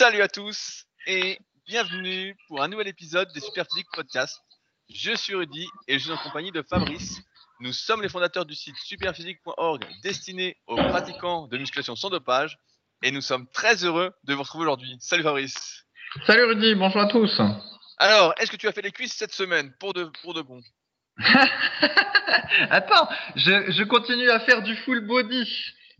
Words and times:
Salut 0.00 0.22
à 0.22 0.28
tous 0.28 0.86
et 1.06 1.38
bienvenue 1.66 2.34
pour 2.48 2.62
un 2.62 2.68
nouvel 2.68 2.88
épisode 2.88 3.30
des 3.34 3.40
Superphysique 3.40 3.86
Podcast. 3.92 4.40
Je 4.88 5.14
suis 5.14 5.34
Rudy 5.34 5.68
et 5.88 5.98
je 5.98 6.04
suis 6.04 6.10
en 6.10 6.16
compagnie 6.16 6.50
de 6.50 6.62
Fabrice. 6.62 7.20
Nous 7.60 7.74
sommes 7.74 8.00
les 8.00 8.08
fondateurs 8.08 8.46
du 8.46 8.54
site 8.54 8.76
superphysique.org 8.82 9.84
destiné 10.02 10.56
aux 10.66 10.76
pratiquants 10.76 11.48
de 11.48 11.58
musculation 11.58 11.96
sans 11.96 12.08
dopage 12.08 12.58
et 13.02 13.10
nous 13.10 13.20
sommes 13.20 13.46
très 13.52 13.84
heureux 13.84 14.10
de 14.24 14.32
vous 14.32 14.42
retrouver 14.42 14.62
aujourd'hui. 14.62 14.96
Salut 15.00 15.22
Fabrice. 15.22 15.84
Salut 16.26 16.44
Rudy, 16.44 16.74
bonjour 16.76 17.02
à 17.02 17.06
tous. 17.06 17.38
Alors, 17.98 18.32
est-ce 18.38 18.50
que 18.50 18.56
tu 18.56 18.68
as 18.68 18.72
fait 18.72 18.80
les 18.80 18.92
cuisses 18.92 19.12
cette 19.12 19.34
semaine 19.34 19.70
pour 19.80 19.92
de, 19.92 20.04
pour 20.22 20.32
de 20.32 20.40
bon? 20.40 20.62
Attends, 22.70 23.06
je, 23.36 23.70
je 23.70 23.84
continue 23.84 24.30
à 24.30 24.40
faire 24.40 24.62
du 24.62 24.76
full 24.76 25.06
body. 25.06 25.46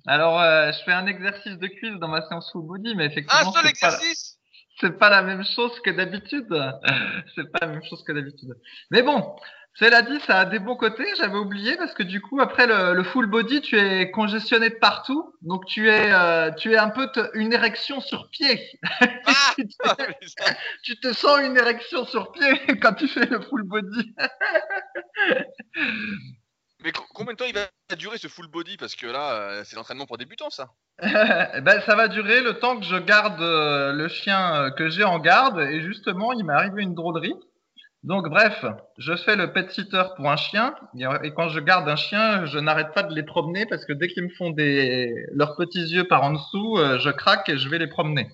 Alors, 0.07 0.41
euh, 0.41 0.73
je 0.73 0.83
fais 0.85 0.93
un 0.93 1.07
exercice 1.07 1.59
de 1.59 1.67
cuisse 1.67 1.99
dans 2.01 2.09
ma 2.09 2.27
séance 2.29 2.51
full 2.53 2.67
body, 2.67 2.95
mais 2.95 3.07
effectivement. 3.07 3.51
Un 3.51 3.53
seul 3.53 3.67
c'est 3.75 3.81
pas- 3.81 3.89
exercice 3.89 4.37
C'est 4.81 4.99
pas 4.99 5.11
la 5.11 5.23
même 5.23 5.45
chose 5.45 5.79
que 5.81 5.91
d'habitude. 5.91 6.47
C'est 7.35 7.51
pas 7.53 7.59
la 7.63 7.67
même 7.69 7.85
chose 7.85 8.03
que 8.05 8.13
d'habitude. 8.13 8.55
Mais 8.91 9.03
bon, 9.03 9.37
cela 9.75 10.01
dit, 10.03 10.19
ça 10.21 10.39
a 10.41 10.45
des 10.47 10.59
bons 10.59 10.75
côtés. 10.77 11.05
J'avais 11.19 11.37
oublié 11.37 11.77
parce 11.77 11.93
que 11.95 12.03
du 12.03 12.21
coup, 12.23 12.41
après 12.41 12.67
le, 12.67 12.95
le 12.95 13.03
full 13.05 13.27
body, 13.27 13.61
tu 13.61 13.79
es 13.79 14.11
congestionné 14.11 14.71
de 14.71 14.75
partout. 14.77 15.35
Donc, 15.43 15.67
tu 15.67 15.89
es, 15.91 16.11
euh, 16.13 16.51
tu 16.53 16.73
es 16.73 16.79
un 16.79 16.89
peu 16.89 17.07
te- 17.13 17.31
une 17.35 17.53
érection 17.53 18.01
sur 18.01 18.31
pied. 18.31 18.59
Ah 19.27 19.53
tu, 19.55 19.67
te, 19.69 19.75
tu 20.83 20.99
te 21.01 21.13
sens 21.13 21.41
une 21.41 21.57
érection 21.59 22.05
sur 22.07 22.33
pied 22.33 22.51
quand 22.81 22.95
tu 22.95 23.07
fais 23.07 23.27
le 23.27 23.41
full 23.43 23.63
body. 23.65 24.15
Mais 26.85 26.93
co- 26.93 27.05
combien 27.15 27.33
de 27.33 27.39
temps 27.39 27.45
il 27.47 27.55
va 27.55 27.69
durer 27.97 28.19
ce 28.19 28.29
full 28.29 28.49
body? 28.49 28.77
Parce 28.77 28.95
que 28.95 29.07
là, 29.07 29.33
euh, 29.33 29.63
c'est 29.65 29.77
l'entraînement 29.77 30.07
pour 30.07 30.19
débutants, 30.19 30.51
ça. 30.51 30.71
Eh 31.03 31.61
ben, 31.61 31.81
ça 31.83 31.95
va 31.97 32.09
durer 32.09 32.41
le 32.41 32.55
temps 32.55 32.79
que 32.79 32.85
je 32.85 32.97
garde 32.97 33.41
euh, 33.41 33.93
le 33.93 34.09
chien 34.09 34.55
euh, 34.55 34.71
que 34.71 34.89
j'ai 34.89 35.05
en 35.05 35.19
garde. 35.19 35.61
Et 35.61 35.81
justement, 35.83 36.33
il 36.33 36.45
m'est 36.45 36.53
arrivé 36.53 36.83
une 36.83 36.95
drôlerie. 36.95 37.35
Donc, 38.03 38.29
bref, 38.31 38.65
je 38.97 39.15
fais 39.15 39.37
le 39.37 39.53
pet 39.53 39.71
sitter 39.71 40.03
pour 40.17 40.31
un 40.31 40.37
chien. 40.37 40.75
Et, 41.23 41.33
quand 41.35 41.51
je 41.51 41.61
garde 41.61 41.87
un 41.89 41.97
chien, 41.97 42.47
je 42.47 42.59
n'arrête 42.59 42.95
pas 42.95 43.03
de 43.03 43.15
les 43.15 43.23
promener 43.23 43.67
parce 43.67 43.85
que 43.85 43.93
dès 43.93 44.09
qu'ils 44.09 44.25
me 44.25 44.31
font 44.31 44.51
des 44.51 45.27
leurs 45.35 45.55
petits 45.57 45.83
yeux 45.83 46.05
par 46.05 46.23
en 46.23 46.33
dessous, 46.33 46.79
je 46.79 47.11
craque 47.11 47.51
et 47.51 47.59
je 47.59 47.69
vais 47.69 47.79
les 47.79 47.89
promener. 47.89 48.31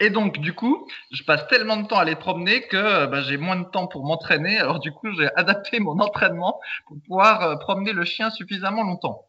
Et 0.00 0.10
donc, 0.10 0.38
du 0.38 0.52
coup, 0.52 0.88
je 1.12 1.22
passe 1.22 1.46
tellement 1.48 1.76
de 1.76 1.86
temps 1.86 1.98
à 1.98 2.04
les 2.04 2.16
promener 2.16 2.62
que 2.66 2.76
euh, 2.76 3.06
ben, 3.06 3.22
j'ai 3.22 3.36
moins 3.36 3.56
de 3.56 3.64
temps 3.64 3.86
pour 3.86 4.04
m'entraîner. 4.04 4.58
Alors, 4.58 4.80
du 4.80 4.92
coup, 4.92 5.12
j'ai 5.16 5.28
adapté 5.36 5.80
mon 5.80 5.98
entraînement 6.00 6.60
pour 6.86 6.96
pouvoir 7.06 7.42
euh, 7.42 7.56
promener 7.56 7.92
le 7.92 8.04
chien 8.04 8.30
suffisamment 8.30 8.82
longtemps. 8.82 9.26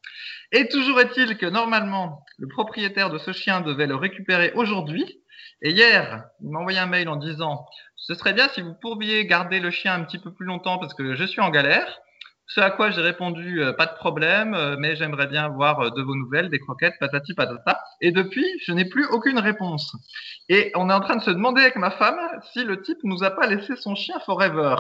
Et 0.51 0.67
toujours 0.67 0.99
est-il 0.99 1.37
que 1.37 1.45
normalement, 1.45 2.23
le 2.37 2.47
propriétaire 2.47 3.09
de 3.09 3.17
ce 3.17 3.31
chien 3.31 3.61
devait 3.61 3.87
le 3.87 3.95
récupérer 3.95 4.51
aujourd'hui. 4.55 5.21
Et 5.61 5.71
hier, 5.71 6.25
il 6.41 6.49
m'a 6.49 6.59
envoyé 6.59 6.79
un 6.79 6.85
mail 6.85 7.09
en 7.09 7.15
disant 7.15 7.65
Ce 7.95 8.13
serait 8.13 8.33
bien 8.33 8.47
si 8.49 8.61
vous 8.61 8.73
pourriez 8.73 9.25
garder 9.25 9.59
le 9.59 9.71
chien 9.71 9.93
un 9.93 10.03
petit 10.03 10.19
peu 10.19 10.33
plus 10.33 10.45
longtemps 10.45 10.77
parce 10.77 10.93
que 10.93 11.15
je 11.15 11.23
suis 11.25 11.41
en 11.41 11.49
galère. 11.49 11.99
Ce 12.47 12.61
à 12.61 12.69
quoi 12.69 12.91
j'ai 12.91 13.01
répondu 13.01 13.63
euh, 13.63 13.73
Pas 13.73 13.87
de 13.87 13.95
problème, 13.95 14.53
euh, 14.53 14.75
mais 14.77 14.95
j'aimerais 14.95 15.27
bien 15.27 15.45
avoir 15.45 15.79
euh, 15.79 15.89
de 15.89 16.01
vos 16.01 16.15
nouvelles, 16.15 16.49
des 16.49 16.59
croquettes, 16.59 16.93
patati 16.99 17.33
patata. 17.33 17.81
Et 18.01 18.11
depuis, 18.11 18.45
je 18.65 18.71
n'ai 18.71 18.85
plus 18.85 19.05
aucune 19.05 19.39
réponse. 19.39 19.95
Et 20.47 20.71
on 20.75 20.89
est 20.89 20.93
en 20.93 20.99
train 20.99 21.15
de 21.15 21.23
se 21.23 21.31
demander 21.31 21.61
avec 21.61 21.75
ma 21.75 21.91
femme 21.91 22.19
si 22.53 22.63
le 22.63 22.81
type 22.81 22.99
nous 23.03 23.23
a 23.23 23.31
pas 23.31 23.47
laissé 23.47 23.75
son 23.75 23.95
chien 23.95 24.19
forever. 24.25 24.75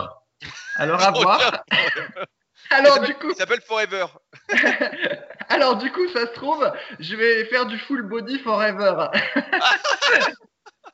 Alors 0.75 1.01
à 1.01 1.11
voir. 1.11 1.63
Alors 2.71 2.99
du 3.01 3.13
coup, 3.15 3.29
Il 3.29 3.35
s'appelle 3.35 3.61
Forever. 3.61 4.07
alors 5.49 5.77
du 5.77 5.91
coup, 5.91 6.07
ça 6.09 6.21
se 6.21 6.33
trouve, 6.33 6.67
je 6.99 7.15
vais 7.15 7.45
faire 7.45 7.67
du 7.67 7.77
full 7.77 8.01
body 8.01 8.39
forever. 8.39 9.09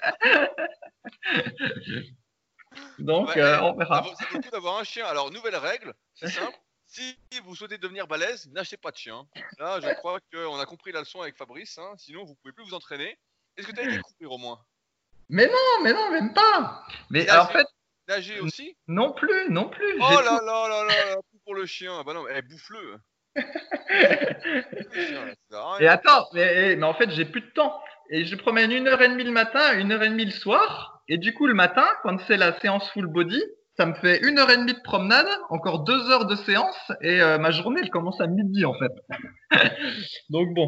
Donc, 3.00 3.30
Ouais, 3.30 3.40
euh, 3.42 3.62
on 3.62 3.74
verra. 3.76 4.02
vaut 4.02 4.14
ça 4.16 4.26
vaut 4.32 4.38
le 4.38 4.44
coup 4.44 4.50
d'avoir 4.52 4.78
un 4.80 4.84
chien. 4.84 5.06
Alors, 5.06 5.32
nouvelle 5.32 5.56
règle, 5.56 5.94
c'est 6.16 6.28
simple. 6.30 6.54
Si 6.94 7.16
vous 7.46 7.56
souhaitez 7.56 7.78
devenir 7.78 8.06
balèze, 8.06 8.50
n'achetez 8.52 8.76
pas 8.76 8.92
de 8.92 8.98
chien. 8.98 9.26
Là, 9.60 9.80
je 9.80 9.88
crois 10.00 10.20
qu'on 10.34 10.60
a 10.60 10.66
compris 10.66 10.92
la 10.92 11.00
leçon 11.00 11.22
avec 11.22 11.38
Fabrice. 11.38 11.78
hein. 11.78 11.94
Sinon, 11.96 12.26
vous 12.26 12.36
pouvez 12.36 12.52
plus 12.52 12.66
vous 12.66 12.74
entraîner. 12.74 13.18
Est-ce 13.56 13.66
que 13.66 13.72
tu 13.72 13.80
as 13.80 13.84
été 13.84 14.00
courir 14.02 14.34
au 14.34 14.38
moins? 14.38 14.60
Mais 15.30 15.48
non, 15.48 15.84
mais 15.84 15.94
non, 15.94 16.12
même 16.12 16.34
pas. 16.34 16.84
Mais 17.10 17.24
Nager. 17.24 17.40
en 17.40 17.48
fait, 17.48 17.66
Nager 18.10 18.40
aussi? 18.42 18.76
non 18.88 19.14
plus, 19.14 19.50
non 19.50 19.70
plus. 19.70 19.94
Oh 20.02 20.04
là 20.22 20.38
tout- 20.40 20.46
là 20.46 20.68
là 20.68 20.84
là 20.84 20.86
là, 20.86 21.16
tout 21.32 21.40
pour 21.46 21.56
le 21.56 21.66
chien. 21.66 22.04
Bah 22.04 22.14
non, 22.14 22.24
mais 22.24 22.34
eh, 22.36 22.42
bouffe-le. 22.42 22.98
Et 25.80 25.88
attends, 25.88 26.28
mais, 26.34 26.76
mais 26.76 26.86
en 26.86 26.94
fait, 26.94 27.10
j'ai 27.12 27.24
plus 27.24 27.40
de 27.42 27.52
temps. 27.52 27.82
Et 28.10 28.26
je 28.26 28.36
promène 28.36 28.70
une 28.72 28.90
heure 28.90 29.02
et 29.02 29.08
demie 29.08 29.24
le 29.24 29.32
matin, 29.32 29.80
une 29.80 29.94
heure 29.94 30.04
et 30.04 30.10
demie 30.10 30.26
le 30.26 30.32
soir. 30.32 30.91
Et 31.08 31.18
du 31.18 31.34
coup, 31.34 31.48
le 31.48 31.54
matin, 31.54 31.86
quand 32.04 32.18
c'est 32.28 32.38
la 32.38 32.60
séance 32.60 32.90
full 32.92 33.08
body, 33.08 33.42
ça 33.78 33.86
me 33.86 33.94
fait 33.96 34.20
une 34.22 34.38
heure 34.38 34.50
et 34.50 34.58
demie 34.58 34.74
de 34.74 34.82
promenade, 34.82 35.28
encore 35.50 35.80
deux 35.80 36.10
heures 36.12 36.26
de 36.26 36.36
séance, 36.36 36.92
et 37.02 37.22
euh, 37.22 37.38
ma 37.38 37.52
journée, 37.52 37.82
elle 37.82 37.90
commence 37.90 38.20
à 38.20 38.28
midi 38.28 38.66
en 38.66 38.74
fait. 38.74 38.92
Donc 40.30 40.54
bon. 40.54 40.68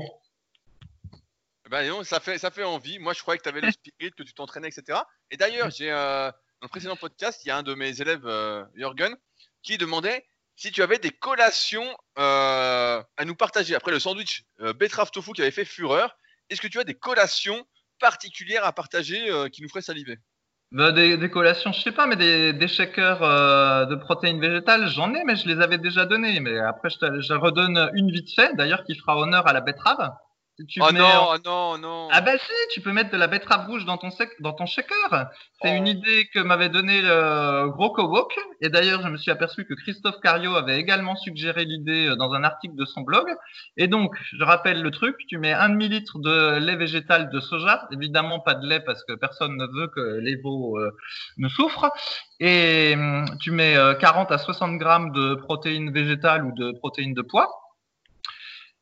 Bah 1.69 1.85
non, 1.87 2.03
ça 2.03 2.19
fait, 2.19 2.37
ça 2.37 2.51
fait 2.51 2.63
envie. 2.63 2.99
Moi, 2.99 3.13
je 3.13 3.21
croyais 3.21 3.37
que 3.37 3.43
tu 3.43 3.49
avais 3.49 3.61
le 3.61 3.71
spirit, 3.71 4.11
que 4.15 4.23
tu 4.23 4.33
t'entraînais, 4.33 4.69
etc. 4.69 4.99
Et 5.31 5.37
d'ailleurs, 5.37 5.69
j'ai 5.71 5.91
euh, 5.91 6.29
dans 6.29 6.65
le 6.65 6.69
précédent 6.69 6.95
podcast, 6.95 7.43
il 7.43 7.47
y 7.47 7.51
a 7.51 7.57
un 7.57 7.63
de 7.63 7.73
mes 7.73 8.01
élèves, 8.01 8.25
euh, 8.25 8.63
Jürgen, 8.75 9.15
qui 9.63 9.77
demandait 9.77 10.25
si 10.55 10.71
tu 10.71 10.83
avais 10.83 10.99
des 10.99 11.09
collations 11.09 11.97
à 12.15 13.03
nous 13.25 13.35
partager. 13.35 13.73
Après 13.73 13.91
le 13.91 13.99
sandwich 13.99 14.43
betterave 14.75 15.09
tofu 15.09 15.33
qui 15.33 15.41
avait 15.41 15.49
fait 15.49 15.65
fureur, 15.65 16.15
est-ce 16.49 16.61
que 16.61 16.67
tu 16.67 16.79
as 16.79 16.83
des 16.83 16.93
collations 16.93 17.65
particulières 18.03 18.65
à 18.65 18.73
partager 18.73 19.31
euh, 19.31 19.47
qui 19.47 19.61
nous 19.61 19.69
feraient 19.69 19.81
saliver 19.81 20.17
Bah, 20.73 20.91
des, 20.91 21.29
collations, 21.29 21.71
je 21.71 21.79
sais 21.81 21.93
pas, 21.93 22.05
mais 22.05 22.17
des, 22.17 22.51
des 22.51 22.67
euh, 22.99 23.85
de 23.85 23.95
protéines 23.95 24.41
végétales, 24.41 24.89
j'en 24.89 25.13
ai, 25.13 25.23
mais 25.23 25.37
je 25.37 25.47
les 25.47 25.61
avais 25.61 25.77
déjà 25.77 26.05
donnés. 26.05 26.41
Mais 26.41 26.59
après, 26.59 26.89
je 26.89 27.33
redonne 27.33 27.89
une 27.93 28.11
vite 28.11 28.29
fait, 28.35 28.53
d'ailleurs, 28.55 28.83
qui 28.83 28.95
fera 28.95 29.17
honneur 29.17 29.47
à 29.47 29.53
la 29.53 29.61
betterave. 29.61 30.11
Tu 30.69 30.79
Oh 30.83 30.91
non, 30.91 31.29
oh 31.31 31.35
non, 31.43 31.77
non. 31.79 32.07
Ah 32.11 32.21
bah 32.21 32.37
si, 32.37 32.51
tu 32.71 32.79
peux 32.81 32.91
mettre 32.91 33.09
de 33.09 33.17
la 33.17 33.25
betterave 33.25 33.65
rouge 33.67 33.85
dans 33.85 33.97
ton, 33.97 34.11
sec- 34.11 34.39
dans 34.39 34.53
ton 34.53 34.67
shaker. 34.67 35.31
C'est 35.61 35.71
Oh. 35.73 35.75
une 35.75 35.87
idée 35.87 36.27
que 36.31 36.39
m'avait 36.39 36.69
donnée 36.69 37.01
le 37.01 37.69
gros 37.69 37.89
Kowok. 37.91 38.37
Et 38.61 38.69
d'ailleurs, 38.69 39.01
je 39.01 39.07
me 39.07 39.17
suis 39.17 39.31
aperçu 39.31 39.65
que 39.65 39.73
Christophe 39.73 40.19
Cario 40.21 40.55
avait 40.55 40.77
également 40.77 41.15
suggéré 41.15 41.65
l'idée 41.65 42.07
euh, 42.09 42.15
dans 42.15 42.33
un 42.33 42.43
article 42.43 42.75
de 42.75 42.85
son 42.85 43.01
blog. 43.01 43.25
Et 43.77 43.87
donc, 43.87 44.15
je 44.37 44.43
rappelle 44.43 44.83
le 44.83 44.91
truc, 44.91 45.15
tu 45.27 45.39
mets 45.39 45.53
un 45.53 45.69
demi-litre 45.69 46.19
de 46.19 46.59
lait 46.59 46.75
végétal 46.75 47.31
de 47.31 47.39
soja. 47.39 47.87
Évidemment, 47.91 48.39
pas 48.39 48.53
de 48.53 48.67
lait 48.67 48.79
parce 48.81 49.03
que 49.05 49.13
personne 49.13 49.57
ne 49.57 49.65
veut 49.65 49.87
que 49.87 50.19
les 50.21 50.35
veaux 50.35 50.77
euh, 50.77 50.91
ne 51.37 51.49
souffrent. 51.49 51.91
Et 52.39 52.93
hum, 52.95 53.25
tu 53.41 53.49
mets 53.49 53.75
euh, 53.75 53.95
40 53.95 54.31
à 54.31 54.37
60 54.37 54.77
grammes 54.77 55.11
de 55.13 55.33
protéines 55.33 55.91
végétales 55.91 56.45
ou 56.45 56.51
de 56.53 56.77
protéines 56.77 57.15
de 57.15 57.23
pois. 57.23 57.49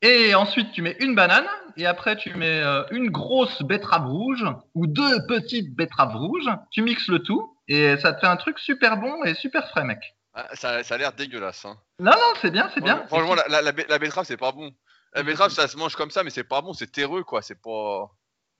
Et 0.02 0.34
ensuite, 0.36 0.72
tu 0.72 0.82
mets 0.82 0.98
une 1.00 1.16
banane. 1.16 1.46
Et 1.78 1.86
après, 1.86 2.16
tu 2.18 2.34
mets 2.34 2.60
euh, 2.62 2.84
une 2.92 3.10
grosse 3.10 3.62
betterave 3.62 4.06
rouge 4.08 4.46
ou 4.74 4.88
deux 4.88 5.26
petites 5.28 5.76
betteraves 5.76 6.16
rouges. 6.16 6.50
Tu 6.72 6.82
mixes 6.82 7.08
le 7.08 7.20
tout. 7.20 7.56
Et 7.68 7.96
ça 7.98 8.14
te 8.14 8.20
fait 8.20 8.28
un 8.28 8.36
truc 8.38 8.60
super 8.60 8.98
bon 8.98 9.24
et 9.24 9.34
super 9.36 9.70
frais, 9.70 9.84
mec. 9.84 10.00
Ah, 10.34 10.48
ça, 10.54 10.84
ça 10.84 10.96
a 10.96 10.98
l'air 10.98 11.14
dégueulasse. 11.14 11.66
Hein. 11.66 11.78
Non, 12.00 12.12
non, 12.12 12.34
c'est 12.42 12.52
bien, 12.52 12.70
c'est 12.74 12.82
bien. 12.82 13.04
Franchement, 13.08 13.36
la, 13.36 13.48
la, 13.48 13.62
la 13.62 13.72
be- 13.72 13.88
la 13.90 14.00
betterave, 14.00 14.26
c'est 14.26 14.38
pas 14.38 14.52
bon. 14.52 14.72
La 15.14 15.24
betterave, 15.24 15.52
ça 15.52 15.68
se 15.68 15.78
mange 15.78 15.96
comme 15.96 16.10
ça, 16.12 16.24
mais 16.24 16.30
c'est 16.30 16.44
pas 16.46 16.62
bon, 16.62 16.74
c'est 16.74 16.92
terreux, 16.92 17.24
quoi. 17.24 17.42
C'est 17.42 17.62
pas. 17.62 18.10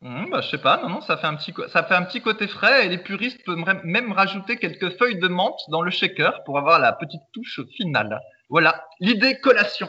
Hum, 0.04 0.30
bah, 0.32 0.42
je 0.42 0.50
sais 0.50 0.58
pas, 0.58 0.78
non, 0.82 0.90
non, 0.90 1.02
ça 1.02 1.16
fait 1.18 1.28
un 1.28 1.36
petit, 1.36 1.54
ça 1.72 1.84
fait 1.84 1.94
un 1.94 2.02
petit 2.04 2.22
côté 2.22 2.48
frais 2.48 2.86
et 2.86 2.90
les 2.90 2.98
puristes 2.98 3.46
peuvent 3.46 3.64
même 3.84 4.12
rajouter 4.12 4.58
quelques 4.58 4.98
feuilles 4.98 5.20
de 5.20 5.28
menthe 5.28 5.60
dans 5.70 5.82
le 5.84 5.92
shaker 5.92 6.44
pour 6.44 6.58
avoir 6.58 6.80
la 6.80 6.92
petite 6.92 7.22
touche 7.34 7.62
finale. 7.78 8.20
Voilà, 8.50 8.84
l'idée 9.00 9.40
collation. 9.40 9.88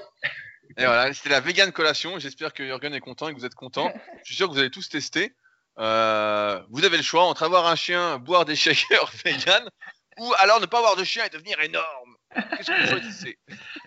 Et 0.77 0.85
voilà, 0.85 1.13
c'était 1.13 1.31
la 1.31 1.41
vegan 1.41 1.73
collation. 1.73 2.19
J'espère 2.19 2.53
que 2.53 2.65
Jürgen 2.65 2.95
est 2.95 3.01
content 3.01 3.29
et 3.29 3.35
que 3.35 3.39
vous 3.39 3.47
êtes 3.47 3.55
content. 3.55 3.93
Je 4.19 4.25
suis 4.25 4.37
sûr 4.37 4.49
que 4.49 4.53
vous 4.53 4.59
allez 4.59 4.71
tous 4.71 4.89
tester. 4.89 5.35
Euh, 5.79 6.61
vous 6.71 6.85
avez 6.85 6.97
le 6.97 7.03
choix 7.03 7.25
entre 7.25 7.43
avoir 7.43 7.67
un 7.67 7.77
chien, 7.77 8.19
boire 8.19 8.45
des 8.45 8.57
shakers 8.57 9.11
vegan, 9.25 9.69
ou 10.19 10.33
alors 10.39 10.61
ne 10.61 10.67
pas 10.67 10.79
avoir 10.79 10.97
de 10.97 11.05
chien 11.05 11.25
et 11.25 11.31
devenir 11.31 11.59
énorme. 11.61 12.17
Qu'est-ce 12.35 12.71
que 12.71 12.81
vous 12.81 12.89
choisissez? 12.89 13.39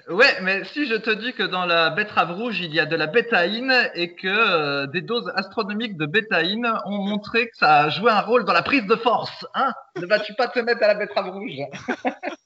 Ouais, 0.08 0.40
mais 0.42 0.64
si 0.66 0.88
je 0.88 0.96
te 0.96 1.10
dis 1.10 1.34
que 1.34 1.44
dans 1.44 1.66
la 1.66 1.90
betterave 1.90 2.32
rouge, 2.32 2.60
il 2.60 2.74
y 2.74 2.80
a 2.80 2.86
de 2.86 2.96
la 2.96 3.08
bétaïne 3.08 3.74
et 3.96 4.16
que 4.16 4.28
euh, 4.28 4.88
des 4.88 5.02
doses 5.02 5.31
astronomiques 5.36 5.98
de 5.98 6.06
bétaïne 6.06 6.72
ont 6.86 6.98
montré 6.98 7.50
que 7.50 7.58
ça 7.58 7.84
a 7.84 7.90
joué 7.90 8.12
un 8.12 8.22
rôle 8.22 8.46
dans 8.46 8.54
la 8.54 8.62
prise 8.62 8.86
de 8.86 8.96
force, 8.96 9.46
hein? 9.56 9.72
Ne 9.96 10.06
vas-tu 10.06 10.34
pas 10.36 10.48
te 10.48 10.60
mettre 10.60 10.84
à 10.84 10.88
la 10.88 10.96
betterave 10.96 11.30
rouge? 11.30 11.58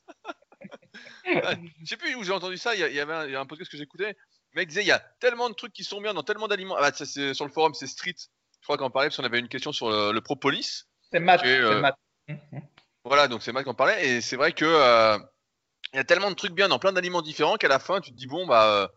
Je 1.34 1.86
sais 1.86 1.98
plus 1.98 2.16
où 2.16 2.24
j'ai 2.24 2.32
entendu 2.32 2.58
ça. 2.58 2.76
Il 2.76 2.80
y, 2.80 3.00
avait 3.00 3.14
un, 3.14 3.26
il 3.26 3.32
y 3.32 3.36
a 3.36 3.40
un 3.40 3.46
podcast 3.46 3.72
que 3.72 3.78
j'écoutais. 3.78 4.16
Le 4.54 4.62
mec 4.62 4.68
disait 4.68 4.82
il 4.82 4.88
y 4.88 4.92
a 4.92 5.00
tellement 5.20 5.50
de 5.50 5.54
trucs 5.54 5.74
qui 5.74 5.84
sont 5.84 6.02
bien 6.02 6.14
dans 6.14 6.24
tellement 6.24 6.48
d'aliments. 6.48 6.76
Ah 6.78 6.90
bah, 6.90 7.06
c'est 7.06 7.34
sur 7.34 7.46
le 7.46 7.52
forum, 7.52 7.74
c'est 7.74 7.88
Street. 7.88 8.16
Je 8.60 8.66
crois 8.66 8.78
qu'en 8.78 8.90
parlait 8.90 9.10
parce 9.10 9.18
qu'on 9.18 9.24
avait 9.24 9.40
une 9.40 9.48
question 9.48 9.72
sur 9.72 9.90
le, 9.90 10.12
le 10.12 10.22
propolis. 10.22 10.84
C'est 11.12 11.20
mat, 11.20 11.44
Et, 11.44 11.48
euh, 11.48 11.76
c'est 11.76 11.82
mat. 11.82 11.96
Voilà, 13.04 13.28
donc 13.28 13.42
c'est 13.42 13.52
Matt 13.52 13.64
qui 13.64 13.70
en 13.70 13.74
parlait. 13.74 14.08
Et 14.08 14.22
c'est 14.22 14.36
vrai 14.36 14.52
que 14.54 14.66
euh, 14.66 15.18
y 15.94 15.98
a 15.98 16.04
tellement 16.04 16.30
de 16.30 16.36
trucs 16.36 16.54
bien 16.54 16.68
dans 16.68 16.80
plein 16.80 16.94
d'aliments 16.94 17.22
différents 17.22 17.58
qu'à 17.58 17.68
la 17.68 17.80
fin, 17.80 18.02
tu 18.02 18.12
te 18.12 18.16
dis 18.16 18.28
bon 18.28 18.46
bah 18.46 18.68
euh, 18.68 18.88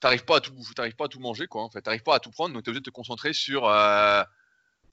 t'arrives 0.00 0.24
pas 0.24 0.38
à 0.38 0.40
tout 0.40 0.52
t'arrives 0.74 0.96
pas 0.96 1.04
à 1.04 1.08
tout 1.08 1.20
manger 1.20 1.46
quoi. 1.46 1.62
En 1.62 1.70
fait, 1.70 1.82
t'arrives 1.82 2.02
pas 2.02 2.16
à 2.16 2.20
tout 2.20 2.30
prendre, 2.30 2.54
donc 2.54 2.64
t'es 2.64 2.70
obligé 2.70 2.80
de 2.80 2.84
te 2.84 2.90
concentrer 2.90 3.32
sur 3.32 3.68
euh, 3.68 4.22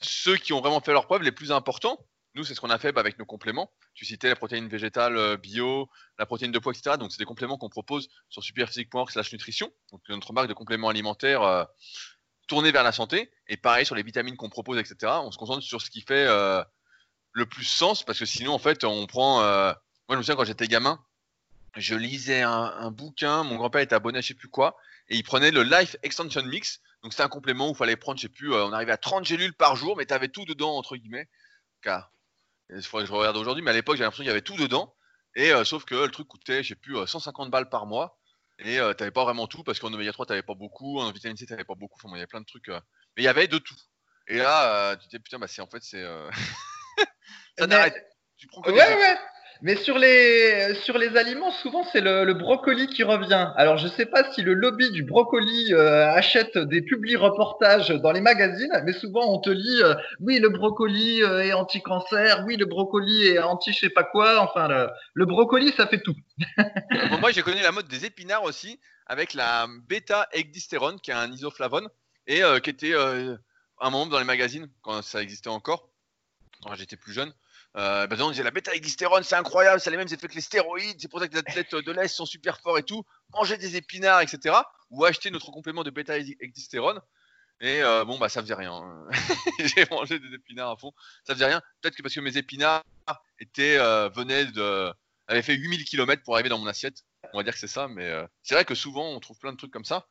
ceux 0.01 0.37
qui 0.37 0.53
ont 0.53 0.61
vraiment 0.61 0.81
fait 0.81 0.91
leur 0.91 1.05
preuve, 1.05 1.23
les 1.23 1.31
plus 1.31 1.51
importants. 1.51 1.97
Nous, 2.33 2.45
c'est 2.45 2.55
ce 2.55 2.61
qu'on 2.61 2.69
a 2.69 2.79
fait 2.79 2.93
bah, 2.93 3.01
avec 3.01 3.19
nos 3.19 3.25
compléments. 3.25 3.71
Tu 3.93 4.05
citais 4.05 4.29
la 4.29 4.35
protéine 4.35 4.67
végétale 4.69 5.17
euh, 5.17 5.35
bio, 5.35 5.89
la 6.17 6.25
protéine 6.25 6.51
de 6.51 6.59
poids, 6.59 6.71
etc. 6.73 6.95
Donc, 6.97 7.11
c'est 7.11 7.19
des 7.19 7.25
compléments 7.25 7.57
qu'on 7.57 7.69
propose 7.69 8.09
sur 8.29 8.41
superphysique.org 8.41 9.11
slash 9.11 9.33
nutrition. 9.33 9.71
Donc, 9.91 10.01
notre 10.07 10.31
marque 10.31 10.47
de 10.47 10.53
compléments 10.53 10.89
alimentaires 10.89 11.43
euh, 11.43 11.65
vers 12.49 12.83
la 12.83 12.91
santé. 12.91 13.31
Et 13.47 13.57
pareil 13.57 13.85
sur 13.85 13.95
les 13.95 14.03
vitamines 14.03 14.35
qu'on 14.35 14.49
propose, 14.49 14.77
etc. 14.77 15.13
On 15.23 15.31
se 15.31 15.37
concentre 15.37 15.61
sur 15.61 15.81
ce 15.81 15.89
qui 15.89 16.01
fait 16.01 16.25
euh, 16.27 16.63
le 17.31 17.45
plus 17.45 17.63
sens 17.63 18.03
parce 18.03 18.19
que 18.19 18.25
sinon, 18.25 18.53
en 18.53 18.59
fait, 18.59 18.83
on 18.83 19.07
prend. 19.07 19.39
moi, 19.39 19.75
je 20.09 20.15
me 20.15 20.21
souviens 20.21 20.35
quand 20.35 20.43
j'étais 20.43 20.67
gamin, 20.67 21.01
je 21.77 21.95
lisais 21.95 22.41
un, 22.41 22.91
bouquin. 22.91 23.43
Mon 23.43 23.55
grand-père 23.55 23.81
était 23.81 23.95
abonné 23.95 24.17
à 24.17 24.21
je 24.21 24.27
sais 24.27 24.33
plus 24.33 24.49
quoi. 24.49 24.75
Et 25.07 25.15
il 25.15 25.23
prenait 25.23 25.51
le 25.51 25.63
Life 25.63 25.95
Extension 26.03 26.43
Mix. 26.43 26.81
Donc, 27.03 27.13
c'était 27.13 27.23
un 27.23 27.29
complément 27.29 27.69
où 27.69 27.71
il 27.71 27.77
fallait 27.77 27.95
prendre, 27.95 28.17
je 28.17 28.23
sais 28.23 28.29
plus, 28.29 28.53
on 28.53 28.73
arrivait 28.73 28.91
à 28.91 28.97
30 28.97 29.25
gélules 29.25 29.53
par 29.53 29.77
jour, 29.77 29.95
mais 29.95 30.05
tu 30.05 30.13
avais 30.13 30.27
tout 30.27 30.43
dedans, 30.43 30.75
entre 30.75 30.97
guillemets. 30.97 31.29
Car 31.81 32.11
il 32.71 32.81
faudrait 32.83 33.05
que 33.05 33.09
je 33.09 33.13
regarde 33.15 33.37
aujourd'hui, 33.37 33.63
mais 33.63 33.71
à 33.71 33.73
l'époque, 33.73 33.97
j'avais 33.97 34.05
l'impression 34.05 34.23
qu'il 34.23 34.29
y 34.29 34.31
avait 34.31 34.41
tout 34.41 34.55
dedans. 34.55 34.95
Et 35.35 35.53
euh, 35.53 35.63
sauf 35.63 35.85
que 35.85 35.95
le 35.95 36.11
truc 36.11 36.27
coûtait, 36.27 36.63
je 36.63 36.69
sais 36.69 36.75
plus, 36.75 36.95
150 37.05 37.49
balles 37.51 37.69
par 37.69 37.85
mois. 37.85 38.19
Et 38.59 38.79
euh, 38.79 38.93
t'avais 38.93 39.11
pas 39.11 39.23
vraiment 39.23 39.47
tout 39.47 39.63
parce 39.63 39.79
qu'en 39.79 39.91
oméga 39.93 40.11
3, 40.11 40.25
t'avais 40.25 40.43
pas 40.43 40.53
beaucoup, 40.53 40.99
en 40.99 41.11
vitamine 41.11 41.37
C, 41.37 41.45
t'avais 41.45 41.63
pas 41.63 41.75
beaucoup. 41.75 41.99
Enfin, 41.99 42.09
il 42.13 42.17
y 42.17 42.21
avait 42.21 42.27
plein 42.27 42.41
de 42.41 42.45
trucs. 42.45 42.69
Euh. 42.69 42.79
Mais 43.15 43.23
il 43.23 43.25
y 43.25 43.29
avait 43.29 43.47
de 43.47 43.57
tout. 43.57 43.75
Et 44.27 44.37
là, 44.37 44.95
tu 44.97 45.07
te 45.07 45.15
dis, 45.15 45.19
putain, 45.19 45.39
bah, 45.39 45.47
c'est 45.47 45.61
en 45.61 45.67
fait, 45.67 45.81
c'est. 45.81 46.03
ça 47.57 47.67
n'arrête. 47.67 47.95
Tu 48.37 48.47
prends 48.47 48.61
que 48.61 48.71
ouais, 48.71 48.77
ouais. 48.77 49.17
Mais 49.63 49.75
sur 49.75 49.99
les, 49.99 50.73
sur 50.83 50.97
les 50.97 51.15
aliments, 51.17 51.51
souvent 51.51 51.83
c'est 51.91 52.01
le, 52.01 52.33
brocoli 52.33 52.87
qui 52.87 53.03
revient. 53.03 53.51
Alors 53.55 53.77
je 53.77 53.85
ne 53.85 53.91
sais 53.91 54.07
pas 54.07 54.31
si 54.31 54.41
le 54.41 54.55
lobby 54.55 54.89
du 54.89 55.03
brocoli 55.03 55.71
euh, 55.73 56.11
achète 56.11 56.57
des 56.57 56.81
publi 56.81 57.15
reportages 57.15 57.89
dans 57.89 58.11
les 58.11 58.21
magazines, 58.21 58.71
mais 58.85 58.93
souvent 58.93 59.31
on 59.31 59.39
te 59.39 59.51
lit 59.51 59.83
euh, 59.83 59.93
oui 60.19 60.39
le 60.39 60.49
brocoli 60.49 61.21
euh, 61.21 61.43
est 61.43 61.53
anti-cancer, 61.53 62.43
oui 62.47 62.57
le 62.57 62.65
brocoli 62.65 63.27
est 63.27 63.39
anti 63.39 63.71
je 63.71 63.79
sais 63.79 63.89
pas 63.91 64.03
quoi. 64.03 64.41
Enfin 64.41 64.67
le, 65.13 65.25
brocoli 65.25 65.71
ça 65.77 65.85
fait 65.85 66.01
tout. 66.01 66.15
moi 67.19 67.31
j'ai 67.31 67.43
connu 67.43 67.61
la 67.61 67.71
mode 67.71 67.87
des 67.87 68.05
épinards 68.05 68.43
aussi 68.43 68.79
avec 69.05 69.35
la 69.35 69.67
bêta 69.87 70.27
ecdystérone 70.33 70.99
qui 70.99 71.11
est 71.11 71.15
un 71.15 71.31
isoflavone 71.31 71.87
et 72.25 72.41
qui 72.63 72.69
était 72.71 72.95
un 72.95 73.89
moment 73.91 74.07
dans 74.07 74.19
les 74.19 74.25
magazines 74.25 74.67
quand 74.81 75.03
ça 75.03 75.21
existait 75.21 75.49
encore 75.49 75.89
quand 76.63 76.73
j'étais 76.75 76.97
plus 76.97 77.13
jeune. 77.13 77.31
Euh, 77.77 78.05
bah, 78.07 78.17
on 78.19 78.31
disait 78.31 78.43
la 78.43 78.51
bêta-ecdystérone, 78.51 79.23
c'est 79.23 79.35
incroyable, 79.35 79.79
ça 79.79 79.89
a 79.89 79.91
les 79.91 79.97
mêmes 79.97 80.11
effets 80.11 80.27
que 80.27 80.35
les 80.35 80.41
stéroïdes, 80.41 80.97
c'est 80.99 81.07
pour 81.07 81.19
ça 81.19 81.27
que 81.27 81.33
les 81.33 81.39
athlètes 81.39 81.73
de 81.73 81.91
l'Est 81.91 82.09
sont 82.09 82.25
super 82.25 82.59
forts 82.59 82.77
et 82.77 82.83
tout. 82.83 83.03
Manger 83.33 83.57
des 83.57 83.77
épinards, 83.77 84.21
etc. 84.21 84.55
Ou 84.89 85.05
acheter 85.05 85.31
notre 85.31 85.51
complément 85.51 85.83
de 85.83 85.89
bêta-ecdystérone. 85.89 86.99
Et 87.61 87.83
euh, 87.83 88.03
bon, 88.03 88.17
bah 88.17 88.27
ça 88.27 88.41
faisait 88.41 88.55
rien. 88.55 88.83
J'ai 89.59 89.85
mangé 89.91 90.19
des 90.19 90.33
épinards 90.33 90.71
à 90.71 90.77
fond. 90.77 90.91
Ça 91.23 91.33
faisait 91.33 91.45
rien. 91.45 91.61
Peut-être 91.79 91.95
que 91.95 92.01
parce 92.01 92.15
que 92.15 92.19
mes 92.19 92.35
épinards 92.35 92.83
étaient, 93.39 93.77
euh, 93.77 94.09
venaient 94.09 94.45
de. 94.45 94.91
avaient 95.27 95.43
fait 95.43 95.53
8000 95.53 95.85
km 95.85 96.23
pour 96.23 96.33
arriver 96.33 96.49
dans 96.49 96.57
mon 96.57 96.65
assiette. 96.65 97.03
On 97.33 97.37
va 97.37 97.43
dire 97.43 97.53
que 97.53 97.59
c'est 97.59 97.67
ça, 97.67 97.87
mais 97.87 98.07
euh, 98.07 98.25
c'est 98.41 98.55
vrai 98.55 98.65
que 98.65 98.73
souvent 98.73 99.07
on 99.11 99.19
trouve 99.19 99.37
plein 99.37 99.51
de 99.51 99.57
trucs 99.57 99.71
comme 99.71 99.85
ça. 99.85 100.07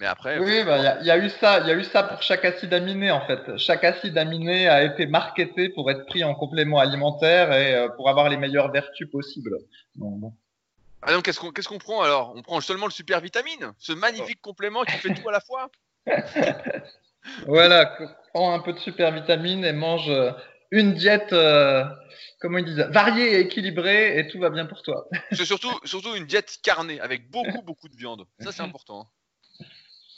Mais 0.00 0.06
après. 0.06 0.38
Oui, 0.38 0.64
bah, 0.64 0.98
il 1.00 1.06
y, 1.06 1.10
a 1.10 1.18
eu 1.18 1.28
ça. 1.28 1.60
Il 1.60 1.66
y 1.66 1.70
a 1.70 1.74
eu 1.74 1.84
ça 1.84 2.02
pour 2.02 2.22
chaque 2.22 2.46
acide 2.46 2.72
aminé 2.72 3.10
en 3.10 3.20
fait. 3.26 3.58
Chaque 3.58 3.84
acide 3.84 4.16
aminé 4.16 4.66
a 4.66 4.82
été 4.82 5.06
marketé 5.06 5.68
pour 5.68 5.90
être 5.90 6.06
pris 6.06 6.24
en 6.24 6.34
complément 6.34 6.78
alimentaire 6.78 7.52
et 7.52 7.74
euh, 7.74 7.88
pour 7.90 8.08
avoir 8.08 8.30
les 8.30 8.38
meilleures 8.38 8.72
vertus 8.72 9.10
possibles. 9.10 9.58
Donc, 9.96 10.32
ah 11.02 11.12
donc 11.12 11.24
qu'est-ce 11.24 11.68
qu'on 11.68 11.78
prend 11.78 12.00
alors? 12.00 12.32
On 12.34 12.40
prend 12.40 12.60
seulement 12.62 12.86
le 12.86 12.92
super 12.92 13.20
vitamine, 13.20 13.74
ce 13.78 13.92
magnifique 13.92 14.38
oh. 14.42 14.48
complément 14.48 14.84
qui 14.84 14.92
fait 14.92 15.12
tout 15.12 15.28
à 15.28 15.32
la 15.32 15.40
fois? 15.40 15.70
voilà, 17.46 17.98
prends 18.32 18.54
un 18.54 18.60
peu 18.60 18.72
de 18.72 18.78
super 18.78 19.12
vitamine 19.12 19.66
et 19.66 19.74
mange 19.74 20.08
euh, 20.08 20.32
une 20.70 20.94
diète. 20.94 21.34
Euh, 21.34 21.84
comment 22.40 22.56
ils 22.56 22.64
disent, 22.64 22.88
variée 22.90 23.34
et 23.34 23.40
équilibrée 23.40 24.18
et 24.18 24.28
tout 24.28 24.38
va 24.38 24.48
bien 24.48 24.64
pour 24.64 24.80
toi. 24.80 25.06
C'est 25.32 25.44
surtout, 25.44 25.78
surtout 25.84 26.14
une 26.14 26.24
diète 26.24 26.58
carnée 26.62 27.00
avec 27.00 27.30
beaucoup, 27.30 27.60
beaucoup 27.60 27.90
de 27.90 27.96
viande. 27.96 28.24
Ça, 28.38 28.50
c'est 28.50 28.62
important. 28.62 29.06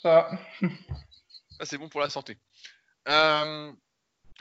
Hein. 0.05 0.39
Ça. 0.61 1.65
c'est 1.65 1.77
bon 1.77 1.89
pour 1.89 2.01
la 2.01 2.09
santé. 2.09 2.37
Euh, 3.07 3.71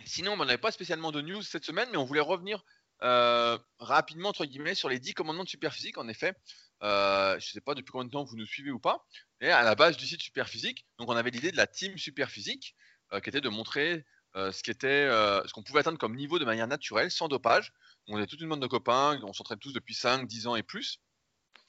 sinon, 0.05 0.33
on 0.33 0.45
n'avait 0.45 0.59
pas 0.59 0.73
spécialement 0.73 1.13
de 1.13 1.21
news 1.21 1.43
cette 1.43 1.65
semaine, 1.65 1.89
mais 1.91 1.99
on 1.99 2.05
voulait 2.05 2.21
revenir 2.21 2.65
euh, 3.03 3.59
rapidement, 3.79 4.29
entre 4.29 4.45
guillemets, 4.45 4.75
sur 4.75 4.89
les 4.89 4.99
10 4.99 5.15
commandements 5.15 5.45
de 5.45 5.49
Superphysique. 5.49 5.99
En 5.99 6.09
effet, 6.09 6.35
euh, 6.83 7.33
je 7.33 7.47
ne 7.47 7.53
sais 7.53 7.61
pas 7.61 7.75
depuis 7.75 7.91
combien 7.91 8.07
de 8.07 8.11
temps 8.11 8.25
vous 8.25 8.37
nous 8.37 8.47
suivez 8.47 8.71
ou 8.71 8.79
pas, 8.79 9.05
et 9.41 9.51
à 9.51 9.63
la 9.63 9.75
base 9.75 9.97
du 9.97 10.07
site 10.07 10.23
Superphysique, 10.23 10.87
donc 10.99 11.09
on 11.09 11.17
avait 11.17 11.31
l'idée 11.31 11.53
de 11.53 11.57
la 11.57 11.67
team 11.67 11.97
Superphysique, 11.99 12.77
qui 13.23 13.29
était 13.29 13.43
de 13.43 13.49
montrer 13.51 14.07
ce 14.35 14.63
qu'était, 14.63 15.07
ce 15.07 15.53
qu'on 15.53 15.63
pouvait 15.63 15.81
atteindre 15.81 15.99
comme 15.99 16.17
niveau 16.17 16.39
de 16.39 16.45
manière 16.45 16.67
naturelle, 16.67 17.11
sans 17.11 17.29
dopage. 17.29 17.73
On 18.09 18.19
est 18.19 18.27
toute 18.27 18.41
une 18.41 18.49
bande 18.49 18.63
de 18.63 18.67
copains, 18.67 19.21
on 19.23 19.33
s'entraîne 19.33 19.59
tous 19.59 19.73
depuis 19.73 19.95
5, 19.95 20.27
10 20.27 20.47
ans 20.47 20.57
et 20.57 20.63
plus, 20.63 20.99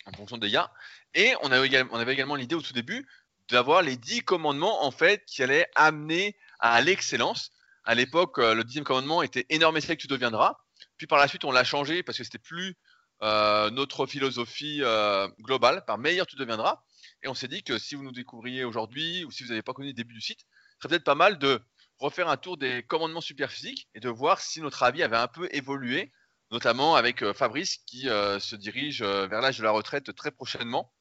en 0.06 0.14
fonction 0.14 0.38
des 0.38 0.50
gars. 0.50 0.72
Et 1.14 1.34
on 1.42 1.52
avait 1.52 2.14
également 2.14 2.36
l'idée 2.36 2.56
au 2.56 2.62
tout 2.62 2.74
début 2.74 3.08
d'avoir 3.54 3.84
les 3.84 3.98
dix 3.98 4.22
commandements 4.22 4.84
en 4.84 4.90
fait 4.90 5.24
qui 5.26 5.44
allaient 5.44 5.70
amener 5.76 6.36
à 6.60 6.82
l'excellence. 6.82 7.52
À 7.84 7.94
l'époque, 7.94 8.40
euh, 8.40 8.56
le 8.56 8.64
dixième 8.64 8.84
commandement 8.84 9.22
était 9.22 9.46
énorme 9.50 9.78
essai 9.78 9.96
que 9.96 10.02
tu 10.02 10.08
deviendras. 10.08 10.58
Puis 10.98 11.06
par 11.06 11.20
la 11.20 11.28
suite, 11.28 11.46
on 11.46 11.52
l'a 11.52 11.64
changé 11.64 12.02
parce 12.02 12.18
que 12.18 12.24
c'était 12.24 12.40
plus 12.40 12.76
euh, 13.22 13.70
notre 13.70 14.08
philosophie 14.08 14.80
euh, 14.82 15.28
globale. 15.42 15.86
Par 15.86 16.00
meilleur 16.00 16.26
tu 16.26 16.36
deviendras. 16.36 16.82
Et 17.22 17.28
on 17.28 17.36
s'est 17.36 17.48
dit 17.48 17.62
que 17.62 17.78
si 17.78 17.94
vous 17.94 18.04
nous 18.04 18.12
découvriez 18.12 18.64
aujourd'hui 18.64 19.24
ou 19.24 19.30
si 19.30 19.44
vous 19.44 19.50
n'avez 19.50 19.62
pas 19.62 19.74
connu 19.74 19.90
le 19.90 19.94
début 19.94 20.16
du 20.16 20.22
site, 20.22 20.40
ce 20.40 20.46
serait 20.82 20.90
peut-être 20.90 21.04
pas 21.04 21.14
mal 21.14 21.38
de 21.38 21.62
refaire 22.00 22.30
un 22.30 22.38
tour 22.38 22.58
des 22.58 22.82
commandements 22.82 23.22
super 23.22 23.52
physiques 23.52 23.88
et 23.94 24.00
de 24.00 24.10
voir 24.10 24.42
si 24.42 24.62
notre 24.62 24.82
avis 24.82 25.04
avait 25.04 25.16
un 25.16 25.28
peu 25.28 25.48
évolué, 25.52 26.12
notamment 26.50 26.96
avec 26.96 27.24
Fabrice 27.34 27.78
qui 27.86 28.06
se 28.06 28.56
dirige 28.56 29.04
vers 29.04 29.42
l'âge 29.42 29.60
de 29.60 29.64
la 29.64 29.72
retraite 29.72 30.14
très 30.16 30.32
prochainement. 30.32 30.92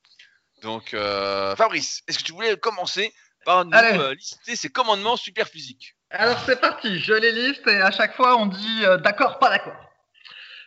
Donc, 0.62 0.94
euh, 0.94 1.56
Fabrice, 1.56 2.02
est-ce 2.06 2.18
que 2.18 2.24
tu 2.24 2.32
voulais 2.32 2.56
commencer 2.56 3.12
par 3.44 3.64
nous 3.64 3.76
euh, 3.76 4.14
lister 4.14 4.56
ces 4.56 4.68
commandements 4.68 5.16
super 5.16 5.48
physiques? 5.48 5.96
Alors, 6.10 6.38
c'est 6.46 6.60
parti, 6.60 7.00
je 7.00 7.12
les 7.12 7.32
liste 7.32 7.66
et 7.66 7.80
à 7.80 7.90
chaque 7.90 8.14
fois 8.14 8.36
on 8.36 8.46
dit 8.46 8.84
euh, 8.84 8.98
d'accord, 8.98 9.38
pas 9.38 9.50
d'accord. 9.50 9.76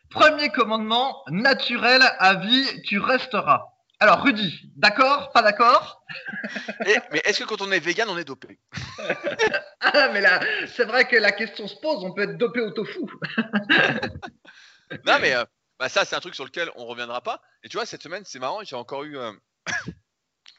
Premier 0.10 0.50
commandement, 0.50 1.24
naturel 1.30 2.02
à 2.20 2.36
vie, 2.36 2.82
tu 2.84 3.00
resteras. 3.00 3.70
Alors, 4.02 4.24
Rudy, 4.24 4.72
d'accord, 4.76 5.32
pas 5.32 5.42
d'accord? 5.42 6.04
Eh, 6.86 6.98
Mais 7.12 7.22
est-ce 7.26 7.40
que 7.40 7.46
quand 7.46 7.62
on 7.62 7.72
est 7.72 7.80
vegan, 7.80 8.08
on 8.10 8.18
est 8.18 8.26
dopé? 8.26 8.60
Ah, 9.80 10.10
mais 10.12 10.20
là, 10.20 10.42
c'est 10.76 10.84
vrai 10.84 11.08
que 11.08 11.16
la 11.16 11.32
question 11.32 11.68
se 11.68 11.76
pose, 11.76 12.04
on 12.04 12.12
peut 12.12 12.24
être 12.24 12.38
dopé 12.38 12.60
au 12.60 12.72
tofu. 12.72 13.00
non, 15.06 15.20
mais 15.22 15.36
bah, 15.80 15.90
ça, 15.90 16.06
c'est 16.06 16.16
un 16.16 16.20
truc 16.20 16.34
sur 16.34 16.44
lequel 16.44 16.72
on 16.76 16.86
reviendra 16.86 17.22
pas. 17.22 17.40
Et 17.64 17.70
tu 17.70 17.78
vois, 17.78 17.86
cette 17.86 18.02
semaine, 18.02 18.24
c'est 18.26 18.40
marrant, 18.40 18.64
j'ai 18.64 18.76
encore 18.76 19.04
eu 19.04 19.18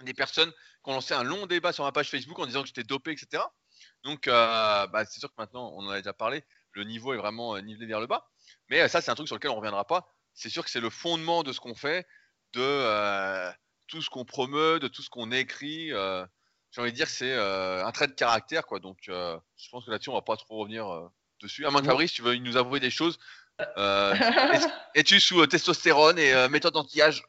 des 0.02 0.14
personnes 0.14 0.50
qui 0.50 0.90
ont 0.90 0.94
lancé 0.94 1.14
un 1.14 1.22
long 1.22 1.46
débat 1.46 1.72
sur 1.72 1.84
ma 1.84 1.92
page 1.92 2.10
Facebook 2.10 2.38
en 2.38 2.46
disant 2.46 2.62
que 2.62 2.68
j'étais 2.68 2.84
dopé, 2.84 3.12
etc. 3.12 3.42
Donc, 4.04 4.28
euh, 4.28 4.86
bah, 4.86 5.04
c'est 5.04 5.18
sûr 5.18 5.28
que 5.28 5.34
maintenant, 5.38 5.72
on 5.74 5.86
en 5.86 5.90
a 5.90 5.96
déjà 5.96 6.12
parlé, 6.12 6.44
le 6.72 6.84
niveau 6.84 7.14
est 7.14 7.16
vraiment 7.16 7.56
euh, 7.56 7.60
nivelé 7.60 7.86
vers 7.86 8.00
le 8.00 8.06
bas. 8.06 8.28
Mais 8.68 8.80
euh, 8.80 8.88
ça, 8.88 9.00
c'est 9.00 9.10
un 9.10 9.14
truc 9.14 9.26
sur 9.26 9.36
lequel 9.36 9.50
on 9.50 9.54
ne 9.54 9.58
reviendra 9.58 9.84
pas. 9.84 10.08
C'est 10.34 10.48
sûr 10.48 10.64
que 10.64 10.70
c'est 10.70 10.80
le 10.80 10.90
fondement 10.90 11.42
de 11.42 11.52
ce 11.52 11.60
qu'on 11.60 11.74
fait, 11.74 12.06
de 12.52 13.50
tout 13.88 14.02
ce 14.02 14.10
qu'on 14.10 14.24
promeut, 14.24 14.78
de 14.78 14.88
tout 14.88 15.02
ce 15.02 15.08
qu'on 15.08 15.32
écrit. 15.32 15.88
J'ai 15.88 16.80
envie 16.80 16.92
de 16.92 16.96
dire 16.96 17.06
que 17.06 17.12
c'est 17.12 17.34
un 17.34 17.90
trait 17.92 18.06
de 18.06 18.12
caractère, 18.12 18.66
quoi. 18.66 18.78
Donc, 18.78 18.98
je 19.06 19.68
pense 19.70 19.86
que 19.86 19.90
là-dessus, 19.90 20.10
on 20.10 20.14
va 20.14 20.20
pas 20.20 20.36
trop 20.36 20.58
revenir 20.58 21.10
dessus. 21.40 21.64
À 21.64 21.70
moins 21.70 21.80
que 21.80 21.86
Fabrice, 21.86 22.12
tu 22.12 22.20
veux 22.20 22.36
nous 22.36 22.58
avouer 22.58 22.80
des 22.80 22.90
choses. 22.90 23.18
Es-tu 24.94 25.20
sous 25.20 25.46
testostérone 25.46 26.18
et 26.18 26.48
méthode 26.50 26.76
anti-âge 26.76 27.24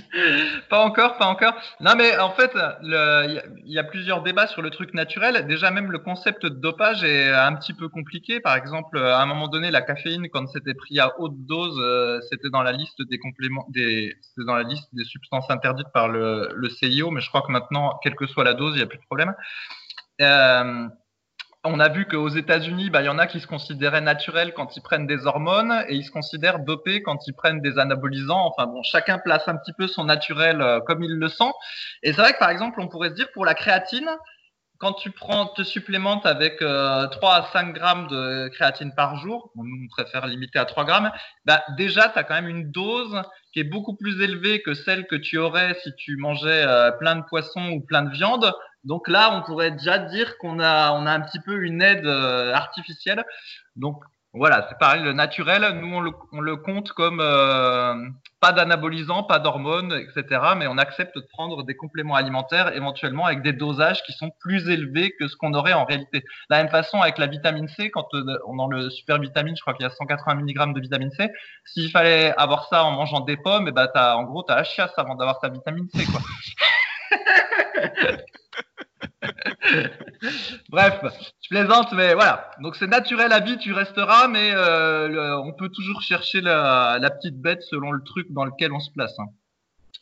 pas 0.70 0.80
encore, 0.80 1.18
pas 1.18 1.26
encore. 1.26 1.54
Non, 1.80 1.94
mais 1.96 2.18
en 2.18 2.30
fait, 2.30 2.52
il 2.82 3.42
y, 3.66 3.78
a 3.78 3.84
plusieurs 3.84 4.22
débats 4.22 4.46
sur 4.46 4.62
le 4.62 4.70
truc 4.70 4.94
naturel. 4.94 5.46
Déjà, 5.46 5.70
même 5.70 5.90
le 5.90 5.98
concept 5.98 6.44
de 6.44 6.48
dopage 6.48 7.04
est 7.04 7.32
un 7.32 7.54
petit 7.54 7.74
peu 7.74 7.88
compliqué. 7.88 8.40
Par 8.40 8.56
exemple, 8.56 8.98
à 8.98 9.20
un 9.20 9.26
moment 9.26 9.48
donné, 9.48 9.70
la 9.70 9.82
caféine, 9.82 10.28
quand 10.28 10.46
c'était 10.48 10.74
pris 10.74 10.98
à 10.98 11.18
haute 11.20 11.46
dose, 11.46 11.78
euh, 11.80 12.20
c'était 12.30 12.50
dans 12.50 12.62
la 12.62 12.72
liste 12.72 13.02
des 13.02 13.18
compléments, 13.18 13.66
des, 13.70 14.16
dans 14.38 14.56
la 14.56 14.62
liste 14.62 14.88
des 14.92 15.04
substances 15.04 15.50
interdites 15.50 15.90
par 15.92 16.08
le, 16.08 16.50
le 16.54 16.68
CIO. 16.70 17.10
Mais 17.10 17.20
je 17.20 17.28
crois 17.28 17.42
que 17.42 17.52
maintenant, 17.52 17.98
quelle 18.02 18.14
que 18.14 18.26
soit 18.26 18.44
la 18.44 18.54
dose, 18.54 18.74
il 18.74 18.78
n'y 18.78 18.84
a 18.84 18.86
plus 18.86 18.98
de 18.98 19.04
problème. 19.04 19.34
Euh, 20.20 20.88
on 21.64 21.78
a 21.78 21.88
vu 21.88 22.06
qu'aux 22.06 22.28
États-Unis, 22.28 22.90
bah, 22.90 23.02
il 23.02 23.06
y 23.06 23.08
en 23.08 23.18
a 23.18 23.26
qui 23.26 23.38
se 23.38 23.46
considéraient 23.46 24.00
naturels 24.00 24.52
quand 24.52 24.76
ils 24.76 24.82
prennent 24.82 25.06
des 25.06 25.26
hormones 25.26 25.84
et 25.88 25.94
ils 25.94 26.04
se 26.04 26.10
considèrent 26.10 26.58
dopés 26.58 27.02
quand 27.02 27.26
ils 27.28 27.34
prennent 27.34 27.60
des 27.60 27.78
anabolisants. 27.78 28.46
Enfin 28.46 28.66
bon, 28.66 28.82
chacun 28.82 29.18
place 29.18 29.46
un 29.46 29.56
petit 29.56 29.72
peu 29.72 29.86
son 29.86 30.04
naturel 30.04 30.60
euh, 30.60 30.80
comme 30.80 31.04
il 31.04 31.12
le 31.12 31.28
sent. 31.28 31.52
Et 32.02 32.12
c'est 32.12 32.20
vrai 32.20 32.32
que 32.32 32.38
par 32.38 32.50
exemple, 32.50 32.80
on 32.80 32.88
pourrait 32.88 33.10
se 33.10 33.14
dire 33.14 33.30
pour 33.32 33.44
la 33.44 33.54
créatine, 33.54 34.10
quand 34.78 34.94
tu 34.94 35.12
prends, 35.12 35.46
te 35.46 35.62
supplémentes 35.62 36.26
avec 36.26 36.56
3 36.56 36.64
euh, 36.64 37.08
à 37.14 37.48
5 37.52 37.72
grammes 37.72 38.08
de 38.08 38.48
créatine 38.48 38.92
par 38.96 39.16
jour, 39.16 39.52
on 39.56 39.62
préfère 39.88 40.26
limiter 40.26 40.58
à 40.58 40.64
3 40.64 40.84
grammes, 40.84 41.12
bah, 41.44 41.62
déjà 41.76 42.08
tu 42.08 42.18
as 42.18 42.24
quand 42.24 42.34
même 42.34 42.48
une 42.48 42.72
dose 42.72 43.22
qui 43.52 43.60
est 43.60 43.64
beaucoup 43.64 43.94
plus 43.94 44.20
élevée 44.20 44.60
que 44.62 44.74
celle 44.74 45.06
que 45.06 45.14
tu 45.14 45.38
aurais 45.38 45.74
si 45.84 45.94
tu 45.94 46.16
mangeais 46.16 46.64
euh, 46.66 46.90
plein 46.90 47.14
de 47.14 47.22
poissons 47.22 47.70
ou 47.70 47.80
plein 47.80 48.02
de 48.02 48.10
viande 48.10 48.52
Donc 48.84 49.08
là, 49.08 49.34
on 49.34 49.42
pourrait 49.42 49.70
déjà 49.70 49.98
dire 49.98 50.38
qu'on 50.38 50.58
a, 50.58 50.92
on 50.92 51.06
a 51.06 51.12
un 51.12 51.20
petit 51.20 51.40
peu 51.40 51.64
une 51.64 51.82
aide 51.82 52.06
euh, 52.06 52.52
artificielle. 52.52 53.24
Donc 53.76 54.02
voilà, 54.34 54.66
c'est 54.70 54.78
pareil, 54.78 55.02
le 55.02 55.12
naturel, 55.12 55.78
nous 55.78 55.94
on 55.94 56.00
le, 56.00 56.10
on 56.32 56.40
le 56.40 56.56
compte 56.56 56.92
comme 56.92 57.20
euh, 57.20 57.94
pas 58.40 58.52
d'anabolisant, 58.52 59.24
pas 59.24 59.38
d'hormones, 59.38 59.92
etc. 59.92 60.40
Mais 60.56 60.66
on 60.66 60.78
accepte 60.78 61.14
de 61.14 61.20
prendre 61.20 61.62
des 61.64 61.76
compléments 61.76 62.14
alimentaires 62.14 62.74
éventuellement 62.74 63.26
avec 63.26 63.42
des 63.42 63.52
dosages 63.52 64.02
qui 64.04 64.12
sont 64.12 64.30
plus 64.40 64.70
élevés 64.70 65.14
que 65.20 65.28
ce 65.28 65.36
qu'on 65.36 65.52
aurait 65.52 65.74
en 65.74 65.84
réalité. 65.84 66.20
De 66.20 66.24
la 66.48 66.62
même 66.62 66.70
façon 66.70 67.02
avec 67.02 67.18
la 67.18 67.26
vitamine 67.26 67.68
C, 67.68 67.90
quand 67.90 68.08
euh, 68.14 68.38
on 68.46 68.56
dans 68.56 68.68
le 68.68 68.88
super 68.88 69.18
vitamine, 69.20 69.54
je 69.54 69.60
crois 69.60 69.74
qu'il 69.74 69.84
y 69.84 69.86
a 69.86 69.90
180 69.90 70.36
mg 70.36 70.74
de 70.74 70.80
vitamine 70.80 71.10
C. 71.10 71.30
S'il 71.66 71.90
fallait 71.90 72.34
avoir 72.38 72.68
ça 72.68 72.84
en 72.84 72.92
mangeant 72.92 73.20
des 73.20 73.36
pommes, 73.36 73.66
et 73.66 73.70
eh 73.70 73.72
ben 73.72 73.86
t'as, 73.92 74.14
en 74.14 74.22
gros 74.22 74.42
t'as 74.42 74.56
la 74.56 74.64
chiasse 74.64 74.94
avant 74.96 75.14
d'avoir 75.14 75.40
ta 75.40 75.50
vitamine 75.50 75.88
C 75.94 76.06
quoi. 76.06 76.20
Bref, 80.68 81.00
je 81.42 81.48
plaisante, 81.48 81.92
mais 81.92 82.14
voilà. 82.14 82.50
Donc 82.60 82.76
c'est 82.76 82.86
naturel 82.86 83.32
à 83.32 83.40
vie, 83.40 83.58
tu 83.58 83.72
resteras, 83.72 84.28
mais 84.28 84.52
euh, 84.52 85.38
on 85.38 85.52
peut 85.52 85.68
toujours 85.68 86.02
chercher 86.02 86.40
la, 86.40 86.98
petite 87.10 87.40
bête 87.40 87.62
selon 87.62 87.92
le 87.92 88.02
truc 88.02 88.26
dans 88.30 88.44
lequel 88.44 88.72
on 88.72 88.80
se 88.80 88.90
place. 88.90 89.18
Hein. 89.18 89.26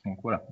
Donc 0.04 0.18
voilà. 0.22 0.42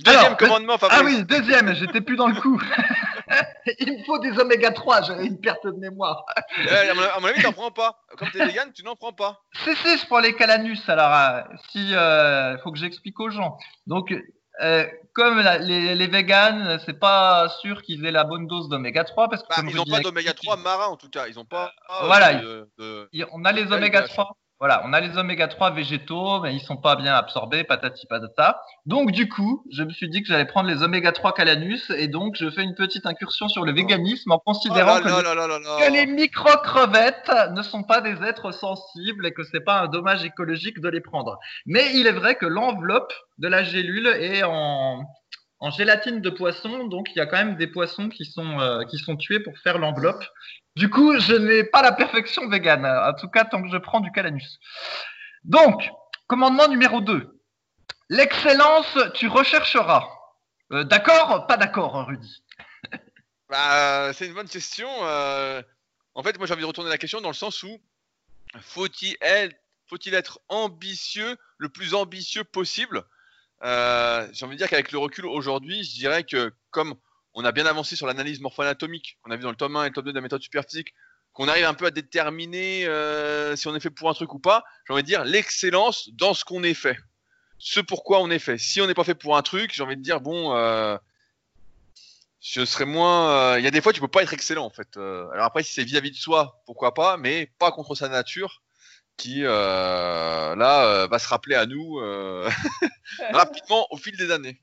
Deuxième 0.00 0.36
commandement, 0.36 0.78
Fabrice. 0.78 0.98
Ah 0.98 1.04
oui, 1.04 1.24
deuxième, 1.24 1.74
j'étais 1.74 2.00
plus 2.00 2.16
dans 2.16 2.28
le 2.28 2.34
coup. 2.40 2.60
Il 3.78 3.98
me 3.98 4.04
faut 4.04 4.18
des 4.18 4.38
oméga 4.38 4.70
3, 4.70 5.02
j'avais 5.02 5.26
une 5.26 5.40
perte 5.40 5.64
de 5.66 5.72
mémoire. 5.72 6.24
à 6.68 7.20
mon 7.20 7.28
avis, 7.28 7.42
t'en 7.42 7.52
prends 7.52 7.70
pas. 7.70 8.00
Comme 8.16 8.30
t'es 8.30 8.44
vegan, 8.44 8.72
tu 8.72 8.82
n'en 8.82 8.96
prends 8.96 9.12
pas. 9.12 9.40
Si, 9.64 9.76
si, 9.76 9.98
je 9.98 10.06
prends 10.06 10.20
les 10.20 10.34
calanus. 10.34 10.88
Alors, 10.88 11.14
euh, 11.14 11.42
si, 11.70 11.94
euh, 11.94 12.56
faut 12.58 12.72
que 12.72 12.78
j'explique 12.78 13.20
aux 13.20 13.30
gens. 13.30 13.58
Donc, 13.86 14.12
euh, 14.60 14.86
comme 15.12 15.40
les, 15.60 15.94
les 15.94 16.06
véganes, 16.06 16.80
c'est 16.86 16.98
pas 16.98 17.48
sûr 17.60 17.82
qu'ils 17.82 18.04
aient 18.06 18.10
la 18.10 18.24
bonne 18.24 18.46
dose 18.46 18.68
d'oméga 18.68 19.04
3 19.04 19.28
parce 19.28 19.42
que 19.42 19.48
bah, 19.48 19.56
ils 19.68 19.74
n'ont 19.74 19.84
pas 19.84 20.00
d'oméga 20.00 20.32
3 20.32 20.56
marin 20.58 20.86
en 20.86 20.96
tout 20.96 21.10
cas. 21.10 21.26
Ils 21.28 21.38
ont 21.38 21.44
pas. 21.44 21.72
voilà. 22.04 22.40
on 23.32 23.44
a 23.44 23.52
les 23.52 23.72
oméga 23.72 24.02
3 24.02 24.36
voilà, 24.60 24.82
on 24.84 24.92
a 24.92 25.00
les 25.00 25.16
oméga 25.16 25.48
3 25.48 25.70
végétaux, 25.70 26.40
mais 26.40 26.54
ils 26.54 26.60
sont 26.60 26.76
pas 26.76 26.94
bien 26.94 27.14
absorbés, 27.14 27.64
patati 27.64 28.06
patata. 28.06 28.60
Donc 28.84 29.10
du 29.10 29.26
coup, 29.26 29.64
je 29.72 29.82
me 29.82 29.90
suis 29.90 30.10
dit 30.10 30.20
que 30.20 30.28
j'allais 30.28 30.44
prendre 30.44 30.68
les 30.68 30.82
oméga 30.82 31.12
3 31.12 31.32
calanus 31.32 31.90
et 31.96 32.08
donc 32.08 32.36
je 32.36 32.50
fais 32.50 32.62
une 32.62 32.74
petite 32.74 33.06
incursion 33.06 33.48
sur 33.48 33.64
le 33.64 33.72
véganisme 33.72 34.32
en 34.32 34.38
considérant 34.38 34.98
oh 34.98 35.02
que, 35.02 35.90
les, 35.90 36.04
micro-crevettes 36.04 37.32
ne 37.52 37.62
sont 37.62 37.84
pas 37.84 38.02
des 38.02 38.22
êtres 38.22 38.52
sensibles 38.52 39.26
et 39.26 39.32
que 39.32 39.44
c'est 39.44 39.64
pas 39.64 39.80
un 39.80 39.86
dommage 39.86 40.26
écologique 40.26 40.78
de 40.80 40.90
les 40.90 41.00
prendre. 41.00 41.38
Mais 41.64 41.94
il 41.94 42.06
est 42.06 42.12
vrai 42.12 42.34
que 42.34 42.44
l'enveloppe 42.44 43.14
de 43.38 43.48
la 43.48 43.62
gélule 43.62 44.08
est 44.08 44.42
en, 44.42 45.06
en 45.60 45.70
gélatine 45.70 46.22
de 46.22 46.30
poisson, 46.30 46.84
donc 46.84 47.10
il 47.14 47.18
y 47.18 47.20
a 47.20 47.26
quand 47.26 47.36
même 47.36 47.56
des 47.56 47.66
poissons 47.66 48.08
qui 48.08 48.24
sont, 48.24 48.58
euh, 48.60 48.82
qui 48.84 48.98
sont 48.98 49.16
tués 49.16 49.40
pour 49.40 49.56
faire 49.58 49.78
l'enveloppe. 49.78 50.24
Du 50.74 50.88
coup, 50.88 51.18
je 51.20 51.34
n'ai 51.34 51.64
pas 51.64 51.82
la 51.82 51.92
perfection 51.92 52.48
végane, 52.48 52.86
en 52.86 53.12
tout 53.14 53.28
cas 53.28 53.44
tant 53.44 53.62
que 53.62 53.68
je 53.68 53.76
prends 53.76 54.00
du 54.00 54.10
calanus. 54.10 54.58
Donc, 55.44 55.90
commandement 56.26 56.66
numéro 56.66 57.02
2. 57.02 57.38
L'excellence, 58.08 58.98
tu 59.14 59.28
rechercheras. 59.28 60.08
Euh, 60.72 60.84
d'accord 60.84 61.46
Pas 61.46 61.56
d'accord, 61.56 62.06
Rudy? 62.06 62.42
Bah, 63.50 64.12
C'est 64.12 64.26
une 64.26 64.34
bonne 64.34 64.48
question. 64.48 64.88
Euh. 65.02 65.60
en 66.14 66.22
fait, 66.22 66.38
moi 66.38 66.46
j'ai 66.46 66.54
envie 66.54 66.62
de 66.62 66.66
retourner 66.66 66.88
la 66.88 66.98
question 66.98 67.20
dans 67.20 67.30
le 67.30 67.34
sens 67.34 67.64
où 67.64 67.80
faut-il 68.60 69.16
être, 69.20 69.56
faut 69.88 69.96
être 70.06 70.40
ambitieux, 70.48 71.36
le 71.58 71.68
plus 71.68 71.94
ambitieux 71.94 72.44
possible? 72.44 73.04
Euh, 73.62 74.26
J'ai 74.32 74.44
envie 74.44 74.56
de 74.56 74.58
dire 74.58 74.68
qu'avec 74.68 74.92
le 74.92 74.98
recul 74.98 75.26
aujourd'hui, 75.26 75.84
je 75.84 75.94
dirais 75.94 76.24
que 76.24 76.52
comme 76.70 76.94
on 77.34 77.44
a 77.44 77.52
bien 77.52 77.66
avancé 77.66 77.96
sur 77.96 78.06
l'analyse 78.06 78.40
morpho-anatomique, 78.40 79.18
on 79.24 79.30
a 79.30 79.36
vu 79.36 79.42
dans 79.42 79.50
le 79.50 79.56
tome 79.56 79.76
1 79.76 79.84
et 79.84 79.88
le 79.88 79.94
tome 79.94 80.04
2 80.04 80.12
de 80.12 80.16
la 80.16 80.22
méthode 80.22 80.42
superphysique, 80.42 80.94
qu'on 81.32 81.48
arrive 81.48 81.64
un 81.64 81.74
peu 81.74 81.86
à 81.86 81.90
déterminer 81.90 82.86
euh, 82.86 83.54
si 83.56 83.68
on 83.68 83.76
est 83.76 83.80
fait 83.80 83.90
pour 83.90 84.10
un 84.10 84.14
truc 84.14 84.34
ou 84.34 84.38
pas, 84.38 84.64
j'ai 84.86 84.92
envie 84.92 85.02
de 85.02 85.06
dire 85.06 85.24
l'excellence 85.24 86.10
dans 86.12 86.34
ce 86.34 86.44
qu'on 86.44 86.62
est 86.62 86.74
fait. 86.74 86.98
Ce 87.58 87.78
pourquoi 87.80 88.20
on 88.20 88.30
est 88.30 88.38
fait. 88.38 88.58
Si 88.58 88.80
on 88.80 88.86
n'est 88.86 88.94
pas 88.94 89.04
fait 89.04 89.14
pour 89.14 89.36
un 89.36 89.42
truc, 89.42 89.72
j'ai 89.72 89.82
envie 89.82 89.96
de 89.96 90.02
dire, 90.02 90.20
bon, 90.20 90.56
euh, 90.56 90.96
je 92.40 92.64
serais 92.64 92.86
moins. 92.86 93.52
Euh, 93.52 93.58
il 93.58 93.64
y 93.64 93.68
a 93.68 93.70
des 93.70 93.80
fois, 93.80 93.92
tu 93.92 94.00
peux 94.00 94.08
pas 94.08 94.22
être 94.22 94.32
excellent 94.32 94.64
en 94.64 94.70
fait. 94.70 94.96
alors 94.96 95.44
après, 95.44 95.62
si 95.62 95.72
c'est 95.72 95.84
vis-à-vis 95.84 96.10
de 96.10 96.16
soi, 96.16 96.62
pourquoi 96.66 96.94
pas, 96.94 97.16
mais 97.16 97.52
pas 97.58 97.70
contre 97.70 97.94
sa 97.94 98.08
nature, 98.08 98.62
qui 99.16 99.42
là 100.54 101.06
va 101.06 101.18
se 101.18 101.28
rappeler 101.28 101.54
à 101.54 101.66
nous 101.66 102.00
rapidement 103.32 103.86
au 103.90 103.96
fil 103.96 104.16
des 104.16 104.30
années. 104.30 104.60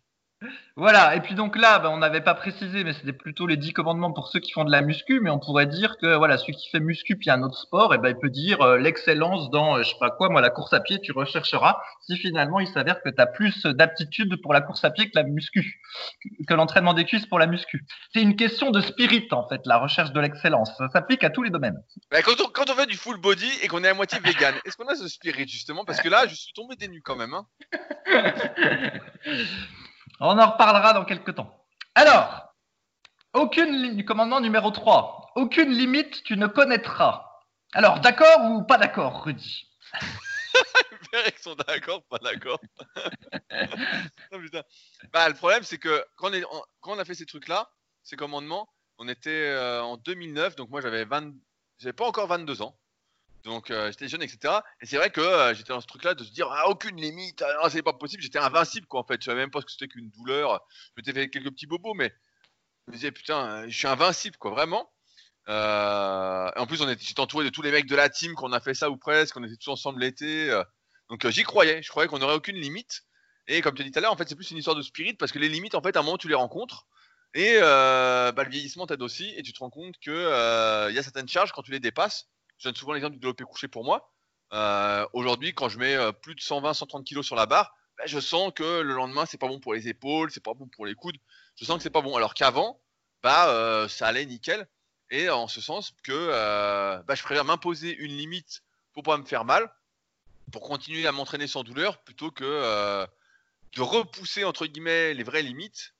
Voilà, 0.76 1.16
et 1.16 1.22
puis 1.22 1.34
donc 1.34 1.58
là, 1.58 1.80
ben, 1.80 1.90
on 1.90 1.98
n'avait 1.98 2.22
pas 2.22 2.36
précisé, 2.36 2.84
mais 2.84 2.94
c'était 2.94 3.12
plutôt 3.12 3.48
les 3.48 3.58
10 3.58 3.74
commandements 3.74 4.14
pour 4.14 4.28
ceux 4.28 4.40
qui 4.40 4.52
font 4.52 4.64
de 4.64 4.72
la 4.72 4.82
muscu, 4.82 5.20
mais 5.20 5.32
on 5.32 5.40
pourrait 5.40 5.66
dire 5.66 5.98
que 5.98 6.16
voilà, 6.16 6.38
celui 6.38 6.54
qui 6.54 6.70
fait 6.70 6.80
muscu 6.80 7.16
puis 7.16 7.32
un 7.32 7.42
autre 7.42 7.58
sport, 7.58 7.96
et 7.96 7.98
ben, 7.98 8.10
il 8.10 8.20
peut 8.20 8.30
dire 8.30 8.62
euh, 8.62 8.78
l'excellence 8.78 9.50
dans, 9.50 9.78
euh, 9.78 9.84
je 9.84 9.90
sais 9.90 10.00
pas 10.00 10.12
quoi, 10.12 10.30
moi, 10.30 10.40
la 10.40 10.52
course 10.52 10.74
à 10.74 10.80
pied, 10.80 11.02
tu 11.02 11.12
rechercheras, 11.12 11.82
si 12.02 12.16
finalement 12.18 12.60
il 12.60 12.68
s'avère 12.68 13.02
que 13.02 13.10
tu 13.10 13.20
as 13.20 13.26
plus 13.26 13.66
d'aptitude 13.66 14.40
pour 14.44 14.54
la 14.54 14.62
course 14.62 14.84
à 14.84 14.92
pied 14.92 15.06
que 15.10 15.16
la 15.16 15.24
muscu, 15.24 15.82
que 16.48 16.54
l'entraînement 16.54 16.94
des 16.94 17.06
cuisses 17.06 17.26
pour 17.26 17.40
la 17.40 17.48
muscu. 17.48 17.84
C'est 18.14 18.22
une 18.22 18.36
question 18.36 18.70
de 18.70 18.80
spirit, 18.82 19.28
en 19.32 19.48
fait, 19.48 19.62
la 19.66 19.78
recherche 19.80 20.12
de 20.12 20.20
l'excellence. 20.20 20.70
Ça 20.78 20.90
s'applique 20.90 21.24
à 21.24 21.32
tous 21.32 21.42
les 21.42 21.50
domaines. 21.50 21.82
Quand, 22.12 22.40
on, 22.40 22.50
quand, 22.50 22.70
on, 22.70 22.76
fait 22.76 22.86
du 22.86 22.98
full 22.98 23.18
body 23.20 23.50
et 23.64 23.68
qu'on 23.68 23.84
est 23.84 23.90
à 23.90 23.96
moitié 23.96 24.20
vegan, 24.20 24.54
est-ce 24.66 24.78
qu'on 24.78 24.88
a 24.88 24.96
ce 24.96 25.08
spirit, 25.08 25.48
justement? 25.48 25.86
Parce 25.86 26.02
que 26.02 26.10
là, 26.10 26.28
je 26.28 26.36
suis 26.36 26.54
tombé 26.54 26.76
des 26.76 26.88
nues 26.88 27.02
quand 27.02 27.16
même. 27.16 27.34
Hein. 27.34 27.48
On 30.20 30.38
en 30.40 30.52
reparlera 30.52 30.94
dans 30.94 31.06
quelques 31.06 31.36
temps. 31.36 31.66
Alors, 31.96 32.54
aucune 33.34 33.72
ligne, 33.72 34.04
commandement 34.04 34.42
numéro 34.42 34.72
3. 34.72 35.34
Aucune 35.36 35.70
limite 35.70 36.24
tu 36.24 36.38
ne 36.38 36.48
connaîtras. 36.48 37.24
Alors, 37.74 38.00
d'accord 38.00 38.52
ou 38.52 38.64
pas 38.64 38.78
d'accord, 38.78 39.24
Rudy? 39.24 39.70
Ils 41.14 41.40
sont 41.40 41.56
d'accord, 41.56 42.04
pas 42.04 42.18
d'accord. 42.20 42.60
bah, 45.14 45.30
le 45.30 45.36
problème, 45.36 45.64
c'est 45.64 45.78
que 45.78 46.04
quand 46.16 46.32
on, 46.84 47.00
a 47.00 47.06
fait 47.06 47.16
ces 47.16 47.26
trucs-là, 47.26 47.70
ces 48.04 48.16
commandements, 48.16 48.68
on 48.98 49.08
était 49.08 49.30
euh, 49.30 49.82
en 49.84 49.98
2009, 49.98 50.56
donc 50.56 50.70
moi 50.70 50.82
j'avais 50.82 51.06
20... 51.06 51.34
j'avais 51.78 51.94
pas 51.94 52.08
encore 52.08 52.28
22 52.28 52.62
ans. 52.62 52.78
Donc 53.48 53.72
euh, 53.72 53.90
j'étais 53.92 54.10
jeune, 54.10 54.22
etc. 54.22 54.56
Et 54.82 54.86
c'est 54.86 54.98
vrai 54.98 55.10
que 55.10 55.22
euh, 55.22 55.54
j'étais 55.54 55.72
dans 55.72 55.80
ce 55.80 55.88
truc-là 55.88 56.14
de 56.16 56.24
se 56.26 56.32
dire 56.32 56.50
ah, 56.52 56.68
aucune 56.68 56.98
limite, 56.98 57.42
ah, 57.62 57.70
c'est 57.70 57.82
pas 57.82 57.94
possible. 57.94 58.22
J'étais 58.22 58.40
invincible 58.40 58.88
quoi 58.88 59.00
en 59.00 59.06
fait. 59.06 59.22
Je 59.22 59.26
savais 59.26 59.40
même 59.40 59.52
pas 59.52 59.62
ce 59.62 59.66
que 59.66 59.72
c'était 59.72 59.88
qu'une 59.88 60.10
douleur. 60.10 60.62
Je 60.70 60.92
m'étais 60.98 61.14
fait 61.14 61.30
quelques 61.30 61.52
petits 61.52 61.66
bobos, 61.66 61.94
mais 61.94 62.14
je 62.86 62.92
me 62.92 62.98
disais 62.98 63.12
putain, 63.12 63.66
je 63.70 63.76
suis 63.76 63.88
invincible 63.88 64.36
quoi, 64.36 64.52
vraiment. 64.52 64.92
Euh, 65.48 66.52
en 66.58 66.68
plus, 66.68 66.78
j'étais 67.00 67.22
entouré 67.22 67.46
de 67.46 67.50
tous 67.50 67.62
les 67.62 67.72
mecs 67.72 67.86
de 67.86 67.96
la 67.96 68.10
team 68.10 68.36
qu'on 68.36 68.52
a 68.52 68.60
fait 68.60 68.74
ça 68.74 68.90
ou 68.90 68.98
presque. 68.98 69.38
On 69.38 69.44
était 69.46 69.56
tous 69.56 69.72
ensemble 69.72 70.02
l'été. 70.02 70.50
donc 71.10 71.26
j'y 71.30 71.44
croyais. 71.44 71.82
Je 71.82 71.90
croyais 71.90 72.10
qu'on 72.10 72.20
n'aurait 72.20 72.36
aucune 72.36 72.58
limite. 72.58 73.04
Et 73.48 73.62
comme 73.62 73.76
tu 73.76 73.82
as 73.82 73.86
dit 73.86 73.92
tout 73.92 74.00
à 74.00 74.02
l'heure, 74.02 74.12
en 74.12 74.18
fait, 74.18 74.28
c'est 74.28 74.36
plus 74.36 74.52
une 74.52 74.58
histoire 74.58 74.76
de 74.76 74.82
spirit 74.82 75.14
parce 75.14 75.32
que 75.32 75.40
les 75.40 75.48
limites, 75.48 75.76
en 75.76 75.82
fait, 75.82 75.96
à 75.96 76.02
un 76.02 76.04
moment, 76.04 76.18
tu 76.18 76.28
les 76.28 76.36
rencontres. 76.36 76.86
Et 77.34 77.60
bah, 77.62 78.44
le 78.44 78.50
vieillissement 78.50 78.88
t'aide 78.88 79.02
aussi. 79.02 79.34
Et 79.38 79.44
tu 79.44 79.54
te 79.54 79.60
rends 79.60 79.70
compte 79.70 79.96
que 80.02 80.90
il 80.90 80.96
y 80.96 81.00
a 81.00 81.04
certaines 81.04 81.30
charges 81.30 81.54
quand 81.54 81.64
tu 81.64 81.72
les 81.72 81.80
dépasses 81.80 82.28
je 82.58 82.68
donne 82.68 82.76
souvent 82.76 82.94
l'exemple 82.94 83.14
du 83.14 83.20
développé 83.20 83.44
couché 83.44 83.68
pour 83.68 83.84
moi. 83.84 84.12
Euh, 84.54 85.06
aujourd'hui, 85.14 85.54
quand 85.54 85.70
je 85.70 85.78
mets 85.78 85.96
euh, 85.96 86.12
plus 86.12 86.36
de 86.36 86.40
120-130 86.40 87.04
kg 87.04 87.22
sur 87.22 87.36
la 87.36 87.46
barre, 87.46 87.76
bah, 87.98 88.06
je 88.06 88.20
sens 88.20 88.52
que 88.56 88.82
le 88.82 88.94
lendemain, 88.94 89.26
c'est 89.26 89.38
pas 89.38 89.48
bon 89.48 89.60
pour 89.60 89.74
les 89.74 89.88
épaules, 89.88 90.32
c'est 90.32 90.44
pas 90.44 90.54
bon 90.54 90.68
pour 90.68 90.86
les 90.86 90.96
coudes. 90.96 91.18
Je 91.56 91.66
sens 91.66 91.78
que 91.78 91.84
c'est 91.84 91.90
pas 91.90 92.02
bon. 92.02 92.16
Alors 92.16 92.34
qu'avant, 92.34 92.80
bah, 93.24 93.50
euh, 93.50 93.88
ça 93.88 94.08
allait 94.08 94.26
nickel. 94.26 94.68
Et 95.10 95.30
en 95.30 95.48
ce 95.48 95.62
sens 95.62 95.94
que 96.04 97.02
bah, 97.08 97.16
je 97.16 97.24
préfère 97.24 97.46
m'imposer 97.46 97.96
une 97.96 98.12
limite 98.18 98.62
pour 98.92 99.04
pas 99.04 99.18
me 99.18 99.24
faire 99.24 99.46
mal, 99.46 99.72
pour 100.52 100.64
continuer 100.64 101.08
à 101.08 101.14
m'entraîner 101.14 101.48
sans 101.48 101.64
douleur, 101.64 102.00
plutôt 102.00 102.30
que 102.30 103.08
de 103.74 103.82
repousser 103.82 104.44
entre 104.44 104.66
guillemets 104.66 105.14
les 105.14 105.24
vraies 105.24 105.44
limites 105.44 105.94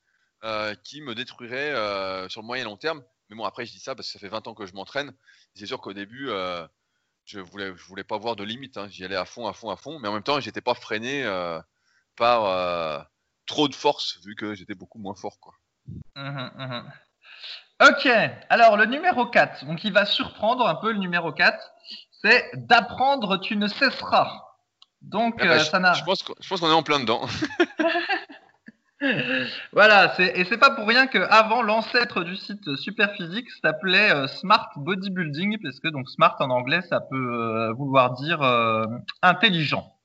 qui 0.84 1.00
me 1.00 1.16
détruiraient 1.16 2.28
sur 2.28 2.42
le 2.42 2.48
moyen 2.48 2.66
long 2.66 2.76
terme. 2.76 3.02
Mais 3.30 3.36
bon, 3.36 3.46
après, 3.46 3.66
je 3.66 3.72
dis 3.72 3.80
ça 3.80 3.96
parce 3.96 4.08
que 4.08 4.14
ça 4.14 4.20
fait 4.20 4.28
20 4.30 4.48
ans 4.48 4.54
que 4.54 4.66
je 4.66 4.74
m'entraîne. 4.74 5.14
C'est 5.58 5.66
sûr 5.66 5.82
qu'au 5.82 5.94
début, 5.94 6.30
euh, 6.30 6.68
je 7.26 7.40
voulais, 7.40 7.74
je 7.76 7.84
voulais 7.86 8.04
pas 8.04 8.18
voir 8.18 8.36
de 8.36 8.44
limite. 8.44 8.78
Hein. 8.78 8.88
J'y 8.90 9.04
allais 9.04 9.16
à 9.16 9.26
fond, 9.26 9.48
à 9.48 9.54
fond, 9.54 9.70
à 9.70 9.76
fond. 9.76 10.00
Mais 10.00 10.08
en 10.08 10.14
même 10.14 10.24
temps, 10.24 10.40
j'étais 10.40 10.62
pas 10.62 10.76
freiné 10.76 11.24
euh, 11.24 11.60
par 12.16 12.46
euh, 12.46 13.00
trop 13.46 13.68
de 13.68 13.76
force, 13.76 14.20
vu 14.26 14.36
que 14.36 14.54
j'étais 14.54 14.76
beaucoup 14.76 15.00
moins 15.00 15.16
fort. 15.16 15.40
Quoi. 15.40 15.54
Mmh 16.16 16.50
mmh 16.58 16.84
ok, 17.80 18.10
alors 18.50 18.76
le 18.76 18.86
numéro 18.86 19.28
4, 19.28 19.66
donc 19.66 19.84
il 19.84 19.94
va 19.94 20.06
surprendre 20.06 20.68
un 20.68 20.76
peu 20.76 20.92
le 20.92 20.98
numéro 20.98 21.32
4, 21.32 21.56
c'est 22.22 22.50
d'apprendre, 22.56 23.38
tu 23.38 23.56
ne 23.56 23.68
cesseras. 23.68 24.44
Donc, 25.02 25.36
eh 25.40 25.48
ben, 25.48 25.60
ça 25.60 25.80
n'a. 25.80 25.94
Je 25.94 26.04
pense 26.04 26.24
qu'on 26.24 26.70
est 26.70 26.74
en 26.74 26.84
plein 26.84 27.00
dedans. 27.00 27.28
voilà, 29.74 30.20
et 30.20 30.44
c'est 30.46 30.58
pas 30.58 30.72
pour 30.72 30.88
rien 30.88 31.06
que 31.06 31.20
avant 31.20 31.62
l'ancêtre 31.62 32.24
du 32.24 32.36
site 32.36 32.76
Superphysique 32.78 33.48
s'appelait 33.62 34.12
euh, 34.12 34.28
Smart 34.28 34.72
Bodybuilding, 34.76 35.60
parce 35.62 35.80
que 35.80 35.90
donc 35.90 36.10
smart 36.10 36.36
en 36.40 36.50
anglais 36.50 36.82
ça 36.90 37.02
peut 37.02 37.16
euh, 37.16 37.74
vouloir 37.74 38.14
dire 38.14 38.42
euh, 38.42 38.86
intelligent. 39.22 39.96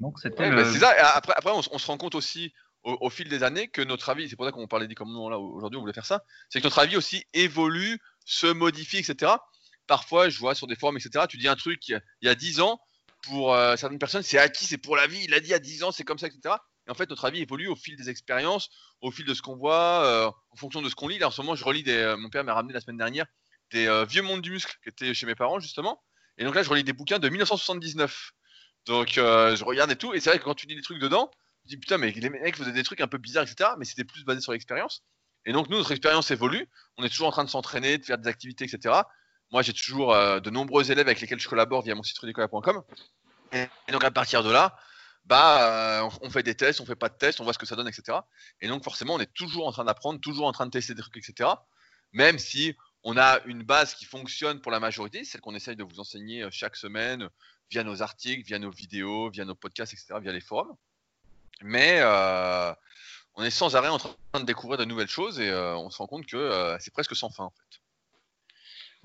Donc 0.00 0.18
c'était. 0.18 0.64
ça. 0.64 0.92
Après, 1.14 1.32
après 1.34 1.50
on, 1.50 1.62
se 1.62 1.86
rend 1.86 1.96
compte 1.96 2.14
aussi 2.14 2.52
au, 2.82 3.08
fil 3.08 3.28
des 3.28 3.42
années 3.42 3.68
que 3.68 3.80
notre 3.80 4.10
avis, 4.10 4.28
c'est 4.28 4.36
pour 4.36 4.44
ça 4.44 4.52
qu'on 4.52 4.68
parlait 4.68 4.86
des 4.86 4.94
commandements 4.94 5.30
là 5.30 5.38
aujourd'hui, 5.38 5.78
on 5.78 5.80
voulait 5.80 5.94
faire 5.94 6.06
ça, 6.06 6.22
c'est 6.50 6.60
que 6.60 6.66
notre 6.66 6.78
avis 6.78 6.96
aussi 6.96 7.24
évolue, 7.32 7.98
se 8.26 8.46
modifie, 8.46 8.98
etc. 8.98 9.32
Parfois, 9.86 10.28
je 10.28 10.38
vois 10.38 10.54
sur 10.54 10.66
des 10.66 10.76
forums, 10.76 10.98
etc., 10.98 11.24
tu 11.28 11.38
dis 11.38 11.48
un 11.48 11.56
truc 11.56 11.88
il 11.88 12.00
y 12.20 12.28
a 12.28 12.34
10 12.34 12.60
ans, 12.60 12.80
pour 13.22 13.56
certaines 13.76 13.98
personnes, 13.98 14.22
c'est 14.22 14.38
acquis, 14.38 14.66
c'est 14.66 14.78
pour 14.78 14.94
la 14.94 15.06
vie, 15.06 15.24
il 15.24 15.32
a 15.32 15.40
dit 15.40 15.54
à 15.54 15.58
10 15.58 15.84
ans, 15.84 15.90
c'est 15.90 16.04
comme 16.04 16.18
ça, 16.18 16.26
etc. 16.26 16.56
Et 16.86 16.90
en 16.90 16.94
fait, 16.94 17.10
notre 17.10 17.24
avis 17.24 17.40
évolue 17.42 17.68
au 17.68 17.76
fil 17.76 17.96
des 17.96 18.08
expériences, 18.10 18.68
au 19.00 19.10
fil 19.10 19.24
de 19.24 19.34
ce 19.34 19.42
qu'on 19.42 19.56
voit, 19.56 20.04
euh, 20.04 20.30
en 20.50 20.56
fonction 20.56 20.82
de 20.82 20.88
ce 20.88 20.94
qu'on 20.94 21.08
lit. 21.08 21.18
Là, 21.18 21.28
en 21.28 21.30
ce 21.30 21.40
moment, 21.40 21.56
je 21.56 21.64
relis 21.64 21.82
des. 21.82 21.96
Euh, 21.96 22.16
mon 22.16 22.30
père 22.30 22.44
m'a 22.44 22.54
ramené 22.54 22.72
la 22.72 22.80
semaine 22.80 22.98
dernière 22.98 23.26
des 23.72 24.04
vieux 24.08 24.22
mondes 24.22 24.42
du 24.42 24.52
muscle 24.52 24.72
qui 24.84 24.90
étaient 24.90 25.12
chez 25.12 25.26
mes 25.26 25.34
parents, 25.34 25.58
justement. 25.58 26.00
Et 26.38 26.44
donc 26.44 26.54
là, 26.54 26.62
je 26.62 26.70
relis 26.70 26.84
des 26.84 26.92
bouquins 26.92 27.18
de 27.18 27.28
1979. 27.28 28.30
Donc, 28.86 29.14
je 29.14 29.64
regarde 29.64 29.90
et 29.90 29.96
tout. 29.96 30.14
Et 30.14 30.20
c'est 30.20 30.30
vrai 30.30 30.38
que 30.38 30.44
quand 30.44 30.54
tu 30.54 30.68
lis 30.68 30.76
des 30.76 30.82
trucs 30.82 31.00
dedans, 31.00 31.32
tu 31.62 31.70
dis 31.70 31.76
putain, 31.76 31.98
mais 31.98 32.12
les 32.12 32.30
mecs 32.30 32.56
faisaient 32.56 32.70
des 32.70 32.84
trucs 32.84 33.00
un 33.00 33.08
peu 33.08 33.18
bizarres, 33.18 33.42
etc. 33.42 33.70
Mais 33.76 33.84
c'était 33.84 34.04
plus 34.04 34.24
basé 34.24 34.40
sur 34.40 34.52
l'expérience. 34.52 35.02
Et 35.46 35.52
donc, 35.52 35.68
nous, 35.68 35.78
notre 35.78 35.90
expérience 35.90 36.30
évolue. 36.30 36.68
On 36.96 37.02
est 37.02 37.08
toujours 37.08 37.26
en 37.26 37.32
train 37.32 37.42
de 37.42 37.50
s'entraîner, 37.50 37.98
de 37.98 38.04
faire 38.04 38.18
des 38.18 38.28
activités, 38.28 38.64
etc. 38.64 39.00
Moi, 39.50 39.62
j'ai 39.62 39.72
toujours 39.72 40.14
de 40.14 40.50
nombreux 40.50 40.92
élèves 40.92 41.08
avec 41.08 41.20
lesquels 41.20 41.40
je 41.40 41.48
collabore 41.48 41.82
via 41.82 41.96
mon 41.96 42.04
site 42.04 42.18
rudicola.com. 42.18 42.84
Et, 43.52 43.66
donc, 43.90 44.04
à 44.04 44.12
partir 44.12 44.44
de 44.44 44.50
là, 44.50 44.76
bah, 45.26 46.02
euh, 46.04 46.10
on 46.22 46.30
fait 46.30 46.44
des 46.44 46.54
tests, 46.54 46.80
on 46.80 46.86
fait 46.86 46.94
pas 46.94 47.08
de 47.08 47.16
tests, 47.16 47.40
on 47.40 47.44
voit 47.44 47.52
ce 47.52 47.58
que 47.58 47.66
ça 47.66 47.74
donne, 47.74 47.88
etc. 47.88 48.18
Et 48.60 48.68
donc, 48.68 48.84
forcément, 48.84 49.14
on 49.14 49.18
est 49.18 49.32
toujours 49.34 49.66
en 49.66 49.72
train 49.72 49.84
d'apprendre, 49.84 50.20
toujours 50.20 50.46
en 50.46 50.52
train 50.52 50.66
de 50.66 50.70
tester 50.70 50.94
des 50.94 51.02
trucs, 51.02 51.16
etc. 51.16 51.50
Même 52.12 52.38
si 52.38 52.76
on 53.02 53.16
a 53.16 53.40
une 53.44 53.64
base 53.64 53.94
qui 53.94 54.04
fonctionne 54.04 54.60
pour 54.60 54.70
la 54.70 54.78
majorité, 54.78 55.24
celle 55.24 55.40
qu'on 55.40 55.54
essaye 55.54 55.74
de 55.74 55.82
vous 55.82 55.98
enseigner 55.98 56.44
euh, 56.44 56.50
chaque 56.52 56.76
semaine 56.76 57.28
via 57.70 57.82
nos 57.82 58.02
articles, 58.02 58.46
via 58.46 58.60
nos 58.60 58.70
vidéos, 58.70 59.28
via 59.30 59.44
nos 59.44 59.56
podcasts, 59.56 59.92
etc., 59.92 60.14
via 60.20 60.32
les 60.32 60.40
forums. 60.40 60.76
Mais 61.60 61.98
euh, 62.00 62.72
on 63.34 63.42
est 63.42 63.50
sans 63.50 63.74
arrêt 63.74 63.88
en 63.88 63.98
train 63.98 64.14
de 64.34 64.44
découvrir 64.44 64.78
de 64.78 64.84
nouvelles 64.84 65.08
choses 65.08 65.40
et 65.40 65.52
on 65.52 65.90
se 65.90 65.98
rend 65.98 66.06
compte 66.06 66.26
que 66.26 66.76
c'est 66.80 66.92
presque 66.92 67.16
sans 67.16 67.30
fin 67.30 67.44
en 67.44 67.50
fait. 67.50 67.80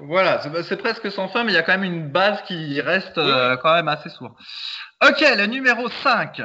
Voilà, 0.02 0.42
c'est 0.64 0.78
presque 0.78 1.12
sans 1.12 1.28
fin, 1.30 1.44
mais 1.44 1.52
il 1.52 1.56
y 1.56 1.60
a 1.60 1.64
quand 1.64 1.78
même 1.78 1.84
une 1.84 2.12
base 2.12 2.42
qui 2.48 2.82
reste 2.82 3.18
euh, 3.18 3.56
quand 3.58 3.74
même 3.74 3.88
assez 3.88 4.10
sourde. 4.10 4.34
Ok, 5.08 5.22
le 5.22 5.46
numéro 5.46 5.90
5. 5.90 6.42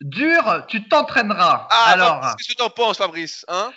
Dur, 0.00 0.64
tu 0.68 0.88
t'entraîneras. 0.88 1.68
Ah, 1.70 1.84
alors. 1.88 2.20
Qu'est-ce 2.36 2.54
que 2.54 2.56
tu 2.56 2.62
en 2.62 2.70
penses, 2.70 2.98
Fabrice 2.98 3.44
hein? 3.48 3.70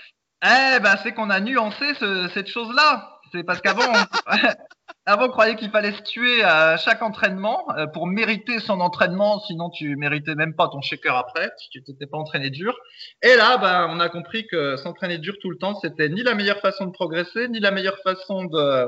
Eh 0.44 0.80
ben, 0.80 0.96
c'est 1.04 1.14
qu'on 1.14 1.30
a 1.30 1.40
nuancé 1.40 1.96
cette 2.34 2.48
chose-là. 2.48 3.20
C'est 3.32 3.44
parce 3.44 3.62
qu'avant, 3.62 3.92
Avant, 5.10 5.28
croyait 5.28 5.56
qu'il 5.56 5.72
fallait 5.72 5.92
se 5.92 6.04
tuer 6.04 6.44
à 6.44 6.78
chaque 6.78 7.01
entraînement 7.01 7.66
euh, 7.75 7.88
pour 7.88 8.06
mériter 8.06 8.60
son 8.60 8.80
entraînement, 8.80 9.39
sinon 9.39 9.72
tu 9.72 9.96
méritais 9.96 10.36
même 10.36 10.54
pas 10.54 10.68
ton 10.68 10.82
shaker 10.82 11.16
après, 11.16 11.50
si 11.58 11.68
tu 11.70 11.82
t'étais 11.82 12.06
pas 12.06 12.20
entraîné 12.20 12.51
dur. 12.51 12.78
Et 13.24 13.36
là, 13.36 13.58
ben, 13.58 13.88
on 13.89 14.00
a 14.00 14.08
compris 14.08 14.46
que 14.46 14.75
s'entraîner 14.78 15.18
dur 15.18 15.34
tout 15.42 15.50
le 15.50 15.58
temps, 15.58 15.74
c'était 15.74 16.10
ni 16.10 16.22
la 16.22 16.36
meilleure 16.36 16.60
façon 16.60 16.86
de 16.86 16.92
progresser, 16.92 17.48
ni 17.48 17.60
la 17.60 17.72
meilleure 17.72 17.98
façon 18.04 18.44
de 18.44 18.86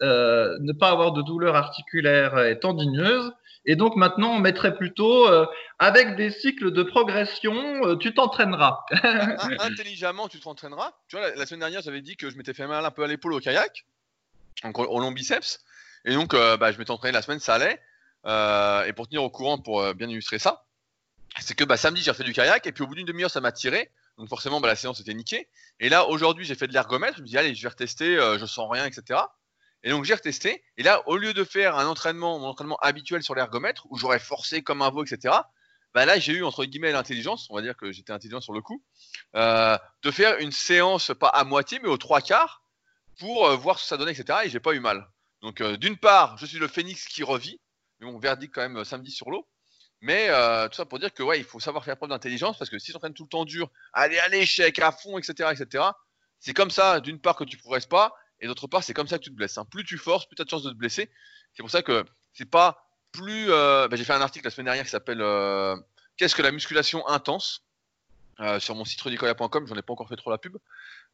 euh, 0.00 0.56
ne 0.58 0.72
pas 0.72 0.88
avoir 0.88 1.12
de 1.12 1.20
douleurs 1.20 1.56
articulaires 1.56 2.38
et 2.38 2.58
tendineuses. 2.58 3.30
Et 3.66 3.76
donc 3.76 3.94
maintenant, 3.94 4.30
on 4.30 4.38
mettrait 4.38 4.74
plutôt 4.74 5.28
euh, 5.28 5.44
avec 5.78 6.16
des 6.16 6.30
cycles 6.30 6.70
de 6.70 6.82
progression, 6.82 7.94
tu 7.98 8.14
t'entraîneras. 8.14 8.86
Intelligemment, 9.60 10.28
tu 10.28 10.40
t'entraîneras. 10.40 10.92
Tu 11.08 11.16
vois, 11.16 11.28
la, 11.28 11.34
la 11.36 11.44
semaine 11.44 11.60
dernière, 11.60 11.82
j'avais 11.82 12.00
dit 12.00 12.16
que 12.16 12.30
je 12.30 12.38
m'étais 12.38 12.54
fait 12.54 12.66
mal 12.66 12.86
un 12.86 12.90
peu 12.90 13.04
à 13.04 13.06
l'épaule 13.06 13.34
au 13.34 13.40
kayak 13.40 13.84
donc 14.62 14.78
au 14.78 15.00
long 15.00 15.12
biceps. 15.12 15.60
Et 16.04 16.14
donc, 16.14 16.34
euh, 16.34 16.56
bah, 16.56 16.72
je 16.72 16.78
m'étais 16.78 16.90
entraîné 16.90 17.12
la 17.12 17.22
semaine, 17.22 17.40
ça 17.40 17.54
allait. 17.54 17.80
Euh, 18.26 18.84
et 18.84 18.92
pour 18.92 19.08
tenir 19.08 19.22
au 19.22 19.30
courant, 19.30 19.58
pour 19.58 19.80
euh, 19.80 19.94
bien 19.94 20.08
illustrer 20.08 20.38
ça, 20.38 20.64
c'est 21.40 21.54
que 21.54 21.64
bah, 21.64 21.76
samedi, 21.76 22.02
j'ai 22.02 22.12
fait 22.14 22.24
du 22.24 22.32
kayak, 22.32 22.66
et 22.66 22.72
puis 22.72 22.82
au 22.82 22.86
bout 22.86 22.94
d'une 22.94 23.06
demi-heure, 23.06 23.30
ça 23.30 23.40
m'a 23.40 23.52
tiré. 23.52 23.90
Donc 24.16 24.28
forcément, 24.28 24.60
bah, 24.60 24.68
la 24.68 24.76
séance 24.76 25.00
était 25.00 25.14
niquée. 25.14 25.48
Et 25.80 25.88
là, 25.88 26.08
aujourd'hui, 26.08 26.44
j'ai 26.44 26.54
fait 26.54 26.66
de 26.66 26.72
l'ergomètre. 26.72 27.16
Je 27.18 27.22
me 27.22 27.26
dis, 27.26 27.38
allez, 27.38 27.54
je 27.54 27.62
vais 27.62 27.68
retester, 27.68 28.16
je 28.16 28.46
sens 28.46 28.68
rien, 28.70 28.84
etc. 28.84 29.20
Et 29.84 29.90
donc 29.90 30.04
j'ai 30.04 30.14
retesté. 30.14 30.64
Et 30.76 30.82
là, 30.82 31.06
au 31.06 31.16
lieu 31.16 31.32
de 31.32 31.44
faire 31.44 31.76
un 31.76 31.86
entraînement, 31.86 32.38
mon 32.40 32.46
entraînement 32.46 32.78
habituel 32.82 33.22
sur 33.22 33.36
l'ergomètre, 33.36 33.86
où 33.90 33.96
j'aurais 33.96 34.18
forcé 34.18 34.62
comme 34.62 34.82
un 34.82 34.90
veau, 34.90 35.04
etc. 35.04 35.36
Bah 35.94 36.04
là, 36.04 36.18
j'ai 36.18 36.32
eu 36.32 36.42
entre 36.42 36.64
guillemets 36.64 36.90
l'intelligence, 36.90 37.46
on 37.50 37.54
va 37.54 37.62
dire 37.62 37.76
que 37.76 37.92
j'étais 37.92 38.12
intelligent 38.12 38.40
sur 38.40 38.52
le 38.52 38.60
coup, 38.60 38.82
de 39.34 40.10
faire 40.10 40.38
une 40.38 40.50
séance 40.50 41.12
pas 41.20 41.28
à 41.28 41.44
moitié, 41.44 41.78
mais 41.80 41.88
aux 41.88 41.96
trois 41.96 42.20
quarts, 42.20 42.62
pour 43.18 43.46
euh, 43.46 43.56
voir 43.56 43.78
ce 43.78 43.84
que 43.84 43.88
ça 43.88 43.96
donnait, 43.96 44.12
etc. 44.12 44.40
Et 44.44 44.50
j'ai 44.50 44.60
pas 44.60 44.72
eu 44.72 44.80
mal. 44.80 45.08
Donc, 45.42 45.60
euh, 45.60 45.76
d'une 45.76 45.96
part, 45.96 46.36
je 46.38 46.46
suis 46.46 46.58
le 46.58 46.68
phénix 46.68 47.06
qui 47.06 47.22
revit, 47.22 47.60
mais 48.00 48.06
mon 48.10 48.18
verdict 48.18 48.54
quand 48.54 48.62
même 48.62 48.78
euh, 48.78 48.84
samedi 48.84 49.10
sur 49.10 49.30
l'eau. 49.30 49.46
Mais 50.00 50.28
tout 50.68 50.76
ça 50.76 50.86
pour 50.86 51.00
dire 51.00 51.12
que 51.12 51.24
ouais, 51.24 51.40
il 51.40 51.44
faut 51.44 51.58
savoir 51.58 51.84
faire 51.84 51.96
preuve 51.96 52.10
d'intelligence 52.10 52.56
parce 52.56 52.70
que 52.70 52.78
si 52.78 52.92
j'entraîne 52.92 53.14
tout 53.14 53.24
le 53.24 53.28
temps 53.28 53.44
dur, 53.44 53.68
aller 53.92 54.16
à 54.20 54.28
l'échec, 54.28 54.78
à 54.78 54.92
fond, 54.92 55.18
etc., 55.18 55.50
etc., 55.50 55.86
c'est 56.38 56.54
comme 56.54 56.70
ça, 56.70 57.00
d'une 57.00 57.20
part, 57.20 57.34
que 57.34 57.42
tu 57.42 57.56
progresses 57.56 57.86
pas, 57.86 58.14
et 58.38 58.46
d'autre 58.46 58.68
part, 58.68 58.84
c'est 58.84 58.94
comme 58.94 59.08
ça 59.08 59.18
que 59.18 59.24
tu 59.24 59.30
te 59.30 59.34
blesses. 59.34 59.58
Hein. 59.58 59.64
Plus 59.68 59.82
tu 59.82 59.98
forces, 59.98 60.24
plus 60.26 60.36
tu 60.36 60.42
as 60.42 60.44
de 60.44 60.50
chances 60.50 60.62
de 60.62 60.70
te 60.70 60.76
blesser. 60.76 61.10
C'est 61.52 61.64
pour 61.64 61.70
ça 61.70 61.82
que 61.82 62.04
c'est 62.32 62.48
pas 62.48 62.86
plus. 63.10 63.48
Bah, 63.48 63.88
j'ai 63.90 64.04
fait 64.04 64.12
un 64.12 64.20
article 64.20 64.46
la 64.46 64.52
semaine 64.52 64.66
dernière 64.66 64.84
qui 64.84 64.90
s'appelle 64.90 65.20
Qu'est-ce 66.16 66.36
que 66.36 66.42
la 66.42 66.52
musculation 66.52 67.04
intense? 67.08 67.64
Sur 68.60 68.74
mon 68.74 68.84
site 68.84 69.00
rudicola.com, 69.00 69.66
j'en 69.66 69.74
ai 69.74 69.82
pas 69.82 69.92
encore 69.92 70.08
fait 70.08 70.16
trop 70.16 70.30
la 70.30 70.38
pub 70.38 70.56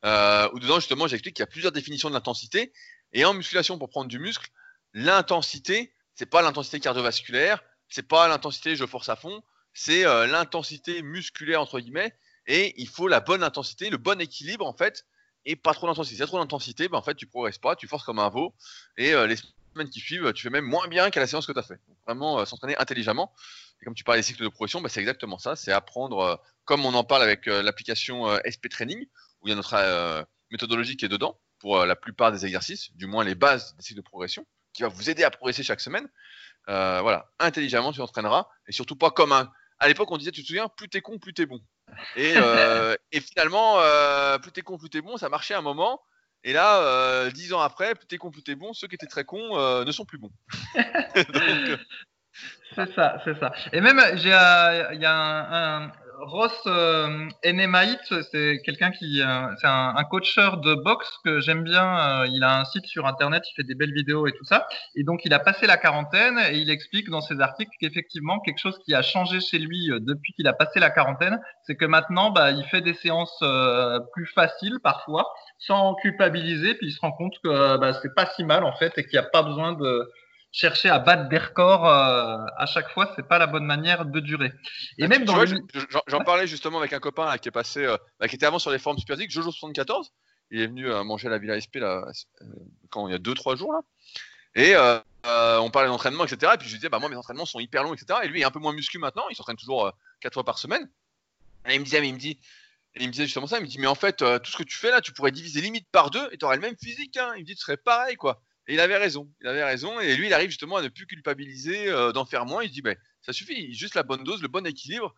euh, 0.04 0.48
où 0.52 0.60
dedans 0.60 0.76
justement 0.76 1.06
j'explique 1.06 1.36
qu'il 1.36 1.42
y 1.42 1.44
a 1.44 1.48
plusieurs 1.48 1.72
définitions 1.72 2.08
de 2.08 2.14
l'intensité. 2.14 2.72
Et 3.12 3.24
en 3.24 3.34
musculation, 3.34 3.78
pour 3.78 3.90
prendre 3.90 4.08
du 4.08 4.18
muscle, 4.18 4.50
l'intensité, 4.92 5.94
c'est 6.14 6.26
pas 6.26 6.42
l'intensité 6.42 6.80
cardiovasculaire, 6.80 7.62
c'est 7.88 8.06
pas 8.06 8.28
l'intensité 8.28 8.76
je 8.76 8.86
force 8.86 9.08
à 9.08 9.16
fond, 9.16 9.42
c'est 9.72 10.04
euh, 10.04 10.26
l'intensité 10.26 11.02
musculaire 11.02 11.60
entre 11.60 11.80
guillemets. 11.80 12.14
Et 12.46 12.74
il 12.80 12.88
faut 12.88 13.08
la 13.08 13.20
bonne 13.20 13.42
intensité, 13.42 13.88
le 13.88 13.96
bon 13.96 14.20
équilibre 14.20 14.66
en 14.66 14.74
fait, 14.74 15.06
et 15.46 15.56
pas 15.56 15.72
trop 15.72 15.86
d'intensité. 15.86 16.16
Si 16.16 16.20
y 16.20 16.22
a 16.22 16.26
trop 16.26 16.38
d'intensité, 16.38 16.88
ben, 16.88 16.98
en 16.98 17.02
fait 17.02 17.14
tu 17.14 17.26
progresses 17.26 17.58
pas, 17.58 17.74
tu 17.76 17.88
forces 17.88 18.04
comme 18.04 18.18
un 18.18 18.28
veau, 18.28 18.54
et 18.98 19.14
euh, 19.14 19.34
semaines 19.74 19.90
qui 19.90 20.00
suivent, 20.00 20.32
tu 20.32 20.42
fais 20.42 20.50
même 20.50 20.64
moins 20.64 20.88
bien 20.88 21.10
qu'à 21.10 21.20
la 21.20 21.26
séance 21.26 21.46
que 21.46 21.52
tu 21.52 21.58
as 21.58 21.62
fait. 21.62 21.78
vraiment 22.06 22.40
euh, 22.40 22.44
s'entraîner 22.44 22.76
intelligemment. 22.78 23.34
Et 23.80 23.84
comme 23.84 23.94
tu 23.94 24.04
parlais 24.04 24.20
des 24.20 24.26
cycles 24.26 24.42
de 24.42 24.48
progression, 24.48 24.80
ben, 24.80 24.88
c'est 24.88 25.00
exactement 25.00 25.38
ça, 25.38 25.56
c'est 25.56 25.72
apprendre, 25.72 26.40
comme 26.64 26.86
on 26.86 26.94
en 26.94 27.04
parle 27.04 27.22
avec 27.22 27.46
l'application 27.46 28.26
SP 28.46 28.68
Training, 28.70 29.06
où 29.44 29.48
il 29.48 29.50
y 29.50 29.52
a 29.52 29.56
notre 29.56 29.74
euh, 29.74 30.22
méthodologie 30.50 30.96
qui 30.96 31.04
est 31.04 31.08
dedans 31.08 31.38
pour 31.58 31.80
euh, 31.80 31.86
la 31.86 31.96
plupart 31.96 32.32
des 32.32 32.44
exercices, 32.44 32.92
du 32.96 33.06
moins 33.06 33.24
les 33.24 33.34
bases 33.34 33.76
des 33.76 33.82
cycles 33.82 34.00
de 34.00 34.04
progression, 34.04 34.46
qui 34.72 34.82
va 34.82 34.88
vous 34.88 35.10
aider 35.10 35.22
à 35.22 35.30
progresser 35.30 35.62
chaque 35.62 35.80
semaine. 35.80 36.08
Euh, 36.68 37.00
voilà, 37.02 37.30
intelligemment, 37.38 37.92
tu 37.92 38.00
entraîneras, 38.00 38.48
et 38.66 38.72
surtout 38.72 38.96
pas 38.96 39.10
comme 39.10 39.32
un. 39.32 39.52
À 39.78 39.88
l'époque, 39.88 40.10
on 40.10 40.16
disait, 40.16 40.30
tu 40.30 40.42
te 40.42 40.46
souviens, 40.46 40.68
plus 40.68 40.88
t'es 40.88 41.02
con, 41.02 41.18
plus 41.18 41.34
t'es 41.34 41.46
bon. 41.46 41.60
Et, 42.16 42.34
et 43.12 43.20
finalement, 43.20 43.78
plus 44.38 44.52
t'es 44.52 44.62
con, 44.62 44.78
plus 44.78 44.88
t'es 44.88 45.02
bon, 45.02 45.16
ça 45.16 45.28
marchait 45.28 45.54
un 45.54 45.60
moment. 45.60 46.00
Et 46.44 46.52
là, 46.52 47.30
dix 47.30 47.52
ans 47.52 47.60
après, 47.60 47.94
t'es 48.08 48.18
con, 48.18 48.30
plus 48.30 48.42
t'es 48.42 48.54
bon, 48.54 48.72
ceux 48.72 48.86
qui 48.86 48.94
étaient 48.94 49.06
très 49.06 49.24
cons 49.24 49.84
ne 49.84 49.92
sont 49.92 50.04
plus 50.04 50.18
bons. 50.18 50.30
c'est 52.74 52.94
ça, 52.94 53.20
c'est 53.24 53.38
ça. 53.40 53.52
Et 53.72 53.80
même, 53.80 54.00
il 54.16 54.26
y 54.26 54.32
a 54.32 55.84
un, 55.84 55.92
Ross 56.26 56.52
euh, 56.66 57.28
c'est 57.42 58.60
quelqu'un 58.64 58.90
qui, 58.90 59.20
euh, 59.20 59.54
c'est 59.60 59.66
un, 59.66 59.94
un, 59.96 60.04
coacheur 60.04 60.58
de 60.58 60.74
boxe 60.74 61.10
que 61.24 61.40
j'aime 61.40 61.62
bien. 61.62 62.22
Euh, 62.22 62.26
il 62.30 62.42
a 62.42 62.60
un 62.60 62.64
site 62.64 62.86
sur 62.86 63.06
internet, 63.06 63.42
il 63.50 63.54
fait 63.54 63.64
des 63.64 63.74
belles 63.74 63.92
vidéos 63.92 64.26
et 64.26 64.32
tout 64.32 64.44
ça. 64.44 64.66
Et 64.94 65.04
donc, 65.04 65.24
il 65.24 65.34
a 65.34 65.38
passé 65.38 65.66
la 65.66 65.76
quarantaine 65.76 66.38
et 66.50 66.58
il 66.58 66.70
explique 66.70 67.10
dans 67.10 67.20
ses 67.20 67.40
articles 67.40 67.72
qu'effectivement, 67.78 68.40
quelque 68.40 68.58
chose 68.58 68.78
qui 68.84 68.94
a 68.94 69.02
changé 69.02 69.40
chez 69.40 69.58
lui 69.58 69.90
euh, 69.90 69.98
depuis 70.00 70.32
qu'il 70.32 70.46
a 70.48 70.52
passé 70.52 70.80
la 70.80 70.90
quarantaine, 70.90 71.40
c'est 71.64 71.76
que 71.76 71.84
maintenant, 71.84 72.30
bah, 72.30 72.50
il 72.50 72.64
fait 72.64 72.80
des 72.80 72.94
séances 72.94 73.42
plus 74.12 74.26
faciles 74.26 74.78
parfois, 74.82 75.26
sans 75.58 75.94
culpabiliser, 75.94 76.74
puis 76.74 76.88
il 76.88 76.92
se 76.92 77.00
rend 77.00 77.12
compte 77.12 77.34
que 77.42 77.76
bah, 77.78 77.92
c'est 78.02 78.14
pas 78.14 78.26
si 78.36 78.44
mal 78.44 78.64
en 78.64 78.72
fait 78.72 78.96
et 78.96 79.04
qu'il 79.04 79.18
n'y 79.18 79.24
a 79.24 79.28
pas 79.28 79.42
besoin 79.42 79.72
de 79.72 80.10
chercher 80.54 80.88
à 80.88 81.00
battre 81.00 81.28
des 81.28 81.38
records 81.38 81.84
euh, 81.86 82.46
à 82.56 82.66
chaque 82.66 82.88
fois, 82.90 83.12
c'est 83.16 83.26
pas 83.26 83.38
la 83.38 83.48
bonne 83.48 83.64
manière 83.64 84.06
de 84.06 84.20
durer. 84.20 84.52
Et 84.98 85.08
même 85.08 85.24
dans 85.24 85.44
j'en 86.06 86.20
parlais 86.20 86.46
justement 86.46 86.78
avec 86.78 86.92
un 86.92 87.00
copain 87.00 87.36
qui 87.38 87.48
est 87.48 87.52
passé, 87.52 87.84
euh, 87.84 87.96
bah, 88.20 88.28
qui 88.28 88.36
était 88.36 88.46
avant 88.46 88.60
sur 88.60 88.70
les 88.70 88.78
formes 88.78 88.96
Superphysique, 88.96 89.32
Jojo 89.32 89.50
74. 89.50 90.12
Il 90.52 90.60
est 90.60 90.68
venu 90.68 90.88
euh, 90.88 91.02
manger 91.02 91.26
à 91.26 91.30
la 91.30 91.38
Villa 91.38 91.58
SP 91.58 91.82
là, 91.82 92.04
quand 92.90 93.08
il 93.08 93.12
y 93.12 93.14
a 93.16 93.18
2-3 93.18 93.56
jours 93.56 93.72
là. 93.72 93.80
Et 94.54 94.76
on 95.24 95.70
parlait 95.70 95.88
d'entraînement, 95.88 96.24
etc. 96.24 96.52
Et 96.54 96.58
puis 96.58 96.68
je 96.68 96.74
lui 96.74 96.78
disais, 96.78 96.88
bah 96.88 97.00
moi 97.00 97.08
mes 97.08 97.16
entraînements 97.16 97.46
sont 97.46 97.58
hyper 97.58 97.82
longs, 97.82 97.92
etc. 97.92 98.20
Et 98.22 98.28
lui 98.28 98.38
il 98.38 98.42
est 98.42 98.46
un 98.46 98.52
peu 98.52 98.60
moins 98.60 98.72
muscu 98.72 98.98
maintenant, 98.98 99.24
il 99.30 99.34
s'entraîne 99.34 99.56
toujours 99.56 99.92
4 100.20 100.34
fois 100.34 100.44
par 100.44 100.58
semaine. 100.58 100.88
Et 101.66 101.74
il 101.74 101.80
me 101.80 101.84
disait, 101.84 102.00
mais 102.00 102.10
il 102.10 102.14
me 102.14 102.18
dit, 102.18 102.38
il 102.94 103.08
me 103.08 103.12
disait 103.12 103.24
justement 103.24 103.48
ça, 103.48 103.58
il 103.58 103.62
me 103.62 103.66
dit, 103.66 103.80
mais 103.80 103.88
en 103.88 103.96
fait, 103.96 104.18
tout 104.18 104.50
ce 104.52 104.56
que 104.56 104.62
tu 104.62 104.78
fais 104.78 104.92
là, 104.92 105.00
tu 105.00 105.12
pourrais 105.12 105.32
diviser 105.32 105.60
limite 105.60 105.88
par 105.90 106.10
deux 106.10 106.28
et 106.30 106.38
tu 106.38 106.44
aurais 106.44 106.56
le 106.56 106.62
même 106.62 106.76
physique. 106.80 107.16
Hein. 107.16 107.32
Il 107.34 107.40
me 107.40 107.46
dit, 107.46 107.56
tu 107.56 107.62
serais 107.62 107.76
pareil, 107.76 108.14
quoi. 108.14 108.40
Et 108.66 108.74
il 108.74 108.80
avait 108.80 108.96
raison. 108.96 109.30
Il 109.40 109.48
avait 109.48 109.64
raison. 109.64 110.00
Et 110.00 110.16
lui, 110.16 110.26
il 110.26 110.34
arrive 110.34 110.50
justement 110.50 110.76
à 110.76 110.82
ne 110.82 110.88
plus 110.88 111.06
culpabiliser, 111.06 111.88
euh, 111.90 112.12
d'en 112.12 112.24
faire 112.24 112.46
moins. 112.46 112.62
Il 112.62 112.68
se 112.68 112.72
dit, 112.74 112.82
ben, 112.82 112.96
ça 113.20 113.32
suffit, 113.32 113.72
juste 113.74 113.94
la 113.94 114.02
bonne 114.02 114.24
dose, 114.24 114.42
le 114.42 114.48
bon 114.48 114.66
équilibre. 114.66 115.14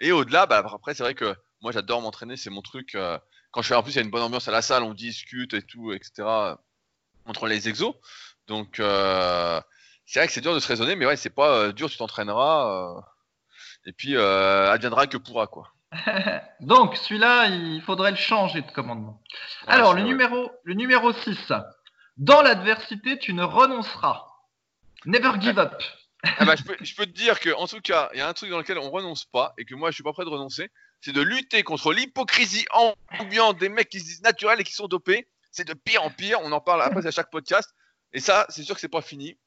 Et 0.00 0.12
au-delà, 0.12 0.46
bah, 0.46 0.62
après, 0.72 0.94
c'est 0.94 1.02
vrai 1.02 1.14
que 1.14 1.34
moi, 1.60 1.72
j'adore 1.72 2.02
m'entraîner, 2.02 2.36
c'est 2.36 2.50
mon 2.50 2.62
truc. 2.62 2.94
Euh, 2.94 3.18
quand 3.52 3.62
je 3.62 3.68
fais, 3.68 3.74
en 3.74 3.82
plus, 3.82 3.92
il 3.92 3.96
y 3.96 3.98
a 3.98 4.02
une 4.02 4.10
bonne 4.10 4.22
ambiance 4.22 4.48
à 4.48 4.52
la 4.52 4.62
salle, 4.62 4.82
on 4.82 4.94
discute 4.94 5.54
et 5.54 5.62
tout, 5.62 5.92
etc. 5.92 6.28
entre 7.26 7.46
les 7.46 7.68
exos. 7.68 7.94
Donc, 8.46 8.80
euh, 8.80 9.60
c'est 10.06 10.20
vrai 10.20 10.26
que 10.26 10.32
c'est 10.32 10.40
dur 10.40 10.54
de 10.54 10.60
se 10.60 10.68
raisonner, 10.68 10.96
mais 10.96 11.06
ouais, 11.06 11.16
c'est 11.16 11.30
pas 11.30 11.72
dur, 11.72 11.88
tu 11.90 11.96
t'entraîneras. 11.96 13.02
et 13.86 13.92
puis, 13.92 14.16
adviendra 14.16 15.06
que 15.06 15.16
pourra, 15.16 15.46
quoi. 15.46 15.72
Donc, 16.60 16.96
celui-là, 16.96 17.46
il 17.46 17.82
faudrait 17.82 18.10
le 18.10 18.16
changer 18.16 18.62
de 18.62 18.70
commandement. 18.70 19.22
Ouais, 19.66 19.74
Alors, 19.74 19.94
le 19.94 20.02
vrai. 20.02 20.10
numéro, 20.10 20.50
le 20.64 20.74
numéro 20.74 21.12
6. 21.12 21.52
Dans 22.20 22.42
l'adversité, 22.42 23.18
tu 23.18 23.32
ne 23.32 23.42
renonceras. 23.42 24.26
Never 25.06 25.40
give 25.40 25.58
up. 25.58 25.82
Ah 26.22 26.44
bah, 26.44 26.54
je, 26.54 26.62
peux, 26.62 26.76
je 26.78 26.94
peux 26.94 27.06
te 27.06 27.12
dire 27.12 27.40
que, 27.40 27.48
en 27.54 27.66
tout 27.66 27.80
cas, 27.80 28.10
il 28.12 28.18
y 28.18 28.20
a 28.20 28.28
un 28.28 28.34
truc 28.34 28.50
dans 28.50 28.58
lequel 28.58 28.76
on 28.78 28.90
renonce 28.90 29.24
pas 29.24 29.54
et 29.56 29.64
que 29.64 29.74
moi 29.74 29.90
je 29.90 29.94
suis 29.94 30.02
pas 30.02 30.12
prêt 30.12 30.26
de 30.26 30.28
renoncer, 30.28 30.70
c'est 31.00 31.12
de 31.12 31.22
lutter 31.22 31.62
contre 31.62 31.94
l'hypocrisie 31.94 32.66
ambiante 33.18 33.56
des 33.56 33.70
mecs 33.70 33.88
qui 33.88 34.00
se 34.00 34.04
disent 34.04 34.22
naturels 34.22 34.60
et 34.60 34.64
qui 34.64 34.74
sont 34.74 34.86
dopés. 34.86 35.28
C'est 35.50 35.66
de 35.66 35.72
pire 35.72 36.02
en 36.02 36.10
pire. 36.10 36.38
On 36.42 36.52
en 36.52 36.60
parle 36.60 36.82
après 36.82 37.06
à 37.06 37.10
chaque 37.10 37.30
podcast. 37.30 37.74
Et 38.12 38.20
ça, 38.20 38.44
c'est 38.50 38.64
sûr 38.64 38.74
que 38.74 38.82
c'est 38.82 38.88
pas 38.88 39.00
fini. 39.00 39.38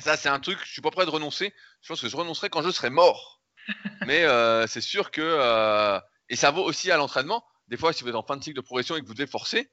Ça, 0.00 0.16
c'est 0.16 0.28
un 0.28 0.40
truc, 0.40 0.58
je 0.64 0.72
suis 0.72 0.82
pas 0.82 0.90
prêt 0.90 1.06
de 1.06 1.10
renoncer. 1.10 1.54
Je 1.82 1.88
pense 1.88 2.00
que 2.00 2.08
je 2.08 2.16
renoncerai 2.16 2.50
quand 2.50 2.62
je 2.62 2.70
serai 2.70 2.90
mort. 2.90 3.40
Mais 4.06 4.24
euh, 4.24 4.66
c'est 4.66 4.80
sûr 4.80 5.12
que. 5.12 5.20
euh, 5.22 6.00
et 6.28 6.34
ça 6.34 6.50
vaut 6.50 6.64
aussi 6.64 6.90
à 6.90 6.96
l'entraînement. 6.96 7.44
Des 7.68 7.76
fois, 7.76 7.92
si 7.92 8.02
vous 8.02 8.10
êtes 8.10 8.16
en 8.16 8.24
fin 8.24 8.36
de 8.36 8.42
cycle 8.42 8.56
de 8.56 8.60
progression 8.60 8.96
et 8.96 9.02
que 9.02 9.06
vous 9.06 9.14
devez 9.14 9.28
forcer, 9.28 9.70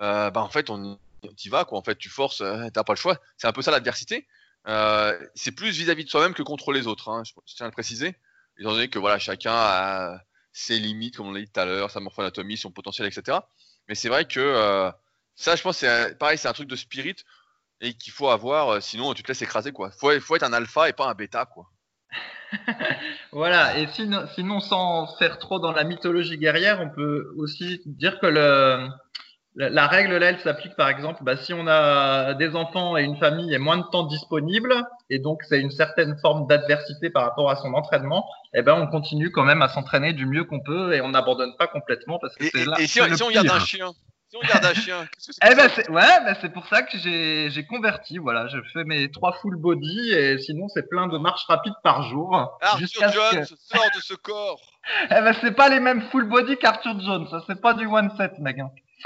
euh, 0.00 0.30
bah 0.30 0.40
en 0.40 0.48
fait, 0.48 0.70
on 0.70 0.98
y 1.22 1.48
va, 1.48 1.64
quoi. 1.64 1.78
En 1.78 1.82
fait, 1.82 1.96
tu 1.96 2.08
forces, 2.08 2.40
euh, 2.40 2.68
t'as 2.72 2.84
pas 2.84 2.92
le 2.92 2.98
choix. 2.98 3.18
C'est 3.36 3.46
un 3.46 3.52
peu 3.52 3.62
ça 3.62 3.70
l'adversité. 3.70 4.26
Euh, 4.66 5.18
c'est 5.34 5.52
plus 5.52 5.70
vis-à-vis 5.70 6.04
de 6.04 6.10
soi-même 6.10 6.34
que 6.34 6.42
contre 6.42 6.72
les 6.72 6.86
autres. 6.86 7.08
Hein, 7.08 7.22
je, 7.24 7.32
tiens 7.54 7.66
à 7.66 7.68
le 7.68 7.72
préciser. 7.72 8.16
Étant 8.58 8.72
donné 8.72 8.88
que 8.88 8.98
voilà, 8.98 9.18
chacun 9.18 9.54
a 9.54 10.20
ses 10.52 10.78
limites, 10.78 11.16
comme 11.16 11.28
on 11.28 11.32
l'a 11.32 11.40
dit 11.40 11.50
tout 11.50 11.60
à 11.60 11.64
l'heure, 11.64 11.90
sa 11.90 12.00
morphoanatomie, 12.00 12.56
son 12.56 12.70
potentiel, 12.70 13.06
etc. 13.06 13.38
Mais 13.88 13.94
c'est 13.94 14.08
vrai 14.08 14.24
que 14.24 14.40
euh, 14.40 14.90
ça, 15.36 15.54
je 15.54 15.62
pense, 15.62 15.78
c'est 15.78 16.18
pareil, 16.18 16.38
c'est 16.38 16.48
un 16.48 16.52
truc 16.52 16.68
de 16.68 16.76
spirit 16.76 17.16
et 17.80 17.94
qu'il 17.94 18.12
faut 18.12 18.28
avoir. 18.28 18.82
sinon, 18.82 19.14
tu 19.14 19.22
te 19.22 19.28
laisses 19.28 19.42
écraser, 19.42 19.72
quoi. 19.72 19.92
Faut, 19.92 20.10
faut 20.20 20.36
être 20.36 20.42
un 20.42 20.52
alpha 20.52 20.88
et 20.88 20.92
pas 20.92 21.08
un 21.08 21.14
bêta, 21.14 21.46
quoi. 21.46 21.70
Voilà, 23.32 23.78
et 23.78 23.86
sinon, 23.88 24.26
sinon, 24.34 24.60
sans 24.60 25.06
faire 25.18 25.38
trop 25.38 25.60
dans 25.60 25.72
la 25.72 25.84
mythologie 25.84 26.38
guerrière, 26.38 26.80
on 26.80 26.88
peut 26.88 27.32
aussi 27.36 27.82
dire 27.84 28.18
que 28.20 28.26
le, 28.26 28.88
la, 29.58 29.68
la 29.70 29.86
règle 29.86 30.16
là, 30.16 30.30
elle 30.30 30.38
s'applique 30.40 30.74
par 30.76 30.88
exemple, 30.88 31.22
bah, 31.24 31.36
si 31.36 31.52
on 31.52 31.66
a 31.66 32.32
des 32.34 32.54
enfants 32.56 32.96
et 32.96 33.02
une 33.02 33.16
famille 33.18 33.52
et 33.52 33.58
moins 33.58 33.76
de 33.76 33.84
temps 33.92 34.04
disponible, 34.04 34.72
et 35.10 35.18
donc 35.18 35.42
c'est 35.48 35.60
une 35.60 35.70
certaine 35.72 36.16
forme 36.18 36.46
d'adversité 36.46 37.10
par 37.10 37.24
rapport 37.24 37.50
à 37.50 37.56
son 37.56 37.74
entraînement, 37.74 38.24
eh 38.54 38.62
ben 38.62 38.74
on 38.74 38.86
continue 38.86 39.30
quand 39.30 39.44
même 39.44 39.60
à 39.60 39.68
s'entraîner 39.68 40.12
du 40.14 40.24
mieux 40.26 40.44
qu'on 40.44 40.60
peut 40.60 40.94
et 40.94 41.00
on 41.00 41.08
n'abandonne 41.10 41.54
pas 41.58 41.66
complètement 41.66 42.18
parce 42.18 42.34
que 42.36 42.44
c'est 42.54 42.64
là. 42.64 42.76
et 42.78 42.86
si, 42.86 42.94
c'est 42.94 43.02
on- 43.02 43.06
le 43.08 43.16
si 43.16 43.22
on 43.24 43.30
garde 43.30 43.50
un 43.50 43.58
chien, 43.60 43.90
si 44.30 44.36
on 44.36 44.46
garde 44.46 44.64
un 44.64 44.74
chien, 44.74 45.06
qu'est-ce 45.12 45.26
que 45.28 45.32
c'est 45.40 45.50
Eh 45.52 45.54
ben 45.54 45.68
c'est 45.74 45.90
ouais, 45.90 46.24
ben 46.24 46.36
c'est 46.40 46.52
pour 46.52 46.66
ça 46.68 46.82
que 46.82 46.96
j'ai 46.98 47.50
j'ai 47.50 47.64
converti. 47.66 48.18
Voilà, 48.18 48.46
je 48.46 48.58
fais 48.72 48.84
mes 48.84 49.10
trois 49.10 49.32
full 49.42 49.56
body 49.56 50.12
et 50.12 50.38
sinon 50.38 50.68
c'est 50.68 50.88
plein 50.88 51.06
de 51.08 51.18
marches 51.18 51.46
rapides 51.48 51.72
par 51.82 52.02
jour. 52.04 52.58
Arthur 52.60 52.86
Jones 53.10 53.40
que- 53.40 53.46
sort 53.46 53.90
de 53.96 54.00
ce 54.00 54.14
corps. 54.14 54.60
Eh 55.10 55.20
ben 55.20 55.34
c'est 55.40 55.52
pas 55.52 55.68
les 55.68 55.80
mêmes 55.80 56.02
full 56.10 56.28
body 56.28 56.56
qu'Arthur 56.58 56.98
Jones. 57.00 57.26
Ça 57.30 57.42
c'est 57.46 57.60
pas 57.60 57.74
du 57.74 57.86
one 57.86 58.10
set, 58.16 58.38
mec. 58.38 58.56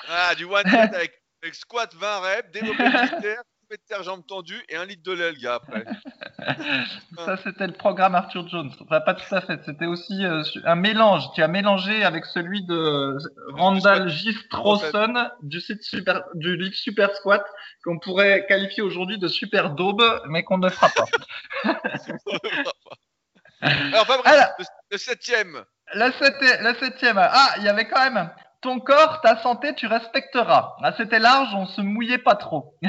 Ah, 0.08 0.34
du 0.34 0.44
one 0.44 0.62
set 0.68 0.94
avec, 0.94 1.12
avec 1.42 1.54
squat 1.54 1.94
20 1.94 2.18
reps, 2.20 2.50
développé 2.52 2.82
militaire, 2.84 3.42
coupé 3.60 3.76
de 3.76 3.82
terre 3.88 4.02
jambes 4.02 4.26
tendues 4.26 4.62
et 4.68 4.76
un 4.76 4.84
litre 4.84 5.02
de 5.04 5.12
lait, 5.12 5.32
le 5.32 5.38
gars, 5.38 5.54
après. 5.56 5.84
Ça 7.24 7.36
c'était 7.36 7.66
le 7.68 7.72
programme 7.72 8.14
Arthur 8.16 8.48
Jones. 8.48 8.72
Enfin 8.80 9.00
pas 9.00 9.14
tout 9.14 9.32
à 9.34 9.40
fait. 9.42 9.60
C'était 9.64 9.86
aussi 9.86 10.24
euh, 10.24 10.42
un 10.64 10.74
mélange. 10.74 11.24
Tu 11.34 11.42
as 11.42 11.46
mélangé 11.48 12.02
avec 12.04 12.24
celui 12.26 12.64
de 12.64 13.16
Randall 13.52 14.08
J. 14.08 14.32
Strawson 14.32 15.30
du 15.42 15.60
site 15.60 15.82
super 15.84 16.22
du 16.34 16.56
livre 16.56 16.74
Super 16.74 17.14
Squat 17.14 17.44
qu'on 17.84 17.98
pourrait 18.00 18.44
qualifier 18.48 18.82
aujourd'hui 18.82 19.18
de 19.18 19.28
super 19.28 19.70
daube, 19.70 20.02
mais 20.26 20.42
qu'on 20.42 20.58
ne 20.58 20.68
fera 20.68 20.88
pas. 20.88 21.04
Alors, 23.60 24.06
pas 24.06 24.18
bref, 24.18 24.26
Alors, 24.34 24.48
le, 24.58 24.64
le 24.90 24.98
septième. 24.98 25.64
La, 25.94 26.10
septi- 26.10 26.62
la 26.62 26.74
septième. 26.74 27.18
Ah, 27.18 27.54
il 27.58 27.64
y 27.64 27.68
avait 27.68 27.86
quand 27.86 28.10
même. 28.10 28.30
Ton 28.62 28.80
corps, 28.80 29.20
ta 29.20 29.40
santé, 29.42 29.74
tu 29.74 29.86
respecteras. 29.86 30.76
Là, 30.80 30.94
c'était 30.96 31.18
large, 31.18 31.52
on 31.54 31.66
se 31.66 31.80
mouillait 31.80 32.18
pas 32.18 32.36
trop. 32.36 32.76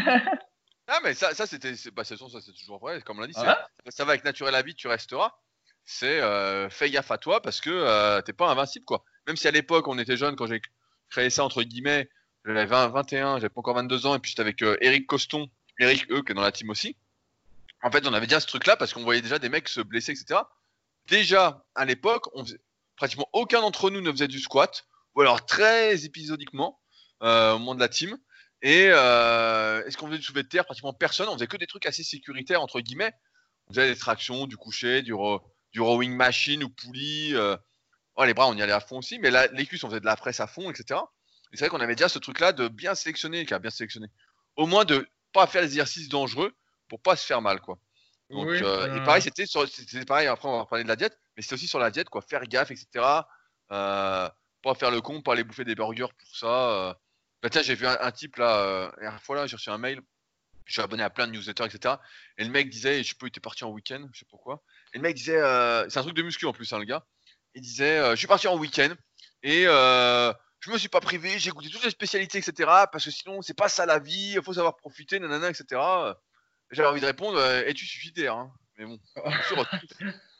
Ah, 0.89 0.99
mais 1.01 1.13
ça, 1.13 1.33
ça 1.33 1.47
c'était. 1.47 1.75
c'est- 1.77 1.91
Bah, 1.91 2.03
ça, 2.03 2.15
c'est 2.17 2.51
toujours 2.51 2.77
vrai. 2.77 3.01
Comme 3.01 3.17
on 3.17 3.21
l'a 3.21 3.27
dit, 3.27 3.33
c'est- 3.33 3.91
ça 3.91 4.03
va 4.03 4.11
avec 4.11 4.25
naturel 4.25 4.53
habit, 4.53 4.75
tu 4.75 4.89
resteras. 4.89 5.31
C'est 5.85 6.19
euh, 6.19 6.69
fais 6.69 6.89
gaffe 6.89 7.09
à 7.09 7.17
toi 7.17 7.41
parce 7.41 7.61
que 7.61 7.69
euh, 7.69 8.21
t'es 8.21 8.33
pas 8.33 8.49
invincible, 8.49 8.83
quoi. 8.83 9.01
Même 9.25 9.37
si 9.37 9.47
à 9.47 9.51
l'époque, 9.51 9.87
on 9.87 9.97
était 9.97 10.17
jeunes, 10.17 10.35
quand 10.35 10.45
j'ai 10.45 10.61
créé 11.09 11.29
ça, 11.29 11.45
entre 11.45 11.63
guillemets, 11.63 12.09
j'avais 12.45 12.65
20, 12.65 12.89
21, 12.89 13.35
j'avais 13.37 13.47
pas 13.49 13.61
encore 13.61 13.75
22 13.75 14.05
ans, 14.05 14.13
et 14.15 14.19
puis 14.19 14.31
j'étais 14.31 14.41
avec 14.41 14.61
euh, 14.61 14.75
Eric 14.81 15.07
Coston, 15.07 15.47
Eric, 15.79 16.05
eux, 16.11 16.21
qui 16.21 16.33
est 16.33 16.35
dans 16.35 16.41
la 16.41 16.51
team 16.51 16.69
aussi. 16.69 16.97
En 17.81 17.89
fait, 17.89 18.05
on 18.05 18.13
avait 18.13 18.27
déjà 18.27 18.41
ce 18.41 18.47
truc-là 18.47 18.75
parce 18.75 18.93
qu'on 18.93 19.03
voyait 19.03 19.21
déjà 19.21 19.39
des 19.39 19.47
mecs 19.49 19.69
se 19.69 19.79
blesser, 19.79 20.11
etc. 20.11 20.41
Déjà, 21.07 21.63
à 21.75 21.85
l'époque, 21.85 22.27
on 22.33 22.43
faisait- 22.43 22.59
pratiquement 22.97 23.29
aucun 23.31 23.61
d'entre 23.61 23.89
nous 23.89 24.01
ne 24.01 24.11
faisait 24.11 24.27
du 24.27 24.39
squat, 24.41 24.85
ou 25.15 25.21
alors 25.21 25.45
très 25.45 26.05
épisodiquement 26.05 26.79
euh, 27.21 27.53
au 27.53 27.59
moment 27.59 27.75
de 27.75 27.79
la 27.79 27.89
team. 27.89 28.17
Et 28.61 28.87
euh, 28.89 29.83
est-ce 29.85 29.97
qu'on 29.97 30.07
faisait 30.07 30.19
du 30.19 30.23
soulevé 30.23 30.43
de 30.43 30.47
terre? 30.47 30.65
Pratiquement 30.65 30.93
personne. 30.93 31.27
On 31.29 31.33
faisait 31.33 31.47
que 31.47 31.57
des 31.57 31.67
trucs 31.67 31.85
assez 31.85 32.03
sécuritaires, 32.03 32.61
entre 32.61 32.79
guillemets. 32.79 33.11
On 33.67 33.73
faisait 33.73 33.93
des 33.93 33.99
tractions, 33.99 34.47
du 34.47 34.55
coucher, 34.57 35.01
du, 35.01 35.13
ro- 35.13 35.41
du 35.71 35.81
rowing 35.81 36.15
machine 36.15 36.63
ou 36.63 36.69
poulie. 36.69 37.35
euh. 37.35 37.57
Oh, 38.15 38.23
les 38.25 38.33
bras, 38.33 38.47
on 38.47 38.55
y 38.55 38.61
allait 38.61 38.71
à 38.73 38.79
fond 38.79 38.99
aussi. 38.99 39.19
Mais 39.19 39.31
là, 39.31 39.47
les 39.47 39.65
cuisses, 39.65 39.83
on 39.83 39.89
faisait 39.89 39.99
de 39.99 40.05
la 40.05 40.15
presse 40.15 40.39
à 40.39 40.47
fond, 40.47 40.69
etc. 40.71 40.99
Et 41.51 41.57
c'est 41.57 41.65
vrai 41.65 41.69
qu'on 41.69 41.81
avait 41.83 41.95
déjà 41.95 42.09
ce 42.09 42.19
truc-là 42.19 42.53
de 42.53 42.67
bien 42.67 42.95
sélectionner, 42.95 43.43
bien 43.43 43.69
sélectionné. 43.69 44.07
Au 44.55 44.65
moins 44.65 44.85
de 44.85 45.07
pas 45.33 45.45
faire 45.47 45.61
des 45.61 45.67
exercices 45.67 46.09
dangereux 46.09 46.53
pour 46.87 47.01
pas 47.01 47.15
se 47.15 47.25
faire 47.25 47.41
mal, 47.41 47.59
quoi. 47.59 47.79
Donc, 48.29 48.47
Oui, 48.47 48.61
euh, 48.63 48.87
euh, 48.87 48.95
Et 48.95 49.03
pareil, 49.03 49.21
c'était 49.21 49.45
pareil. 50.05 50.27
Après, 50.27 50.47
on 50.47 50.57
va 50.59 50.65
parler 50.65 50.83
de 50.83 50.89
la 50.89 50.95
diète, 50.95 51.19
mais 51.35 51.43
c'était 51.43 51.55
aussi 51.55 51.67
sur 51.67 51.79
la 51.79 51.91
diète, 51.91 52.09
quoi. 52.09 52.21
Faire 52.21 52.43
gaffe, 52.47 52.71
etc. 52.71 53.27
Euh, 53.71 54.29
pas 54.63 54.73
faire 54.73 54.89
le 54.89 55.01
con, 55.01 55.21
pas 55.21 55.33
aller 55.33 55.43
bouffer 55.43 55.65
des 55.65 55.75
burgers 55.75 56.07
pour 56.17 56.35
ça. 56.35 56.71
euh. 56.71 56.93
Bah, 57.43 57.49
j'ai 57.61 57.75
vu 57.75 57.85
un, 57.85 58.11
type 58.11 58.37
là, 58.37 58.57
euh, 58.59 58.91
la 59.01 59.19
fois 59.19 59.35
là, 59.35 59.45
j'ai 59.45 59.57
reçu 59.57 59.69
un 59.69 59.77
mail. 59.77 60.01
Je 60.65 60.71
suis 60.71 60.81
abonné 60.81 61.03
à 61.03 61.09
plein 61.09 61.27
de 61.27 61.33
newsletters, 61.33 61.65
etc. 61.65 61.95
Et 62.37 62.45
le 62.45 62.49
mec 62.49 62.69
disait, 62.69 63.03
je 63.03 63.09
sais 63.09 63.15
pas, 63.15 63.25
il 63.25 63.29
était 63.29 63.41
parti 63.41 63.65
en 63.65 63.69
week-end, 63.69 64.07
je 64.13 64.19
sais 64.19 64.25
pourquoi. 64.29 64.63
Et 64.93 64.97
le 64.97 65.03
mec 65.03 65.15
disait, 65.15 65.37
euh, 65.37 65.87
c'est 65.89 65.99
un 65.99 66.03
truc 66.03 66.15
de 66.15 66.21
muscu 66.23 66.45
en 66.45 66.53
plus, 66.53 66.71
hein, 66.71 66.79
le 66.79 66.85
gars. 66.85 67.05
Il 67.53 67.61
disait, 67.61 68.11
je 68.11 68.15
suis 68.15 68.27
parti 68.27 68.47
en 68.47 68.57
week-end 68.57 68.93
et 69.43 69.65
je 69.65 70.71
me 70.71 70.77
suis 70.77 70.87
pas 70.87 71.01
privé, 71.01 71.37
j'ai 71.37 71.51
goûté 71.51 71.69
toutes 71.69 71.83
les 71.83 71.89
spécialités, 71.91 72.37
etc. 72.37 72.53
Parce 72.91 73.03
que 73.03 73.11
sinon, 73.11 73.41
c'est 73.41 73.53
pas 73.53 73.67
ça 73.67 73.85
la 73.85 73.99
vie, 73.99 74.35
il 74.37 74.41
faut 74.41 74.53
savoir 74.53 74.77
profiter, 74.77 75.19
nanana, 75.19 75.49
etc. 75.49 75.81
J'avais 76.71 76.87
envie 76.87 77.01
de 77.01 77.05
répondre, 77.05 77.45
et 77.67 77.73
tu 77.73 77.85
suicidaire, 77.85 78.35
hein. 78.35 78.53
Mais 78.77 78.85
bon, 78.85 78.97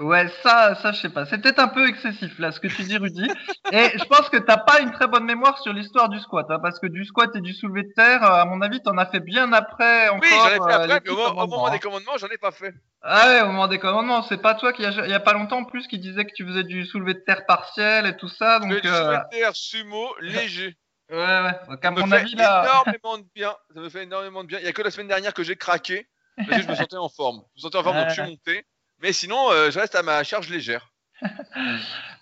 Ouais, 0.00 0.28
ça, 0.42 0.74
ça, 0.76 0.92
je 0.92 1.00
sais 1.00 1.08
pas. 1.08 1.26
C'est 1.26 1.38
peut-être 1.38 1.58
un 1.58 1.68
peu 1.68 1.88
excessif, 1.88 2.38
là, 2.38 2.52
ce 2.52 2.60
que 2.60 2.68
tu 2.68 2.82
dis, 2.82 2.96
Rudy. 2.96 3.28
Et 3.72 3.90
je 3.96 4.04
pense 4.04 4.28
que 4.28 4.36
t'as 4.36 4.56
pas 4.56 4.80
une 4.80 4.92
très 4.92 5.06
bonne 5.06 5.24
mémoire 5.24 5.58
sur 5.58 5.72
l'histoire 5.72 6.08
du 6.08 6.18
squat, 6.20 6.46
hein, 6.50 6.58
parce 6.60 6.78
que 6.78 6.86
du 6.86 7.04
squat 7.04 7.34
et 7.34 7.40
du 7.40 7.52
soulevé 7.52 7.84
de 7.84 7.92
terre, 7.92 8.22
euh, 8.24 8.42
à 8.42 8.44
mon 8.44 8.60
avis, 8.60 8.82
t'en 8.82 8.96
as 8.98 9.06
fait 9.06 9.20
bien 9.20 9.52
après 9.52 10.08
encore. 10.08 10.20
Oui, 10.22 10.28
j'en 10.30 10.48
ai 10.48 10.54
fait 10.54 10.60
euh, 10.60 10.84
après, 10.84 11.00
mais 11.04 11.10
au, 11.10 11.34
moment 11.34 11.66
hein. 11.66 11.70
des 11.70 11.78
commandements, 11.78 12.16
j'en 12.16 12.28
ai 12.28 12.38
pas 12.38 12.50
fait. 12.50 12.74
Ah 13.02 13.28
ouais, 13.28 13.42
au 13.42 13.46
moment 13.46 13.68
des 13.68 13.78
commandements, 13.78 14.22
c'est 14.22 14.40
pas 14.40 14.54
toi 14.54 14.72
qui 14.72 14.84
a, 14.84 14.90
il 14.90 15.10
y 15.10 15.14
a 15.14 15.20
pas 15.20 15.32
longtemps 15.32 15.58
en 15.58 15.64
plus 15.64 15.86
qui 15.86 15.98
disait 15.98 16.24
que 16.24 16.32
tu 16.34 16.46
faisais 16.46 16.64
du 16.64 16.84
soulevé 16.84 17.14
de 17.14 17.20
terre 17.20 17.46
partiel 17.46 18.06
et 18.06 18.16
tout 18.16 18.28
ça, 18.28 18.58
donc 18.58 18.70
du 18.70 18.88
euh, 18.88 19.04
soulevé 19.04 19.16
de 19.16 19.36
terre 19.36 19.56
sumo 19.56 20.14
léger. 20.20 20.76
ouais, 21.10 21.16
ouais. 21.16 21.52
Donc 21.68 21.84
à 21.84 21.94
Ça 21.94 22.06
me 22.06 22.18
fait 22.18 22.36
là, 22.36 22.64
énormément 22.64 23.18
de 23.18 23.26
bien. 23.34 23.54
Ça 23.74 23.80
me 23.80 23.88
fait 23.88 24.02
énormément 24.02 24.42
de 24.42 24.48
bien. 24.48 24.58
Il 24.58 24.64
y 24.64 24.68
a 24.68 24.72
que 24.72 24.82
la 24.82 24.90
semaine 24.90 25.08
dernière 25.08 25.34
que 25.34 25.42
j'ai 25.42 25.56
craqué 25.56 26.08
parce 26.36 26.48
que 26.48 26.62
je 26.62 26.68
me 26.68 26.74
sentais 26.76 26.96
en 26.96 27.08
forme. 27.08 27.42
Je 27.54 27.60
me 27.60 27.62
sentais 27.62 27.78
en 27.78 27.82
forme, 27.82 27.96
donc 27.96 28.08
je 28.08 28.14
suis 28.14 28.22
monté. 28.22 28.64
Mais 29.00 29.12
sinon, 29.12 29.50
euh, 29.50 29.70
je 29.70 29.78
reste 29.78 29.94
à 29.94 30.02
ma 30.02 30.22
charge 30.24 30.48
légère. 30.48 30.90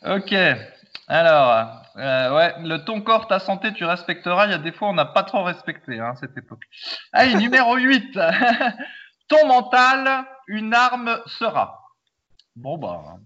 ok. 0.06 0.34
Alors, 1.06 1.82
euh, 1.96 2.34
ouais, 2.34 2.54
le 2.60 2.78
ton 2.78 3.02
corps, 3.02 3.26
ta 3.26 3.38
santé, 3.38 3.72
tu 3.74 3.84
respecteras. 3.84 4.46
Il 4.46 4.52
y 4.52 4.54
a 4.54 4.58
des 4.58 4.72
fois, 4.72 4.88
on 4.88 4.94
n'a 4.94 5.04
pas 5.04 5.22
trop 5.22 5.42
respecté 5.42 5.98
hein, 6.00 6.14
cette 6.18 6.37
époque. 6.37 6.62
Allez, 7.12 7.34
numéro 7.37 7.76
8. 7.76 8.18
ton 9.28 9.46
mental, 9.46 10.24
une 10.46 10.72
arme 10.72 11.20
sera. 11.26 11.82
Bon 12.56 12.78
bah. 12.78 13.16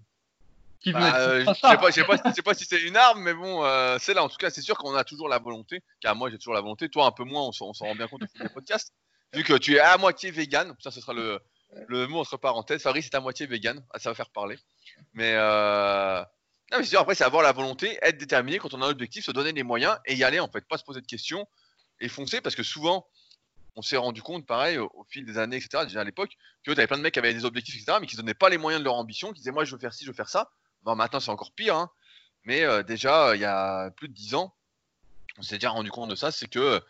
Qui 0.81 0.93
veut 0.93 1.01
Bah, 1.01 1.09
être 1.09 1.17
euh, 1.17 1.45
je 1.47 1.55
sais 1.55 1.77
pas, 1.77 1.91
je 1.91 1.93
sais 1.93 2.05
pas, 2.05 2.17
je 2.25 2.33
sais 2.33 2.43
pas 2.43 2.55
si 2.55 2.65
c'est 2.65 2.81
une 2.81 2.97
arme, 2.97 3.23
mais 3.23 3.35
bon, 3.35 3.65
euh, 3.65 3.97
c'est 4.01 4.15
là. 4.15 4.25
En 4.25 4.29
tout 4.29 4.37
cas, 4.37 4.51
c'est 4.51 4.63
sûr 4.63 4.77
qu'on 4.77 4.95
a 4.95 5.05
toujours 5.05 5.29
la 5.29 5.39
volonté. 5.39 5.83
Car 6.01 6.17
moi, 6.17 6.31
j'ai 6.31 6.39
toujours 6.39 6.55
la 6.55 6.61
volonté. 6.61 6.89
Toi, 6.89 7.07
un 7.07 7.13
peu 7.13 7.25
moins. 7.25 7.43
On 7.43 7.53
s'en 7.53 7.69
on 7.69 7.75
s'en 7.75 7.87
rend 7.87 7.95
bien 7.95 8.09
compte 8.09 8.23
au 8.23 8.27
fil 8.27 8.43
des 8.43 8.49
podcasts. 8.49 8.93
Vu 9.35 9.45
que 9.45 9.55
tu 9.55 9.75
es 9.75 9.81
à 9.81 9.99
moitié 9.99 10.31
vegan, 10.31 10.75
ça, 10.81 10.91
ce 10.91 11.01
sera 11.01 11.13
le, 11.13 11.41
le 11.89 12.07
mot 12.07 12.21
entre 12.21 12.37
parenthèses. 12.37 12.83
Fabrice 12.83 13.07
est 13.07 13.15
à 13.15 13.21
moitié 13.21 13.47
vegan. 13.47 13.83
Ah, 13.93 13.99
ça 13.99 14.11
va 14.11 14.15
faire 14.15 14.31
parler. 14.31 14.59
Mais 15.15 15.33
euh... 15.35 16.21
non, 16.73 16.79
mais 16.79 16.85
sûr. 16.85 17.01
Après, 17.01 17.15
c'est 17.15 17.25
avoir 17.25 17.43
la 17.43 17.53
volonté, 17.53 17.99
être 18.03 18.19
déterminé 18.19 18.59
quand 18.59 18.75
on 18.75 18.83
a 18.83 18.87
un 18.87 18.91
objectif, 18.91 19.25
se 19.25 19.31
donner 19.31 19.53
les 19.53 19.63
moyens 19.63 19.99
et 20.07 20.15
y 20.15 20.25
aller. 20.25 20.41
En 20.41 20.49
fait, 20.49 20.67
pas 20.67 20.79
se 20.79 20.85
poser 20.85 21.01
de 21.01 21.07
questions 21.07 21.47
et 22.01 22.09
foncer 22.09 22.41
parce 22.41 22.55
que 22.55 22.63
souvent. 22.63 23.07
On 23.77 23.83
s'est 23.83 23.97
rendu 23.97 24.23
compte, 24.23 24.45
pareil, 24.45 24.77
au, 24.77 25.07
fil 25.09 25.25
des 25.25 25.39
années, 25.39 25.55
etc., 25.55 25.85
déjà 25.85 26.01
à 26.01 26.05
l'époque, 26.05 26.37
que 26.65 26.73
tu 26.73 26.81
avais 26.81 26.89
plein 26.89 26.97
de 26.97 27.03
mecs 27.03 27.15
qui 27.15 27.21
avaient 27.21 27.33
des 27.33 27.45
objectifs, 27.45 27.77
etc., 27.77 27.99
mais 28.01 28.09
qui 28.09 28.17
ne 28.17 28.23
donnaient 28.23 28.35
pas 28.35 28.49
les 28.49 28.59
moyens 28.59 28.81
de 28.81 28.85
leur 28.85 28.97
ambition, 28.97 29.29
qui 29.29 29.35
disaient, 29.35 29.53
moi, 29.53 29.65
je 29.65 29.71
veux 29.71 29.79
faire 29.79 29.95
ci, 29.95 30.05
je 30.05 30.11
veux 30.11 30.17
faire 30.17 30.29
ça. 30.29 30.51
Bon, 30.83 30.97
maintenant, 30.97 31.21
c'est 31.21 31.31
encore 31.31 31.53
pire, 31.53 31.77
hein. 31.77 31.89
mais 32.43 32.65
euh, 32.65 32.83
déjà, 32.83 33.37
il 33.37 33.41
y 33.41 33.45
a 33.45 33.93
plus 33.93 34.09
de 34.09 34.15
10 34.15 34.35
ans, 34.35 34.53
on 35.39 35.43
s'est 35.43 35.59
déjà 35.59 35.71
rendu 35.71 35.93
compte 35.93 36.11
de 36.11 36.17
ça, 36.17 36.33
c'est 36.33 36.49
que 36.49 36.83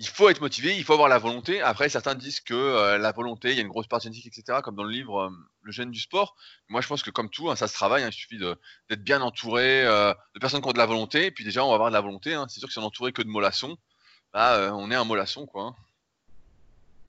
il 0.00 0.08
faut 0.08 0.30
être 0.30 0.40
motivé, 0.40 0.74
il 0.74 0.82
faut 0.82 0.94
avoir 0.94 1.10
la 1.10 1.18
volonté. 1.18 1.60
Après, 1.60 1.90
certains 1.90 2.14
disent 2.14 2.40
que 2.40 2.54
euh, 2.54 2.96
la 2.96 3.12
volonté, 3.12 3.50
il 3.50 3.56
y 3.56 3.58
a 3.58 3.62
une 3.62 3.68
grosse 3.68 3.86
part 3.86 4.00
génétique, 4.00 4.26
etc., 4.26 4.60
comme 4.64 4.74
dans 4.74 4.82
le 4.82 4.90
livre 4.90 5.24
euh, 5.24 5.30
Le 5.60 5.72
gène 5.72 5.90
du 5.90 6.00
sport. 6.00 6.36
Moi, 6.68 6.80
je 6.80 6.88
pense 6.88 7.02
que 7.02 7.10
comme 7.10 7.28
tout, 7.28 7.50
hein, 7.50 7.56
ça 7.56 7.68
se 7.68 7.74
travaille. 7.74 8.02
Hein. 8.02 8.08
il 8.08 8.14
suffit 8.14 8.38
d'être 8.38 9.04
bien 9.04 9.20
entouré 9.20 9.84
euh, 9.84 10.14
de 10.34 10.40
personnes 10.40 10.62
qui 10.62 10.68
ont 10.68 10.72
de 10.72 10.78
la 10.78 10.86
volonté. 10.86 11.26
Et 11.26 11.30
puis 11.30 11.44
déjà, 11.44 11.66
on 11.66 11.68
va 11.68 11.74
avoir 11.74 11.90
de 11.90 11.94
la 11.94 12.00
volonté. 12.00 12.32
Hein. 12.32 12.46
C'est 12.48 12.60
sûr 12.60 12.68
que 12.68 12.72
si 12.72 12.78
on 12.78 12.82
est 12.82 12.86
entouré 12.86 13.12
que 13.12 13.20
de 13.20 13.28
mollassons, 13.28 13.76
bah, 14.32 14.72
on 14.74 14.90
est 14.90 14.94
un 14.94 15.04
mollasson, 15.04 15.44
quoi. 15.44 15.76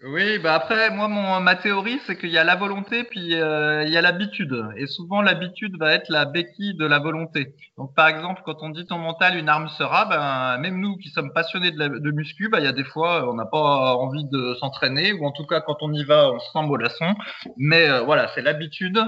Oui, 0.03 0.39
bah 0.39 0.55
après, 0.55 0.89
moi, 0.89 1.07
mon, 1.07 1.39
ma 1.41 1.55
théorie, 1.55 1.99
c'est 2.07 2.17
qu'il 2.17 2.31
y 2.31 2.37
a 2.39 2.43
la 2.43 2.55
volonté, 2.55 3.03
puis 3.03 3.35
euh, 3.35 3.83
il 3.83 3.93
y 3.93 3.97
a 3.97 4.01
l'habitude. 4.01 4.51
Et 4.75 4.87
souvent, 4.87 5.21
l'habitude 5.21 5.77
va 5.77 5.93
être 5.93 6.09
la 6.09 6.25
béquille 6.25 6.73
de 6.75 6.87
la 6.87 6.97
volonté. 6.97 7.53
Donc, 7.77 7.93
par 7.93 8.07
exemple, 8.07 8.41
quand 8.43 8.63
on 8.63 8.69
dit 8.69 8.87
ton 8.87 8.97
mental, 8.97 9.37
une 9.37 9.47
arme 9.47 9.69
sera, 9.69 10.05
ben, 10.05 10.57
même 10.59 10.79
nous 10.79 10.97
qui 10.97 11.09
sommes 11.09 11.31
passionnés 11.33 11.69
de, 11.69 11.99
de 11.99 12.11
muscu, 12.11 12.49
ben, 12.49 12.57
il 12.57 12.63
y 12.63 12.67
a 12.67 12.71
des 12.71 12.83
fois, 12.83 13.29
on 13.29 13.35
n'a 13.35 13.45
pas 13.45 13.95
envie 13.95 14.25
de 14.25 14.55
s'entraîner, 14.55 15.13
ou 15.13 15.23
en 15.23 15.31
tout 15.31 15.45
cas, 15.45 15.61
quand 15.61 15.77
on 15.81 15.93
y 15.93 16.03
va, 16.03 16.31
on 16.31 16.39
se 16.39 16.51
sent 16.51 16.63
mollasson. 16.63 17.13
Mais 17.57 17.87
euh, 17.87 18.01
voilà, 18.01 18.27
c'est 18.33 18.41
l'habitude 18.41 18.99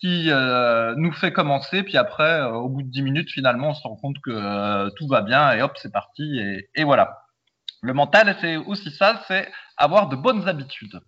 qui 0.00 0.30
euh, 0.30 0.94
nous 0.96 1.12
fait 1.12 1.32
commencer, 1.34 1.82
puis 1.82 1.98
après, 1.98 2.44
au 2.44 2.70
bout 2.70 2.80
de 2.82 2.88
10 2.88 3.02
minutes, 3.02 3.30
finalement, 3.30 3.70
on 3.70 3.74
se 3.74 3.82
rend 3.82 3.96
compte 3.96 4.16
que 4.24 4.88
tout 4.96 5.06
va 5.06 5.20
bien, 5.20 5.52
et 5.52 5.60
hop, 5.60 5.72
c'est 5.76 5.92
parti, 5.92 6.38
et, 6.40 6.70
et 6.76 6.84
voilà. 6.84 7.18
Le 7.82 7.94
mental, 7.94 8.36
c'est 8.40 8.56
aussi 8.56 8.90
ça, 8.90 9.22
c'est 9.26 9.48
avoir 9.80 10.08
de 10.08 10.16
bonnes 10.16 10.46
habitudes. 10.46 11.00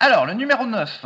Alors, 0.00 0.24
le 0.24 0.34
numéro 0.34 0.64
9. 0.64 1.04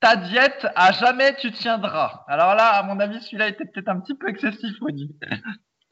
Ta 0.00 0.16
diète, 0.16 0.66
à 0.74 0.92
jamais 0.92 1.36
tu 1.36 1.52
tiendras. 1.52 2.24
Alors 2.28 2.54
là, 2.54 2.70
à 2.70 2.82
mon 2.82 3.00
avis, 3.00 3.20
celui-là 3.22 3.48
était 3.48 3.64
peut-être 3.64 3.88
un 3.88 4.00
petit 4.00 4.14
peu 4.14 4.28
excessif, 4.28 4.76
Rudy. 4.80 5.14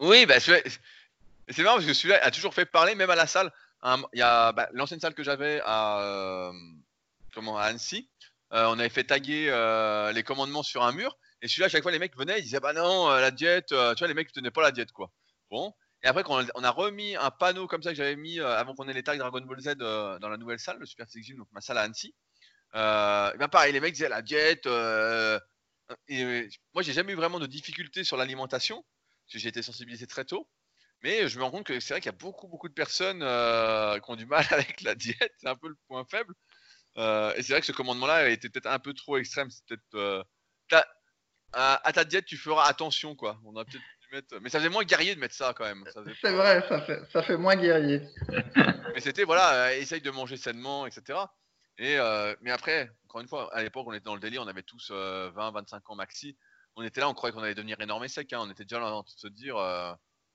Oui, 0.01 0.27
bah, 0.27 0.41
c'est 0.41 1.63
marrant 1.63 1.77
parce 1.77 1.87
que 1.87 1.95
celui-là 1.95 2.19
a 2.23 2.31
toujours 2.31 2.53
fait 2.53 2.67
parler, 2.67 2.95
même 2.95 3.11
à 3.11 3.15
la 3.15 3.27
salle. 3.27 3.53
Il 3.85 4.19
y 4.19 4.23
a 4.23 4.53
bah, 4.53 4.69
l'ancienne 4.73 5.01
salle 5.01 5.15
que 5.15 5.23
j'avais 5.23 5.61
à, 5.65 6.01
euh, 6.01 6.53
à 7.37 7.63
Annecy. 7.63 8.11
Euh, 8.53 8.67
on 8.67 8.79
avait 8.79 8.89
fait 8.89 9.05
taguer 9.05 9.49
euh, 9.51 10.13
les 10.13 10.23
commandements 10.23 10.63
sur 10.63 10.83
un 10.83 10.93
mur. 10.93 11.17
Et 11.43 11.49
celui-là, 11.49 11.67
à 11.67 11.69
chaque 11.69 11.83
fois, 11.83 11.93
les 11.93 11.99
mecs 11.99 12.17
venaient, 12.17 12.41
ils 12.41 12.45
disaient 12.45 12.61
Bah 12.61 12.73
non, 12.73 13.09
la 13.09 13.31
diète, 13.31 13.69
tu 13.69 13.75
vois, 13.75 14.09
les 14.09 14.15
mecs 14.15 14.29
ne 14.29 14.41
tenaient 14.41 14.51
pas 14.51 14.63
la 14.63 14.73
diète, 14.73 14.93
quoi. 14.93 15.11
Bon. 15.51 15.75
Et 16.05 16.07
après, 16.07 16.23
quand 16.23 16.45
on 16.55 16.65
a 16.65 16.71
remis 16.71 17.17
un 17.17 17.31
panneau 17.31 17.67
comme 17.67 17.83
ça 17.83 17.91
que 17.91 17.97
j'avais 17.97 18.17
mis 18.17 18.39
euh, 18.39 18.59
avant 18.59 18.75
qu'on 18.75 18.87
ait 18.89 18.93
les 18.93 19.03
tags 19.03 19.17
Dragon 19.17 19.41
Ball 19.41 19.59
Z 19.59 19.77
euh, 19.81 20.19
dans 20.19 20.29
la 20.29 20.37
nouvelle 20.37 20.59
salle, 20.59 20.79
le 20.79 20.85
Super 20.85 21.09
Six 21.09 21.23
Gym, 21.23 21.39
donc 21.39 21.49
ma 21.53 21.63
salle 21.63 21.79
à 21.79 21.81
Annecy, 21.81 22.15
euh, 22.75 23.33
et 23.33 23.39
bien 23.39 23.49
pareil, 23.49 23.73
les 23.73 23.81
mecs 23.81 23.95
disaient 23.95 24.11
la 24.11 24.21
diète. 24.21 24.67
et, 26.09 26.49
moi, 26.75 26.83
j'ai 26.83 26.93
jamais 26.93 27.15
eu 27.15 27.17
vraiment 27.17 27.41
de 27.41 27.47
difficultés 27.47 28.05
sur 28.05 28.19
l'alimentation, 28.19 28.85
parce 29.25 29.33
que 29.33 29.39
j'ai 29.39 29.49
été 29.49 29.63
sensibilisé 29.63 30.07
très 30.07 30.27
tôt. 30.27 30.47
Mais 31.03 31.29
je 31.29 31.39
me 31.39 31.45
rends 31.45 31.51
compte 31.51 31.67
que 31.67 31.81
c'est 31.81 31.95
vrai 31.95 32.01
qu'il 32.01 32.11
y 32.11 32.15
a 32.15 32.19
beaucoup, 32.19 32.49
beaucoup 32.49 32.69
de 32.69 32.75
personnes 32.75 33.21
qui 33.21 34.11
ont 34.11 34.17
du 34.17 34.27
mal 34.27 34.45
avec 34.51 34.83
la 34.83 34.95
diète. 34.95 35.33
C'est 35.39 35.49
un 35.49 35.57
peu 35.57 35.69
le 35.69 35.77
point 35.89 36.05
faible. 36.05 36.35
et 36.99 37.43
c'est 37.43 37.53
vrai 37.53 37.61
que 37.61 37.67
ce 37.67 37.73
commandement-là 37.73 38.29
était 38.29 38.51
peut-être 38.51 38.67
un 38.67 38.79
peu 38.79 38.93
trop 38.93 39.17
extrême. 39.17 39.49
C'est 39.51 39.65
peut-être. 39.67 40.27
à, 41.53 41.93
ta 41.95 42.05
diète, 42.05 42.27
tu 42.27 42.37
feras 42.37 42.67
attention, 42.67 43.15
quoi. 43.17 43.41
On 43.45 43.55
peut-être 43.55 43.83
mais 44.41 44.51
ça 44.51 44.59
faisait 44.59 44.69
moins 44.69 44.85
guerrier 44.85 45.15
de 45.15 45.21
mettre 45.21 45.35
ça 45.35 45.55
quand 45.57 45.65
même. 45.65 45.85
C'est 46.21 46.33
vrai, 46.33 46.65
ça 46.69 46.81
fait, 46.83 47.01
ça 47.13 47.23
fait 47.23 47.37
moins 47.37 47.57
guerrier. 47.57 48.03
mais 48.95 49.01
c'était 49.01 49.25
voilà, 49.25 49.69
euh, 49.69 49.79
essaye 49.79 50.01
de 50.01 50.11
manger 50.11 50.37
sainement, 50.37 50.87
etc. 50.87 51.19
Et 51.79 51.99
euh, 51.99 52.35
mais 52.41 52.51
après, 52.51 52.91
encore 53.05 53.21
une 53.21 53.29
fois, 53.29 53.55
à 53.55 53.63
l'époque, 53.63 53.87
on 53.87 53.93
était 53.93 54.05
dans 54.05 54.15
le 54.15 54.21
délire, 54.21 54.43
on 54.43 54.47
avait 54.47 54.63
tous 54.63 54.91
20, 54.91 54.97
euh, 54.97 55.31
25 55.35 55.91
ans 55.91 55.95
maxi. 55.97 56.37
On 56.77 56.83
était 56.83 57.01
là, 57.01 57.09
on 57.09 57.15
croyait 57.15 57.33
qu'on 57.33 57.43
allait 57.43 57.55
devenir 57.55 57.81
énorme 57.81 58.05
et 58.05 58.09
sec. 58.09 58.33
Hein. 58.33 58.41
On 58.43 58.51
était 58.51 58.65
déjà 58.65 58.81
là 58.81 58.87
en 58.87 59.03
train 59.03 59.15
de 59.15 59.21
se 59.21 59.29
dire, 59.29 59.57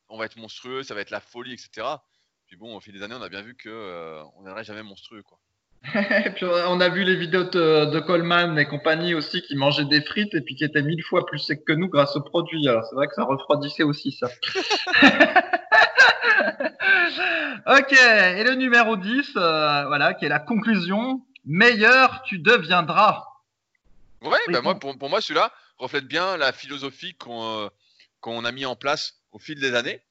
on 0.10 0.18
va 0.18 0.26
être 0.26 0.38
monstrueux, 0.38 0.84
ça 0.84 0.96
va 0.96 1.02
être 1.02 1.12
la 1.12 1.20
folie, 1.20 1.54
etc. 1.54 1.88
Puis 2.48 2.56
bon, 2.56 2.76
au 2.76 2.80
fil 2.80 2.94
des 2.94 3.04
années, 3.04 3.16
on 3.16 3.22
a 3.22 3.30
bien 3.30 3.42
vu 3.42 3.56
que 3.56 4.24
on 4.36 4.44
n'aimerait 4.44 4.64
jamais 4.64 4.84
monstrueux, 4.84 5.24
quoi. 5.24 5.40
et 6.26 6.30
puis 6.32 6.46
on 6.46 6.82
a 6.82 6.90
vu 6.90 7.04
les 7.04 7.16
vidéos 7.16 7.46
de, 7.46 8.00
Coleman 8.00 8.60
et 8.60 8.66
compagnie 8.66 9.14
aussi 9.16 9.42
qui 9.42 9.56
mangeaient 9.56 9.86
des 9.86 10.02
frites 10.02 10.34
et 10.34 10.42
puis 10.42 10.56
qui 10.56 10.64
étaient 10.64 10.82
mille 10.82 11.04
fois 11.04 11.26
plus 11.26 11.40
secs 11.40 11.64
que 11.66 11.74
nous 11.74 11.88
grâce 11.88 12.16
aux 12.16 12.22
produits. 12.22 12.68
Alors 12.68 12.86
c'est 12.86 12.96
vrai 12.96 13.08
que 13.08 13.14
ça 13.14 13.24
refroidissait 13.24 13.84
aussi 13.84 14.12
ça. 14.12 14.28
ok, 17.66 17.92
et 17.92 18.44
le 18.44 18.56
numéro 18.56 18.98
10, 18.98 19.34
euh, 19.36 19.86
voilà, 19.88 20.14
qui 20.14 20.26
est 20.26 20.30
la 20.30 20.40
conclusion. 20.40 21.22
Meilleur 21.46 22.22
tu 22.24 22.40
deviendras. 22.40 23.26
Ouais, 24.22 24.38
bah 24.50 24.62
moi, 24.62 24.78
pour, 24.78 25.10
moi, 25.10 25.22
celui-là 25.22 25.52
reflète 25.78 26.06
bien 26.06 26.36
la 26.38 26.52
philosophie 26.52 27.16
qu'on 27.16 27.70
euh, 28.26 28.42
a 28.44 28.52
mis 28.52 28.66
en 28.66 28.76
place 28.76 29.22
au 29.32 29.40
fil 29.40 29.60
des 29.60 29.76
années, 29.76 30.02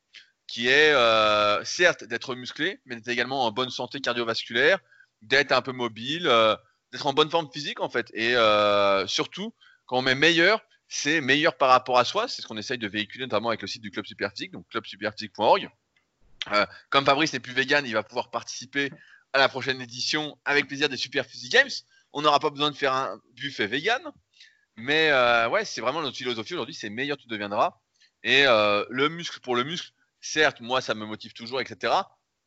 qui 0.46 0.68
est 0.68 0.92
euh, 0.92 1.62
certes 1.64 2.04
d'être 2.04 2.34
musclé, 2.34 2.80
mais 2.86 2.96
d'être 2.96 3.08
également 3.08 3.44
en 3.44 3.52
bonne 3.52 3.70
santé 3.70 4.00
cardiovasculaire, 4.00 4.78
d'être 5.22 5.52
un 5.52 5.62
peu 5.62 5.72
mobile, 5.72 6.26
euh, 6.26 6.56
d'être 6.92 7.06
en 7.06 7.12
bonne 7.12 7.30
forme 7.30 7.50
physique 7.52 7.80
en 7.80 7.88
fait. 7.88 8.10
Et 8.14 8.36
euh, 8.36 9.06
surtout, 9.06 9.54
quand 9.86 9.98
on 9.98 10.02
met 10.02 10.14
meilleur, 10.14 10.60
c'est 10.88 11.20
meilleur 11.20 11.56
par 11.56 11.68
rapport 11.68 11.98
à 11.98 12.04
soi. 12.04 12.28
C'est 12.28 12.42
ce 12.42 12.46
qu'on 12.46 12.56
essaye 12.56 12.78
de 12.78 12.88
véhiculer 12.88 13.24
notamment 13.24 13.48
avec 13.48 13.62
le 13.62 13.68
site 13.68 13.82
du 13.82 13.90
Club 13.90 14.06
Superphysique, 14.06 14.52
donc 14.52 14.66
clubsuperphysique.org. 14.68 15.68
Euh, 16.52 16.66
comme 16.90 17.04
Fabrice 17.04 17.32
n'est 17.32 17.40
plus 17.40 17.52
vegan, 17.52 17.84
il 17.84 17.92
va 17.92 18.02
pouvoir 18.02 18.30
participer 18.30 18.90
à 19.32 19.38
la 19.38 19.48
prochaine 19.48 19.80
édition 19.80 20.38
avec 20.44 20.66
plaisir 20.66 20.88
des 20.88 20.96
Superphysique 20.96 21.52
Games. 21.52 21.70
On 22.12 22.22
n'aura 22.22 22.40
pas 22.40 22.50
besoin 22.50 22.70
de 22.70 22.76
faire 22.76 22.94
un 22.94 23.20
buffet 23.34 23.66
vegan. 23.66 24.00
Mais 24.76 25.12
ouais, 25.48 25.64
c'est 25.64 25.80
vraiment 25.80 26.00
notre 26.00 26.16
philosophie 26.16 26.54
aujourd'hui, 26.54 26.74
c'est 26.74 26.88
meilleur 26.88 27.18
tu 27.18 27.26
deviendras. 27.26 27.80
Et 28.22 28.44
le 28.44 29.08
muscle 29.08 29.40
pour 29.40 29.56
le 29.56 29.64
muscle, 29.64 29.90
certes, 30.20 30.60
moi 30.60 30.80
ça 30.80 30.94
me 30.94 31.04
motive 31.04 31.32
toujours, 31.32 31.60
etc 31.60 31.92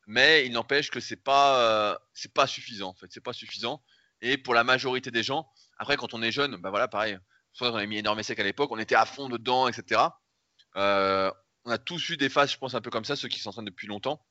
mais 0.07 0.45
il 0.45 0.53
n'empêche 0.53 0.89
que 0.91 0.99
c'est 0.99 1.15
pas 1.23 1.91
euh, 1.91 1.97
c'est 2.13 2.33
pas 2.33 2.47
suffisant 2.47 2.89
en 2.89 2.93
fait, 2.93 3.07
c'est 3.09 3.23
pas 3.23 3.33
suffisant. 3.33 3.81
Et 4.21 4.37
pour 4.37 4.53
la 4.53 4.63
majorité 4.63 5.11
des 5.11 5.23
gens, 5.23 5.49
après 5.77 5.97
quand 5.97 6.13
on 6.13 6.21
est 6.21 6.31
jeune, 6.31 6.57
bah 6.57 6.69
voilà 6.69 6.87
pareil, 6.87 7.17
soit 7.53 7.71
on 7.71 7.75
a 7.75 7.85
mis 7.85 7.97
énorme 7.97 8.21
sec 8.23 8.39
à 8.39 8.43
l'époque, 8.43 8.71
on 8.71 8.79
était 8.79 8.95
à 8.95 9.05
fond 9.05 9.29
dedans, 9.29 9.67
etc. 9.67 10.01
Euh, 10.75 11.31
on 11.65 11.71
a 11.71 11.77
tous 11.77 12.09
eu 12.09 12.17
des 12.17 12.29
phases, 12.29 12.51
je 12.51 12.57
pense 12.57 12.75
un 12.75 12.81
peu 12.81 12.89
comme 12.89 13.05
ça, 13.05 13.15
ceux 13.15 13.27
qui 13.27 13.39
s'entraînent 13.39 13.65
depuis 13.65 13.87
longtemps. 13.87 14.25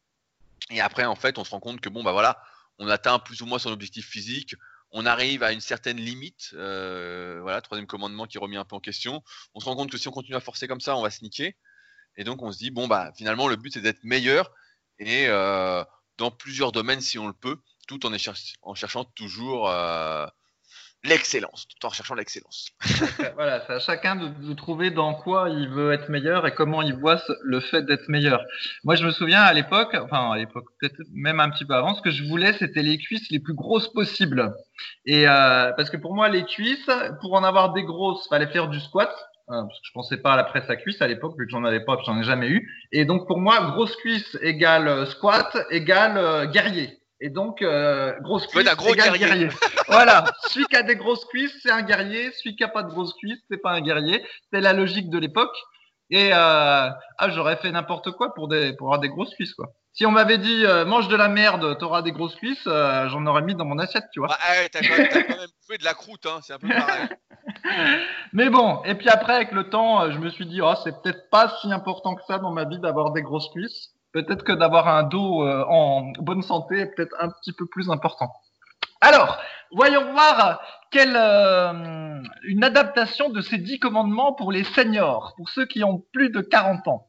Et 0.70 0.80
après 0.80 1.04
en 1.04 1.16
fait, 1.16 1.38
on 1.38 1.44
se 1.44 1.50
rend 1.50 1.61
compte 1.61 1.80
que 1.80 1.88
bon 1.88 2.02
bah 2.02 2.12
voilà, 2.12 2.42
on 2.78 2.88
atteint 2.88 3.18
plus 3.18 3.42
ou 3.42 3.46
moins 3.46 3.59
son 3.59 3.70
objectif 3.70 4.09
physique, 4.09 4.54
on 4.92 5.06
arrive 5.06 5.42
à 5.42 5.52
une 5.52 5.61
certaine 5.61 5.98
limite, 5.98 6.50
euh, 6.54 7.38
voilà, 7.42 7.61
troisième 7.61 7.87
commandement 7.87 8.26
qui 8.26 8.38
remet 8.38 8.56
un 8.56 8.64
peu 8.64 8.74
en 8.74 8.80
question. 8.80 9.22
On 9.54 9.61
se 9.61 9.66
rend 9.66 9.76
compte 9.76 9.90
que 9.90 9.98
si 9.98 10.09
on 10.09 10.11
continue 10.11 10.37
à 10.37 10.40
forcer 10.40 10.66
comme 10.66 10.80
ça, 10.80 10.96
on 10.96 11.02
va 11.02 11.11
se 11.11 11.22
niquer. 11.22 11.56
Et 12.16 12.24
donc 12.24 12.42
on 12.42 12.50
se 12.50 12.59
dit 12.59 12.70
bon 12.70 12.88
bah 12.88 13.12
finalement 13.16 13.48
le 13.48 13.56
but 13.56 13.72
c'est 13.72 13.80
d'être 13.80 14.02
meilleur 14.02 14.52
et 15.00 15.26
euh, 15.28 15.82
dans 16.18 16.30
plusieurs 16.30 16.72
domaines 16.72 17.00
si 17.00 17.18
on 17.18 17.26
le 17.26 17.32
peut, 17.32 17.56
tout 17.88 18.06
en, 18.06 18.74
cherchant 18.74 19.04
toujours 19.04 19.68
euh, 19.68 20.26
l'excellence, 21.02 21.66
tout 21.66 21.86
en 21.86 21.88
recherchant 21.88 22.14
l'excellence. 22.14 22.68
voilà, 23.34 23.64
c'est 23.66 23.72
à 23.72 23.78
chacun 23.78 24.16
de, 24.16 24.52
trouver 24.54 24.90
dans 24.90 25.14
quoi 25.14 25.48
il 25.48 25.68
veut 25.70 25.92
être 25.92 26.10
meilleur 26.10 26.46
et 26.46 26.54
comment 26.54 26.82
il 26.82 26.94
voit 26.94 27.20
le 27.42 27.60
fait 27.60 27.82
d'être 27.82 28.08
meilleur. 28.08 28.44
Moi, 28.84 28.94
je 28.94 29.04
me 29.04 29.10
souviens 29.10 29.40
à 29.40 29.52
l'époque, 29.54 29.96
enfin 29.98 30.32
à 30.32 30.36
l'époque, 30.36 30.66
peut-être 30.78 31.00
même 31.12 31.40
un 31.40 31.50
petit 31.50 31.64
peu 31.64 31.74
avant, 31.74 31.94
ce 31.94 32.02
que 32.02 32.10
je 32.10 32.24
voulais, 32.24 32.52
c'était 32.52 32.82
les 32.82 32.98
cuisses 32.98 33.30
les 33.30 33.40
plus 33.40 33.54
grosses 33.54 33.90
possibles. 33.92 34.54
Et 35.06 35.26
euh, 35.26 35.72
parce 35.72 35.88
que 35.88 35.96
pour 35.96 36.14
moi, 36.14 36.28
les 36.28 36.44
cuisses, 36.44 36.90
pour 37.22 37.32
en 37.32 37.42
avoir 37.42 37.72
des 37.72 37.82
grosses, 37.82 38.28
fallait 38.28 38.52
faire 38.52 38.68
du 38.68 38.78
squat. 38.78 39.10
Hein, 39.52 39.66
parce 39.66 39.80
que 39.80 39.86
je 39.86 39.92
pensais 39.92 40.16
pas 40.16 40.34
à 40.34 40.36
la 40.36 40.44
presse 40.44 40.70
à 40.70 40.76
cuisse 40.76 41.02
à 41.02 41.08
l'époque, 41.08 41.34
vu 41.36 41.44
que 41.44 41.50
j'en 41.50 41.64
avais 41.64 41.80
pas, 41.84 41.98
j'en 42.06 42.20
ai 42.20 42.22
jamais 42.22 42.48
eu. 42.48 42.70
Et 42.92 43.04
donc 43.04 43.26
pour 43.26 43.38
moi, 43.38 43.72
grosse 43.72 43.96
cuisse 43.96 44.38
égale 44.42 44.86
euh, 44.86 45.06
squat 45.06 45.56
égale 45.70 46.16
euh, 46.18 46.46
guerrier. 46.46 47.00
Et 47.20 47.30
donc 47.30 47.60
euh, 47.60 48.12
grosse 48.20 48.46
cuisse 48.46 48.68
égale 48.86 49.18
guerrier. 49.18 49.48
voilà, 49.88 50.24
celui 50.48 50.66
qui 50.66 50.76
a 50.76 50.84
des 50.84 50.94
grosses 50.94 51.24
cuisses, 51.24 51.52
c'est 51.64 51.72
un 51.72 51.82
guerrier. 51.82 52.30
Celui 52.30 52.54
qui 52.54 52.62
a 52.62 52.68
pas 52.68 52.84
de 52.84 52.90
grosses 52.90 53.12
cuisses, 53.14 53.42
c'est 53.50 53.60
pas 53.60 53.72
un 53.72 53.80
guerrier. 53.80 54.24
C'est 54.52 54.60
la 54.60 54.72
logique 54.72 55.10
de 55.10 55.18
l'époque. 55.18 55.56
Et 56.10 56.32
ah, 56.32 56.98
j'aurais 57.28 57.56
fait 57.56 57.72
n'importe 57.72 58.12
quoi 58.12 58.34
pour 58.34 58.46
des 58.46 58.72
pour 58.74 58.86
avoir 58.86 59.00
des 59.00 59.08
grosses 59.08 59.34
cuisses 59.34 59.54
quoi. 59.54 59.72
Si 59.92 60.07
on 60.07 60.11
m'avait 60.12 60.38
dit 60.38 60.64
mange 60.87 61.09
de 61.09 61.16
la 61.16 61.29
merde, 61.29 61.76
t'auras 61.79 62.03
des 62.03 62.12
grosses 62.12 62.37
cuisses, 62.37 62.64
j'en 62.64 63.26
aurais 63.26 63.42
mis 63.42 63.55
dans 63.55 63.64
mon 63.64 63.79
assiette, 63.79 64.05
tu 64.12 64.20
vois. 64.20 64.29
Ah, 64.31 64.68
t'as 64.70 64.81
quand, 64.81 64.96
quand, 65.12 65.37
même 65.37 65.79
de 65.79 65.85
la 65.85 65.94
croûte, 65.94 66.26
hein, 66.26 66.40
c'est 66.42 66.53
un 66.53 66.59
peu 66.59 66.68
pareil. 66.68 67.09
Mais 68.33 68.50
bon, 68.50 68.83
et 68.85 68.94
puis 68.94 69.09
après, 69.09 69.35
avec 69.35 69.53
le 69.53 69.68
temps, 69.68 70.03
euh, 70.03 70.11
je 70.12 70.18
me 70.18 70.31
suis 70.31 70.46
dit, 70.46 70.61
oh, 70.61 70.74
c'est 70.83 71.03
peut-être 71.03 71.29
pas 71.31 71.57
si 71.61 71.72
important 71.72 72.14
que 72.14 72.22
ça 72.26 72.38
dans 72.38 72.53
ma 72.53 72.64
vie 72.64 72.79
d'avoir 72.79 73.12
des 73.12 73.22
grosses 73.22 73.48
cuisses. 73.50 73.90
Peut-être 74.12 74.42
que 74.42 74.53
d'avoir 74.53 74.88
un 74.88 75.05
dos 75.05 75.44
euh, 75.44 75.64
en 75.68 76.12
bonne 76.18 76.42
santé 76.42 76.81
est 76.81 76.94
peut-être 76.94 77.14
un 77.20 77.31
petit 77.31 77.53
peu 77.53 77.66
plus 77.66 77.90
important. 77.90 78.33
Alors, 79.00 79.38
voyons 79.72 80.12
voir 80.12 80.61
quelle 80.90 81.16
euh, 81.16 82.20
une 82.44 82.64
adaptation 82.64 83.31
de 83.31 83.40
ces 83.40 83.59
dix 83.59 83.79
commandements 83.79 84.33
pour 84.33 84.53
les 84.53 84.64
seniors, 84.64 85.35
pour 85.37 85.48
ceux 85.48 85.64
qui 85.66 85.85
ont 85.85 86.05
plus 86.12 86.31
de 86.31 86.40
40 86.40 86.88
ans. 86.88 87.07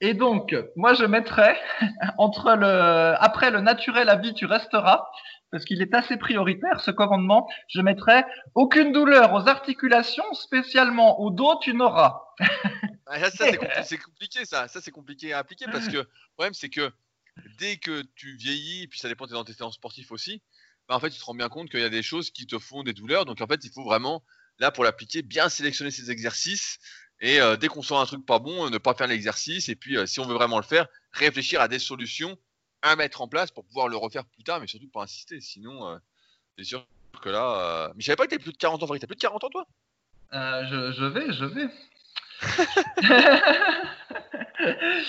Et 0.00 0.14
donc, 0.14 0.54
moi, 0.76 0.94
je 0.94 1.04
mettrais 1.04 1.58
entre 2.18 2.54
le 2.54 3.14
après 3.18 3.50
le 3.50 3.60
naturel 3.60 4.08
à 4.08 4.16
vie, 4.16 4.34
tu 4.34 4.46
resteras 4.46 5.06
parce 5.50 5.64
qu'il 5.64 5.80
est 5.80 5.94
assez 5.94 6.16
prioritaire, 6.16 6.80
ce 6.80 6.90
commandement, 6.90 7.48
je 7.68 7.80
mettrais 7.80 8.24
aucune 8.54 8.92
douleur 8.92 9.32
aux 9.32 9.48
articulations, 9.48 10.34
spécialement 10.34 11.20
au 11.20 11.30
dos, 11.30 11.58
tu 11.62 11.72
n'auras. 11.74 12.22
Ah, 13.06 13.30
ça, 13.30 13.46
c'est 13.84 13.98
compliqué, 13.98 14.44
ça. 14.44 14.68
Ça, 14.68 14.80
c'est 14.80 14.90
compliqué 14.90 15.32
à 15.32 15.38
appliquer 15.38 15.66
parce 15.72 15.88
que 15.88 15.98
le 15.98 16.08
problème, 16.34 16.54
c'est 16.54 16.68
que 16.68 16.92
dès 17.58 17.76
que 17.76 18.02
tu 18.14 18.36
vieillis, 18.36 18.82
et 18.82 18.88
puis 18.88 18.98
ça 18.98 19.08
dépend 19.08 19.24
de 19.24 19.30
tes 19.30 19.36
antécédents 19.36 19.70
sportifs 19.70 20.12
aussi, 20.12 20.42
bah, 20.88 20.96
en 20.96 21.00
fait, 21.00 21.10
tu 21.10 21.18
te 21.18 21.24
rends 21.24 21.34
bien 21.34 21.48
compte 21.48 21.70
qu'il 21.70 21.80
y 21.80 21.84
a 21.84 21.88
des 21.88 22.02
choses 22.02 22.30
qui 22.30 22.46
te 22.46 22.58
font 22.58 22.82
des 22.82 22.92
douleurs. 22.92 23.24
Donc, 23.24 23.40
en 23.40 23.46
fait, 23.46 23.64
il 23.64 23.70
faut 23.70 23.84
vraiment, 23.84 24.22
là, 24.58 24.70
pour 24.70 24.84
l'appliquer, 24.84 25.22
bien 25.22 25.48
sélectionner 25.48 25.90
ces 25.90 26.10
exercices. 26.10 26.78
Et 27.20 27.40
euh, 27.40 27.56
dès 27.56 27.68
qu'on 27.68 27.82
sent 27.82 27.96
un 27.96 28.06
truc 28.06 28.24
pas 28.24 28.38
bon, 28.38 28.70
ne 28.70 28.78
pas 28.78 28.94
faire 28.94 29.06
l'exercice. 29.06 29.68
Et 29.68 29.76
puis, 29.76 29.96
euh, 29.96 30.06
si 30.06 30.20
on 30.20 30.26
veut 30.26 30.34
vraiment 30.34 30.58
le 30.58 30.64
faire, 30.64 30.86
réfléchir 31.12 31.60
à 31.60 31.68
des 31.68 31.78
solutions 31.78 32.38
à 32.82 32.94
mettre 32.94 33.20
en 33.20 33.28
place 33.28 33.50
pour 33.50 33.64
pouvoir 33.64 33.88
le 33.88 33.96
refaire 33.96 34.24
plus 34.24 34.44
tard, 34.44 34.60
mais 34.60 34.68
surtout 34.68 34.88
pas 34.88 35.02
insister. 35.02 35.40
Sinon, 35.40 35.88
euh, 35.88 35.96
c'est 36.56 36.64
sûr 36.64 36.86
que 37.22 37.28
là. 37.28 37.90
Mais 37.94 38.02
je 38.02 38.06
savais 38.06 38.16
pas 38.16 38.26
que 38.26 38.30
t'avais 38.30 38.42
plus 38.42 38.52
de 38.52 38.58
40 38.58 38.82
ans, 38.82 38.86
Farid. 38.86 39.00
T'as 39.00 39.08
plus 39.08 39.16
de 39.16 39.20
40 39.20 39.44
ans, 39.44 39.50
toi? 39.50 39.66
Je, 40.32 40.92
je 40.92 41.04
vais, 41.04 41.32
je 41.32 41.44
vais. 41.44 41.68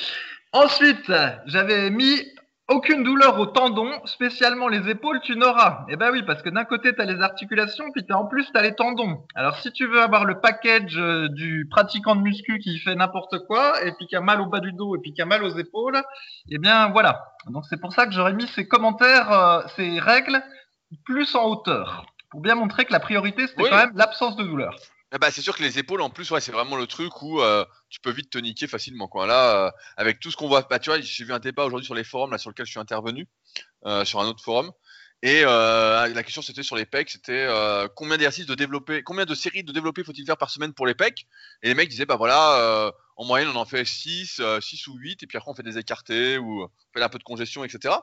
Ensuite, 0.51 1.11
j'avais 1.45 1.91
mis 1.91 2.25
aucune 2.69 3.03
douleur 3.03 3.39
au 3.39 3.47
tendon, 3.47 3.89
spécialement 4.05 4.67
les 4.67 4.89
épaules, 4.89 5.19
tu 5.21 5.35
n'auras. 5.35 5.85
Eh 5.89 5.95
ben 5.95 6.11
oui, 6.11 6.23
parce 6.23 6.41
que 6.41 6.49
d'un 6.49 6.65
côté, 6.65 6.93
tu 6.93 7.01
as 7.01 7.05
les 7.05 7.21
articulations, 7.21 7.91
puis 7.91 8.05
en 8.11 8.25
plus, 8.25 8.51
tu 8.51 8.57
as 8.57 8.61
les 8.61 8.75
tendons. 8.75 9.25
Alors, 9.35 9.57
si 9.57 9.71
tu 9.71 9.87
veux 9.87 10.01
avoir 10.01 10.25
le 10.25 10.39
package 10.39 10.97
euh, 10.97 11.27
du 11.29 11.67
pratiquant 11.69 12.15
de 12.15 12.21
muscu 12.21 12.59
qui 12.59 12.77
fait 12.79 12.95
n'importe 12.95 13.39
quoi, 13.47 13.83
et 13.83 13.91
puis 13.93 14.07
qui 14.07 14.15
a 14.15 14.21
mal 14.21 14.39
au 14.39 14.45
bas 14.45 14.59
du 14.59 14.71
dos, 14.71 14.95
et 14.95 14.99
puis 14.99 15.13
qui 15.13 15.21
a 15.21 15.25
mal 15.25 15.43
aux 15.43 15.57
épaules, 15.57 16.01
eh 16.49 16.57
bien 16.57 16.89
voilà. 16.89 17.33
Donc, 17.47 17.65
c'est 17.69 17.79
pour 17.79 17.93
ça 17.93 18.05
que 18.05 18.13
j'aurais 18.13 18.33
mis 18.33 18.47
ces 18.47 18.67
commentaires, 18.67 19.31
euh, 19.31 19.61
ces 19.75 19.99
règles, 19.99 20.41
plus 21.05 21.35
en 21.35 21.45
hauteur, 21.45 22.05
pour 22.31 22.41
bien 22.41 22.55
montrer 22.55 22.85
que 22.85 22.93
la 22.93 22.99
priorité, 22.99 23.47
c'était 23.47 23.69
quand 23.69 23.77
même 23.77 23.91
l'absence 23.95 24.35
de 24.35 24.43
douleur. 24.43 24.75
Ah 25.11 25.17
bah, 25.17 25.31
c'est 25.31 25.41
sûr 25.41 25.55
que 25.57 25.63
les 25.63 25.79
épaules, 25.79 26.01
en 26.01 26.11
plus, 26.11 26.29
ouais, 26.29 26.39
c'est 26.39 26.51
vraiment 26.51 26.75
le 26.75 26.85
truc 26.85 27.23
où 27.23 27.41
euh, 27.41 27.65
tu 27.89 27.99
peux 27.99 28.11
vite 28.11 28.29
te 28.29 28.37
niquer 28.37 28.67
facilement. 28.67 29.07
Quoi. 29.07 29.25
Là, 29.25 29.67
euh, 29.67 29.71
avec 29.97 30.19
tout 30.19 30.29
ce 30.29 30.37
qu'on 30.37 30.47
voit, 30.47 30.61
bah, 30.69 30.77
tu 30.77 30.91
vois, 30.91 31.01
j'ai 31.01 31.23
vu 31.23 31.33
un 31.33 31.39
débat 31.39 31.65
aujourd'hui 31.65 31.85
sur 31.85 31.95
les 31.95 32.03
forums 32.03 32.29
là, 32.31 32.37
sur 32.37 32.51
lequel 32.51 32.67
je 32.67 32.71
suis 32.71 32.79
intervenu, 32.79 33.27
euh, 33.85 34.05
sur 34.05 34.19
un 34.19 34.27
autre 34.27 34.43
forum. 34.43 34.71
Et 35.21 35.41
la 35.41 36.23
question 36.23 36.41
c'était 36.41 36.63
sur 36.63 36.77
les 36.77 36.85
pecs, 36.85 37.09
c'était 37.09 37.45
combien 37.95 38.15
d'exercices 38.15 38.45
de 38.45 38.55
développer, 38.55 39.03
combien 39.03 39.25
de 39.25 39.35
séries 39.35 39.65
de 39.65 39.73
développer 39.73 40.01
faut-il 40.05 40.25
faire 40.25 40.37
par 40.37 40.49
semaine 40.49 40.73
pour 40.73 40.87
les 40.87 40.95
pecs? 40.95 41.27
Et 41.61 41.67
les 41.67 41.73
mecs 41.73 41.89
disaient, 41.89 42.05
bah 42.05 42.15
voilà, 42.15 42.93
en 43.17 43.25
moyenne 43.25 43.49
on 43.49 43.57
en 43.57 43.65
fait 43.65 43.83
6, 43.83 44.41
6 44.61 44.87
ou 44.87 44.95
8, 44.95 45.23
et 45.23 45.27
puis 45.27 45.37
après 45.37 45.51
on 45.51 45.55
fait 45.55 45.63
des 45.63 45.77
écartés 45.77 46.37
ou 46.37 46.63
on 46.63 46.69
fait 46.97 47.03
un 47.03 47.09
peu 47.09 47.17
de 47.17 47.25
congestion, 47.25 47.65
etc. 47.65 47.95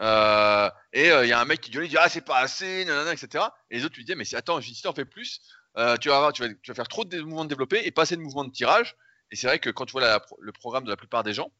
et 0.00 1.10
il 1.10 1.28
y 1.28 1.32
a 1.32 1.40
un 1.40 1.44
mec 1.44 1.60
qui 1.60 1.70
dit, 1.70 1.96
ah 1.96 2.08
c'est 2.08 2.24
pas 2.24 2.40
assez, 2.40 2.84
nanana, 2.86 3.12
etc. 3.12 3.44
Et 3.70 3.76
les 3.76 3.84
autres 3.84 3.94
lui 3.94 4.04
disaient, 4.04 4.16
mais 4.16 4.34
attends, 4.34 4.60
si 4.60 4.82
t'en 4.82 4.92
fais 4.92 5.04
plus, 5.04 5.40
euh, 5.78 5.96
tu, 5.96 6.08
vas 6.08 6.32
tu, 6.32 6.74
faire 6.74 6.88
trop 6.88 7.04
de 7.04 7.20
mouvements 7.20 7.44
de 7.44 7.48
développé 7.48 7.80
et 7.84 7.90
pas 7.90 8.02
assez 8.02 8.16
de 8.16 8.20
mouvements 8.20 8.44
de 8.44 8.52
tirage. 8.52 8.96
Et 9.30 9.36
c'est 9.36 9.46
vrai 9.46 9.58
que 9.58 9.70
quand 9.70 9.86
tu 9.86 9.92
vois 9.92 10.20
le 10.40 10.52
programme 10.52 10.84
de 10.84 10.90
la 10.90 10.96
plupart 10.96 11.22
des 11.22 11.32
gens, 11.32 11.50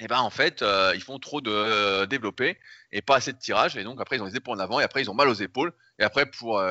eh 0.00 0.06
ben 0.06 0.18
en 0.18 0.30
fait, 0.30 0.62
euh, 0.62 0.92
ils 0.94 1.02
font 1.02 1.18
trop 1.18 1.40
de 1.40 1.50
euh, 1.50 2.06
développé 2.06 2.58
et 2.92 3.02
pas 3.02 3.16
assez 3.16 3.32
de 3.32 3.38
tirage. 3.38 3.76
Et 3.76 3.84
donc 3.84 4.00
après, 4.00 4.16
ils 4.16 4.22
ont 4.22 4.26
les 4.26 4.36
épaules 4.36 4.56
en 4.56 4.60
avant 4.60 4.80
et 4.80 4.84
après, 4.84 5.02
ils 5.02 5.10
ont 5.10 5.14
mal 5.14 5.28
aux 5.28 5.34
épaules. 5.34 5.72
Et 5.98 6.04
après, 6.04 6.26
pour 6.26 6.62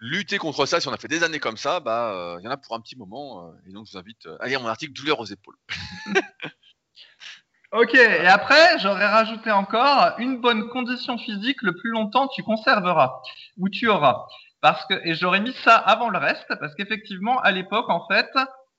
lutter 0.00 0.38
contre 0.38 0.64
ça, 0.64 0.80
si 0.80 0.88
on 0.88 0.92
a 0.92 0.96
fait 0.96 1.08
des 1.08 1.22
années 1.22 1.38
comme 1.38 1.58
ça, 1.58 1.80
bah 1.80 2.36
il 2.40 2.44
y 2.44 2.48
en 2.48 2.50
a 2.50 2.56
pour 2.56 2.74
un 2.74 2.80
petit 2.80 2.96
moment. 2.96 3.52
et 3.66 3.72
donc, 3.72 3.86
je 3.86 3.92
vous 3.92 3.98
invite 3.98 4.26
à 4.40 4.48
lire 4.48 4.60
mon 4.60 4.68
article 4.68 4.92
Douleur 4.92 5.20
aux 5.20 5.26
épaules. 5.26 5.56
ok, 7.72 7.94
et 7.94 8.26
après, 8.26 8.78
j'aurais 8.78 9.06
rajouté 9.06 9.50
encore 9.50 10.14
une 10.18 10.40
bonne 10.40 10.68
condition 10.70 11.18
physique 11.18 11.62
le 11.62 11.76
plus 11.76 11.90
longtemps 11.90 12.28
tu 12.28 12.42
conserveras 12.42 13.20
ou 13.58 13.68
tu 13.68 13.88
auras. 13.88 14.26
Parce 14.60 14.84
que, 14.86 14.94
et 15.04 15.14
j'aurais 15.14 15.40
mis 15.40 15.52
ça 15.64 15.76
avant 15.76 16.10
le 16.10 16.18
reste, 16.18 16.46
parce 16.60 16.74
qu'effectivement, 16.74 17.40
à 17.40 17.50
l'époque, 17.50 17.88
en 17.88 18.06
fait, 18.08 18.28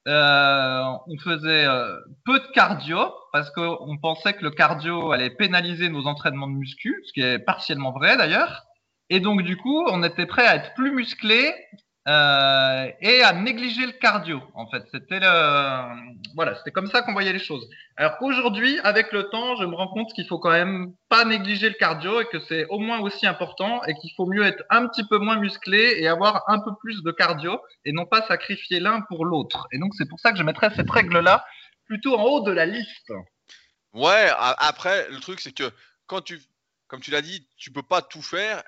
euh, 0.07 0.83
on 1.07 1.17
faisait 1.17 1.65
euh, 1.65 1.95
peu 2.25 2.39
de 2.39 2.47
cardio, 2.53 2.99
parce 3.33 3.49
qu'on 3.51 3.97
pensait 4.01 4.33
que 4.33 4.43
le 4.43 4.51
cardio 4.51 5.11
allait 5.11 5.29
pénaliser 5.29 5.89
nos 5.89 6.05
entraînements 6.05 6.47
de 6.47 6.53
muscu, 6.53 7.01
ce 7.05 7.13
qui 7.13 7.21
est 7.21 7.39
partiellement 7.39 7.91
vrai 7.91 8.17
d'ailleurs. 8.17 8.63
Et 9.09 9.19
donc, 9.19 9.41
du 9.41 9.57
coup, 9.57 9.85
on 9.89 10.03
était 10.03 10.25
prêt 10.25 10.47
à 10.47 10.55
être 10.55 10.73
plus 10.75 10.91
musclé 10.91 11.53
euh, 12.07 12.91
et 12.99 13.21
à 13.21 13.31
négliger 13.31 13.85
le 13.85 13.91
cardio. 13.91 14.41
En 14.55 14.67
fait, 14.67 14.83
c'était 14.91 15.19
le, 15.19 16.33
voilà, 16.35 16.55
c'était 16.55 16.71
comme 16.71 16.87
ça 16.87 17.03
qu'on 17.03 17.13
voyait 17.13 17.31
les 17.31 17.39
choses. 17.39 17.69
Alors 17.95 18.17
qu'aujourd'hui, 18.17 18.79
avec 18.79 19.11
le 19.11 19.29
temps, 19.29 19.55
je 19.57 19.65
me 19.65 19.75
rends 19.75 19.89
compte 19.89 20.11
qu'il 20.13 20.25
faut 20.25 20.39
quand 20.39 20.49
même 20.49 20.93
pas 21.09 21.25
négliger 21.25 21.69
le 21.69 21.75
cardio 21.75 22.19
et 22.19 22.25
que 22.25 22.39
c'est 22.39 22.65
au 22.69 22.79
moins 22.79 22.99
aussi 23.01 23.27
important 23.27 23.83
et 23.83 23.93
qu'il 23.93 24.09
faut 24.17 24.25
mieux 24.25 24.43
être 24.43 24.63
un 24.71 24.87
petit 24.87 25.07
peu 25.07 25.19
moins 25.19 25.37
musclé 25.37 25.95
et 25.97 26.07
avoir 26.07 26.43
un 26.47 26.59
peu 26.59 26.71
plus 26.79 27.03
de 27.03 27.11
cardio 27.11 27.59
et 27.85 27.91
non 27.91 28.07
pas 28.07 28.25
sacrifier 28.27 28.79
l'un 28.79 29.01
pour 29.01 29.23
l'autre. 29.23 29.67
Et 29.71 29.77
donc 29.77 29.93
c'est 29.95 30.09
pour 30.09 30.19
ça 30.19 30.31
que 30.31 30.39
je 30.39 30.43
mettrais 30.43 30.71
cette 30.75 30.89
règle-là 30.89 31.45
plutôt 31.85 32.17
en 32.17 32.23
haut 32.23 32.41
de 32.41 32.51
la 32.51 32.65
liste. 32.65 33.13
Ouais. 33.93 34.31
Après, 34.37 35.07
le 35.11 35.19
truc 35.19 35.39
c'est 35.39 35.53
que 35.53 35.69
quand 36.07 36.21
tu, 36.21 36.41
comme 36.87 36.99
tu 36.99 37.11
l'as 37.11 37.21
dit, 37.21 37.47
tu 37.57 37.71
peux 37.71 37.83
pas 37.83 38.01
tout 38.01 38.23
faire 38.23 38.63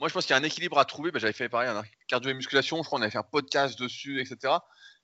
moi, 0.00 0.08
je 0.08 0.14
pense 0.14 0.24
qu'il 0.24 0.34
y 0.34 0.38
a 0.38 0.40
un 0.40 0.44
équilibre 0.44 0.78
à 0.78 0.86
trouver. 0.86 1.10
Bah, 1.10 1.18
j'avais 1.18 1.34
fait 1.34 1.50
pareil, 1.50 1.68
un 1.68 1.82
cardio 2.08 2.30
et 2.30 2.34
musculation. 2.34 2.78
Je 2.78 2.86
crois 2.86 2.98
qu'on 2.98 3.02
avait 3.02 3.10
fait 3.10 3.18
un 3.18 3.22
podcast 3.22 3.78
dessus, 3.78 4.20
etc. 4.20 4.54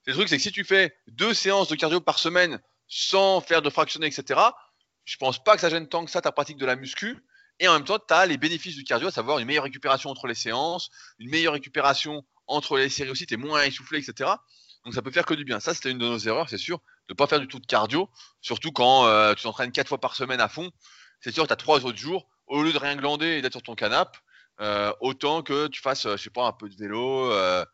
Le 0.07 0.15
truc, 0.15 0.29
c'est 0.29 0.39
que 0.39 0.43
si 0.43 0.53
tu 0.53 0.65
fais 0.65 0.97
deux 1.07 1.35
séances 1.35 1.69
de 1.69 1.75
cardio 1.75 2.01
par 2.01 2.19
semaine 2.19 2.61
sans 2.89 3.41
faire 3.43 3.61
de 3.61 3.69
fractionner, 3.69 4.07
etc., 4.07 4.41
je 5.05 5.17
pense 5.19 5.43
pas 5.43 5.55
que 5.55 5.61
ça 5.61 5.69
gêne 5.69 5.87
tant 5.87 6.05
que 6.05 6.11
ça 6.11 6.23
ta 6.23 6.33
pratique 6.33 6.57
de 6.57 6.65
la 6.65 6.77
muscu. 6.77 7.19
Et 7.59 7.69
en 7.69 7.75
même 7.75 7.85
temps, 7.85 7.99
tu 7.99 8.15
as 8.15 8.27
les 8.27 8.39
bénéfices 8.39 8.77
du 8.77 8.85
cardio, 8.85 9.09
à 9.09 9.11
savoir 9.11 9.39
une 9.39 9.47
meilleure 9.47 9.65
récupération 9.65 10.11
entre 10.11 10.27
les 10.27 10.35
séances, 10.35 10.91
une 11.19 11.31
meilleure 11.31 11.53
récupération 11.53 12.25
entre 12.47 12.79
les 12.79 12.89
séries 12.89 13.11
aussi, 13.11 13.27
tu 13.27 13.35
es 13.35 13.37
moins 13.37 13.63
essoufflé, 13.63 13.99
etc. 13.99 14.31
Donc 14.85 14.95
ça 14.95 15.03
peut 15.03 15.11
faire 15.11 15.27
que 15.27 15.35
du 15.35 15.45
bien. 15.45 15.61
Ça, 15.61 15.75
c'était 15.75 15.91
une 15.91 15.99
de 15.99 16.07
nos 16.07 16.19
erreurs, 16.19 16.49
c'est 16.49 16.59
sûr, 16.59 16.79
de 17.09 17.13
ne 17.13 17.17
pas 17.17 17.27
faire 17.27 17.41
du 17.41 17.49
tout 17.49 17.59
de 17.59 17.67
cardio, 17.67 18.09
surtout 18.41 18.73
quand 18.73 19.07
euh, 19.07 19.35
tu 19.35 19.43
t'entraînes 19.43 19.73
quatre 19.73 19.89
fois 19.89 20.01
par 20.01 20.15
semaine 20.15 20.41
à 20.41 20.49
fond. 20.49 20.71
C'est 21.21 21.33
sûr, 21.33 21.47
tu 21.47 21.53
as 21.53 21.57
trois 21.57 21.85
autres 21.85 21.99
jours, 21.99 22.29
au 22.47 22.63
lieu 22.63 22.73
de 22.73 22.79
rien 22.79 22.95
glander 22.97 23.27
et 23.27 23.43
d'être 23.43 23.55
sur 23.55 23.63
ton 23.63 23.75
canapé, 23.75 24.19
euh, 24.61 24.93
autant 25.01 25.43
que 25.43 25.67
tu 25.69 25.81
fasses, 25.81 26.07
euh, 26.07 26.17
je 26.17 26.23
sais 26.25 26.31
pas, 26.31 26.47
un 26.47 26.53
peu 26.53 26.69
de 26.69 26.77
vélo. 26.77 27.31
Euh, 27.33 27.65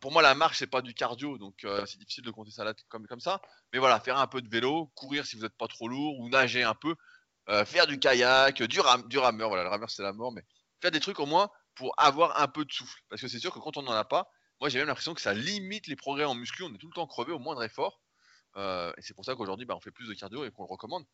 pour 0.00 0.10
moi, 0.10 0.22
la 0.22 0.34
marche, 0.34 0.58
c'est 0.58 0.66
pas 0.66 0.82
du 0.82 0.94
cardio, 0.94 1.38
donc 1.38 1.64
c'est 1.86 1.98
difficile 1.98 2.24
de 2.24 2.30
compter 2.32 2.50
ça 2.50 2.64
comme 2.88 3.20
ça. 3.20 3.40
Mais 3.72 3.78
voilà, 3.78 4.00
faire 4.00 4.18
un 4.18 4.26
peu 4.26 4.42
de 4.42 4.48
vélo, 4.48 4.90
courir 4.96 5.24
si 5.24 5.36
vous 5.36 5.42
n'êtes 5.42 5.56
pas 5.56 5.68
trop 5.68 5.86
lourd, 5.86 6.18
ou 6.18 6.28
nager 6.28 6.64
un 6.64 6.74
peu, 6.74 6.96
faire 7.66 7.86
du 7.86 8.00
kayak, 8.00 8.62
du, 8.64 8.80
ram, 8.80 9.06
du 9.06 9.18
rameur, 9.18 9.48
voilà, 9.48 9.62
le 9.62 9.68
rameur 9.68 9.88
c'est 9.88 10.02
la 10.02 10.12
mort, 10.12 10.32
mais 10.32 10.42
faire 10.80 10.90
des 10.90 10.98
trucs 10.98 11.20
au 11.20 11.26
moins 11.26 11.50
pour 11.76 11.94
avoir 11.98 12.40
un 12.40 12.48
peu 12.48 12.64
de 12.64 12.72
souffle. 12.72 13.00
Parce 13.08 13.22
que 13.22 13.28
c'est 13.28 13.38
sûr 13.38 13.54
que 13.54 13.60
quand 13.60 13.76
on 13.76 13.82
n'en 13.82 13.92
a 13.92 14.04
pas, 14.04 14.28
moi 14.60 14.70
j'ai 14.70 14.80
même 14.80 14.88
l'impression 14.88 15.14
que 15.14 15.20
ça 15.20 15.34
limite 15.34 15.86
les 15.86 15.94
progrès 15.94 16.24
en 16.24 16.34
muscu, 16.34 16.64
on 16.64 16.74
est 16.74 16.78
tout 16.78 16.88
le 16.88 16.94
temps 16.94 17.06
crevé 17.06 17.30
au 17.30 17.38
moindre 17.38 17.62
effort. 17.62 18.00
et 18.56 19.02
c'est 19.02 19.14
pour 19.14 19.24
ça 19.24 19.36
qu'aujourd'hui, 19.36 19.66
bah, 19.66 19.76
on 19.76 19.80
fait 19.80 19.92
plus 19.92 20.08
de 20.08 20.14
cardio 20.14 20.44
et 20.44 20.50
qu'on 20.50 20.64
le 20.64 20.68
recommande. 20.68 21.04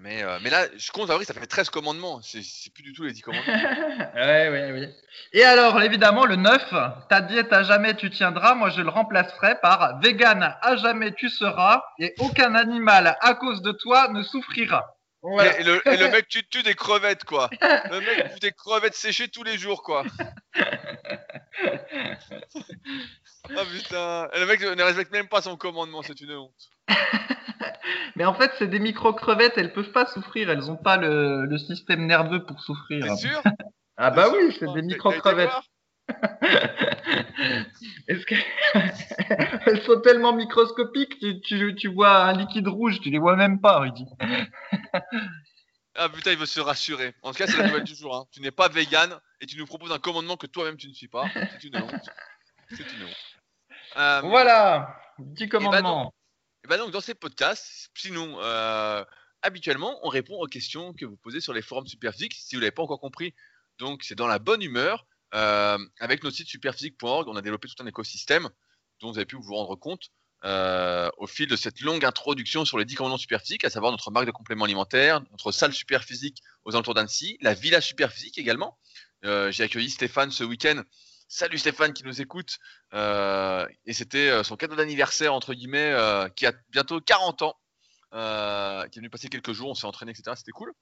Mais, 0.00 0.22
euh, 0.22 0.38
mais 0.42 0.50
là, 0.50 0.66
je 0.76 0.90
compte, 0.92 1.08
vrai, 1.08 1.24
ça 1.24 1.34
fait 1.34 1.46
13 1.46 1.70
commandements. 1.70 2.20
C'est 2.22 2.72
plus 2.72 2.84
du 2.84 2.92
tout 2.92 3.02
les 3.02 3.12
10 3.12 3.22
commandements. 3.22 3.52
ouais, 4.14 4.48
ouais, 4.48 4.70
oui. 4.72 4.88
Et 5.32 5.42
alors, 5.44 5.80
évidemment, 5.82 6.24
le 6.24 6.36
9, 6.36 6.74
ta 7.08 7.20
diète 7.20 7.52
à 7.52 7.64
jamais 7.64 7.94
tu 7.94 8.10
tiendras. 8.10 8.54
Moi, 8.54 8.70
je 8.70 8.80
le 8.80 8.90
remplacerai 8.90 9.56
par 9.60 9.98
vegan 10.00 10.54
à 10.62 10.76
jamais 10.76 11.12
tu 11.12 11.28
seras. 11.28 11.82
Et 11.98 12.14
aucun 12.18 12.54
animal 12.54 13.16
à 13.20 13.34
cause 13.34 13.60
de 13.62 13.72
toi 13.72 14.08
ne 14.12 14.22
souffrira. 14.22 14.97
Et, 15.24 15.64
le, 15.64 15.88
et, 15.88 15.96
le, 15.96 16.08
mec, 16.12 16.28
tu 16.28 16.46
tues 16.48 16.62
des 16.62 16.74
crevettes, 16.74 17.24
quoi. 17.24 17.50
Le 17.60 18.00
mec 18.00 18.32
tue 18.34 18.40
des 18.40 18.52
crevettes 18.52 18.94
séchées 18.94 19.28
tous 19.28 19.42
les 19.42 19.58
jours, 19.58 19.82
quoi. 19.82 20.04
oh 23.50 23.64
putain. 23.72 24.28
Et 24.32 24.40
le 24.40 24.46
mec 24.46 24.60
ne 24.60 24.82
respecte 24.82 25.10
même 25.10 25.28
pas 25.28 25.42
son 25.42 25.56
commandement, 25.56 26.02
c'est 26.02 26.20
une 26.20 26.32
honte. 26.32 26.70
Mais 28.16 28.24
en 28.24 28.34
fait, 28.34 28.52
c'est 28.58 28.68
des 28.68 28.78
micro-crevettes, 28.78 29.58
elles 29.58 29.72
peuvent 29.72 29.92
pas 29.92 30.06
souffrir, 30.06 30.50
elles 30.50 30.70
ont 30.70 30.76
pas 30.76 30.96
le, 30.96 31.56
système 31.58 32.06
nerveux 32.06 32.44
pour 32.44 32.60
souffrir. 32.60 33.04
C'est 33.16 33.28
sûr? 33.28 33.42
Ah 33.96 34.10
bah 34.10 34.28
oui, 34.32 34.56
c'est 34.58 34.72
des 34.72 34.82
micro-crevettes. 34.82 35.50
Est-ce 38.08 38.26
qu'elles 38.26 39.82
sont 39.84 40.00
tellement 40.00 40.32
microscopiques, 40.32 41.18
tu, 41.42 41.74
tu, 41.74 41.88
vois 41.88 42.24
un 42.24 42.32
liquide 42.32 42.68
rouge, 42.68 43.00
tu 43.00 43.10
les 43.10 43.18
vois 43.18 43.36
même 43.36 43.60
pas, 43.60 43.80
Rudy. 43.80 44.06
ah 45.94 46.08
putain, 46.08 46.32
il 46.32 46.38
veut 46.38 46.46
se 46.46 46.60
rassurer. 46.60 47.14
En 47.22 47.32
tout 47.32 47.38
cas, 47.38 47.46
c'est 47.46 47.58
la 47.58 47.68
nouvelle 47.68 47.84
du 47.84 47.94
jour. 47.94 48.16
Hein. 48.16 48.26
Tu 48.32 48.40
n'es 48.40 48.50
pas 48.50 48.68
vegan 48.68 49.20
et 49.40 49.46
tu 49.46 49.56
nous 49.56 49.66
proposes 49.66 49.92
un 49.92 49.98
commandement 49.98 50.36
que 50.36 50.46
toi-même 50.46 50.76
tu 50.76 50.88
ne 50.88 50.94
suis 50.94 51.08
pas. 51.08 51.24
C'est 51.34 51.64
une 51.64 51.76
honte. 51.76 52.10
C'est 52.70 52.92
une 52.92 53.04
honte. 53.04 53.38
Euh, 53.96 54.20
voilà, 54.22 55.00
petit 55.34 55.46
bah 55.46 55.58
commandement. 55.58 56.14
Et 56.64 56.68
bah 56.68 56.76
donc 56.76 56.90
dans 56.90 57.00
ces 57.00 57.14
podcasts, 57.14 57.90
sinon 57.94 58.36
euh, 58.40 59.04
habituellement 59.42 59.98
on 60.02 60.08
répond 60.08 60.38
aux 60.40 60.46
questions 60.46 60.92
que 60.92 61.06
vous 61.06 61.16
posez 61.16 61.40
sur 61.40 61.52
les 61.52 61.62
forums 61.62 61.86
Superphysique. 61.86 62.34
Si 62.34 62.54
vous 62.54 62.60
l'avez 62.60 62.72
pas 62.72 62.82
encore 62.82 63.00
compris, 63.00 63.34
donc 63.78 64.02
c'est 64.02 64.14
dans 64.14 64.26
la 64.26 64.38
bonne 64.38 64.62
humeur. 64.62 65.06
Euh, 65.34 65.78
avec 66.00 66.24
notre 66.24 66.36
site 66.36 66.48
superphysique.org, 66.48 67.28
on 67.28 67.36
a 67.36 67.42
développé 67.42 67.68
tout 67.68 67.82
un 67.82 67.86
écosystème 67.86 68.48
dont 69.00 69.10
vous 69.10 69.18
avez 69.18 69.26
pu 69.26 69.36
vous 69.36 69.54
rendre 69.54 69.76
compte 69.76 70.10
euh, 70.44 71.10
au 71.18 71.26
fil 71.26 71.48
de 71.48 71.56
cette 71.56 71.80
longue 71.80 72.04
introduction 72.04 72.64
sur 72.64 72.78
les 72.78 72.84
10 72.84 72.94
commandements 72.94 73.18
superphysiques, 73.18 73.64
à 73.64 73.70
savoir 73.70 73.92
notre 73.92 74.10
marque 74.10 74.26
de 74.26 74.30
compléments 74.30 74.64
alimentaires, 74.64 75.20
notre 75.30 75.52
salle 75.52 75.72
superphysique 75.72 76.42
aux 76.64 76.74
alentours 76.74 76.94
d'Annecy, 76.94 77.36
la 77.40 77.54
villa 77.54 77.80
superphysique 77.80 78.38
également. 78.38 78.78
J'ai 79.22 79.64
accueilli 79.64 79.90
Stéphane 79.90 80.30
ce 80.30 80.44
week-end 80.44 80.82
Salut 81.30 81.58
Stéphane 81.58 81.92
qui 81.92 82.04
nous 82.04 82.22
écoute. 82.22 82.58
Euh, 82.94 83.68
et 83.84 83.92
c'était 83.92 84.30
euh, 84.30 84.42
son 84.42 84.56
cadeau 84.56 84.76
d'anniversaire, 84.76 85.34
entre 85.34 85.52
guillemets, 85.52 85.92
euh, 85.92 86.26
qui 86.30 86.46
a 86.46 86.52
bientôt 86.70 87.00
40 87.00 87.42
ans. 87.42 87.54
euh, 88.14 88.88
qui 88.88 88.98
est 88.98 89.00
venu 89.00 89.10
passer 89.10 89.28
quelques 89.28 89.52
jours, 89.52 89.68
on 89.68 89.74
s'est 89.74 89.86
entraîné, 89.86 90.12
etc. 90.12 90.34
C'était 90.34 90.52
cool. 90.52 90.72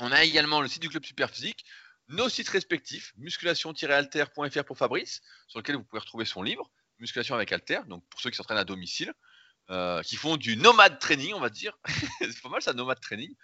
On 0.00 0.10
a 0.10 0.24
également 0.24 0.60
le 0.60 0.66
site 0.66 0.82
du 0.82 0.88
club 0.88 1.04
Superphysique, 1.04 1.64
nos 2.10 2.28
sites 2.28 2.48
respectifs, 2.48 3.12
musculation-alter.fr 3.16 4.64
pour 4.64 4.76
Fabrice, 4.76 5.22
sur 5.48 5.60
lequel 5.60 5.76
vous 5.76 5.84
pouvez 5.84 6.00
retrouver 6.00 6.24
son 6.24 6.42
livre, 6.42 6.70
Musculation 6.98 7.34
avec 7.34 7.50
Alter, 7.52 7.80
donc 7.86 8.04
pour 8.10 8.20
ceux 8.20 8.30
qui 8.30 8.36
s'entraînent 8.36 8.58
à 8.58 8.64
domicile, 8.64 9.14
euh, 9.70 10.02
qui 10.02 10.16
font 10.16 10.36
du 10.36 10.56
nomade 10.56 10.98
training, 10.98 11.32
on 11.34 11.40
va 11.40 11.48
dire. 11.48 11.78
c'est 12.20 12.42
pas 12.42 12.48
mal 12.48 12.60
ça, 12.60 12.72
nomade 12.72 13.00
training. 13.00 13.34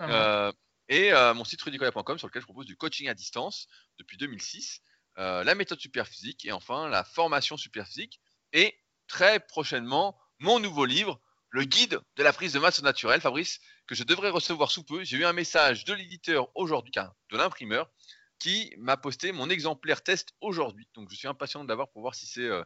Euh, 0.00 0.52
et 0.88 1.12
euh, 1.12 1.34
mon 1.34 1.44
site 1.44 1.60
rudicoya.com 1.62 2.18
sur 2.18 2.28
lequel 2.28 2.40
je 2.40 2.46
propose 2.46 2.66
du 2.66 2.76
coaching 2.76 3.08
à 3.08 3.14
distance 3.14 3.66
depuis 3.98 4.16
2006, 4.16 4.80
la 5.16 5.54
méthode 5.54 5.80
Superphysique 5.80 6.44
et 6.44 6.52
enfin 6.52 6.88
la 6.88 7.04
formation 7.04 7.56
Superphysique. 7.56 8.20
Et 8.52 8.78
très 9.08 9.40
prochainement, 9.40 10.18
mon 10.38 10.58
nouveau 10.58 10.84
livre, 10.84 11.20
le 11.52 11.64
guide 11.64 12.00
de 12.16 12.22
la 12.22 12.32
prise 12.32 12.54
de 12.54 12.58
masse 12.58 12.82
naturelle, 12.82 13.20
Fabrice, 13.20 13.60
que 13.86 13.94
je 13.94 14.04
devrais 14.04 14.30
recevoir 14.30 14.70
sous 14.70 14.82
peu. 14.82 15.04
J'ai 15.04 15.18
eu 15.18 15.24
un 15.26 15.34
message 15.34 15.84
de 15.84 15.92
l'éditeur 15.92 16.48
aujourd'hui, 16.54 16.92
de 17.30 17.36
l'imprimeur, 17.36 17.90
qui 18.38 18.74
m'a 18.78 18.96
posté 18.96 19.32
mon 19.32 19.50
exemplaire 19.50 20.02
test 20.02 20.30
aujourd'hui. 20.40 20.88
Donc 20.94 21.10
je 21.10 21.14
suis 21.14 21.28
impatient 21.28 21.62
de 21.62 21.68
l'avoir 21.68 21.90
pour 21.90 22.00
voir 22.00 22.14
si 22.14 22.26
c'est 22.26 22.48
euh, 22.48 22.64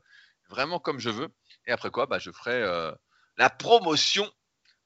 vraiment 0.48 0.78
comme 0.78 1.00
je 1.00 1.10
veux. 1.10 1.28
Et 1.66 1.72
après 1.72 1.90
quoi, 1.90 2.06
bah, 2.06 2.20
je 2.20 2.30
ferai 2.30 2.62
euh, 2.62 2.92
la 3.36 3.50
promotion. 3.50 4.30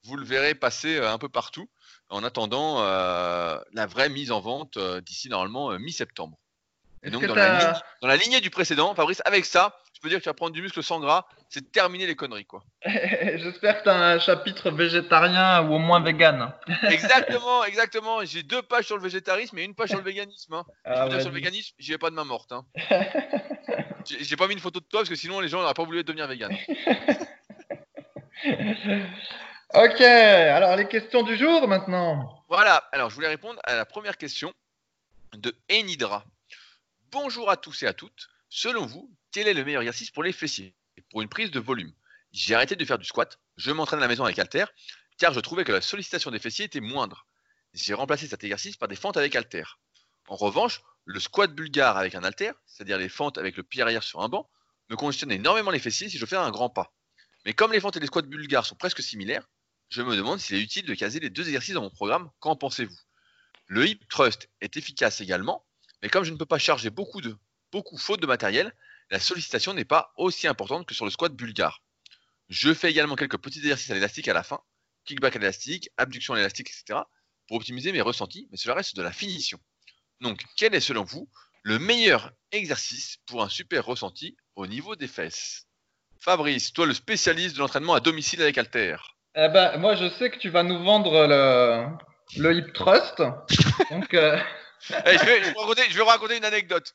Vous 0.03 0.17
le 0.17 0.25
verrez 0.25 0.55
passer 0.55 0.97
euh, 0.97 1.11
un 1.11 1.19
peu 1.19 1.29
partout 1.29 1.69
en 2.09 2.23
attendant 2.23 2.81
la 2.81 3.85
vraie 3.87 4.09
mise 4.09 4.31
en 4.31 4.41
vente 4.41 4.77
d'ici 5.05 5.29
normalement 5.29 5.77
mi-septembre. 5.79 6.37
Et 7.03 7.11
donc 7.11 7.25
dans 7.25 7.35
la, 7.35 7.81
dans 8.01 8.07
la, 8.07 8.17
lignée 8.17 8.41
du 8.41 8.49
précédent, 8.49 8.93
Fabrice, 8.95 9.21
avec 9.25 9.45
ça, 9.45 9.77
peux 10.01 10.09
dire 10.09 10.17
que 10.17 10.23
tu 10.23 10.29
vas 10.29 10.33
prendre 10.33 10.53
du 10.53 10.61
muscle 10.61 10.83
sans 10.83 10.99
gras, 10.99 11.25
c'est 11.49 11.71
terminer 11.71 12.07
les 12.07 12.15
conneries, 12.15 12.45
quoi. 12.45 12.63
J'espère 12.85 13.79
que 13.79 13.83
tu 13.83 13.89
as 13.89 13.95
un 13.95 14.19
chapitre 14.19 14.71
végétarien 14.71 15.61
ou 15.63 15.75
au 15.75 15.79
moins 15.79 16.01
vegan. 16.01 16.53
exactement, 16.89 17.63
exactement. 17.63 18.25
J'ai 18.25 18.43
deux 18.43 18.61
pages 18.61 18.85
sur 18.85 18.97
le 18.97 19.03
végétarisme 19.03 19.57
et 19.59 19.63
une 19.63 19.75
page 19.75 19.89
sur 19.89 19.99
le 19.99 20.03
véganisme. 20.03 20.53
Hein. 20.53 20.65
Ah, 20.83 21.07
sur 21.19 21.29
le 21.29 21.35
véganisme, 21.35 21.75
j'y 21.79 21.91
vais 21.91 21.97
pas 21.97 22.09
de 22.09 22.15
main 22.15 22.25
morte. 22.25 22.51
Hein. 22.51 22.65
J'ai 24.05 24.35
pas 24.35 24.47
mis 24.47 24.53
une 24.53 24.59
photo 24.59 24.79
de 24.79 24.85
toi 24.85 25.01
parce 25.01 25.09
que 25.09 25.15
sinon 25.15 25.39
les 25.39 25.47
gens 25.47 25.61
n'auraient 25.61 25.75
pas 25.75 25.83
voulu 25.83 26.03
devenir 26.03 26.25
vegan. 26.27 26.51
ok, 29.75 30.01
alors 30.01 30.75
les 30.75 30.87
questions 30.87 31.21
du 31.21 31.37
jour 31.37 31.67
maintenant. 31.67 32.43
Voilà, 32.49 32.83
alors 32.91 33.11
je 33.11 33.15
voulais 33.15 33.27
répondre 33.27 33.59
à 33.63 33.75
la 33.75 33.85
première 33.85 34.17
question 34.17 34.51
de 35.33 35.55
Enidra. 35.71 36.25
Bonjour 37.11 37.51
à 37.51 37.57
tous 37.57 37.83
et 37.83 37.87
à 37.87 37.93
toutes. 37.93 38.29
Selon 38.49 38.85
vous, 38.87 39.09
quel 39.31 39.47
est 39.47 39.53
le 39.53 39.63
meilleur 39.63 39.81
exercice 39.81 40.11
pour 40.11 40.23
les 40.23 40.33
fessiers? 40.33 40.75
Pour 41.09 41.21
une 41.21 41.29
prise 41.29 41.51
de 41.51 41.59
volume. 41.59 41.93
J'ai 42.31 42.55
arrêté 42.55 42.75
de 42.75 42.85
faire 42.85 42.97
du 42.97 43.05
squat, 43.05 43.39
je 43.57 43.71
m'entraîne 43.71 43.99
à 43.99 44.03
la 44.03 44.07
maison 44.07 44.23
avec 44.23 44.37
halter, 44.39 44.65
car 45.17 45.33
je 45.33 45.39
trouvais 45.39 45.63
que 45.63 45.71
la 45.71 45.81
sollicitation 45.81 46.31
des 46.31 46.39
fessiers 46.39 46.65
était 46.65 46.79
moindre. 46.79 47.27
J'ai 47.73 47.93
remplacé 47.93 48.27
cet 48.27 48.43
exercice 48.43 48.77
par 48.77 48.87
des 48.87 48.95
fentes 48.95 49.17
avec 49.17 49.35
halter. 49.35 49.63
En 50.27 50.35
revanche, 50.35 50.81
le 51.05 51.19
squat 51.19 51.53
bulgare 51.53 51.97
avec 51.97 52.15
un 52.15 52.23
halter, 52.23 52.51
c'est-à-dire 52.65 52.97
les 52.97 53.09
fentes 53.09 53.37
avec 53.37 53.57
le 53.57 53.63
pied 53.63 53.81
arrière 53.81 54.03
sur 54.03 54.21
un 54.21 54.29
banc, 54.29 54.49
me 54.89 54.95
congestionne 54.95 55.31
énormément 55.31 55.71
les 55.71 55.79
fessiers 55.79 56.09
si 56.09 56.17
je 56.17 56.25
fais 56.25 56.35
un 56.35 56.51
grand 56.51 56.69
pas. 56.69 56.93
Mais 57.45 57.53
comme 57.53 57.71
les 57.71 57.79
fentes 57.79 57.97
et 57.97 57.99
les 57.99 58.07
squats 58.07 58.21
bulgares 58.21 58.65
sont 58.65 58.75
presque 58.75 59.01
similaires, 59.01 59.49
je 59.89 60.01
me 60.01 60.15
demande 60.15 60.39
s'il 60.39 60.57
est 60.57 60.61
utile 60.61 60.85
de 60.85 60.93
caser 60.93 61.19
les 61.19 61.29
deux 61.29 61.47
exercices 61.47 61.73
dans 61.73 61.81
mon 61.81 61.89
programme. 61.89 62.29
Qu'en 62.39 62.55
pensez-vous? 62.55 62.97
Le 63.67 63.87
hip 63.87 63.99
thrust 64.09 64.49
est 64.61 64.77
efficace 64.77 65.21
également, 65.21 65.65
mais 66.01 66.09
comme 66.09 66.23
je 66.23 66.31
ne 66.31 66.37
peux 66.37 66.45
pas 66.45 66.59
charger 66.59 66.89
beaucoup 66.89 67.21
de 67.21 67.35
beaucoup 67.71 67.97
faute 67.97 68.21
de 68.21 68.27
matériel, 68.27 68.73
la 69.11 69.19
sollicitation 69.19 69.73
n'est 69.73 69.85
pas 69.85 70.13
aussi 70.15 70.47
importante 70.47 70.87
que 70.87 70.95
sur 70.95 71.05
le 71.05 71.11
squat 71.11 71.33
bulgare. 71.33 71.81
Je 72.47 72.73
fais 72.73 72.89
également 72.89 73.15
quelques 73.15 73.37
petits 73.37 73.59
exercices 73.59 73.91
à 73.91 73.93
l'élastique 73.93 74.27
à 74.29 74.33
la 74.33 74.41
fin, 74.41 74.61
kickback 75.05 75.35
à 75.35 75.39
l'élastique, 75.39 75.89
abduction 75.97 76.33
à 76.33 76.37
l'élastique, 76.37 76.69
etc. 76.69 77.01
pour 77.47 77.57
optimiser 77.57 77.91
mes 77.91 78.01
ressentis, 78.01 78.47
mais 78.51 78.57
cela 78.57 78.75
reste 78.75 78.95
de 78.95 79.01
la 79.01 79.11
finition. 79.11 79.59
Donc, 80.21 80.43
quel 80.55 80.73
est 80.73 80.79
selon 80.79 81.03
vous 81.03 81.29
le 81.63 81.77
meilleur 81.77 82.31
exercice 82.51 83.17
pour 83.25 83.43
un 83.43 83.49
super 83.49 83.85
ressenti 83.85 84.37
au 84.55 84.65
niveau 84.65 84.95
des 84.95 85.07
fesses? 85.07 85.67
Fabrice, 86.19 86.71
toi 86.71 86.85
le 86.85 86.93
spécialiste 86.93 87.55
de 87.55 87.59
l'entraînement 87.59 87.95
à 87.95 87.99
domicile 87.99 88.41
avec 88.41 88.57
Alter. 88.57 88.95
Eh 89.35 89.49
ben, 89.49 89.77
moi 89.77 89.95
je 89.95 90.09
sais 90.09 90.29
que 90.29 90.37
tu 90.37 90.49
vas 90.49 90.63
nous 90.63 90.83
vendre 90.83 91.27
le, 91.27 91.87
le 92.37 92.57
hip 92.57 92.71
thrust. 92.73 93.17
Donc, 93.91 94.13
euh, 94.13 94.39
eh, 94.89 95.17
je, 95.17 95.25
vais, 95.25 95.43
je, 95.89 95.97
vais 95.97 96.03
raconter, 96.03 96.37
une 96.37 96.45
anecdote. 96.45 96.93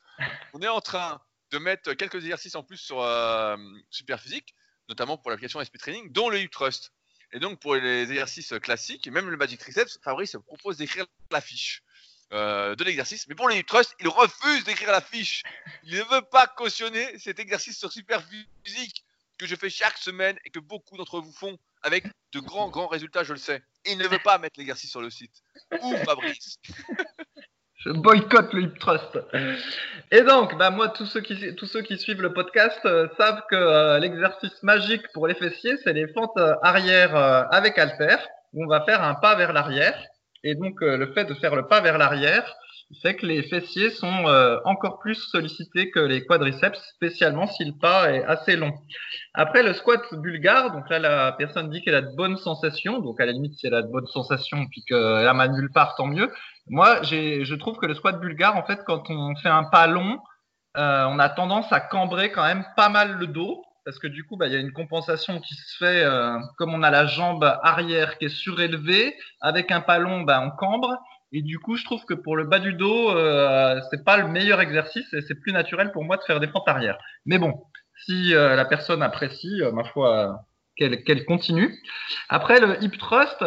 On 0.53 0.61
est 0.61 0.67
en 0.67 0.81
train 0.81 1.19
de 1.51 1.57
mettre 1.57 1.93
quelques 1.93 2.15
exercices 2.15 2.55
en 2.55 2.63
plus 2.63 2.77
sur 2.77 3.01
euh, 3.01 3.57
Superphysique, 3.89 4.55
notamment 4.89 5.17
pour 5.17 5.31
l'application 5.31 5.63
SP 5.63 5.77
Training, 5.77 6.11
dont 6.11 6.29
le 6.29 6.39
hip 6.39 6.49
thrust. 6.49 6.91
Et 7.33 7.39
donc 7.39 7.59
pour 7.59 7.75
les 7.75 8.03
exercices 8.03 8.53
classiques, 8.61 9.07
même 9.07 9.29
le 9.29 9.37
Magic 9.37 9.59
Triceps, 9.59 9.99
Fabrice 10.01 10.37
propose 10.45 10.77
d'écrire 10.77 11.05
la 11.31 11.41
fiche 11.41 11.83
euh, 12.33 12.75
de 12.75 12.83
l'exercice. 12.83 13.27
Mais 13.27 13.35
pour 13.35 13.47
le 13.47 13.55
hip 13.55 13.63
thrust, 13.63 13.95
il 13.99 14.07
refuse 14.07 14.63
d'écrire 14.63 14.91
la 14.91 15.01
fiche. 15.01 15.43
Il 15.83 15.97
ne 15.97 16.03
veut 16.03 16.21
pas 16.21 16.47
cautionner 16.47 17.17
cet 17.19 17.39
exercice 17.39 17.77
sur 17.77 17.91
Superphysique 17.91 19.05
que 19.37 19.45
je 19.45 19.55
fais 19.55 19.69
chaque 19.69 19.97
semaine 19.97 20.37
et 20.45 20.49
que 20.49 20.59
beaucoup 20.59 20.97
d'entre 20.97 21.19
vous 21.19 21.31
font 21.31 21.57
avec 21.83 22.05
de 22.31 22.39
grands, 22.39 22.69
grands 22.69 22.87
résultats, 22.87 23.23
je 23.23 23.33
le 23.33 23.39
sais. 23.39 23.61
Il 23.85 23.97
ne 23.97 24.07
veut 24.07 24.19
pas 24.19 24.37
mettre 24.37 24.59
l'exercice 24.59 24.89
sur 24.89 25.01
le 25.01 25.09
site. 25.09 25.43
Ou 25.81 25.95
Fabrice 25.97 26.57
je 27.77 27.91
boycotte 27.91 28.53
le 28.53 28.63
hip 28.63 28.79
trust. 28.79 29.19
Et 30.11 30.21
donc, 30.21 30.57
bah 30.57 30.71
moi, 30.71 30.89
tous 30.89 31.05
ceux 31.05 31.21
qui, 31.21 31.55
tous 31.55 31.67
ceux 31.67 31.81
qui 31.81 31.97
suivent 31.97 32.21
le 32.21 32.33
podcast 32.33 32.79
euh, 32.85 33.07
savent 33.17 33.41
que 33.49 33.55
euh, 33.55 33.99
l'exercice 33.99 34.63
magique 34.63 35.03
pour 35.13 35.27
les 35.27 35.35
fessiers, 35.35 35.77
c'est 35.83 35.93
les 35.93 36.07
fentes 36.07 36.37
euh, 36.37 36.55
arrière 36.63 37.15
avec 37.51 37.77
halter, 37.77 38.17
où 38.53 38.63
on 38.63 38.67
va 38.67 38.83
faire 38.85 39.03
un 39.03 39.13
pas 39.15 39.35
vers 39.35 39.53
l'arrière. 39.53 39.97
Et 40.43 40.55
donc, 40.55 40.81
le 40.81 41.11
fait 41.13 41.25
de 41.25 41.33
faire 41.33 41.55
le 41.55 41.67
pas 41.67 41.81
vers 41.81 41.97
l'arrière 41.97 42.55
fait 43.01 43.15
que 43.15 43.25
les 43.25 43.43
fessiers 43.43 43.89
sont 43.89 44.25
encore 44.63 44.99
plus 44.99 45.15
sollicités 45.15 45.89
que 45.91 45.99
les 45.99 46.25
quadriceps, 46.25 46.79
spécialement 46.95 47.47
si 47.47 47.65
le 47.65 47.73
pas 47.81 48.13
est 48.13 48.23
assez 48.23 48.55
long. 48.55 48.71
Après, 49.33 49.61
le 49.61 49.73
squat 49.73 50.01
bulgare, 50.13 50.71
donc 50.71 50.89
là, 50.89 50.99
la 50.99 51.33
personne 51.33 51.69
dit 51.69 51.81
qu'elle 51.81 51.95
a 51.95 52.01
de 52.01 52.15
bonnes 52.15 52.37
sensations. 52.37 52.99
Donc, 52.99 53.19
à 53.19 53.25
la 53.25 53.33
limite, 53.33 53.55
si 53.55 53.67
elle 53.67 53.73
a 53.73 53.81
de 53.81 53.91
bonnes 53.91 54.07
sensations, 54.07 54.67
puis 54.67 54.83
qu'elle 54.87 55.27
a 55.27 55.47
nulle 55.49 55.71
part, 55.73 55.95
tant 55.95 56.07
mieux. 56.07 56.29
Moi, 56.69 57.01
je 57.03 57.55
trouve 57.55 57.77
que 57.77 57.85
le 57.85 57.95
squat 57.95 58.19
bulgare, 58.19 58.57
en 58.57 58.63
fait, 58.63 58.81
quand 58.85 59.09
on 59.09 59.35
fait 59.35 59.49
un 59.49 59.63
pas 59.63 59.87
long, 59.87 60.19
euh, 60.77 61.05
on 61.09 61.19
a 61.19 61.29
tendance 61.29 61.71
à 61.71 61.79
cambrer 61.79 62.31
quand 62.31 62.43
même 62.43 62.65
pas 62.75 62.89
mal 62.89 63.17
le 63.17 63.27
dos, 63.27 63.63
parce 63.87 63.99
que 63.99 64.07
du 64.07 64.25
coup, 64.25 64.35
bah, 64.35 64.47
il 64.47 64.53
y 64.53 64.55
a 64.57 64.59
une 64.59 64.73
compensation 64.73 65.39
qui 65.39 65.55
se 65.55 65.77
fait, 65.77 66.03
euh, 66.03 66.37
comme 66.57 66.73
on 66.73 66.83
a 66.83 66.91
la 66.91 67.05
jambe 67.05 67.45
arrière 67.63 68.17
qui 68.17 68.25
est 68.25 68.29
surélevée, 68.29 69.15
avec 69.39 69.71
un 69.71 69.79
pas 69.79 69.97
long, 69.97 70.21
bah, 70.21 70.41
on 70.45 70.51
cambre. 70.51 70.97
Et 71.31 71.41
du 71.41 71.57
coup, 71.57 71.77
je 71.77 71.85
trouve 71.85 72.03
que 72.03 72.13
pour 72.13 72.35
le 72.35 72.43
bas 72.43 72.59
du 72.59 72.73
dos, 72.73 73.11
euh, 73.11 73.79
c'est 73.89 74.03
pas 74.03 74.17
le 74.17 74.27
meilleur 74.27 74.59
exercice 74.59 75.13
et 75.13 75.21
c'est 75.21 75.35
plus 75.35 75.53
naturel 75.53 75.93
pour 75.93 76.03
moi 76.03 76.17
de 76.17 76.23
faire 76.23 76.41
des 76.41 76.47
fentes 76.47 76.67
arrière. 76.67 76.97
Mais 77.25 77.37
bon, 77.39 77.63
si 78.05 78.35
euh, 78.35 78.57
la 78.57 78.65
personne 78.65 79.01
apprécie, 79.01 79.61
ma 79.73 79.85
foi, 79.85 80.41
qu'elle 80.75 81.25
continue. 81.25 81.73
Après, 82.27 82.59
le 82.59 82.83
hip 82.83 82.97
thrust, 82.97 83.43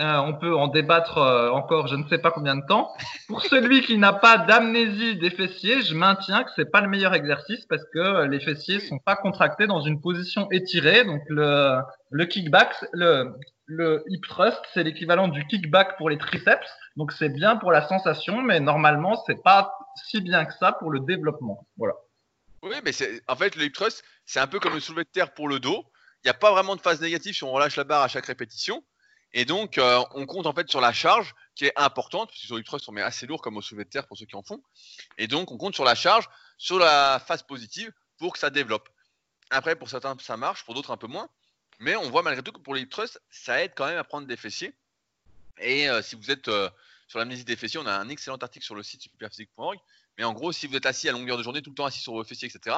euh, 0.00 0.16
on 0.16 0.32
peut 0.32 0.56
en 0.56 0.68
débattre 0.68 1.18
euh, 1.18 1.50
encore 1.50 1.86
je 1.86 1.96
ne 1.96 2.08
sais 2.08 2.16
pas 2.16 2.30
combien 2.30 2.56
de 2.56 2.64
temps. 2.66 2.90
Pour 3.28 3.42
celui 3.42 3.82
qui 3.82 3.98
n'a 3.98 4.14
pas 4.14 4.38
d'amnésie 4.38 5.16
des 5.16 5.28
fessiers, 5.28 5.82
je 5.82 5.94
maintiens 5.94 6.44
que 6.44 6.50
c'est 6.56 6.70
pas 6.70 6.80
le 6.80 6.88
meilleur 6.88 7.12
exercice 7.12 7.66
parce 7.66 7.84
que 7.92 8.24
les 8.24 8.40
fessiers 8.40 8.80
sont 8.80 8.98
pas 8.98 9.16
contractés 9.16 9.66
dans 9.66 9.82
une 9.82 10.00
position 10.00 10.50
étirée. 10.50 11.04
Donc 11.04 11.20
le, 11.28 12.24
kickback, 12.24 12.74
le, 12.94 14.02
hip 14.08 14.22
thrust, 14.26 14.60
c'est 14.72 14.82
l'équivalent 14.82 15.28
du 15.28 15.46
kickback 15.46 15.98
pour 15.98 16.08
les 16.08 16.16
triceps. 16.16 16.66
Donc 16.96 17.12
c'est 17.12 17.28
bien 17.28 17.56
pour 17.56 17.70
la 17.70 17.86
sensation, 17.86 18.40
mais 18.40 18.60
normalement 18.60 19.22
c'est 19.26 19.42
pas 19.42 19.74
si 20.06 20.22
bien 20.22 20.46
que 20.46 20.54
ça 20.54 20.72
pour 20.72 20.90
le 20.90 21.00
développement. 21.00 21.66
Voilà. 21.76 21.94
Oui, 22.62 22.76
mais 22.82 22.92
en 23.28 23.36
fait 23.36 23.56
le 23.56 23.64
hip 23.64 23.72
thrust, 23.72 24.02
c'est 24.24 24.40
un 24.40 24.46
peu 24.46 24.58
comme 24.58 24.72
le 24.72 24.80
soulevé 24.80 25.04
de 25.04 25.10
terre 25.10 25.34
pour 25.34 25.48
le 25.48 25.60
dos. 25.60 25.84
Il 26.24 26.28
n'y 26.28 26.30
a 26.30 26.34
pas 26.34 26.52
vraiment 26.52 26.76
de 26.76 26.80
phase 26.80 27.02
négative 27.02 27.34
si 27.34 27.44
on 27.44 27.52
relâche 27.52 27.76
la 27.76 27.84
barre 27.84 28.02
à 28.02 28.08
chaque 28.08 28.26
répétition. 28.26 28.82
Et 29.34 29.44
donc, 29.44 29.78
euh, 29.78 30.02
on 30.14 30.26
compte 30.26 30.46
en 30.46 30.52
fait 30.52 30.68
sur 30.68 30.80
la 30.80 30.92
charge 30.92 31.34
qui 31.54 31.66
est 31.66 31.72
importante, 31.76 32.28
parce 32.28 32.40
que 32.40 32.46
sur 32.46 32.56
le 32.56 32.62
thrust, 32.62 32.88
on 32.88 32.92
met 32.92 33.02
assez 33.02 33.26
lourd 33.26 33.40
comme 33.40 33.56
au 33.56 33.62
soulevé 33.62 33.84
de 33.84 33.90
terre 33.90 34.06
pour 34.06 34.16
ceux 34.16 34.26
qui 34.26 34.36
en 34.36 34.42
font. 34.42 34.62
Et 35.18 35.26
donc, 35.26 35.50
on 35.50 35.56
compte 35.56 35.74
sur 35.74 35.84
la 35.84 35.94
charge, 35.94 36.28
sur 36.58 36.78
la 36.78 37.22
phase 37.26 37.42
positive 37.42 37.92
pour 38.18 38.32
que 38.32 38.38
ça 38.38 38.50
développe. 38.50 38.88
Après, 39.50 39.76
pour 39.76 39.88
certains, 39.88 40.16
ça 40.20 40.36
marche, 40.36 40.64
pour 40.64 40.74
d'autres, 40.74 40.90
un 40.90 40.96
peu 40.96 41.06
moins. 41.06 41.28
Mais 41.78 41.96
on 41.96 42.10
voit 42.10 42.22
malgré 42.22 42.42
tout 42.42 42.52
que 42.52 42.60
pour 42.60 42.74
les 42.74 42.88
thrust, 42.88 43.20
ça 43.30 43.62
aide 43.62 43.72
quand 43.74 43.86
même 43.86 43.98
à 43.98 44.04
prendre 44.04 44.26
des 44.26 44.36
fessiers. 44.36 44.74
Et 45.58 45.88
euh, 45.88 46.02
si 46.02 46.16
vous 46.16 46.30
êtes 46.30 46.48
euh, 46.48 46.70
sur 47.08 47.18
l'amnésie 47.18 47.44
des 47.44 47.56
fessiers, 47.56 47.80
on 47.80 47.86
a 47.86 47.92
un 47.92 48.08
excellent 48.08 48.36
article 48.36 48.64
sur 48.64 48.74
le 48.74 48.82
site 48.82 49.02
superphysique.org. 49.02 49.78
Mais 50.18 50.24
en 50.24 50.32
gros, 50.32 50.52
si 50.52 50.66
vous 50.66 50.76
êtes 50.76 50.86
assis 50.86 51.08
à 51.08 51.12
longueur 51.12 51.38
de 51.38 51.42
journée, 51.42 51.62
tout 51.62 51.70
le 51.70 51.76
temps 51.76 51.86
assis 51.86 52.00
sur 52.00 52.12
vos 52.12 52.24
fessiers, 52.24 52.48
etc., 52.48 52.76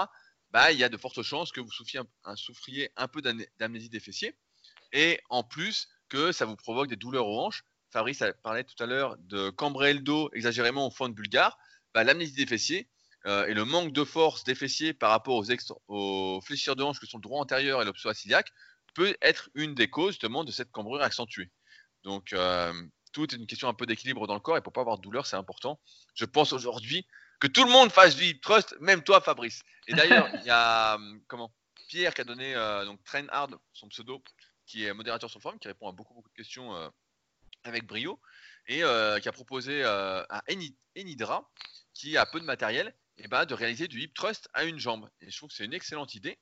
bah, 0.50 0.70
il 0.70 0.78
y 0.78 0.84
a 0.84 0.88
de 0.88 0.96
fortes 0.96 1.22
chances 1.22 1.50
que 1.50 1.60
vous 1.60 1.70
souffriez 1.70 2.90
un 2.96 3.08
peu 3.08 3.20
d'amnésie 3.58 3.88
des 3.88 4.00
fessiers. 4.00 4.36
Et 4.92 5.20
en 5.28 5.42
plus, 5.42 5.88
que 6.08 6.32
ça 6.32 6.44
vous 6.44 6.56
provoque 6.56 6.88
des 6.88 6.96
douleurs 6.96 7.26
aux 7.26 7.40
hanches. 7.40 7.64
Fabrice 7.90 8.22
a 8.22 8.32
parlé 8.32 8.64
tout 8.64 8.80
à 8.82 8.86
l'heure 8.86 9.16
de 9.18 9.50
cambrer 9.50 9.94
le 9.94 10.00
dos 10.00 10.30
exagérément 10.32 10.88
au 10.88 11.08
de 11.08 11.14
bulgare. 11.14 11.58
Bah, 11.94 12.02
L'amnésie 12.04 12.34
des 12.34 12.46
fessiers 12.46 12.88
euh, 13.26 13.46
et 13.46 13.54
le 13.54 13.64
manque 13.64 13.92
de 13.92 14.04
force 14.04 14.44
des 14.44 14.54
fessiers 14.54 14.92
par 14.92 15.10
rapport 15.10 15.42
aux, 15.88 16.40
fléchisseurs 16.42 16.76
de 16.76 16.82
hanches 16.82 17.00
que 17.00 17.06
sont 17.06 17.18
le 17.18 17.22
droit 17.22 17.40
antérieur 17.40 17.80
et 17.80 17.84
l'opso 17.84 18.10
peut 18.94 19.16
être 19.22 19.50
une 19.54 19.74
des 19.74 19.88
causes 19.88 20.12
justement 20.12 20.44
de 20.44 20.52
cette 20.52 20.70
cambrure 20.70 21.02
accentuée. 21.02 21.50
Donc, 22.04 22.32
euh, 22.32 22.72
tout 23.12 23.32
est 23.32 23.38
une 23.38 23.46
question 23.46 23.68
un 23.68 23.74
peu 23.74 23.86
d'équilibre 23.86 24.26
dans 24.26 24.34
le 24.34 24.40
corps 24.40 24.56
et 24.56 24.60
pour 24.60 24.72
pas 24.72 24.82
avoir 24.82 24.98
de 24.98 25.02
douleur, 25.02 25.26
c'est 25.26 25.36
important. 25.36 25.80
Je 26.14 26.24
pense 26.24 26.52
aujourd'hui 26.52 27.06
que 27.40 27.46
tout 27.46 27.64
le 27.64 27.70
monde 27.70 27.90
fasse 27.90 28.16
du 28.16 28.40
trust, 28.40 28.76
même 28.80 29.02
toi, 29.02 29.20
Fabrice. 29.20 29.62
Et 29.86 29.94
d'ailleurs, 29.94 30.28
il 30.34 30.44
y 30.44 30.50
a 30.50 30.94
hum, 30.94 31.20
comment 31.26 31.52
Pierre 31.88 32.14
qui 32.14 32.20
a 32.20 32.24
donné 32.24 32.54
euh, 32.54 32.84
donc 32.84 33.02
Train 33.04 33.26
Hard, 33.28 33.56
son 33.72 33.88
pseudo, 33.88 34.22
qui 34.66 34.84
est 34.84 34.92
modérateur 34.92 35.30
sur 35.30 35.38
le 35.38 35.42
forum, 35.42 35.58
qui 35.58 35.68
répond 35.68 35.88
à 35.88 35.92
beaucoup, 35.92 36.22
de 36.22 36.36
questions 36.36 36.74
euh, 36.74 36.88
avec 37.64 37.86
brio 37.86 38.20
et 38.66 38.82
euh, 38.82 39.18
qui 39.20 39.28
a 39.28 39.32
proposé 39.32 39.82
euh, 39.84 40.22
à 40.28 40.42
Eni- 40.48 40.76
Enidra, 40.98 41.50
qui 41.92 42.16
a 42.16 42.26
peu 42.26 42.40
de 42.40 42.44
matériel, 42.44 42.94
et 43.18 43.28
ben, 43.28 43.44
de 43.44 43.54
réaliser 43.54 43.88
du 43.88 44.00
hip 44.00 44.12
thrust 44.14 44.48
à 44.54 44.64
une 44.64 44.78
jambe. 44.78 45.08
Et 45.20 45.30
je 45.30 45.36
trouve 45.36 45.50
que 45.50 45.54
c'est 45.54 45.64
une 45.64 45.74
excellente 45.74 46.14
idée 46.14 46.38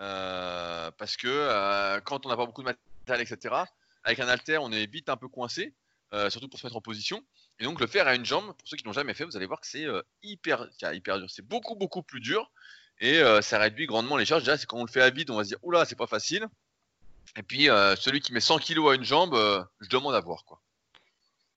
euh, 0.00 0.90
parce 0.92 1.16
que 1.16 1.28
euh, 1.28 2.00
quand 2.00 2.26
on 2.26 2.28
n'a 2.28 2.36
pas 2.36 2.46
beaucoup 2.46 2.62
de 2.62 2.66
matériel, 3.06 3.26
etc., 3.26 3.54
avec 4.04 4.20
un 4.20 4.28
halter, 4.28 4.58
on 4.58 4.70
est 4.72 4.86
vite 4.86 5.08
un 5.08 5.16
peu 5.16 5.28
coincé, 5.28 5.74
euh, 6.12 6.30
surtout 6.30 6.48
pour 6.48 6.58
se 6.60 6.66
mettre 6.66 6.76
en 6.76 6.80
position. 6.80 7.24
Et 7.58 7.64
donc 7.64 7.80
le 7.80 7.86
faire 7.86 8.06
à 8.06 8.14
une 8.14 8.24
jambe, 8.24 8.46
pour 8.46 8.68
ceux 8.68 8.76
qui 8.76 8.84
l'ont 8.84 8.92
jamais 8.92 9.14
fait, 9.14 9.24
vous 9.24 9.36
allez 9.36 9.46
voir 9.46 9.60
que 9.60 9.66
c'est 9.66 9.84
euh, 9.84 10.02
hyper, 10.22 10.68
hyper 10.92 11.18
dur. 11.18 11.30
C'est 11.30 11.46
beaucoup 11.46 11.74
beaucoup 11.76 12.02
plus 12.02 12.20
dur 12.20 12.50
et 12.98 13.18
euh, 13.20 13.40
ça 13.42 13.58
réduit 13.58 13.86
grandement 13.86 14.16
les 14.16 14.24
charges. 14.26 14.42
Déjà, 14.44 14.56
quand 14.66 14.78
on 14.78 14.84
le 14.84 14.90
fait 14.90 15.02
à 15.02 15.10
vide, 15.10 15.30
on 15.30 15.36
va 15.36 15.44
se 15.44 15.48
dire 15.48 15.58
oula, 15.62 15.84
c'est 15.84 15.96
pas 15.96 16.06
facile. 16.06 16.46
Et 17.36 17.42
puis 17.42 17.70
euh, 17.70 17.96
celui 17.96 18.20
qui 18.20 18.32
met 18.32 18.40
100 18.40 18.58
kg 18.58 18.90
à 18.90 18.94
une 18.94 19.04
jambe, 19.04 19.34
euh, 19.34 19.62
je 19.80 19.88
demande 19.88 20.14
à 20.14 20.20
voir 20.20 20.44
quoi. 20.44 20.60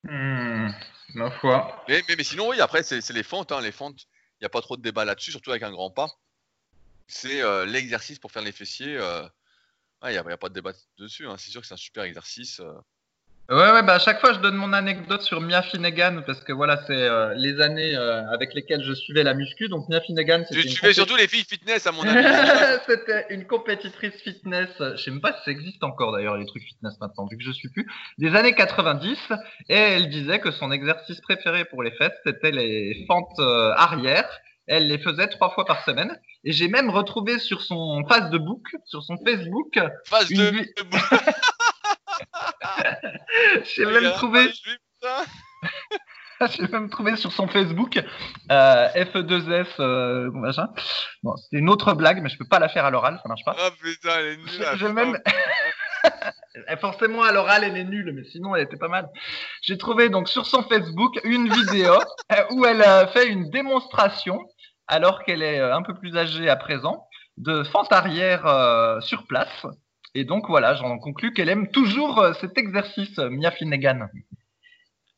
Hmm, 0.04 0.70
ma 1.16 1.32
foi. 1.32 1.84
Mais, 1.88 2.04
mais, 2.08 2.16
mais 2.16 2.24
sinon, 2.24 2.50
oui, 2.50 2.62
après, 2.62 2.84
c'est 2.84 3.10
les 3.12 3.24
fentes. 3.24 3.52
hein. 3.52 3.62
Les 3.62 3.72
fentes, 3.72 4.04
il 4.40 4.44
n'y 4.44 4.46
a 4.46 4.50
pas 4.50 4.62
trop 4.62 4.78
de 4.78 4.82
débat 4.82 5.04
là-dessus, 5.06 5.32
surtout 5.32 5.52
avec 5.52 5.64
un 5.64 5.72
grand 5.72 5.90
pas. 5.90 6.10
C'est 7.08 7.42
euh, 7.42 7.66
l'exercice 7.66 8.20
pour 8.20 8.32
faire 8.32 8.42
les 8.44 8.52
fessiers. 8.52 9.00
Il 10.04 10.10
n'y 10.12 10.18
a 10.18 10.38
pas 10.38 10.50
de 10.50 10.54
débat 10.54 10.74
dessus. 10.98 11.28
hein. 11.28 11.36
C'est 11.38 11.52
sûr 11.52 11.62
que 11.62 11.68
c'est 11.68 11.74
un 11.74 11.78
super 11.78 12.04
exercice. 12.04 12.62
Ouais, 13.48 13.58
ouais, 13.74 13.84
bah 13.84 13.94
à 13.94 14.00
chaque 14.00 14.20
fois 14.22 14.34
je 14.34 14.40
donne 14.40 14.56
mon 14.56 14.74
anecdote 14.74 15.22
sur 15.22 15.40
Mia 15.40 15.62
Finnegan 15.62 16.24
parce 16.26 16.44
que 16.44 16.52
voilà, 16.52 16.82
c'est 16.88 16.94
euh, 17.00 17.36
les 17.36 17.62
années 17.62 17.96
euh, 17.96 18.28
avec 18.32 18.56
lesquelles 18.56 18.84
je 18.84 18.92
suivais 18.94 19.22
la 19.22 19.36
muscu. 19.36 19.68
Donc 19.68 19.88
Mia 19.88 20.02
Finnegan, 20.02 20.44
c'était 20.50 20.62
Tu, 20.64 20.70
compé- 20.82 20.94
surtout 20.94 21.16
les 21.16 21.28
filles 21.28 21.46
fitness, 21.48 21.86
à 21.86 21.92
mon 21.92 22.02
avis. 22.08 22.28
C'était 22.88 23.28
une 23.30 23.46
compétitrice 23.46 24.16
fitness, 24.24 24.70
je 24.80 24.96
sais 24.96 25.12
même 25.12 25.22
pas 25.22 25.34
si 25.34 25.44
ça 25.46 25.52
existe 25.52 25.84
encore 25.84 26.12
d'ailleurs 26.12 26.38
les 26.38 26.46
trucs 26.48 26.64
fitness 26.64 26.94
maintenant, 27.00 27.28
vu 27.30 27.38
que 27.38 27.44
je 27.44 27.52
suis 27.52 27.70
plus, 27.70 27.86
des 28.18 28.36
années 28.36 28.56
90, 28.56 29.16
et 29.70 29.76
elle 29.76 30.10
disait 30.10 30.40
que 30.40 30.50
son 30.50 30.72
exercice 30.72 31.22
préféré 31.22 31.66
pour 31.66 31.84
les 31.84 31.92
fesses, 31.92 32.18
c'était 32.26 32.52
les 32.52 33.06
fentes 33.08 33.38
euh, 33.40 33.74
arrière. 33.76 34.28
Elle 34.68 34.88
les 34.88 34.98
faisait 34.98 35.28
trois 35.28 35.52
fois 35.52 35.64
par 35.66 35.86
semaine, 35.86 36.20
et 36.44 36.52
j'ai 36.52 36.68
même 36.68 36.90
retrouvé 36.90 37.38
sur 37.38 37.62
son 37.62 38.04
Facebook, 38.10 38.66
sur 38.86 39.04
son 39.04 39.16
Facebook, 39.24 39.80
Une 40.32 40.38
2. 40.38 40.50
vi- 40.50 40.74
j'ai 43.76 43.86
même 43.86 44.12
trouvé, 44.14 44.50
j'ai 46.52 46.68
même 46.68 46.90
trouvé 46.90 47.16
sur 47.16 47.32
son 47.32 47.48
Facebook 47.48 47.98
euh, 48.52 48.88
F2S 48.96 49.68
euh, 49.80 50.32
machin. 50.32 50.68
Bon, 51.24 51.36
c'était 51.38 51.58
une 51.58 51.70
autre 51.70 51.94
blague, 51.94 52.22
mais 52.22 52.30
je 52.30 52.38
peux 52.38 52.48
pas 52.48 52.60
la 52.60 52.70
faire 52.70 52.86
à 52.86 52.92
l'oral, 52.92 53.20
ça 53.22 53.30
marche 53.30 53.46
pas. 53.46 53.56
Ah 53.58 53.70
putain, 53.82 54.10
elle 54.20 54.26
est 54.26 54.38
nulle. 54.38 54.94
Même... 54.94 55.18
Forcément, 56.80 57.24
à 57.24 57.32
l'oral, 57.32 57.64
elle 57.64 57.78
est 57.78 57.84
nulle, 57.84 58.12
mais 58.14 58.24
sinon, 58.24 58.56
elle 58.56 58.64
était 58.64 58.78
pas 58.78 58.88
mal. 58.88 59.10
J'ai 59.62 59.78
trouvé 59.78 60.10
donc 60.10 60.30
sur 60.30 60.46
son 60.46 60.64
Facebook 60.64 61.20
une 61.24 61.52
vidéo 61.52 61.94
euh, 62.32 62.44
où 62.52 62.66
elle 62.66 62.82
a 62.82 63.08
fait 63.08 63.28
une 63.28 63.50
démonstration, 63.50 64.40
alors 64.88 65.24
qu'elle 65.24 65.44
est 65.44 65.60
euh, 65.60 65.76
un 65.76 65.82
peu 65.82 65.94
plus 65.94 66.16
âgée 66.18 66.50
à 66.50 66.56
présent, 66.56 67.08
de 67.38 67.64
fente 67.64 67.92
arrière 67.92 68.46
euh, 68.46 69.02
sur 69.02 69.26
place. 69.28 69.66
Et 70.18 70.24
donc 70.24 70.48
voilà, 70.48 70.76
j'en 70.76 70.98
conclus 70.98 71.34
qu'elle 71.34 71.50
aime 71.50 71.70
toujours 71.70 72.20
euh, 72.20 72.34
cet 72.40 72.58
exercice, 72.58 73.20
euh, 73.20 73.30
Mia 73.30 73.52
Finnegan. 73.52 74.08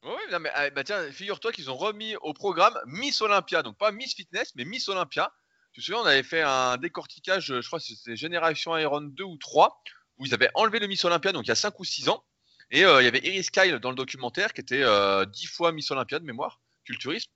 Oui, 0.03 0.39
mais 0.41 0.49
ah, 0.55 0.71
bah, 0.71 0.83
tiens, 0.83 1.11
figure-toi 1.11 1.51
qu'ils 1.51 1.69
ont 1.69 1.77
remis 1.77 2.15
au 2.21 2.33
programme 2.33 2.73
Miss 2.87 3.21
Olympia. 3.21 3.61
Donc 3.61 3.77
pas 3.77 3.91
Miss 3.91 4.15
Fitness, 4.15 4.53
mais 4.55 4.65
Miss 4.65 4.89
Olympia. 4.89 5.31
Tu 5.71 5.81
te 5.81 5.85
souviens, 5.85 6.01
on 6.01 6.05
avait 6.05 6.23
fait 6.23 6.41
un 6.41 6.77
décortiquage, 6.77 7.45
je 7.61 7.67
crois 7.67 7.77
que 7.77 7.85
c'était 7.85 8.15
Génération 8.15 8.75
Iron 8.75 9.01
2 9.01 9.23
ou 9.23 9.37
3, 9.37 9.83
où 10.17 10.25
ils 10.25 10.33
avaient 10.33 10.49
enlevé 10.55 10.79
le 10.79 10.87
Miss 10.87 11.05
Olympia, 11.05 11.31
donc 11.31 11.45
il 11.45 11.49
y 11.49 11.51
a 11.51 11.55
5 11.55 11.79
ou 11.79 11.83
6 11.83 12.09
ans. 12.09 12.23
Et 12.71 12.83
euh, 12.83 12.99
il 12.99 13.05
y 13.05 13.07
avait 13.07 13.19
Iris 13.19 13.51
Kyle 13.51 13.77
dans 13.77 13.91
le 13.91 13.95
documentaire, 13.95 14.53
qui 14.53 14.61
était 14.61 14.81
euh, 14.81 15.25
10 15.25 15.45
fois 15.45 15.71
Miss 15.71 15.91
Olympia 15.91 16.17
de 16.17 16.25
mémoire, 16.25 16.59
culturisme, 16.85 17.29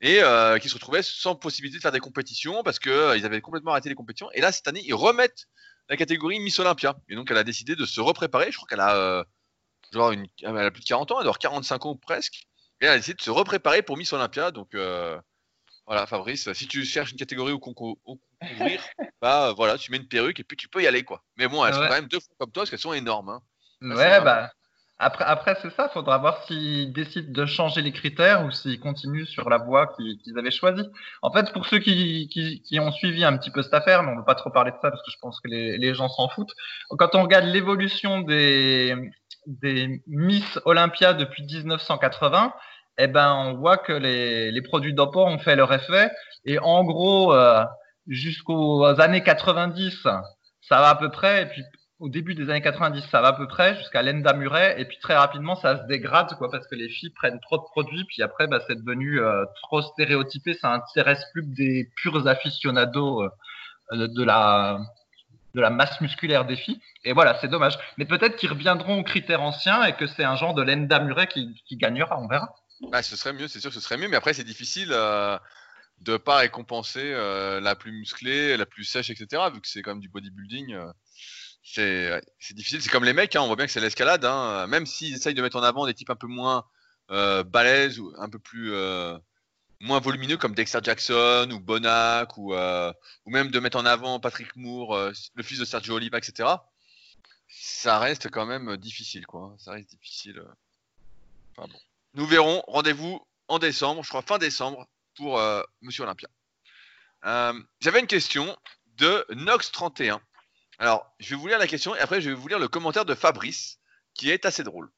et 0.00 0.20
qui 0.60 0.68
se 0.68 0.74
retrouvait 0.74 1.02
sans 1.02 1.36
possibilité 1.36 1.78
de 1.78 1.82
faire 1.82 1.92
des 1.92 2.00
compétitions 2.00 2.64
parce 2.64 2.80
qu'ils 2.80 3.24
avaient 3.24 3.40
complètement 3.40 3.70
arrêté 3.70 3.88
les 3.88 3.94
compétitions. 3.94 4.30
Et 4.32 4.40
là, 4.40 4.50
cette 4.50 4.66
année, 4.66 4.82
ils 4.84 4.94
remettent 4.94 5.46
la 5.88 5.96
catégorie 5.96 6.40
Miss 6.40 6.58
Olympia. 6.58 6.96
Et 7.08 7.14
donc, 7.14 7.30
elle 7.30 7.38
a 7.38 7.44
décidé 7.44 7.76
de 7.76 7.84
se 7.84 8.00
repréparer. 8.00 8.50
Je 8.50 8.56
crois 8.56 8.66
qu'elle 8.68 8.80
a, 8.80 8.96
euh, 8.96 9.24
genre 9.92 10.12
une, 10.12 10.26
elle 10.42 10.56
a 10.58 10.70
plus 10.70 10.80
de 10.82 10.86
40 10.86 11.10
ans, 11.12 11.14
elle 11.16 11.24
doit 11.24 11.30
avoir 11.30 11.38
45 11.38 11.86
ans 11.86 11.96
presque. 11.96 12.46
Et 12.80 12.86
elle 12.86 12.90
a 12.92 12.96
décidé 12.96 13.14
de 13.14 13.22
se 13.22 13.30
repréparer 13.30 13.82
pour 13.82 13.96
Miss 13.96 14.12
Olympia. 14.12 14.50
Donc, 14.50 14.74
euh, 14.74 15.20
voilà, 15.86 16.06
Fabrice, 16.06 16.52
si 16.54 16.66
tu 16.66 16.84
cherches 16.84 17.12
une 17.12 17.18
catégorie 17.18 17.52
où 17.52 17.58
concou- 17.58 17.98
où 18.04 18.18
concourir, 18.40 18.82
bah 19.22 19.52
voilà, 19.56 19.76
tu 19.78 19.90
mets 19.90 19.98
une 19.98 20.08
perruque 20.08 20.40
et 20.40 20.44
puis 20.44 20.56
tu 20.56 20.68
peux 20.68 20.82
y 20.82 20.86
aller, 20.86 21.04
quoi. 21.04 21.22
Mais 21.36 21.46
bon, 21.48 21.64
elles 21.64 21.74
sont 21.74 21.80
Ouais. 21.80 21.88
quand 21.88 21.94
même 21.94 22.08
deux 22.08 22.20
fois 22.20 22.34
comme 22.38 22.50
toi 22.52 22.62
parce 22.62 22.70
qu'elles 22.70 22.78
sont 22.78 22.92
énormes. 22.94 23.28
Hein. 23.28 23.42
Ah, 23.82 23.86
Ouais, 23.94 24.20
bah. 24.22 24.50
Après, 25.04 25.54
c'est 25.60 25.70
ça, 25.74 25.90
faudra 25.90 26.16
voir 26.16 26.42
s'ils 26.44 26.90
décident 26.92 27.30
de 27.30 27.44
changer 27.44 27.82
les 27.82 27.92
critères 27.92 28.42
ou 28.46 28.50
s'ils 28.50 28.80
continuent 28.80 29.26
sur 29.26 29.50
la 29.50 29.58
voie 29.58 29.88
qu'ils 29.88 30.38
avaient 30.38 30.50
choisie. 30.50 30.88
En 31.20 31.30
fait, 31.30 31.52
pour 31.52 31.66
ceux 31.66 31.78
qui, 31.78 32.62
ont 32.80 32.90
suivi 32.90 33.22
un 33.22 33.36
petit 33.36 33.50
peu 33.50 33.62
cette 33.62 33.74
affaire, 33.74 34.02
mais 34.02 34.10
on 34.10 34.14
ne 34.14 34.18
veut 34.20 34.24
pas 34.24 34.34
trop 34.34 34.48
parler 34.48 34.70
de 34.70 34.76
ça 34.80 34.90
parce 34.90 35.02
que 35.02 35.10
je 35.10 35.18
pense 35.20 35.40
que 35.40 35.48
les, 35.48 35.94
gens 35.94 36.08
s'en 36.08 36.28
foutent. 36.30 36.54
Quand 36.90 37.14
on 37.14 37.22
regarde 37.22 37.44
l'évolution 37.44 38.20
des, 38.20 38.96
Miss 40.06 40.58
Olympia 40.64 41.12
depuis 41.12 41.42
1980, 41.42 42.54
eh 42.96 43.06
ben, 43.06 43.34
on 43.34 43.54
voit 43.54 43.76
que 43.76 43.92
les, 43.92 44.50
les 44.52 44.62
produits 44.62 44.94
dopants 44.94 45.28
ont 45.28 45.38
fait 45.38 45.56
leur 45.56 45.70
effet. 45.74 46.10
Et 46.46 46.58
en 46.58 46.82
gros, 46.82 47.34
euh, 47.34 47.62
jusqu'aux 48.06 48.84
années 48.84 49.22
90, 49.22 50.02
ça 50.02 50.22
va 50.70 50.88
à 50.88 50.94
peu 50.94 51.10
près. 51.10 51.42
Et 51.42 51.46
puis, 51.46 51.62
au 52.00 52.08
début 52.08 52.34
des 52.34 52.50
années 52.50 52.60
90, 52.60 53.02
ça 53.10 53.20
va 53.20 53.28
à 53.28 53.32
peu 53.34 53.46
près 53.46 53.76
jusqu'à 53.76 54.02
Lenda 54.02 54.32
Murray, 54.32 54.74
et 54.78 54.84
puis 54.84 54.98
très 55.00 55.16
rapidement, 55.16 55.54
ça 55.54 55.78
se 55.78 55.86
dégrade, 55.86 56.34
quoi, 56.38 56.50
parce 56.50 56.66
que 56.66 56.74
les 56.74 56.88
filles 56.88 57.10
prennent 57.10 57.40
trop 57.40 57.58
de 57.58 57.62
produits, 57.62 58.04
puis 58.04 58.22
après, 58.22 58.46
bah, 58.46 58.60
c'est 58.66 58.76
devenu 58.76 59.20
euh, 59.20 59.44
trop 59.62 59.80
stéréotypé, 59.80 60.54
ça 60.54 60.72
intéresse 60.72 61.24
plus 61.32 61.42
que 61.42 61.54
des 61.54 61.90
purs 61.96 62.26
aficionados 62.26 63.22
euh, 63.22 64.08
de 64.08 64.24
la 64.24 64.80
de 65.54 65.60
la 65.60 65.70
masse 65.70 66.00
musculaire 66.00 66.44
des 66.44 66.56
filles. 66.56 66.80
Et 67.04 67.12
voilà, 67.12 67.38
c'est 67.40 67.48
dommage. 67.48 67.78
Mais 67.96 68.04
peut-être 68.04 68.36
qu'ils 68.36 68.50
reviendront 68.50 69.00
aux 69.00 69.04
critères 69.04 69.40
anciens 69.40 69.84
et 69.84 69.94
que 69.94 70.06
c'est 70.06 70.24
un 70.24 70.36
genre 70.36 70.54
de 70.54 70.62
Lenda 70.62 70.98
Murray 70.98 71.28
qui, 71.28 71.54
gagnera, 71.72 72.20
on 72.20 72.26
verra. 72.26 72.54
Bah, 72.90 73.02
ce 73.02 73.16
serait 73.16 73.32
mieux, 73.32 73.48
c'est 73.48 73.60
sûr 73.60 73.72
ce 73.72 73.80
serait 73.80 73.96
mieux, 73.96 74.08
mais 74.08 74.16
après 74.16 74.34
c'est 74.34 74.44
difficile 74.44 74.88
euh, 74.90 75.38
de 76.00 76.16
pas 76.16 76.38
récompenser 76.38 77.12
euh, 77.14 77.60
la 77.60 77.76
plus 77.76 77.92
musclée, 77.92 78.56
la 78.56 78.66
plus 78.66 78.84
sèche, 78.84 79.10
etc. 79.10 79.42
Vu 79.54 79.60
que 79.60 79.68
c'est 79.68 79.80
quand 79.80 79.92
même 79.92 80.00
du 80.00 80.08
bodybuilding, 80.08 80.76
c'est 81.64 82.20
difficile. 82.52 82.82
C'est 82.82 82.90
comme 82.90 83.04
les 83.04 83.14
mecs, 83.14 83.34
hein, 83.34 83.40
on 83.40 83.46
voit 83.46 83.56
bien 83.56 83.66
que 83.66 83.72
c'est 83.72 83.80
l'escalade. 83.80 84.24
Hein, 84.24 84.66
même 84.66 84.86
s'ils 84.86 85.14
essayent 85.14 85.34
de 85.34 85.42
mettre 85.42 85.56
en 85.56 85.62
avant 85.62 85.86
des 85.86 85.94
types 85.94 86.10
un 86.10 86.16
peu 86.16 86.26
moins 86.26 86.64
euh, 87.10 87.42
balèzes 87.42 87.98
ou 87.98 88.12
un 88.18 88.28
peu 88.28 88.38
plus 88.38 88.72
euh, 88.72 89.16
moins 89.80 89.98
volumineux 90.00 90.36
comme 90.36 90.54
Dexter 90.54 90.80
Jackson 90.82 91.48
ou 91.52 91.58
Bonac 91.58 92.36
ou, 92.36 92.54
euh, 92.54 92.92
même 93.26 93.50
de 93.50 93.60
mettre 93.60 93.78
en 93.78 93.86
avant 93.86 94.20
Patrick 94.20 94.54
Moore, 94.56 94.94
euh, 94.94 95.12
le 95.34 95.42
fils 95.42 95.58
de 95.58 95.64
Sergio 95.64 95.94
Oliva, 95.94 96.18
etc. 96.18 96.48
Ça 97.48 97.98
reste 97.98 98.30
quand 98.30 98.46
même 98.46 98.76
difficile, 98.76 99.26
quoi. 99.26 99.54
Ça 99.58 99.72
reste 99.72 99.90
difficile. 99.90 100.42
Enfin 101.56 101.68
bon. 101.70 101.78
Nous 102.14 102.26
verrons. 102.26 102.62
Rendez-vous 102.66 103.26
en 103.48 103.58
décembre, 103.58 104.02
je 104.02 104.08
crois 104.08 104.22
fin 104.22 104.38
décembre, 104.38 104.86
pour 105.16 105.40
Monsieur 105.82 106.04
Olympia. 106.04 106.28
J'avais 107.80 108.00
une 108.00 108.06
question 108.06 108.56
de 108.96 109.24
Nox31. 109.30 110.20
Alors, 110.84 111.10
je 111.18 111.30
vais 111.30 111.36
vous 111.36 111.46
lire 111.46 111.58
la 111.58 111.66
question 111.66 111.96
et 111.96 111.98
après 111.98 112.20
je 112.20 112.28
vais 112.28 112.36
vous 112.36 112.46
lire 112.46 112.58
le 112.58 112.68
commentaire 112.68 113.06
de 113.06 113.14
Fabrice, 113.14 113.78
qui 114.12 114.28
est 114.28 114.44
assez 114.44 114.62
drôle. 114.62 114.92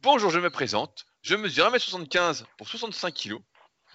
Bonjour, 0.00 0.30
je 0.30 0.38
me 0.38 0.48
présente. 0.48 1.06
Je 1.22 1.34
mesure 1.34 1.68
1m75 1.72 2.44
pour 2.56 2.68
65 2.68 3.12
kg. 3.12 3.34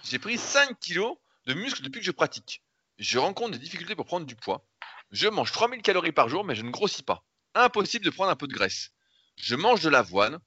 J'ai 0.04 0.18
pris 0.18 0.36
5 0.36 0.78
kg 0.78 1.14
de 1.46 1.54
muscle 1.54 1.80
depuis 1.80 2.00
que 2.00 2.04
je 2.04 2.10
pratique. 2.10 2.62
Je 2.98 3.18
rencontre 3.18 3.52
des 3.52 3.58
difficultés 3.58 3.96
pour 3.96 4.04
prendre 4.04 4.26
du 4.26 4.36
poids. 4.36 4.68
Je 5.10 5.28
mange 5.28 5.50
3000 5.50 5.80
calories 5.80 6.12
par 6.12 6.28
jour, 6.28 6.44
mais 6.44 6.54
je 6.54 6.60
ne 6.60 6.70
grossis 6.70 7.02
pas. 7.02 7.24
Impossible 7.54 8.04
de 8.04 8.10
prendre 8.10 8.30
un 8.30 8.36
peu 8.36 8.46
de 8.46 8.52
graisse. 8.52 8.90
Je 9.36 9.56
mange 9.56 9.80
de 9.80 9.88
l'avoine, 9.88 10.38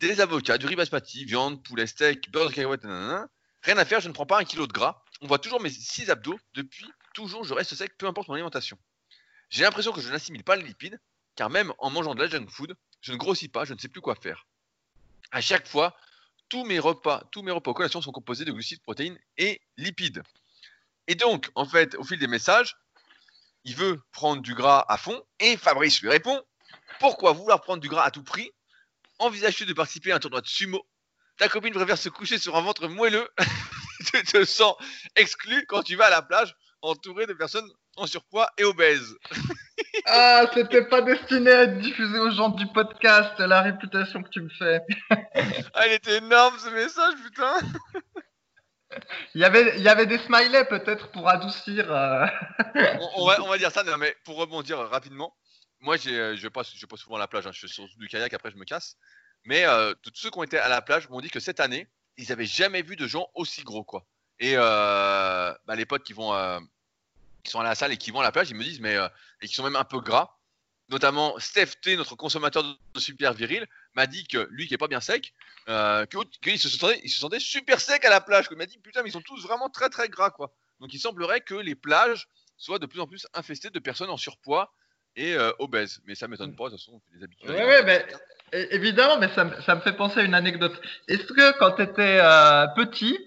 des 0.00 0.20
avocats, 0.20 0.58
du 0.58 0.66
riz 0.66 0.76
basmati, 0.76 1.24
viande, 1.24 1.62
poulet, 1.62 1.86
steak, 1.86 2.30
beurre 2.30 2.50
de 2.50 2.54
cacahuète, 2.54 2.84
nanana. 2.84 3.26
Rien 3.62 3.78
à 3.78 3.86
faire, 3.86 4.00
je 4.00 4.08
ne 4.08 4.12
prends 4.12 4.26
pas 4.26 4.38
un 4.38 4.44
kilo 4.44 4.66
de 4.66 4.72
gras. 4.74 5.02
On 5.22 5.26
voit 5.26 5.38
toujours 5.38 5.62
mes 5.62 5.70
6 5.70 6.10
abdos. 6.10 6.38
Depuis 6.52 6.84
toujours, 7.14 7.44
je 7.44 7.54
reste 7.54 7.74
sec, 7.74 7.96
peu 7.96 8.06
importe 8.06 8.28
mon 8.28 8.34
alimentation. 8.34 8.78
J'ai 9.50 9.62
l'impression 9.62 9.92
que 9.92 10.00
je 10.00 10.10
n'assimile 10.10 10.44
pas 10.44 10.56
les 10.56 10.64
lipides, 10.64 11.00
car 11.34 11.50
même 11.50 11.72
en 11.78 11.90
mangeant 11.90 12.14
de 12.14 12.22
la 12.22 12.28
junk 12.28 12.48
food, 12.48 12.74
je 13.00 13.12
ne 13.12 13.16
grossis 13.16 13.48
pas, 13.48 13.64
je 13.64 13.74
ne 13.74 13.78
sais 13.78 13.88
plus 13.88 14.00
quoi 14.00 14.14
faire. 14.14 14.46
À 15.30 15.40
chaque 15.40 15.66
fois, 15.66 15.96
tous 16.48 16.64
mes 16.64 16.78
repas, 16.78 17.22
tous 17.30 17.42
mes 17.42 17.52
repas 17.52 17.72
collations 17.74 18.02
sont 18.02 18.12
composés 18.12 18.44
de 18.44 18.52
glucides, 18.52 18.82
protéines 18.82 19.18
et 19.36 19.60
lipides. 19.76 20.22
Et 21.06 21.14
donc, 21.14 21.50
en 21.54 21.66
fait, 21.66 21.94
au 21.94 22.04
fil 22.04 22.18
des 22.18 22.26
messages, 22.26 22.76
il 23.64 23.74
veut 23.74 24.00
prendre 24.12 24.42
du 24.42 24.54
gras 24.54 24.84
à 24.88 24.96
fond 24.96 25.22
et 25.40 25.56
Fabrice 25.56 26.00
lui 26.00 26.08
répond 26.08 26.42
Pourquoi 27.00 27.32
vouloir 27.32 27.60
prendre 27.60 27.80
du 27.80 27.88
gras 27.88 28.04
à 28.04 28.10
tout 28.10 28.22
prix? 28.22 28.50
Envisage-tu 29.18 29.66
de 29.66 29.72
participer 29.72 30.12
à 30.12 30.16
un 30.16 30.20
tournoi 30.20 30.40
de 30.40 30.46
sumo? 30.46 30.86
Ta 31.38 31.48
copine 31.48 31.74
préfère 31.74 31.98
se 31.98 32.08
coucher 32.08 32.38
sur 32.38 32.56
un 32.56 32.62
ventre 32.62 32.88
moelleux. 32.88 33.28
tu 34.12 34.22
te 34.22 34.44
sens 34.44 34.74
exclu 35.16 35.66
quand 35.66 35.82
tu 35.82 35.96
vas 35.96 36.06
à 36.06 36.10
la 36.10 36.22
plage 36.22 36.54
entouré 36.82 37.26
de 37.26 37.32
personnes 37.32 37.68
en 37.98 38.06
surpoids 38.06 38.48
et 38.58 38.64
obèses. 38.64 39.16
ah, 40.06 40.44
c'était 40.54 40.84
pas 40.86 41.02
destiné 41.02 41.50
à 41.50 41.62
être 41.64 41.78
diffusé 41.78 42.18
aux 42.18 42.30
gens 42.30 42.50
du 42.50 42.66
podcast, 42.68 43.38
la 43.38 43.62
réputation 43.62 44.22
que 44.22 44.28
tu 44.28 44.40
me 44.40 44.48
fais. 44.50 44.80
ah, 45.74 45.86
il 45.86 45.92
était 45.94 46.18
énorme 46.18 46.58
ce 46.58 46.70
message, 46.70 47.14
putain. 47.24 47.58
Il 49.34 49.42
y, 49.42 49.44
avait, 49.44 49.76
il 49.76 49.82
y 49.82 49.88
avait 49.88 50.06
des 50.06 50.18
smileys 50.18 50.64
peut-être 50.64 51.10
pour 51.10 51.28
adoucir. 51.28 51.92
Euh. 51.92 52.26
on, 53.16 53.26
va, 53.26 53.42
on, 53.42 53.48
va, 53.48 53.58
dire 53.58 53.70
ça, 53.70 53.84
non, 53.84 53.98
mais 53.98 54.16
pour 54.24 54.36
rebondir 54.38 54.78
rapidement, 54.78 55.36
moi 55.80 55.96
euh, 56.06 56.34
je 56.36 56.48
passe, 56.48 56.74
je 56.74 56.86
passe 56.86 57.00
souvent 57.00 57.16
à 57.16 57.18
la 57.18 57.28
plage, 57.28 57.46
hein. 57.46 57.52
je 57.52 57.60
fais 57.60 57.68
sur 57.68 57.86
du 57.98 58.08
kayak, 58.08 58.32
après 58.32 58.50
je 58.50 58.56
me 58.56 58.64
casse. 58.64 58.96
Mais 59.44 59.66
euh, 59.66 59.92
tous 60.02 60.12
ceux 60.14 60.30
qui 60.30 60.38
ont 60.38 60.42
été 60.42 60.58
à 60.58 60.68
la 60.68 60.80
plage 60.80 61.08
m'ont 61.10 61.20
dit 61.20 61.30
que 61.30 61.38
cette 61.38 61.60
année, 61.60 61.86
ils 62.16 62.30
n'avaient 62.30 62.46
jamais 62.46 62.80
vu 62.80 62.96
de 62.96 63.06
gens 63.06 63.28
aussi 63.34 63.62
gros. 63.62 63.84
quoi. 63.84 64.06
Et 64.40 64.56
bah, 64.56 65.58
les 65.76 65.84
potes 65.84 66.02
qui 66.02 66.14
vont 66.14 66.32
qui 67.42 67.50
sont 67.50 67.60
à 67.60 67.64
la 67.64 67.74
salle 67.74 67.92
et 67.92 67.96
qui 67.96 68.10
vont 68.10 68.20
à 68.20 68.24
la 68.24 68.32
plage, 68.32 68.50
ils 68.50 68.56
me 68.56 68.64
disent, 68.64 68.80
mais 68.80 68.96
et 69.40 69.46
qui 69.46 69.54
sont 69.54 69.64
même 69.64 69.76
un 69.76 69.84
peu 69.84 70.00
gras. 70.00 70.38
Notamment 70.90 71.38
Steph 71.38 71.80
T, 71.82 71.96
notre 71.96 72.16
consommateur 72.16 72.62
de 72.62 73.00
super 73.00 73.34
viril, 73.34 73.66
m'a 73.94 74.06
dit 74.06 74.26
que 74.26 74.48
lui 74.50 74.66
qui 74.66 74.72
est 74.72 74.78
pas 74.78 74.88
bien 74.88 75.02
sec, 75.02 75.34
euh, 75.68 76.06
qu'il 76.40 76.58
se, 76.58 76.70
sentait, 76.70 76.98
il 77.04 77.10
se 77.10 77.18
sentait 77.18 77.40
super 77.40 77.78
sec 77.78 78.06
à 78.06 78.10
la 78.10 78.22
plage. 78.22 78.46
Il 78.50 78.56
m'a 78.56 78.64
dit 78.64 78.78
putain, 78.78 79.02
mais 79.02 79.10
ils 79.10 79.12
sont 79.12 79.20
tous 79.20 79.42
vraiment 79.42 79.68
très 79.68 79.90
très 79.90 80.08
gras 80.08 80.30
quoi. 80.30 80.54
Donc 80.80 80.94
il 80.94 80.98
semblerait 80.98 81.42
que 81.42 81.54
les 81.54 81.74
plages 81.74 82.26
soient 82.56 82.78
de 82.78 82.86
plus 82.86 83.00
en 83.00 83.06
plus 83.06 83.26
infestées 83.34 83.68
de 83.68 83.78
personnes 83.78 84.08
en 84.08 84.16
surpoids 84.16 84.72
et 85.14 85.34
euh, 85.34 85.52
obèses. 85.58 86.00
Mais 86.06 86.14
ça 86.14 86.26
m'étonne 86.26 86.56
pas, 86.56 86.64
de 86.64 86.70
toute 86.70 86.80
façon, 86.80 86.92
on 86.94 87.00
fait 87.00 87.18
des 87.18 87.24
habitudes. 87.24 87.50
Oui, 87.50 87.56
oui, 87.56 87.84
mais 87.84 88.06
évidemment, 88.70 89.18
mais 89.18 89.28
ça, 89.34 89.44
me 89.44 89.80
fait 89.80 89.92
penser 89.92 90.20
à 90.20 90.22
une 90.22 90.34
anecdote. 90.34 90.80
Est-ce 91.06 91.24
que 91.24 91.58
quand 91.58 91.72
tu 91.72 91.82
étais 91.82 92.18
euh, 92.22 92.66
petit, 92.68 93.18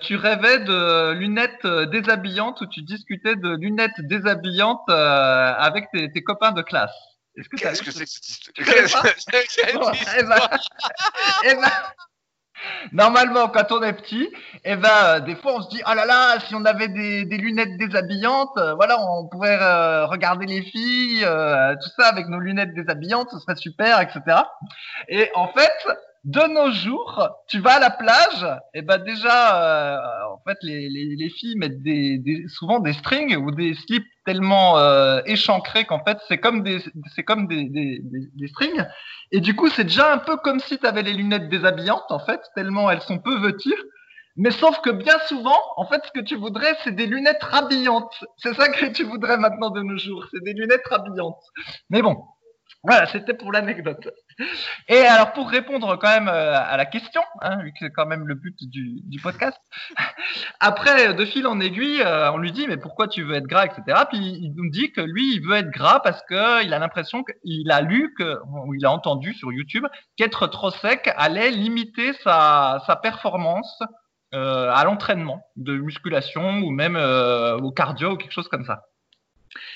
tu 0.00 0.16
rêvais 0.16 0.60
de 0.60 1.12
lunettes 1.12 1.66
déshabillantes 1.90 2.60
ou 2.60 2.66
tu 2.66 2.82
discutais 2.82 3.36
de 3.36 3.56
lunettes 3.56 4.00
déshabillantes 4.00 4.88
avec 4.88 5.86
tes 5.92 6.22
copains 6.22 6.52
de 6.52 6.62
classe? 6.62 6.94
Qu'est-ce 7.56 7.82
que 7.82 7.90
c'est 7.90 8.04
que 8.04 8.10
cette 8.10 8.86
histoire? 8.86 9.04
Eh 11.44 11.54
ben, 11.54 11.70
Normalement, 12.92 13.48
quand 13.48 13.72
on 13.72 13.82
est 13.82 13.92
petit, 13.92 14.30
eh 14.64 14.76
ben, 14.76 14.88
euh, 15.04 15.20
des 15.20 15.34
fois, 15.36 15.54
on 15.56 15.62
se 15.62 15.68
dit, 15.70 15.82
oh 15.86 15.94
là 15.94 16.04
là, 16.04 16.38
si 16.40 16.54
on 16.54 16.64
avait 16.64 16.88
des, 16.88 17.24
des 17.24 17.36
lunettes 17.36 17.76
déshabillantes, 17.76 18.56
euh, 18.56 18.74
voilà, 18.74 19.00
on 19.00 19.26
pourrait 19.28 19.58
euh, 19.60 20.06
regarder 20.06 20.46
les 20.46 20.62
filles, 20.62 21.20
tout 21.20 21.90
ça 21.98 22.08
avec 22.08 22.28
nos 22.28 22.38
lunettes 22.38 22.74
déshabillantes, 22.74 23.30
ce 23.30 23.38
serait 23.38 23.56
super, 23.56 24.00
etc. 24.00 24.42
Et 25.08 25.30
en 25.34 25.48
fait, 25.48 25.72
de 26.24 26.40
nos 26.54 26.70
jours, 26.70 27.28
tu 27.48 27.58
vas 27.58 27.74
à 27.74 27.80
la 27.80 27.90
plage, 27.90 28.46
et 28.74 28.82
ben 28.82 28.98
déjà, 28.98 29.96
euh, 29.96 30.32
en 30.32 30.40
fait, 30.46 30.56
les, 30.62 30.88
les, 30.88 31.16
les, 31.16 31.30
filles 31.30 31.56
mettent 31.56 31.82
des, 31.82 32.18
des, 32.18 32.46
souvent 32.46 32.78
des 32.78 32.92
strings 32.92 33.36
ou 33.36 33.50
des 33.50 33.74
slips 33.74 34.06
tellement 34.24 34.78
euh, 34.78 35.20
échancrés 35.26 35.84
qu'en 35.84 36.04
fait, 36.04 36.18
c'est 36.28 36.38
comme 36.38 36.62
des, 36.62 36.78
c'est 37.16 37.24
comme 37.24 37.48
des, 37.48 37.64
des, 37.68 38.00
des, 38.04 38.48
strings. 38.48 38.84
Et 39.32 39.40
du 39.40 39.56
coup, 39.56 39.68
c'est 39.68 39.84
déjà 39.84 40.12
un 40.12 40.18
peu 40.18 40.36
comme 40.36 40.60
si 40.60 40.78
tu 40.78 40.86
avais 40.86 41.02
les 41.02 41.12
lunettes 41.12 41.48
déshabillantes, 41.48 42.10
en 42.10 42.20
fait, 42.20 42.40
tellement 42.54 42.88
elles 42.88 43.02
sont 43.02 43.18
peu 43.18 43.40
vêtues. 43.40 43.82
Mais 44.36 44.52
sauf 44.52 44.80
que 44.80 44.90
bien 44.90 45.18
souvent, 45.26 45.58
en 45.76 45.86
fait, 45.86 46.00
ce 46.06 46.20
que 46.20 46.24
tu 46.24 46.36
voudrais, 46.36 46.74
c'est 46.84 46.94
des 46.94 47.06
lunettes 47.06 47.42
rhabillantes. 47.42 48.24
C'est 48.38 48.54
ça 48.54 48.68
que 48.68 48.86
tu 48.86 49.02
voudrais 49.02 49.36
maintenant 49.36 49.70
de 49.70 49.82
nos 49.82 49.98
jours, 49.98 50.24
c'est 50.30 50.42
des 50.42 50.54
lunettes 50.54 50.86
rhabillantes. 50.88 51.42
Mais 51.90 52.00
bon, 52.00 52.16
voilà, 52.84 53.06
c'était 53.06 53.34
pour 53.34 53.52
l'anecdote. 53.52 54.08
Et 54.88 54.98
alors 54.98 55.32
pour 55.34 55.48
répondre 55.48 55.96
quand 56.00 56.08
même 56.08 56.26
euh, 56.26 56.58
à 56.58 56.76
la 56.76 56.84
question, 56.84 57.20
hein, 57.40 57.62
vu 57.62 57.70
que 57.70 57.78
c'est 57.80 57.92
quand 57.92 58.06
même 58.06 58.26
le 58.26 58.34
but 58.34 58.56
du, 58.60 59.20
podcast, 59.22 59.56
après 60.60 61.14
de 61.14 61.24
fil 61.24 61.46
en 61.46 61.60
aiguille, 61.60 62.02
euh, 62.02 62.32
on 62.32 62.38
lui 62.38 62.50
dit 62.50 62.66
mais 62.66 62.76
pourquoi 62.76 63.06
tu 63.06 63.22
veux 63.22 63.36
être 63.36 63.46
gras, 63.46 63.66
etc. 63.66 64.02
Puis 64.08 64.18
il 64.18 64.52
nous 64.56 64.68
dit 64.68 64.90
que 64.90 65.00
lui 65.00 65.36
il 65.36 65.46
veut 65.46 65.58
être 65.58 65.70
gras 65.70 66.00
parce 66.00 66.22
que 66.28 66.64
il 66.64 66.74
a 66.74 66.80
l'impression 66.80 67.22
qu'il 67.22 67.70
a 67.70 67.80
lu 67.82 68.12
ou 68.66 68.74
il 68.74 68.84
a 68.84 68.90
entendu 68.90 69.32
sur 69.34 69.52
YouTube 69.52 69.86
qu'être 70.16 70.48
trop 70.48 70.70
sec 70.70 71.08
allait 71.16 71.50
limiter 71.52 72.12
sa, 72.24 72.82
performance 73.00 73.80
euh, 74.34 74.70
à 74.72 74.82
l'entraînement 74.84 75.44
de 75.54 75.76
musculation 75.76 76.58
ou 76.58 76.70
même 76.70 76.96
au 76.96 77.70
cardio 77.70 78.12
ou 78.12 78.16
quelque 78.16 78.32
chose 78.32 78.48
comme 78.48 78.64
ça. 78.64 78.82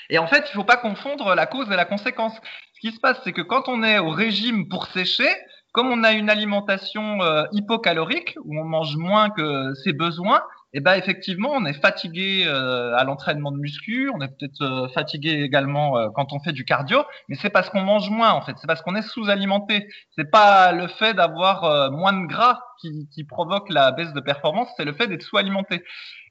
Et 0.09 0.17
en 0.17 0.27
fait, 0.27 0.39
il 0.39 0.49
ne 0.49 0.61
faut 0.61 0.63
pas 0.63 0.77
confondre 0.77 1.35
la 1.35 1.45
cause 1.45 1.69
et 1.71 1.75
la 1.75 1.85
conséquence. 1.85 2.33
Ce 2.77 2.87
qui 2.87 2.95
se 2.95 2.99
passe, 2.99 3.19
c'est 3.23 3.33
que 3.33 3.41
quand 3.41 3.67
on 3.67 3.81
est 3.81 3.97
au 3.97 4.09
régime 4.09 4.69
pour 4.69 4.85
sécher, 4.85 5.29
comme 5.71 5.87
on 5.87 6.03
a 6.03 6.11
une 6.11 6.29
alimentation 6.29 7.21
euh, 7.23 7.43
hypocalorique, 7.51 8.37
où 8.45 8.59
on 8.59 8.65
mange 8.65 8.95
moins 8.97 9.31
que 9.31 9.73
ses 9.83 9.93
besoins, 9.93 10.41
et 10.73 10.79
eh 10.79 10.81
ben 10.81 10.93
effectivement, 10.95 11.49
on 11.53 11.65
est 11.65 11.81
fatigué 11.81 12.43
euh, 12.45 12.95
à 12.95 13.03
l'entraînement 13.03 13.51
de 13.51 13.57
muscu, 13.57 14.11
on 14.13 14.21
est 14.21 14.27
peut-être 14.27 14.61
euh, 14.61 14.87
fatigué 14.89 15.41
également 15.41 16.11
quand 16.11 16.33
on 16.33 16.39
fait 16.39 16.51
du 16.51 16.65
cardio, 16.65 17.03
mais 17.29 17.35
c'est 17.35 17.49
parce 17.49 17.69
qu'on 17.69 17.81
mange 17.81 18.09
moins 18.09 18.31
en 18.31 18.41
fait, 18.41 18.55
c'est 18.59 18.67
parce 18.67 18.81
qu'on 18.81 18.95
est 18.95 19.01
sous-alimenté. 19.01 19.87
C'est 20.15 20.29
pas 20.29 20.71
le 20.71 20.87
fait 20.87 21.13
d'avoir 21.13 21.91
moins 21.91 22.13
de 22.13 22.27
gras 22.27 22.59
qui, 22.81 23.07
qui 23.11 23.23
provoque 23.23 23.69
la 23.69 23.91
baisse 23.91 24.13
de 24.13 24.19
performance, 24.19 24.69
c'est 24.77 24.85
le 24.85 24.93
fait 24.93 25.07
d'être 25.07 25.23
sous-alimenté. 25.23 25.83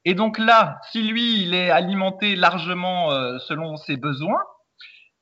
Et 0.04 0.14
donc 0.14 0.38
là, 0.38 0.78
si 0.92 1.02
lui, 1.02 1.42
il 1.42 1.52
est 1.52 1.70
alimenté 1.70 2.36
largement 2.36 3.10
euh, 3.10 3.38
selon 3.40 3.76
ses 3.76 3.96
besoins, 3.96 4.40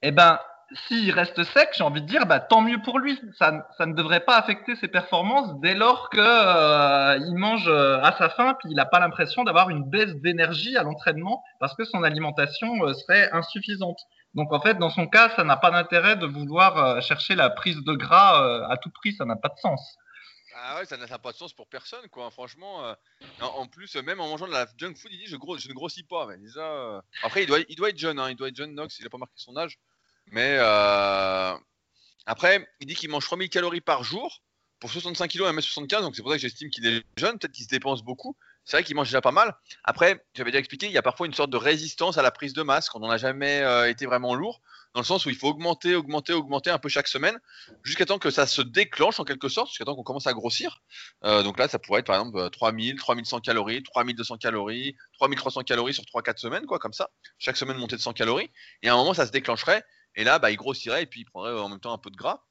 eh 0.03 0.11
ben, 0.11 0.39
s'il 0.87 1.11
reste 1.11 1.43
sec, 1.45 1.71
j'ai 1.73 1.85
envie 1.85 2.03
de 2.03 2.07
dire, 2.07 2.27
bah, 2.27 2.41
tant 2.41 2.61
mieux 2.61 2.81
pour 2.83 2.99
lui. 2.99 3.21
Ça, 3.39 3.67
ça 3.77 3.87
ne 3.87 3.95
devrait 3.95 4.25
pas 4.25 4.37
affecter 4.37 4.77
ses 4.77 4.89
performances 4.89 5.61
dès 5.61 5.75
lors 5.75 6.11
que 6.11 6.19
euh, 6.21 7.19
il 7.27 7.35
mange 7.37 7.69
euh, 7.69 8.01
à 8.03 8.13
sa 8.17 8.29
faim, 8.29 8.57
puis 8.59 8.71
il 8.71 8.77
n'a 8.77 8.87
pas 8.87 9.01
l'impression 9.01 9.45
d'avoir 9.45 9.71
une 9.71 9.89
baisse 9.89 10.15
d'énergie 10.17 10.77
à 10.77 10.83
l'entraînement 10.83 11.43
parce 11.61 11.75
que 11.75 11.85
son 11.85 12.03
alimentation 12.03 12.93
serait 12.95 13.31
insuffisante. 13.33 13.99
Donc 14.35 14.53
en 14.53 14.61
fait, 14.61 14.79
dans 14.79 14.91
son 14.91 15.07
cas, 15.07 15.31
ça 15.37 15.45
n'a 15.45 15.57
pas 15.57 15.71
d'intérêt 15.71 16.17
de 16.17 16.27
vouloir 16.27 17.01
chercher 17.03 17.35
la 17.35 17.51
prise 17.51 17.83
de 17.85 17.93
gras 17.95 18.67
à 18.69 18.77
tout 18.77 18.91
prix, 18.91 19.13
ça 19.13 19.25
n'a 19.25 19.37
pas 19.37 19.49
de 19.49 19.59
sens. 19.59 19.97
Ah 20.57 20.79
ouais, 20.79 20.87
ça 20.87 20.97
n'a 20.97 21.19
pas 21.19 21.33
de 21.33 21.37
sens 21.37 21.53
pour 21.53 21.69
personne, 21.69 22.09
quoi. 22.09 22.31
Franchement, 22.31 22.87
euh, 22.87 22.95
en, 23.41 23.67
plus, 23.67 23.97
même 23.97 24.21
en 24.21 24.29
mangeant 24.29 24.47
de 24.47 24.53
la 24.53 24.67
junk 24.79 24.95
food, 24.95 25.13
il 25.13 25.19
dit 25.19 25.27
je, 25.27 25.35
ne 25.35 25.75
grossis 25.75 26.05
pas. 26.05 26.27
Mais 26.27 26.39
déjà, 26.39 26.63
euh, 26.63 27.01
Après, 27.23 27.43
il 27.43 27.47
doit, 27.47 27.59
il 27.69 27.77
doit 27.77 27.91
être 27.91 27.99
jeune, 27.99 28.19
hein, 28.19 28.31
il 28.31 28.37
doit 28.37 28.49
être 28.49 28.57
jeune, 28.57 28.75
Nox, 28.75 28.99
il 28.99 29.03
n'a 29.03 29.11
pas 29.11 29.19
marqué 29.19 29.35
son 29.37 29.57
âge. 29.57 29.79
Mais 30.31 30.57
euh, 30.59 31.55
après, 32.27 32.67
il 32.81 32.87
dit 32.87 32.95
qu'il 32.95 33.11
mange 33.11 33.25
3000 33.25 33.49
calories 33.49 33.81
par 33.81 34.05
jour 34.05 34.43
pour 34.81 34.91
65 34.91 35.31
kg 35.31 35.43
et 35.43 35.45
1m75, 35.45 36.01
donc 36.03 36.17
c'est 36.17 36.23
pour 36.23 36.31
ça 36.31 36.37
que 36.37 36.43
j'estime 36.43 36.69
qu'il 36.71 36.87
est 36.87 37.05
jeune, 37.17 37.39
peut-être 37.39 37.53
qu'il 37.53 37.65
se 37.65 37.71
dépense 37.71 38.03
beaucoup. 38.03 38.37
C'est 38.65 38.77
vrai 38.77 38.85
qu'il 38.85 38.97
mange 38.97 39.09
déjà 39.09 39.21
pas 39.21 39.33
mal. 39.33 39.55
Après, 39.85 40.25
j'avais 40.35 40.51
déjà 40.51 40.59
expliqué, 40.59 40.87
il 40.87 40.93
y 40.93 40.99
a 40.99 41.03
parfois 41.03 41.27
une 41.27 41.35
sorte 41.35 41.51
de 41.51 41.57
résistance 41.57 42.19
à 42.19 42.23
la 42.23 42.31
prise 42.31 42.55
de 42.55 42.63
masse 42.63 42.89
quand 42.89 43.01
on 43.03 43.09
n'a 43.09 43.19
jamais 43.19 43.63
été 43.91 44.07
vraiment 44.07 44.35
lourd 44.35 44.61
dans 44.95 45.01
le 45.01 45.05
sens 45.05 45.27
où 45.27 45.29
il 45.29 45.35
faut 45.35 45.49
augmenter, 45.49 45.97
augmenter, 45.97 46.33
augmenter 46.33 46.71
un 46.71 46.79
peu 46.79 46.89
chaque 46.89 47.09
semaine, 47.09 47.37
jusqu'à 47.83 48.07
temps 48.07 48.19
que 48.19 48.31
ça 48.31 48.47
se 48.47 48.63
déclenche 48.63 49.19
en 49.19 49.25
quelque 49.25 49.49
sorte, 49.49 49.69
jusqu'à 49.69 49.85
temps 49.85 49.97
qu'on 49.97 50.05
commence 50.05 50.29
à 50.29 50.33
grossir. 50.33 50.83
Euh, 51.25 51.43
donc 51.43 51.59
là, 51.59 51.67
ça 51.67 51.81
pourrait 51.81 52.01
être 52.01 52.07
par 52.07 52.17
exemple 52.17 52.49
3000, 52.51 52.97
3100 52.97 53.41
calories, 53.41 53.83
3200 53.83 54.37
calories, 54.39 54.97
3300 55.15 55.63
calories 55.63 55.95
sur 55.95 56.05
3-4 56.05 56.39
semaines, 56.39 56.67
quoi, 56.67 56.79
comme 56.79 56.93
ça. 56.93 57.11
Chaque 57.39 57.57
semaine 57.57 57.77
montée 57.77 57.97
de 57.97 58.01
100 58.01 58.13
calories. 58.13 58.51
Et 58.83 58.89
à 58.89 58.95
un 58.95 58.97
moment, 58.97 59.15
ça 59.15 59.27
se 59.27 59.33
déclencherait, 59.33 59.83
et 60.15 60.25
là, 60.25 60.39
bah, 60.39 60.51
il 60.51 60.57
grossirait, 60.57 61.03
et 61.03 61.07
puis 61.07 61.21
il 61.21 61.25
prendrait 61.25 61.53
en 61.53 61.69
même 61.69 61.81
temps 61.81 61.93
un 61.93 61.99
peu 61.99 62.11
de 62.11 62.17
gras. 62.17 62.45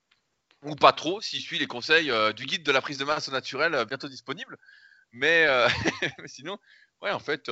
Ou 0.64 0.76
pas 0.76 0.94
trop, 0.94 1.22
s'il 1.22 1.42
suit 1.42 1.60
les 1.60 1.68
conseils 1.68 2.10
euh, 2.10 2.32
du 2.32 2.46
guide 2.46 2.64
de 2.64 2.72
la 2.72 2.82
prise 2.82 2.98
de 2.98 3.04
masse 3.04 3.30
naturelle, 3.30 3.76
euh, 3.76 3.86
bientôt 3.86 4.08
disponible. 4.08 4.58
Mais, 5.12 5.46
mais 6.20 6.28
sinon, 6.28 6.58
ouais, 7.02 7.12
en 7.12 7.20
fait 7.20 7.50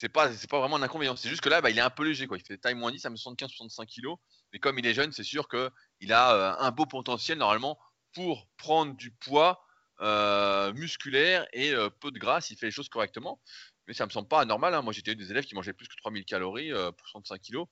c'est 0.00 0.08
pas 0.08 0.30
pas 0.48 0.58
vraiment 0.60 0.76
un 0.76 0.82
inconvénient. 0.82 1.14
C'est 1.14 1.28
juste 1.28 1.42
que 1.42 1.50
là, 1.50 1.60
bah, 1.60 1.68
il 1.70 1.76
est 1.76 1.82
un 1.82 1.90
peu 1.90 2.04
léger, 2.04 2.26
quoi. 2.26 2.38
Il 2.38 2.44
fait 2.44 2.56
taille 2.56 2.74
moins 2.74 2.90
10, 2.90 3.04
à 3.04 3.10
75-65 3.10 3.86
kg. 3.86 4.14
Mais 4.52 4.58
comme 4.58 4.78
il 4.78 4.86
est 4.86 4.94
jeune, 4.94 5.12
c'est 5.12 5.24
sûr 5.24 5.46
que 5.46 5.70
il 6.00 6.12
a 6.12 6.34
euh, 6.34 6.54
un 6.58 6.70
beau 6.70 6.86
potentiel 6.86 7.36
normalement 7.36 7.78
pour 8.14 8.48
prendre 8.56 8.96
du 8.96 9.10
poids 9.10 9.62
euh, 10.00 10.72
musculaire 10.72 11.46
et 11.52 11.72
euh, 11.72 11.90
peu 11.90 12.10
de 12.10 12.18
gras 12.18 12.40
s'il 12.40 12.56
fait 12.56 12.66
les 12.66 12.72
choses 12.72 12.88
correctement. 12.88 13.42
Mais 13.86 13.92
ça 13.92 14.06
me 14.06 14.10
semble 14.10 14.26
pas 14.26 14.40
anormal. 14.40 14.74
Hein. 14.74 14.80
Moi, 14.80 14.94
j'étais 14.94 15.12
eu 15.12 15.16
des 15.16 15.30
élèves 15.30 15.44
qui 15.44 15.54
mangeaient 15.54 15.74
plus 15.74 15.86
que 15.86 15.96
3000 15.96 16.24
calories 16.24 16.70
pour 16.70 17.08
65 17.08 17.42
kg 17.42 17.64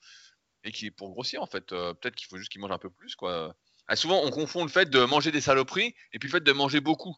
et 0.65 0.73
qui 0.73 0.91
pour 0.91 1.11
grossir 1.11 1.43
en 1.43 1.47
fait. 1.47 1.67
Peut-être 1.67 2.17
qu'il 2.17 2.29
faut 2.29 2.39
juste 2.39 2.51
qu'ils 2.51 2.61
mangent 2.61 2.73
un 2.73 2.79
peu 2.79 2.91
plus, 2.91 3.15
quoi. 3.17 3.55
Ah, 3.89 3.97
souvent, 3.97 4.21
on 4.23 4.31
confond 4.31 4.63
le 4.63 4.69
fait 4.69 4.91
de 4.91 5.05
manger 5.05 5.31
des 5.33 5.41
saloperies 5.41 5.95
et 6.13 6.19
puis 6.19 6.29
le 6.29 6.33
fait 6.33 6.45
de 6.45 6.53
manger 6.53 6.81
beaucoup. 6.81 7.17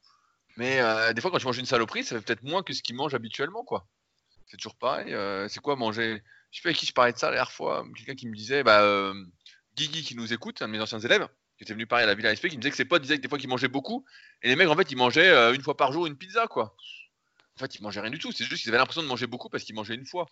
Mais 0.57 0.80
des 1.14 1.20
fois, 1.20 1.30
quand 1.30 1.38
tu 1.38 1.47
manges 1.47 1.59
une 1.59 1.66
saloperie, 1.66 2.05
ça 2.05 2.16
fait 2.16 2.24
peut-être 2.24 2.43
moins 2.43 2.62
que 2.62 2.72
ce 2.72 2.82
qu'ils 2.82 2.95
mangent 2.97 3.14
habituellement, 3.14 3.64
quoi 3.64 3.86
c'est 4.51 4.57
toujours 4.57 4.74
pareil. 4.74 5.14
Euh, 5.14 5.49
c'est 5.49 5.61
quoi 5.61 5.76
manger? 5.76 6.22
Je 6.51 6.59
sais 6.59 6.62
pas 6.62 6.70
avec 6.70 6.78
qui 6.78 6.86
je 6.86 6.93
parlais 6.93 7.12
de 7.12 7.18
ça 7.18 7.26
la 7.26 7.36
dernière 7.36 7.53
fois. 7.53 7.84
Quelqu'un 7.97 8.14
qui 8.14 8.26
me 8.26 8.34
disait, 8.34 8.64
bah, 8.64 8.82
euh, 8.82 9.14
Guigui 9.76 10.03
qui 10.03 10.16
nous 10.16 10.32
écoute, 10.32 10.61
un 10.62 10.66
de 10.66 10.72
mes 10.72 10.80
anciens 10.80 10.99
élèves, 10.99 11.28
qui 11.57 11.64
était 11.64 11.72
venu 11.72 11.86
parler 11.86 12.05
à 12.05 12.07
la 12.07 12.14
Villa 12.14 12.34
SP, 12.34 12.51
qui 12.51 12.57
me 12.57 12.62
disait 12.62 12.70
que 12.70 12.76
ses 12.76 12.84
potes 12.84 13.03
disaient 13.03 13.16
que 13.16 13.22
des 13.22 13.28
fois 13.28 13.38
qu'ils 13.38 13.49
mangeaient 13.49 13.68
beaucoup. 13.68 14.05
Et 14.43 14.49
les 14.49 14.57
mecs, 14.57 14.68
en 14.68 14.76
fait, 14.76 14.91
ils 14.91 14.97
mangeaient 14.97 15.30
euh, 15.30 15.55
une 15.55 15.62
fois 15.62 15.76
par 15.76 15.93
jour 15.93 16.07
une 16.07 16.16
pizza, 16.16 16.49
quoi. 16.49 16.74
En 17.57 17.61
fait, 17.61 17.76
ils 17.76 17.82
mangeaient 17.82 18.01
rien 18.01 18.11
du 18.11 18.18
tout. 18.18 18.32
C'est 18.32 18.45
juste 18.45 18.62
qu'ils 18.62 18.70
avaient 18.70 18.78
l'impression 18.78 19.03
de 19.03 19.07
manger 19.07 19.26
beaucoup 19.28 19.49
parce 19.49 19.62
qu'ils 19.62 19.74
mangeaient 19.74 19.95
une 19.95 20.07
fois. 20.07 20.26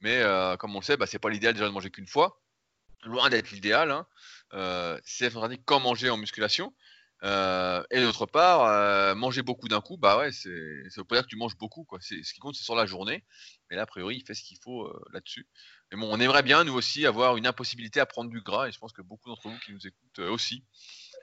Mais 0.00 0.18
euh, 0.18 0.56
comme 0.56 0.74
on 0.76 0.80
le 0.80 0.84
sait, 0.84 0.96
bah, 0.96 1.06
c'est 1.06 1.18
pas 1.18 1.30
l'idéal 1.30 1.54
déjà 1.54 1.66
de 1.66 1.72
manger 1.72 1.90
qu'une 1.90 2.06
fois. 2.06 2.40
Loin 3.04 3.30
d'être 3.30 3.50
l'idéal. 3.50 3.90
Hein. 3.90 4.06
Euh, 4.54 4.98
c'est 5.04 5.32
quand 5.64 5.80
manger 5.80 6.10
en 6.10 6.16
musculation. 6.16 6.74
Euh, 7.24 7.82
et 7.90 8.00
d'autre 8.00 8.26
part, 8.26 8.62
euh, 8.62 9.14
manger 9.16 9.42
beaucoup 9.42 9.66
d'un 9.66 9.80
coup, 9.80 9.96
bah 9.96 10.18
ouais, 10.18 10.30
ça 10.30 10.48
veut 10.48 11.04
pas 11.04 11.16
dire 11.16 11.24
que 11.24 11.28
tu 11.28 11.36
manges 11.36 11.56
beaucoup, 11.56 11.84
quoi. 11.84 11.98
Ce 12.00 12.14
qui 12.14 12.38
compte, 12.38 12.54
c'est 12.54 12.62
sur 12.62 12.76
la 12.76 12.86
journée. 12.86 13.24
Mais 13.70 13.76
là, 13.76 13.82
a 13.82 13.86
priori, 13.86 14.18
il 14.18 14.24
fait 14.24 14.34
ce 14.34 14.42
qu'il 14.42 14.58
faut 14.62 14.88
là-dessus. 15.12 15.48
Mais 15.90 15.98
bon, 15.98 16.08
on 16.12 16.20
aimerait 16.20 16.44
bien, 16.44 16.62
nous 16.62 16.74
aussi, 16.74 17.06
avoir 17.06 17.36
une 17.36 17.46
impossibilité 17.46 17.98
à 17.98 18.06
prendre 18.06 18.30
du 18.30 18.40
gras, 18.40 18.68
et 18.68 18.72
je 18.72 18.78
pense 18.78 18.92
que 18.92 19.02
beaucoup 19.02 19.28
d'entre 19.28 19.48
vous 19.48 19.58
qui 19.58 19.72
nous 19.72 19.84
écoutent 19.84 20.20
aussi, 20.30 20.64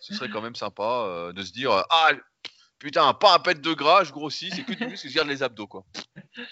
ce 0.01 0.13
serait 0.13 0.29
quand 0.29 0.41
même 0.41 0.55
sympa 0.55 1.31
de 1.33 1.43
se 1.43 1.53
dire, 1.53 1.71
ah, 1.71 2.09
putain, 2.85 3.11
pas 3.13 3.33
un 3.33 3.39
pet 3.39 3.59
de 3.59 3.73
gras, 3.73 4.03
je 4.03 4.11
grossis, 4.11 4.51
c'est 4.51 4.61
que 4.61 4.73
du 4.73 4.85
muscle, 4.85 5.09
je 5.09 5.15
garde 5.15 5.27
les 5.27 5.41
abdos, 5.41 5.65
quoi. 5.65 5.81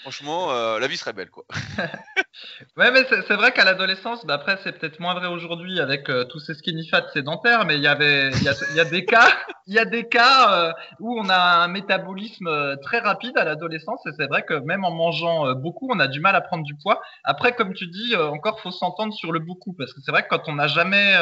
Franchement, 0.02 0.52
euh, 0.52 0.80
la 0.80 0.88
vie 0.88 0.98
serait 0.98 1.14
belle, 1.14 1.30
quoi. 1.30 1.46
ouais, 2.76 2.90
mais 2.92 3.06
c'est 3.08 3.36
vrai 3.36 3.52
qu'à 3.52 3.64
l'adolescence, 3.64 4.26
bah 4.26 4.34
après, 4.34 4.58
c'est 4.64 4.72
peut-être 4.80 5.00
moins 5.00 5.14
vrai 5.14 5.28
aujourd'hui 5.28 5.80
avec 5.80 6.10
euh, 6.10 6.24
tous 6.24 6.40
ces 6.40 6.56
skinny 6.56 6.88
fat 6.88 7.06
sédentaires, 7.14 7.66
mais 7.66 7.76
il 7.76 7.84
y 7.84 7.88
avait, 7.88 8.32
il 8.32 8.76
y 8.76 8.80
a, 8.80 8.86
des 8.86 9.06
cas, 9.06 9.28
il 9.68 9.76
y 9.76 9.80
a 9.80 9.86
des 9.86 10.10
cas 10.10 10.70
euh, 10.70 10.74
où 11.00 11.20
on 11.20 11.30
a 11.30 11.38
un 11.38 11.68
métabolisme 11.68 12.78
très 12.82 12.98
rapide 12.98 13.38
à 13.38 13.44
l'adolescence, 13.44 14.04
et 14.08 14.12
c'est 14.18 14.28
vrai 14.28 14.42
que 14.42 14.56
même 14.56 14.86
en 14.86 14.92
mangeant 14.92 15.54
beaucoup, 15.54 15.88
on 15.94 16.00
a 16.00 16.08
du 16.08 16.20
mal 16.20 16.36
à 16.36 16.42
prendre 16.42 16.64
du 16.64 16.74
poids. 16.74 17.00
Après, 17.24 17.54
comme 17.54 17.76
tu 17.76 17.86
dis, 17.86 18.16
encore 18.16 18.60
faut 18.60 18.72
s'entendre 18.72 19.14
sur 19.14 19.32
le 19.32 19.38
beaucoup, 19.38 19.74
parce 19.74 19.94
que 19.94 20.02
c'est 20.04 20.12
vrai 20.12 20.24
que 20.24 20.30
quand 20.30 20.48
on 20.48 20.56
n'a 20.56 20.68
jamais 20.68 21.16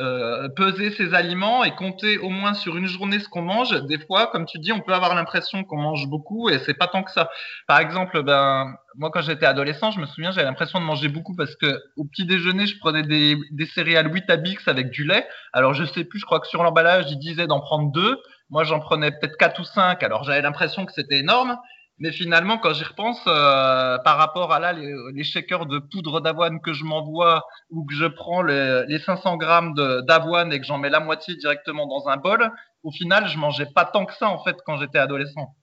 euh, 0.00 0.48
peser 0.48 0.90
ses 0.90 1.14
aliments 1.14 1.62
et 1.62 1.74
compter 1.74 2.18
au 2.18 2.30
moins 2.30 2.54
sur 2.54 2.76
une 2.76 2.86
journée 2.86 3.20
ce 3.20 3.28
qu'on 3.28 3.42
mange. 3.42 3.80
Des 3.84 3.98
fois, 3.98 4.28
comme 4.28 4.46
tu 4.46 4.58
dis, 4.58 4.72
on 4.72 4.80
peut 4.80 4.94
avoir 4.94 5.14
l'impression 5.14 5.62
qu'on 5.62 5.76
mange 5.76 6.06
beaucoup 6.08 6.48
et 6.48 6.58
c'est 6.60 6.74
pas 6.74 6.86
tant 6.86 7.02
que 7.02 7.10
ça. 7.10 7.30
Par 7.66 7.78
exemple, 7.78 8.22
ben 8.22 8.74
moi 8.96 9.10
quand 9.12 9.20
j'étais 9.20 9.46
adolescent, 9.46 9.90
je 9.90 10.00
me 10.00 10.06
souviens, 10.06 10.32
j'avais 10.32 10.46
l'impression 10.46 10.80
de 10.80 10.84
manger 10.84 11.08
beaucoup 11.08 11.36
parce 11.36 11.54
que 11.54 11.80
au 11.96 12.04
petit 12.04 12.24
déjeuner, 12.24 12.66
je 12.66 12.78
prenais 12.78 13.02
des, 13.02 13.36
des 13.50 13.66
céréales 13.66 14.08
Weetabix 14.08 14.58
avec 14.66 14.90
du 14.90 15.04
lait. 15.04 15.26
Alors 15.52 15.74
je 15.74 15.84
sais 15.84 16.04
plus, 16.04 16.18
je 16.18 16.24
crois 16.24 16.40
que 16.40 16.48
sur 16.48 16.62
l'emballage, 16.62 17.04
il 17.10 17.18
disait 17.18 17.46
d'en 17.46 17.60
prendre 17.60 17.92
deux. 17.92 18.18
Moi, 18.50 18.64
j'en 18.64 18.80
prenais 18.80 19.12
peut-être 19.12 19.36
quatre 19.36 19.60
ou 19.60 19.64
cinq. 19.64 20.02
Alors 20.02 20.24
j'avais 20.24 20.42
l'impression 20.42 20.86
que 20.86 20.92
c'était 20.92 21.18
énorme. 21.18 21.56
Mais 22.00 22.12
finalement, 22.12 22.56
quand 22.56 22.72
j'y 22.72 22.84
repense, 22.84 23.20
euh, 23.26 23.98
par 23.98 24.16
rapport 24.16 24.52
à 24.52 24.58
là, 24.58 24.72
les, 24.72 25.22
shakers 25.22 25.66
de 25.66 25.78
poudre 25.78 26.20
d'avoine 26.20 26.60
que 26.60 26.72
je 26.72 26.82
m'envoie 26.82 27.44
ou 27.68 27.84
que 27.84 27.94
je 27.94 28.06
prends 28.06 28.42
les, 28.42 28.98
500 28.98 29.36
grammes 29.36 29.74
d'avoine 30.06 30.50
et 30.52 30.58
que 30.58 30.66
j'en 30.66 30.78
mets 30.78 30.88
la 30.88 31.00
moitié 31.00 31.36
directement 31.36 31.86
dans 31.86 32.08
un 32.08 32.16
bol, 32.16 32.50
au 32.82 32.90
final, 32.90 33.28
je 33.28 33.36
mangeais 33.36 33.66
pas 33.66 33.84
tant 33.84 34.06
que 34.06 34.14
ça 34.14 34.28
en 34.28 34.42
fait 34.42 34.56
quand 34.64 34.78
j'étais 34.78 34.98
adolescent. 34.98 35.54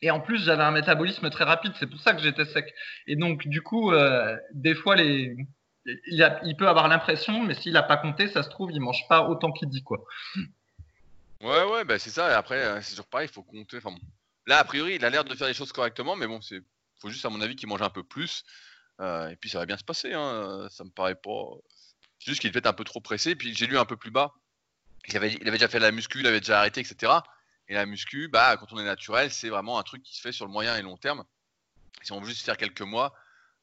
Et 0.00 0.10
en 0.10 0.20
plus, 0.20 0.42
j'avais 0.42 0.62
un 0.62 0.70
métabolisme 0.70 1.28
très 1.28 1.44
rapide, 1.44 1.72
c'est 1.78 1.86
pour 1.86 2.00
ça 2.00 2.14
que 2.14 2.22
j'étais 2.22 2.46
sec. 2.46 2.72
Et 3.06 3.16
donc, 3.16 3.46
du 3.46 3.60
coup, 3.60 3.92
euh, 3.92 4.36
des 4.54 4.74
fois, 4.74 4.96
les, 4.96 5.36
il, 6.06 6.56
peut 6.58 6.68
avoir 6.68 6.88
l'impression, 6.88 7.42
mais 7.42 7.54
s'il 7.54 7.74
n'a 7.74 7.82
pas 7.82 7.98
compté, 7.98 8.28
ça 8.28 8.42
se 8.42 8.48
trouve, 8.48 8.72
il 8.72 8.80
mange 8.80 9.06
pas 9.08 9.28
autant 9.28 9.52
qu'il 9.52 9.68
dit, 9.68 9.82
quoi. 9.82 10.04
Ouais, 11.42 11.64
ouais, 11.64 11.84
bah 11.84 11.98
c'est 11.98 12.10
ça. 12.10 12.30
Et 12.30 12.34
après, 12.34 12.62
euh, 12.64 12.80
c'est 12.80 12.90
toujours 12.90 13.06
pareil, 13.06 13.28
il 13.30 13.34
faut 13.34 13.42
compter. 13.42 13.78
Là, 14.46 14.58
a 14.58 14.64
priori, 14.64 14.96
il 14.96 15.04
a 15.04 15.10
l'air 15.10 15.24
de 15.24 15.34
faire 15.34 15.48
les 15.48 15.54
choses 15.54 15.72
correctement, 15.72 16.16
mais 16.16 16.26
bon, 16.26 16.40
c'est 16.40 16.62
faut 17.00 17.10
juste, 17.10 17.24
à 17.24 17.30
mon 17.30 17.40
avis, 17.40 17.56
qu'il 17.56 17.68
mange 17.68 17.82
un 17.82 17.90
peu 17.90 18.02
plus. 18.02 18.44
Euh, 19.00 19.28
et 19.28 19.36
puis 19.36 19.50
ça 19.50 19.58
va 19.58 19.66
bien 19.66 19.76
se 19.76 19.84
passer. 19.84 20.12
Hein. 20.12 20.68
Ça 20.70 20.84
me 20.84 20.90
paraît 20.90 21.14
pas. 21.14 21.44
C'est 22.18 22.30
juste 22.30 22.40
qu'il 22.40 22.48
est 22.48 22.52
peut-être 22.52 22.66
un 22.66 22.72
peu 22.72 22.84
trop 22.84 23.00
pressé. 23.00 23.34
Puis 23.34 23.54
j'ai 23.54 23.66
lu 23.66 23.76
un 23.76 23.84
peu 23.84 23.96
plus 23.96 24.10
bas. 24.10 24.32
Il 25.08 25.16
avait, 25.16 25.36
déjà 25.36 25.68
fait 25.68 25.78
la 25.78 25.92
muscu, 25.92 26.20
il 26.20 26.26
avait 26.26 26.40
déjà 26.40 26.60
arrêté, 26.60 26.80
etc. 26.80 27.12
Et 27.68 27.74
la 27.74 27.84
muscu, 27.84 28.28
bah, 28.28 28.56
quand 28.56 28.72
on 28.72 28.78
est 28.78 28.84
naturel, 28.84 29.30
c'est 29.30 29.50
vraiment 29.50 29.78
un 29.78 29.82
truc 29.82 30.02
qui 30.02 30.16
se 30.16 30.20
fait 30.22 30.32
sur 30.32 30.46
le 30.46 30.52
moyen 30.52 30.76
et 30.76 30.82
long 30.82 30.96
terme. 30.96 31.24
Si 32.02 32.12
on 32.12 32.20
veut 32.20 32.28
juste 32.28 32.44
faire 32.44 32.56
quelques 32.56 32.80
mois, 32.80 33.14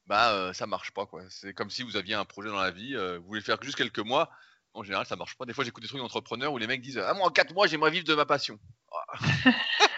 bah, 0.05 0.33
euh, 0.33 0.53
ça 0.53 0.67
marche 0.67 0.91
pas. 0.91 1.07
C'est 1.29 1.53
comme 1.53 1.71
si 1.71 1.81
vous 1.81 1.97
aviez 1.97 2.13
un 2.13 2.25
projet 2.25 2.49
dans 2.49 2.61
la 2.61 2.69
vie, 2.69 2.95
euh, 2.95 3.17
vous 3.17 3.25
voulez 3.25 3.41
faire 3.41 3.57
juste 3.63 3.75
quelques 3.75 3.99
mois. 3.99 4.29
En 4.73 4.83
général, 4.83 5.05
ça 5.07 5.15
marche 5.15 5.35
pas. 5.35 5.45
Des 5.45 5.53
fois, 5.53 5.63
j'écoute 5.63 5.81
des 5.81 5.89
trucs 5.89 5.99
d'entrepreneurs 5.99 6.53
où 6.53 6.57
les 6.59 6.67
mecs 6.67 6.81
disent 6.81 6.99
Ah, 6.99 7.13
moi, 7.15 7.27
en 7.27 7.31
4 7.31 7.53
mois, 7.53 7.65
j'aimerais 7.65 7.91
vivre 7.91 8.05
de 8.05 8.13
ma 8.13 8.25
passion. 8.25 8.59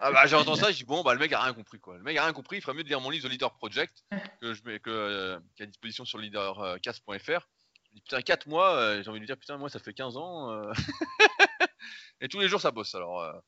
ah 0.00 0.12
bah 0.12 0.26
j'entends 0.26 0.54
ça, 0.54 0.70
je 0.70 0.76
dis 0.76 0.84
bon 0.84 1.02
bah 1.02 1.14
le 1.14 1.20
mec 1.20 1.32
a 1.32 1.40
rien 1.40 1.52
compris 1.52 1.80
quoi. 1.80 1.96
Le 1.96 2.02
mec 2.02 2.16
a 2.16 2.24
rien 2.24 2.32
compris, 2.32 2.56
il 2.58 2.60
ferait 2.62 2.74
mieux 2.74 2.84
de 2.84 2.88
lire 2.88 3.00
mon 3.00 3.10
livre 3.10 3.28
The 3.28 3.30
Leader 3.30 3.54
Project 3.54 4.04
que 4.40 4.54
je 4.54 4.62
mets 4.64 4.80
que 4.80 4.90
euh, 4.90 5.38
qui 5.56 5.62
est 5.62 5.64
à 5.64 5.66
disposition 5.66 6.04
sur 6.04 6.18
leadercast.fr. 6.18 7.08
Je 7.18 7.92
dis 7.94 8.00
putain 8.02 8.20
4 8.20 8.46
mois, 8.48 8.74
euh, 8.76 9.02
j'ai 9.02 9.08
envie 9.08 9.18
de 9.18 9.22
lui 9.22 9.26
dire 9.26 9.38
putain 9.38 9.56
moi 9.56 9.68
ça 9.68 9.78
fait 9.78 9.94
15 9.94 10.16
ans 10.16 10.50
euh. 10.52 10.72
et 12.20 12.28
tous 12.28 12.40
les 12.40 12.48
jours 12.48 12.60
ça 12.60 12.70
bosse 12.70 12.94
alors. 12.94 13.42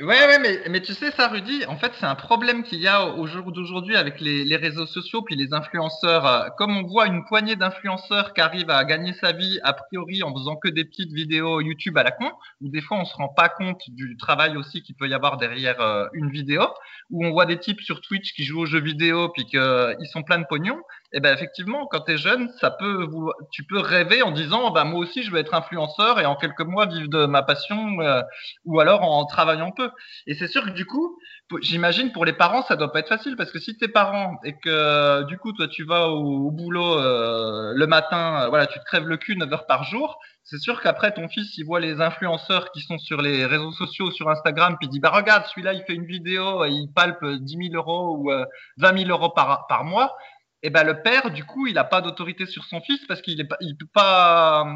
Ouais, 0.00 0.06
ouais, 0.06 0.38
mais, 0.38 0.60
mais 0.70 0.80
tu 0.80 0.94
sais 0.94 1.10
ça, 1.10 1.26
Rudy, 1.26 1.66
en 1.66 1.76
fait, 1.76 1.90
c'est 1.98 2.06
un 2.06 2.14
problème 2.14 2.62
qu'il 2.62 2.78
y 2.78 2.86
a 2.86 3.04
au 3.04 3.26
jour 3.26 3.50
d'aujourd'hui 3.50 3.96
avec 3.96 4.20
les, 4.20 4.54
réseaux 4.54 4.86
sociaux 4.86 5.22
puis 5.22 5.34
les 5.34 5.52
influenceurs. 5.52 6.24
Euh, 6.24 6.48
comme 6.56 6.76
on 6.76 6.86
voit 6.86 7.06
une 7.06 7.24
poignée 7.24 7.56
d'influenceurs 7.56 8.32
qui 8.32 8.40
arrivent 8.40 8.70
à 8.70 8.84
gagner 8.84 9.12
sa 9.14 9.32
vie 9.32 9.58
a 9.64 9.72
priori 9.72 10.22
en 10.22 10.32
faisant 10.32 10.54
que 10.54 10.68
des 10.68 10.84
petites 10.84 11.12
vidéos 11.12 11.60
YouTube 11.60 11.98
à 11.98 12.04
la 12.04 12.12
con, 12.12 12.30
où 12.60 12.68
des 12.68 12.80
fois 12.80 12.98
on 12.98 13.04
se 13.04 13.16
rend 13.16 13.28
pas 13.28 13.48
compte 13.48 13.80
du 13.88 14.16
travail 14.16 14.56
aussi 14.56 14.82
qu'il 14.82 14.94
peut 14.94 15.08
y 15.08 15.14
avoir 15.14 15.36
derrière 15.36 15.80
euh, 15.80 16.06
une 16.12 16.30
vidéo, 16.30 16.62
où 17.10 17.26
on 17.26 17.32
voit 17.32 17.46
des 17.46 17.58
types 17.58 17.80
sur 17.80 18.00
Twitch 18.00 18.34
qui 18.34 18.44
jouent 18.44 18.60
aux 18.60 18.66
jeux 18.66 18.80
vidéo 18.80 19.30
puis 19.30 19.46
qu'ils 19.46 19.58
euh, 19.58 19.94
sont 20.12 20.22
pleins 20.22 20.38
de 20.38 20.46
pognon, 20.48 20.80
eh 21.12 21.20
ben 21.20 21.34
effectivement, 21.34 21.86
quand 21.86 22.00
tu 22.02 22.12
es 22.12 22.16
jeune, 22.18 22.50
ça 22.60 22.70
peut 22.70 23.06
vous, 23.10 23.32
tu 23.50 23.64
peux 23.64 23.78
rêver 23.78 24.20
en 24.20 24.30
disant 24.30 24.70
bah 24.72 24.84
moi 24.84 25.00
aussi 25.00 25.22
je 25.22 25.30
veux 25.30 25.38
être 25.38 25.54
influenceur 25.54 26.20
et 26.20 26.26
en 26.26 26.36
quelques 26.36 26.60
mois 26.60 26.84
vivre 26.84 27.08
de 27.08 27.24
ma 27.24 27.42
passion 27.42 27.98
euh, 28.00 28.20
ou 28.66 28.78
alors 28.78 29.02
en 29.02 29.24
travaillant 29.24 29.70
peu. 29.70 29.90
Et 30.26 30.34
c'est 30.34 30.48
sûr 30.48 30.64
que 30.66 30.70
du 30.70 30.84
coup, 30.84 31.18
j'imagine 31.62 32.12
pour 32.12 32.26
les 32.26 32.34
parents 32.34 32.62
ça 32.62 32.76
doit 32.76 32.92
pas 32.92 32.98
être 33.00 33.08
facile 33.08 33.36
parce 33.36 33.50
que 33.50 33.58
si 33.58 33.78
tes 33.78 33.88
parents 33.88 34.38
et 34.44 34.58
que 34.58 35.22
du 35.24 35.38
coup 35.38 35.52
toi 35.52 35.66
tu 35.66 35.84
vas 35.84 36.08
au, 36.08 36.50
boulot 36.50 36.98
euh, 36.98 37.72
le 37.74 37.86
matin, 37.86 38.42
euh, 38.42 38.48
voilà, 38.48 38.66
tu 38.66 38.78
te 38.78 38.84
crèves 38.84 39.08
le 39.08 39.16
cul 39.16 39.34
9 39.34 39.50
heures 39.50 39.66
par 39.66 39.84
jour, 39.84 40.18
c'est 40.44 40.58
sûr 40.58 40.82
qu'après 40.82 41.12
ton 41.14 41.28
fils 41.28 41.56
il 41.56 41.64
voit 41.64 41.80
les 41.80 42.02
influenceurs 42.02 42.70
qui 42.70 42.82
sont 42.82 42.98
sur 42.98 43.22
les 43.22 43.46
réseaux 43.46 43.72
sociaux, 43.72 44.10
sur 44.10 44.28
Instagram, 44.28 44.76
puis 44.78 44.88
il 44.88 44.90
dit 44.90 45.00
bah 45.00 45.10
regarde 45.10 45.46
celui-là 45.46 45.72
il 45.72 45.84
fait 45.84 45.94
une 45.94 46.06
vidéo, 46.06 46.66
il 46.66 46.88
palpe 46.94 47.24
10 47.24 47.70
000 47.72 47.74
euros 47.76 48.18
ou 48.18 48.30
20 48.76 48.98
000 49.06 49.10
euros 49.10 49.30
par 49.30 49.66
par 49.68 49.84
mois 49.84 50.14
et 50.60 50.66
eh 50.66 50.70
ben 50.70 50.82
le 50.82 51.02
père, 51.02 51.30
du 51.30 51.44
coup, 51.44 51.68
il 51.68 51.74
n'a 51.74 51.84
pas 51.84 52.00
d'autorité 52.00 52.44
sur 52.44 52.64
son 52.64 52.80
fils 52.80 52.98
parce 53.06 53.22
qu'il 53.22 53.36
n'est 53.36 53.44
pas, 53.44 53.56
il 53.60 53.76
peut 53.76 53.86
pas, 53.94 54.66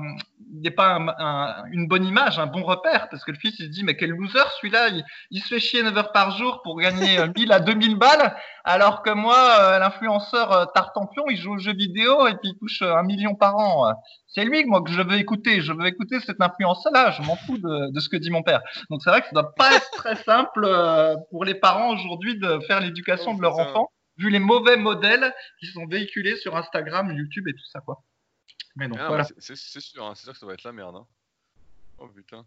il 0.55 0.61
n'est 0.61 0.70
pas 0.70 0.97
une 1.72 1.89
bonne 1.89 2.05
image, 2.05 2.39
un 2.39 2.47
bon 2.47 2.62
repère, 2.62 3.09
parce 3.09 3.24
que 3.24 3.33
le 3.33 3.37
fils 3.37 3.59
il 3.59 3.64
se 3.64 3.68
dit 3.68 3.83
mais 3.83 3.97
quel 3.97 4.11
loser 4.11 4.39
celui-là, 4.61 4.91
il, 5.33 5.41
se 5.41 5.49
fait 5.49 5.59
chier 5.59 5.83
9 5.83 5.99
heures 5.99 6.12
par 6.12 6.37
jour 6.37 6.62
pour 6.62 6.78
gagner 6.78 7.18
1000 7.37 7.51
à 7.51 7.59
2000 7.59 7.97
balles, 7.97 8.37
alors 8.62 9.03
que 9.03 9.11
moi, 9.11 9.37
euh, 9.59 9.78
l'influenceur 9.80 10.53
euh, 10.53 10.66
Tartampion, 10.72 11.24
il 11.28 11.37
joue 11.37 11.55
aux 11.55 11.59
jeux 11.59 11.74
vidéo 11.74 12.28
et 12.28 12.37
puis 12.37 12.51
il 12.51 12.59
touche 12.61 12.83
un 12.83 13.03
million 13.03 13.35
par 13.35 13.57
an. 13.57 13.93
C'est 14.28 14.45
lui 14.45 14.64
moi 14.64 14.83
que 14.83 14.93
je 14.93 15.03
veux 15.03 15.18
écouter, 15.18 15.62
je 15.62 15.72
veux 15.72 15.87
écouter 15.87 16.20
cet 16.20 16.41
influenceur-là, 16.41 17.11
je 17.11 17.22
m'en 17.22 17.35
fous 17.35 17.59
de, 17.59 17.93
de, 17.93 17.99
ce 17.99 18.09
que 18.09 18.16
dit 18.16 18.30
mon 18.30 18.45
père. 18.45 18.61
Donc 18.89 19.01
c'est 19.03 19.11
vrai 19.11 19.20
que 19.20 19.26
ça 19.26 19.33
doit 19.33 19.53
pas 19.57 19.74
être 19.74 19.91
très 19.91 20.14
simple 20.14 20.64
euh, 20.64 21.16
pour 21.33 21.45
les 21.45 21.57
parents 21.57 21.93
aujourd'hui 21.93 22.39
de 22.39 22.61
faire 22.68 22.80
l'éducation 22.80 23.35
de 23.35 23.43
leur 23.43 23.59
enfant 23.59 23.91
vu 24.16 24.30
les 24.30 24.38
mauvais 24.38 24.76
modèles 24.76 25.34
qui 25.58 25.66
sont 25.66 25.86
véhiculés 25.86 26.36
sur 26.36 26.56
Instagram, 26.56 27.12
YouTube 27.12 27.48
et 27.48 27.54
tout 27.54 27.66
ça, 27.72 27.80
quoi. 27.80 28.02
Mais 28.76 28.88
non, 28.88 28.96
ah, 28.98 29.08
voilà. 29.08 29.24
C'est 29.38 29.56
sûr, 29.56 30.04
hein, 30.04 30.14
c'est 30.14 30.24
sûr 30.24 30.32
que 30.32 30.38
ça 30.38 30.46
va 30.46 30.54
être 30.54 30.64
la 30.64 30.72
merde. 30.72 30.96
Hein. 30.96 31.06
Oh 31.98 32.08
putain. 32.08 32.46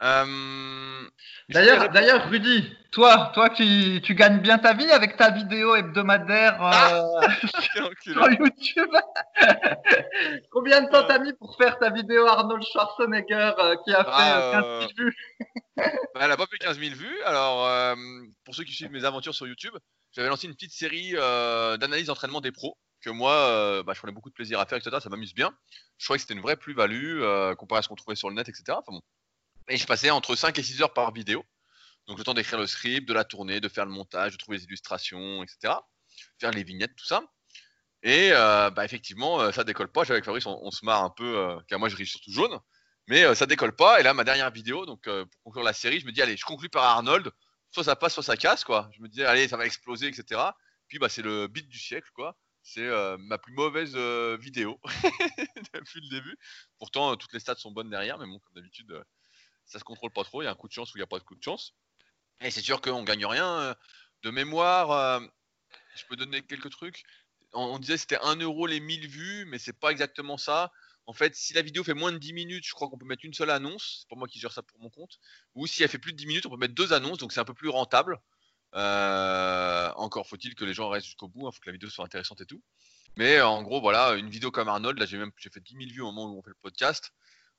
Euh... 0.00 1.08
D'ailleurs, 1.48 1.88
d'ailleurs, 1.88 2.28
Rudy, 2.30 2.72
toi, 2.92 3.32
toi 3.34 3.48
qui 3.48 4.00
tu 4.04 4.14
gagnes 4.14 4.38
bien 4.38 4.58
ta 4.58 4.72
vie 4.72 4.90
avec 4.92 5.16
ta 5.16 5.30
vidéo 5.30 5.74
hebdomadaire 5.74 6.62
euh, 6.62 7.20
ah 7.20 7.28
sur 8.00 8.30
YouTube. 8.30 8.90
Combien 10.52 10.82
de 10.82 10.90
temps 10.90 11.04
t'as 11.08 11.18
mis 11.18 11.32
pour 11.32 11.56
faire 11.56 11.78
ta 11.78 11.90
vidéo 11.90 12.26
Arnold 12.26 12.62
Schwarzenegger 12.62 13.52
euh, 13.58 13.76
qui 13.84 13.92
a 13.92 14.04
fait 14.04 14.52
15 14.52 14.78
000 14.80 14.92
vues? 14.96 15.16
bah, 15.76 16.20
Elle 16.20 16.30
a 16.32 16.36
pas 16.36 16.46
fait 16.46 16.58
15 16.58 16.78
000 16.78 16.94
vues. 16.94 17.22
Alors, 17.24 17.66
euh, 17.66 17.96
pour 18.44 18.54
ceux 18.54 18.64
qui 18.64 18.72
suivent 18.72 18.92
mes 18.92 19.04
aventures 19.04 19.34
sur 19.34 19.48
YouTube, 19.48 19.74
j'avais 20.12 20.28
lancé 20.28 20.46
une 20.46 20.54
petite 20.54 20.72
série 20.72 21.12
euh, 21.14 21.76
d'analyse 21.76 22.06
d'entraînement 22.06 22.40
des 22.40 22.52
pros 22.52 22.78
que 23.00 23.10
moi, 23.10 23.32
euh, 23.32 23.82
bah, 23.82 23.92
je 23.94 24.00
prenais 24.00 24.12
beaucoup 24.12 24.30
de 24.30 24.34
plaisir 24.34 24.58
à 24.58 24.66
faire, 24.66 24.78
etc. 24.78 24.96
Ça 25.00 25.08
m'amuse 25.08 25.34
bien. 25.34 25.56
Je 25.98 26.06
trouvais 26.06 26.18
que 26.18 26.22
c'était 26.22 26.34
une 26.34 26.40
vraie 26.40 26.56
plus-value 26.56 27.20
euh, 27.22 27.54
comparé 27.54 27.78
à 27.78 27.82
ce 27.82 27.88
qu'on 27.88 27.94
trouvait 27.94 28.16
sur 28.16 28.28
le 28.28 28.34
net, 28.34 28.48
etc. 28.48 28.78
Et 29.68 29.76
je 29.76 29.86
passais 29.86 30.10
entre 30.10 30.34
5 30.34 30.58
et 30.58 30.62
6 30.62 30.82
heures 30.82 30.92
par 30.92 31.12
vidéo. 31.12 31.44
Donc 32.06 32.18
le 32.18 32.24
temps 32.24 32.34
d'écrire 32.34 32.58
le 32.58 32.66
script, 32.66 33.06
de 33.06 33.12
la 33.12 33.24
tourner, 33.24 33.60
de 33.60 33.68
faire 33.68 33.84
le 33.84 33.92
montage, 33.92 34.32
de 34.32 34.36
trouver 34.38 34.58
les 34.58 34.64
illustrations, 34.64 35.42
etc. 35.42 35.74
Faire 36.40 36.50
les 36.50 36.64
vignettes, 36.64 36.96
tout 36.96 37.04
ça. 37.04 37.22
Et 38.02 38.30
bah, 38.30 38.84
effectivement, 38.84 39.52
ça 39.52 39.62
décolle 39.62 39.92
pas. 39.92 40.02
Avec 40.10 40.24
Fabrice, 40.24 40.46
on, 40.46 40.70
se 40.70 40.84
marre 40.86 41.04
un 41.04 41.10
peu, 41.10 41.58
car 41.68 41.78
moi 41.78 41.90
je 41.90 41.96
ris 41.96 42.06
surtout 42.06 42.32
jaune. 42.32 42.58
Mais 43.08 43.34
ça 43.34 43.44
décolle 43.44 43.76
pas. 43.76 44.00
Et 44.00 44.02
là, 44.02 44.14
ma 44.14 44.24
dernière 44.24 44.50
vidéo, 44.50 44.86
donc 44.86 45.02
pour 45.04 45.42
conclure 45.44 45.64
la 45.64 45.74
série, 45.74 46.00
je 46.00 46.06
me 46.06 46.12
dis, 46.12 46.22
allez, 46.22 46.38
je 46.38 46.46
conclue 46.46 46.70
par 46.70 46.84
Arnold 46.84 47.30
soit 47.70 47.84
ça 47.84 47.96
passe, 47.96 48.14
soit 48.14 48.22
ça 48.22 48.36
casse, 48.36 48.64
quoi. 48.64 48.90
Je 48.92 49.02
me 49.02 49.08
disais, 49.08 49.24
allez, 49.24 49.48
ça 49.48 49.56
va 49.56 49.66
exploser, 49.66 50.08
etc. 50.08 50.40
Puis, 50.88 50.98
bah, 50.98 51.08
c'est 51.08 51.22
le 51.22 51.46
beat 51.48 51.68
du 51.68 51.78
siècle, 51.78 52.08
quoi. 52.14 52.36
C'est 52.62 52.86
euh, 52.86 53.16
ma 53.18 53.38
plus 53.38 53.52
mauvaise 53.54 53.92
euh, 53.94 54.36
vidéo 54.38 54.78
depuis 55.74 56.00
le 56.00 56.08
début. 56.08 56.36
Pourtant, 56.78 57.12
euh, 57.12 57.16
toutes 57.16 57.32
les 57.32 57.40
stats 57.40 57.56
sont 57.56 57.70
bonnes 57.70 57.90
derrière, 57.90 58.18
mais 58.18 58.26
bon, 58.26 58.38
comme 58.40 58.54
d'habitude, 58.54 59.02
ça 59.64 59.78
se 59.78 59.84
contrôle 59.84 60.10
pas 60.10 60.24
trop. 60.24 60.42
Il 60.42 60.44
y 60.44 60.48
a 60.48 60.50
un 60.50 60.54
coup 60.54 60.68
de 60.68 60.72
chance 60.72 60.92
ou 60.92 60.98
il 60.98 61.00
n'y 61.00 61.04
a 61.04 61.06
pas 61.06 61.18
de 61.18 61.24
coup 61.24 61.34
de 61.34 61.42
chance. 61.42 61.74
Et 62.40 62.50
c'est 62.50 62.60
sûr 62.60 62.80
qu'on 62.80 63.04
gagne 63.04 63.24
rien. 63.24 63.74
De 64.22 64.30
mémoire, 64.30 65.20
je 65.96 66.04
peux 66.06 66.16
donner 66.16 66.42
quelques 66.42 66.70
trucs. 66.70 67.04
On, 67.54 67.64
on 67.64 67.78
disait 67.78 67.96
c'était 67.96 68.18
1 68.18 68.36
euro 68.36 68.66
les 68.66 68.80
1000 68.80 69.08
vues, 69.08 69.44
mais 69.46 69.58
c'est 69.58 69.78
pas 69.78 69.90
exactement 69.90 70.36
ça. 70.36 70.70
En 71.08 71.14
fait, 71.14 71.34
si 71.34 71.54
la 71.54 71.62
vidéo 71.62 71.82
fait 71.82 71.94
moins 71.94 72.12
de 72.12 72.18
10 72.18 72.34
minutes, 72.34 72.66
je 72.66 72.74
crois 72.74 72.86
qu'on 72.86 72.98
peut 72.98 73.06
mettre 73.06 73.24
une 73.24 73.32
seule 73.32 73.48
annonce. 73.48 74.00
C'est 74.00 74.08
pas 74.10 74.16
moi 74.16 74.28
qui 74.28 74.38
gère 74.38 74.52
ça 74.52 74.62
pour 74.62 74.78
mon 74.78 74.90
compte. 74.90 75.18
Ou 75.54 75.66
si 75.66 75.82
elle 75.82 75.88
fait 75.88 75.96
plus 75.96 76.12
de 76.12 76.18
10 76.18 76.26
minutes, 76.26 76.44
on 76.44 76.50
peut 76.50 76.58
mettre 76.58 76.74
deux 76.74 76.92
annonces, 76.92 77.16
donc 77.16 77.32
c'est 77.32 77.40
un 77.40 77.46
peu 77.46 77.54
plus 77.54 77.70
rentable. 77.70 78.18
Euh, 78.74 79.90
encore 79.96 80.28
faut-il 80.28 80.54
que 80.54 80.66
les 80.66 80.74
gens 80.74 80.90
restent 80.90 81.06
jusqu'au 81.06 81.28
bout, 81.28 81.48
il 81.48 81.54
faut 81.54 81.60
que 81.60 81.70
la 81.70 81.72
vidéo 81.72 81.88
soit 81.88 82.04
intéressante 82.04 82.42
et 82.42 82.44
tout. 82.44 82.62
Mais 83.16 83.40
en 83.40 83.62
gros, 83.62 83.80
voilà, 83.80 84.16
une 84.16 84.28
vidéo 84.28 84.50
comme 84.50 84.68
Arnold, 84.68 84.98
là 84.98 85.06
j'ai 85.06 85.16
même 85.16 85.32
j'ai 85.38 85.48
fait 85.48 85.60
10 85.60 85.76
000 85.78 85.90
vues 85.92 86.02
au 86.02 86.12
moment 86.12 86.30
où 86.30 86.38
on 86.38 86.42
fait 86.42 86.50
le 86.50 86.56
podcast. 86.60 87.10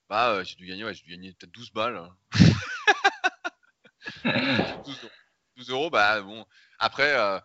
Bah, 0.09 0.29
euh, 0.29 0.43
j'ai 0.43 0.55
dû 0.55 0.67
gagner, 0.67 0.85
ouais, 0.85 0.93
j'ai 0.93 1.01
dû 1.01 1.09
gagner 1.09 1.33
peut-être 1.33 1.51
12 1.51 1.71
balles. 1.71 2.07
12, 4.85 5.09
12 5.57 5.69
euros, 5.71 5.89
bah 5.89 6.21
bon. 6.21 6.45
Après, 6.77 7.17
euh, 7.17 7.39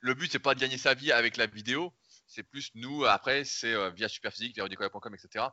le 0.00 0.14
but 0.14 0.32
c'est 0.32 0.40
pas 0.40 0.56
de 0.56 0.60
gagner 0.60 0.78
sa 0.78 0.94
vie 0.94 1.12
avec 1.12 1.36
la 1.36 1.46
vidéo, 1.46 1.94
c'est 2.28 2.42
plus 2.42 2.70
nous, 2.74 3.04
après, 3.06 3.44
c'est 3.44 3.72
euh, 3.72 3.90
via 3.90 4.06
Superphysique, 4.06 4.54
via 4.54 4.62
rudicoya.com, 4.62 5.14
etc. 5.14 5.46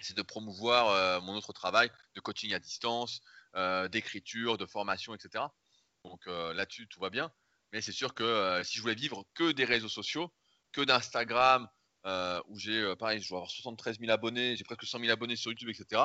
C'est 0.00 0.16
de 0.16 0.22
promouvoir 0.22 0.88
euh, 0.88 1.20
mon 1.22 1.34
autre 1.34 1.52
travail 1.52 1.90
de 2.14 2.20
coaching 2.20 2.52
à 2.52 2.58
distance, 2.58 3.22
euh, 3.56 3.88
d'écriture, 3.88 4.58
de 4.58 4.66
formation, 4.66 5.14
etc. 5.14 5.44
Donc 6.04 6.26
là-dessus, 6.26 6.86
tout 6.86 7.00
va 7.00 7.08
bien. 7.08 7.32
Mais 7.72 7.80
c'est 7.80 7.92
sûr 7.92 8.12
que 8.12 8.60
si 8.62 8.76
je 8.76 8.82
voulais 8.82 8.94
vivre 8.94 9.24
que 9.32 9.52
des 9.52 9.64
réseaux 9.64 9.88
sociaux, 9.88 10.30
que 10.72 10.82
d'Instagram, 10.82 11.66
où 12.48 12.58
j'ai, 12.58 12.94
pareil, 12.96 13.22
je 13.22 13.28
dois 13.30 13.38
avoir 13.38 13.50
73 13.50 14.00
000 14.00 14.12
abonnés, 14.12 14.54
j'ai 14.54 14.64
presque 14.64 14.84
100 14.84 14.98
000 14.98 15.10
abonnés 15.10 15.34
sur 15.34 15.50
YouTube, 15.50 15.70
etc. 15.70 16.02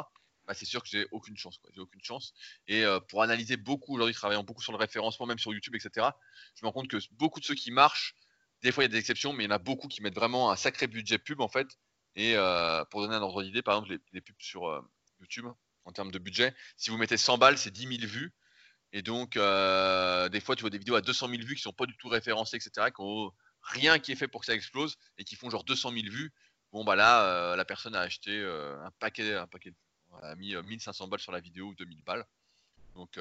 Bah, 0.48 0.54
c'est 0.54 0.64
sûr 0.64 0.82
que 0.82 0.88
j'ai 0.88 1.06
aucune 1.12 1.36
chance. 1.36 1.60
J'ai 1.74 1.82
aucune 1.82 2.02
chance. 2.02 2.34
Et 2.70 2.86
pour 3.10 3.24
analyser 3.24 3.58
beaucoup, 3.58 3.96
aujourd'hui, 3.96 4.16
travaillant 4.16 4.46
beaucoup 4.46 4.62
sur 4.62 4.72
le 4.72 4.78
référencement, 4.78 5.26
même 5.26 5.38
sur 5.38 5.52
YouTube, 5.52 5.76
etc., 5.76 6.08
je 6.56 6.64
me 6.64 6.68
rends 6.68 6.74
compte 6.74 6.88
que 6.88 6.98
beaucoup 7.12 7.42
de 7.42 7.46
ceux 7.46 7.56
qui 7.56 7.72
marchent, 7.72 8.16
des 8.62 8.72
fois 8.72 8.84
il 8.84 8.88
y 8.88 8.90
a 8.90 8.92
des 8.92 8.98
exceptions, 8.98 9.34
mais 9.34 9.44
il 9.46 9.48
y 9.48 9.50
en 9.52 9.56
a 9.56 9.60
beaucoup 9.60 9.88
qui 9.88 10.02
mettent 10.02 10.16
vraiment 10.16 10.52
un 10.52 10.56
sacré 10.56 10.88
budget 10.88 11.18
pub, 11.18 11.42
en 11.42 11.48
fait. 11.48 11.68
Et 12.16 12.36
euh, 12.36 12.84
pour 12.86 13.02
donner 13.02 13.16
un 13.16 13.22
ordre 13.22 13.44
d'idée, 13.44 13.62
par 13.62 13.76
exemple, 13.76 13.98
les, 14.12 14.22
pubs 14.22 14.36
sur 14.40 14.68
euh, 14.68 14.82
YouTube, 15.20 15.46
en 15.86 15.92
termes 15.92 16.12
de 16.12 16.20
budget, 16.20 16.54
si 16.78 16.90
vous 16.90 16.98
mettez 16.98 17.18
100 17.18 17.38
balles, 17.38 17.58
c'est 17.58 17.72
10 17.72 18.00
000 18.00 18.12
vues. 18.12 18.34
Et 18.92 19.02
donc, 19.02 19.38
euh, 19.38 20.30
des 20.30 20.42
fois, 20.42 20.56
tu 20.56 20.62
vois 20.62 20.70
des 20.70 20.80
vidéos 20.80 20.96
à 20.96 21.02
200 21.02 21.30
000 21.30 21.44
vues 21.44 21.56
qui 21.56 21.62
sont 21.62 21.74
pas 21.74 21.86
du 21.86 21.96
tout 21.98 22.10
référencées, 22.10 22.58
etc., 22.58 22.88
qui 22.88 23.02
ont 23.02 23.32
rien 23.62 24.00
qui 24.00 24.12
est 24.12 24.16
fait 24.16 24.28
pour 24.28 24.42
que 24.42 24.48
ça 24.48 24.54
explose 24.54 24.98
et 25.18 25.24
qui 25.24 25.36
font 25.36 25.50
genre 25.50 25.64
200 25.64 25.92
000 25.92 26.04
vues. 26.08 26.34
Bon, 26.72 26.84
bah 26.84 26.96
là, 26.96 27.56
la 27.56 27.66
personne 27.66 27.96
a 27.96 28.02
acheté 28.02 28.44
un 28.44 28.92
paquet, 29.00 29.36
un 29.36 29.48
paquet, 29.48 29.74
a 30.22 30.36
mis 30.36 30.56
euh, 30.56 30.64
1500 30.64 31.08
balles 31.08 31.20
sur 31.20 31.32
la 31.32 31.40
vidéo 31.40 31.68
ou 31.68 31.76
2000 31.76 32.04
balles. 32.04 32.26
Donc, 32.96 33.20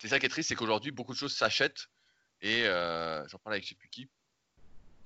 c'est 0.00 0.08
ça 0.08 0.18
qui 0.18 0.26
est 0.26 0.28
triste, 0.28 0.48
c'est 0.48 0.56
qu'aujourd'hui, 0.56 0.90
beaucoup 0.90 1.12
de 1.12 1.18
choses 1.18 1.34
s'achètent. 1.34 1.88
Et 2.42 2.64
j'en 2.64 3.38
parlais 3.38 3.56
avec 3.56 3.64
je 3.64 3.70
sais 3.70 3.74
plus 3.74 3.88
qui. 3.88 4.08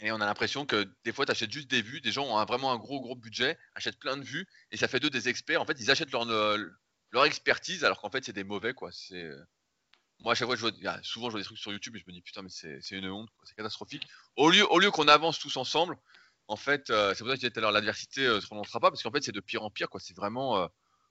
Et 0.01 0.13
on 0.13 0.21
a 0.21 0.27
l'impression 0.27 0.65
que 0.67 0.89
des 1.05 1.13
fois, 1.13 1.27
tu 1.27 1.33
achètes 1.33 1.53
juste 1.53 1.69
des 1.71 1.83
vues. 1.83 2.01
Des 2.01 2.13
gens 2.13 2.25
ont 2.27 2.45
vraiment 2.45 2.73
un 2.73 2.77
gros, 2.79 3.01
gros 3.01 3.17
budget, 3.17 3.59
achètent 3.75 3.99
plein 3.99 4.17
de 4.17 4.23
vues, 4.25 4.47
et 4.71 4.77
ça 4.77 4.89
fait 4.89 5.01
d'eux 5.01 5.11
des 5.11 5.29
experts. 5.29 5.61
En 5.61 5.67
fait, 5.67 5.77
ils 5.81 5.91
achètent 5.91 6.13
leur, 6.13 6.25
leur 7.11 7.25
expertise, 7.25 7.85
alors 7.85 8.01
qu'en 8.01 8.11
fait, 8.11 8.25
c'est 8.25 8.33
des 8.33 8.45
mauvais, 8.45 8.75
quoi. 8.75 8.91
C'est. 8.93 9.25
euh, 9.25 9.43
Moi, 10.21 10.33
à 10.33 10.35
chaque 10.37 10.47
fois, 10.49 10.57
je 10.57 10.61
vois, 10.63 10.73
souvent, 11.03 11.29
je 11.29 11.33
vois 11.33 11.41
des 11.41 11.45
trucs 11.47 11.59
sur 11.59 11.73
YouTube 11.73 11.97
et 11.97 12.01
je 12.01 12.05
me 12.09 12.13
dis, 12.13 12.23
putain, 12.23 12.43
mais 12.43 12.51
c'est 12.51 12.81
une 12.93 13.09
honte, 13.11 13.31
c'est 13.45 13.55
catastrophique. 13.57 14.07
Au 14.37 14.51
lieu, 14.51 14.67
au 14.73 14.79
lieu 14.81 14.91
qu'on 14.91 15.09
avance 15.09 15.39
tous 15.39 15.57
ensemble, 15.57 15.97
en 16.49 16.57
fait, 16.57 16.91
euh, 16.91 17.15
c'est 17.15 17.21
pour 17.21 17.29
ça 17.29 17.35
que 17.35 17.37
je 17.37 17.41
disais 17.41 17.51
tout 17.51 17.59
à 17.61 17.63
l'heure, 17.63 17.73
l'adversité 17.73 18.27
euh, 18.27 18.41
se 18.41 18.47
prononcera 18.47 18.81
pas, 18.81 18.91
parce 18.91 19.03
qu'en 19.03 19.13
fait, 19.13 19.23
c'est 19.25 19.33
de 19.33 19.41
pire 19.41 19.63
en 19.65 19.71
pire. 19.71 19.89
C'est 20.01 20.17
vraiment. 20.17 20.59
euh, 20.63 20.67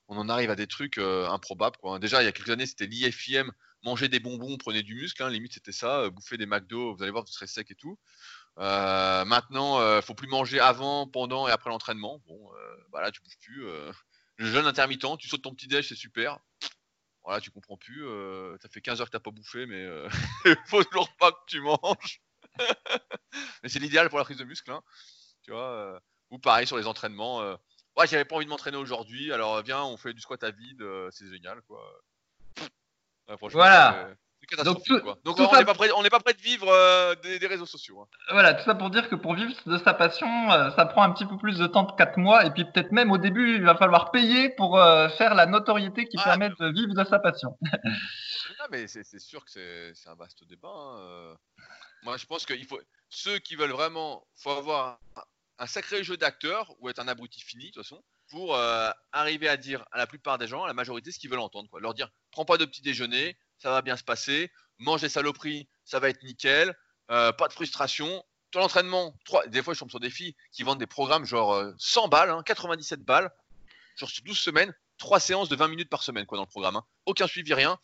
on 0.10 0.18
en 0.18 0.30
arrive 0.30 0.50
à 0.52 0.56
des 0.56 0.68
trucs 0.68 1.00
improbables, 1.00 1.78
quoi. 1.78 2.00
Déjà, 2.00 2.22
il 2.22 2.26
y 2.26 2.30
a 2.30 2.32
quelques 2.32 2.50
années, 2.50 2.66
c'était 2.66 2.88
l'IFIM, 2.88 3.52
manger 3.84 4.08
des 4.10 4.20
bonbons, 4.22 4.58
prenez 4.58 4.84
du 4.84 4.96
muscle, 4.96 5.22
hein, 5.24 5.30
limite, 5.30 5.54
c'était 5.54 5.74
ça, 5.74 6.10
bouffer 6.10 6.38
des 6.38 6.46
McDo, 6.46 6.96
vous 6.96 7.04
allez 7.04 7.12
voir, 7.12 7.24
vous 7.26 7.32
serez 7.32 7.48
sec 7.48 7.70
et 7.72 7.76
tout. 7.76 8.00
Euh, 8.60 9.24
maintenant, 9.26 9.80
euh, 9.80 10.02
faut 10.02 10.16
plus 10.16 10.28
manger 10.28 10.60
avant, 10.60 11.08
pendant 11.08 11.48
et 11.48 11.52
après 11.52 11.70
l'entraînement. 11.70 12.22
Bon, 12.28 12.52
euh, 12.54 12.78
bah 12.92 13.02
là, 13.02 13.12
tu 13.12 13.22
bouges 13.22 13.38
plus. 13.40 13.68
euh. 13.68 13.92
Le 14.38 14.46
jeûne 14.48 14.66
intermittent, 14.66 15.18
tu 15.20 15.28
sautes 15.28 15.42
ton 15.44 15.54
petit 15.54 15.68
déj, 15.68 15.88
c'est 15.88 15.96
super. 15.96 16.40
Voilà, 17.24 17.42
tu 17.42 17.52
comprends 17.52 17.78
plus. 17.78 18.06
euh, 18.08 18.56
ça 18.62 18.70
fait 18.70 18.82
15 18.82 19.02
heures 19.02 19.08
que 19.08 19.12
t'as 19.12 19.20
pas 19.20 19.32
bouffé, 19.32 19.66
mais 19.66 19.84
euh, 19.84 20.08
faut 20.68 20.84
toujours 20.84 21.10
pas 21.18 21.32
que 21.32 21.38
tu 21.48 21.60
manges. 21.62 22.22
mais 23.64 23.70
c'est 23.70 23.80
l'idéal 23.80 24.10
pour 24.10 24.18
la 24.18 24.24
prise 24.24 24.38
de 24.38 24.44
muscle, 24.44 24.72
hein, 24.72 24.82
tu 25.44 25.52
vois. 25.52 26.00
Ou 26.32 26.40
pareil 26.40 26.66
sur 26.68 26.78
les 26.78 26.88
entraînements. 26.88 27.40
ouais, 27.98 28.08
j'avais 28.08 28.26
pas 28.26 28.36
envie 28.36 28.46
de 28.46 28.50
m'entraîner 28.50 28.78
aujourd'hui, 28.78 29.32
alors 29.34 29.62
viens, 29.62 29.84
on 29.84 29.98
fait 29.98 30.14
du 30.14 30.22
squat 30.22 30.44
à 30.44 30.52
vide, 30.52 30.84
c'est 31.12 31.30
génial, 31.30 31.62
quoi. 31.64 31.82
Ouais, 33.28 33.36
Voilà. 33.52 34.10
Catastrophique, 34.48 34.86
tout- 34.88 35.02
quoi. 35.02 35.18
Donc 35.24 35.38
tout 35.38 35.44
on 35.44 35.58
n'est 35.58 35.66
pas 35.66 35.74
prêt, 35.74 35.90
on 35.96 36.04
n'est 36.04 36.10
pas 36.10 36.20
prêt 36.20 36.34
de 36.34 36.42
vivre 36.42 36.68
euh, 36.70 37.16
des, 37.16 37.40
des 37.40 37.48
réseaux 37.48 37.66
sociaux. 37.66 38.02
hein. 38.02 38.08
Voilà, 38.32 38.54
tout 38.54 38.64
ça 38.64 38.76
pour 38.76 38.90
dire 38.90 39.10
que 39.10 39.16
pour 39.16 39.34
vivre 39.36 39.54
de 39.66 39.78
sa 39.78 39.94
passion, 39.94 40.52
euh, 40.52 40.70
ça 40.76 40.86
prend 40.86 41.04
un 41.04 41.12
petit 41.12 41.26
peu 41.26 41.38
plus 41.38 41.58
de 41.58 41.68
temps 41.68 41.86
que 41.86 41.96
4 41.96 42.18
mois. 42.18 42.46
Et 42.46 42.52
puis 42.52 42.66
peut-être 42.66 42.92
même 42.92 43.12
au 43.12 43.18
début, 43.18 43.56
il 43.56 43.64
va 43.64 43.76
falloir 43.76 44.12
payer 44.12 44.50
pour 44.50 44.80
euh, 44.80 45.10
faire 45.10 45.36
la 45.36 45.46
notoriété 45.46 46.08
qui 46.08 46.18
Ah, 46.20 46.24
permet 46.24 46.50
de 46.50 46.68
vivre 46.74 46.94
de 46.94 47.04
sa 47.04 47.20
passion. 47.20 47.58
Ah, 48.60 48.68
mais 48.72 48.88
c'est 48.88 49.20
sûr 49.20 49.46
que 49.46 49.52
c'est 49.52 50.10
un 50.10 50.16
vaste 50.16 50.44
débat. 50.48 50.68
hein. 50.74 51.36
Moi, 52.04 52.18
je 52.18 52.26
pense 52.26 52.46
qu'il 52.46 52.66
faut 52.66 52.80
ceux 53.10 53.40
qui 53.40 53.56
veulent 53.56 53.72
vraiment, 53.72 54.26
faut 54.36 54.52
avoir 54.52 55.00
un, 55.16 55.22
un 55.60 55.68
sacré 55.68 56.04
jeu 56.04 56.18
d'acteur 56.18 56.74
ou 56.80 56.90
être 56.90 57.00
un 57.00 57.08
abruti 57.08 57.42
fini 57.42 57.66
de 57.68 57.72
toute 57.72 57.84
façon 57.84 58.04
pour 58.30 58.56
euh, 58.56 58.90
arriver 59.12 59.48
à 59.48 59.58
dire 59.58 59.86
à 59.92 59.98
la 59.98 60.06
plupart 60.08 60.38
des 60.38 60.48
gens, 60.48 60.64
à 60.64 60.68
la 60.68 60.74
majorité, 60.74 61.12
ce 61.12 61.20
qu'ils 61.20 61.30
veulent 61.30 61.40
entendre. 61.40 61.70
Quoi. 61.70 61.80
Leur 61.80 61.94
dire, 61.94 62.10
prends 62.32 62.46
pas 62.46 62.58
de 62.58 62.66
petit 62.66 62.82
déjeuner, 62.82 63.38
ça 63.60 63.72
va 63.72 63.82
bien 63.82 63.96
se 63.98 64.04
passer, 64.04 64.52
mange 64.80 65.02
des 65.02 65.10
saloperies, 65.10 65.68
ça 65.86 66.00
va 66.00 66.10
être 66.10 66.24
nickel, 66.24 66.76
euh, 67.12 67.32
pas 67.32 67.48
de 67.48 67.54
frustration. 67.54 68.24
Ton 68.52 68.62
entraînement, 68.62 69.14
trois, 69.26 69.46
des 69.48 69.62
fois 69.62 69.74
je 69.74 69.80
tombe 69.80 69.90
sur 69.90 70.00
des 70.00 70.10
filles 70.10 70.36
qui 70.52 70.64
vendent 70.64 70.80
des 70.80 70.88
programmes 70.88 71.26
genre 71.26 71.54
euh, 71.54 71.74
100 71.78 72.08
balles, 72.08 72.30
hein, 72.30 72.44
97 72.46 73.02
balles, 73.04 73.30
genre 73.98 74.10
sur 74.10 74.24
12 74.24 74.38
semaines, 74.38 74.74
3 74.98 75.20
séances 75.20 75.50
de 75.50 75.56
20 75.56 75.68
minutes 75.68 75.90
par 75.90 76.02
semaine 76.04 76.26
quoi 76.26 76.38
dans 76.38 76.44
le 76.46 76.50
programme. 76.50 76.78
hein. 76.78 76.86
Aucun 77.06 77.28
suivi, 77.28 77.54
rien. 77.54 77.78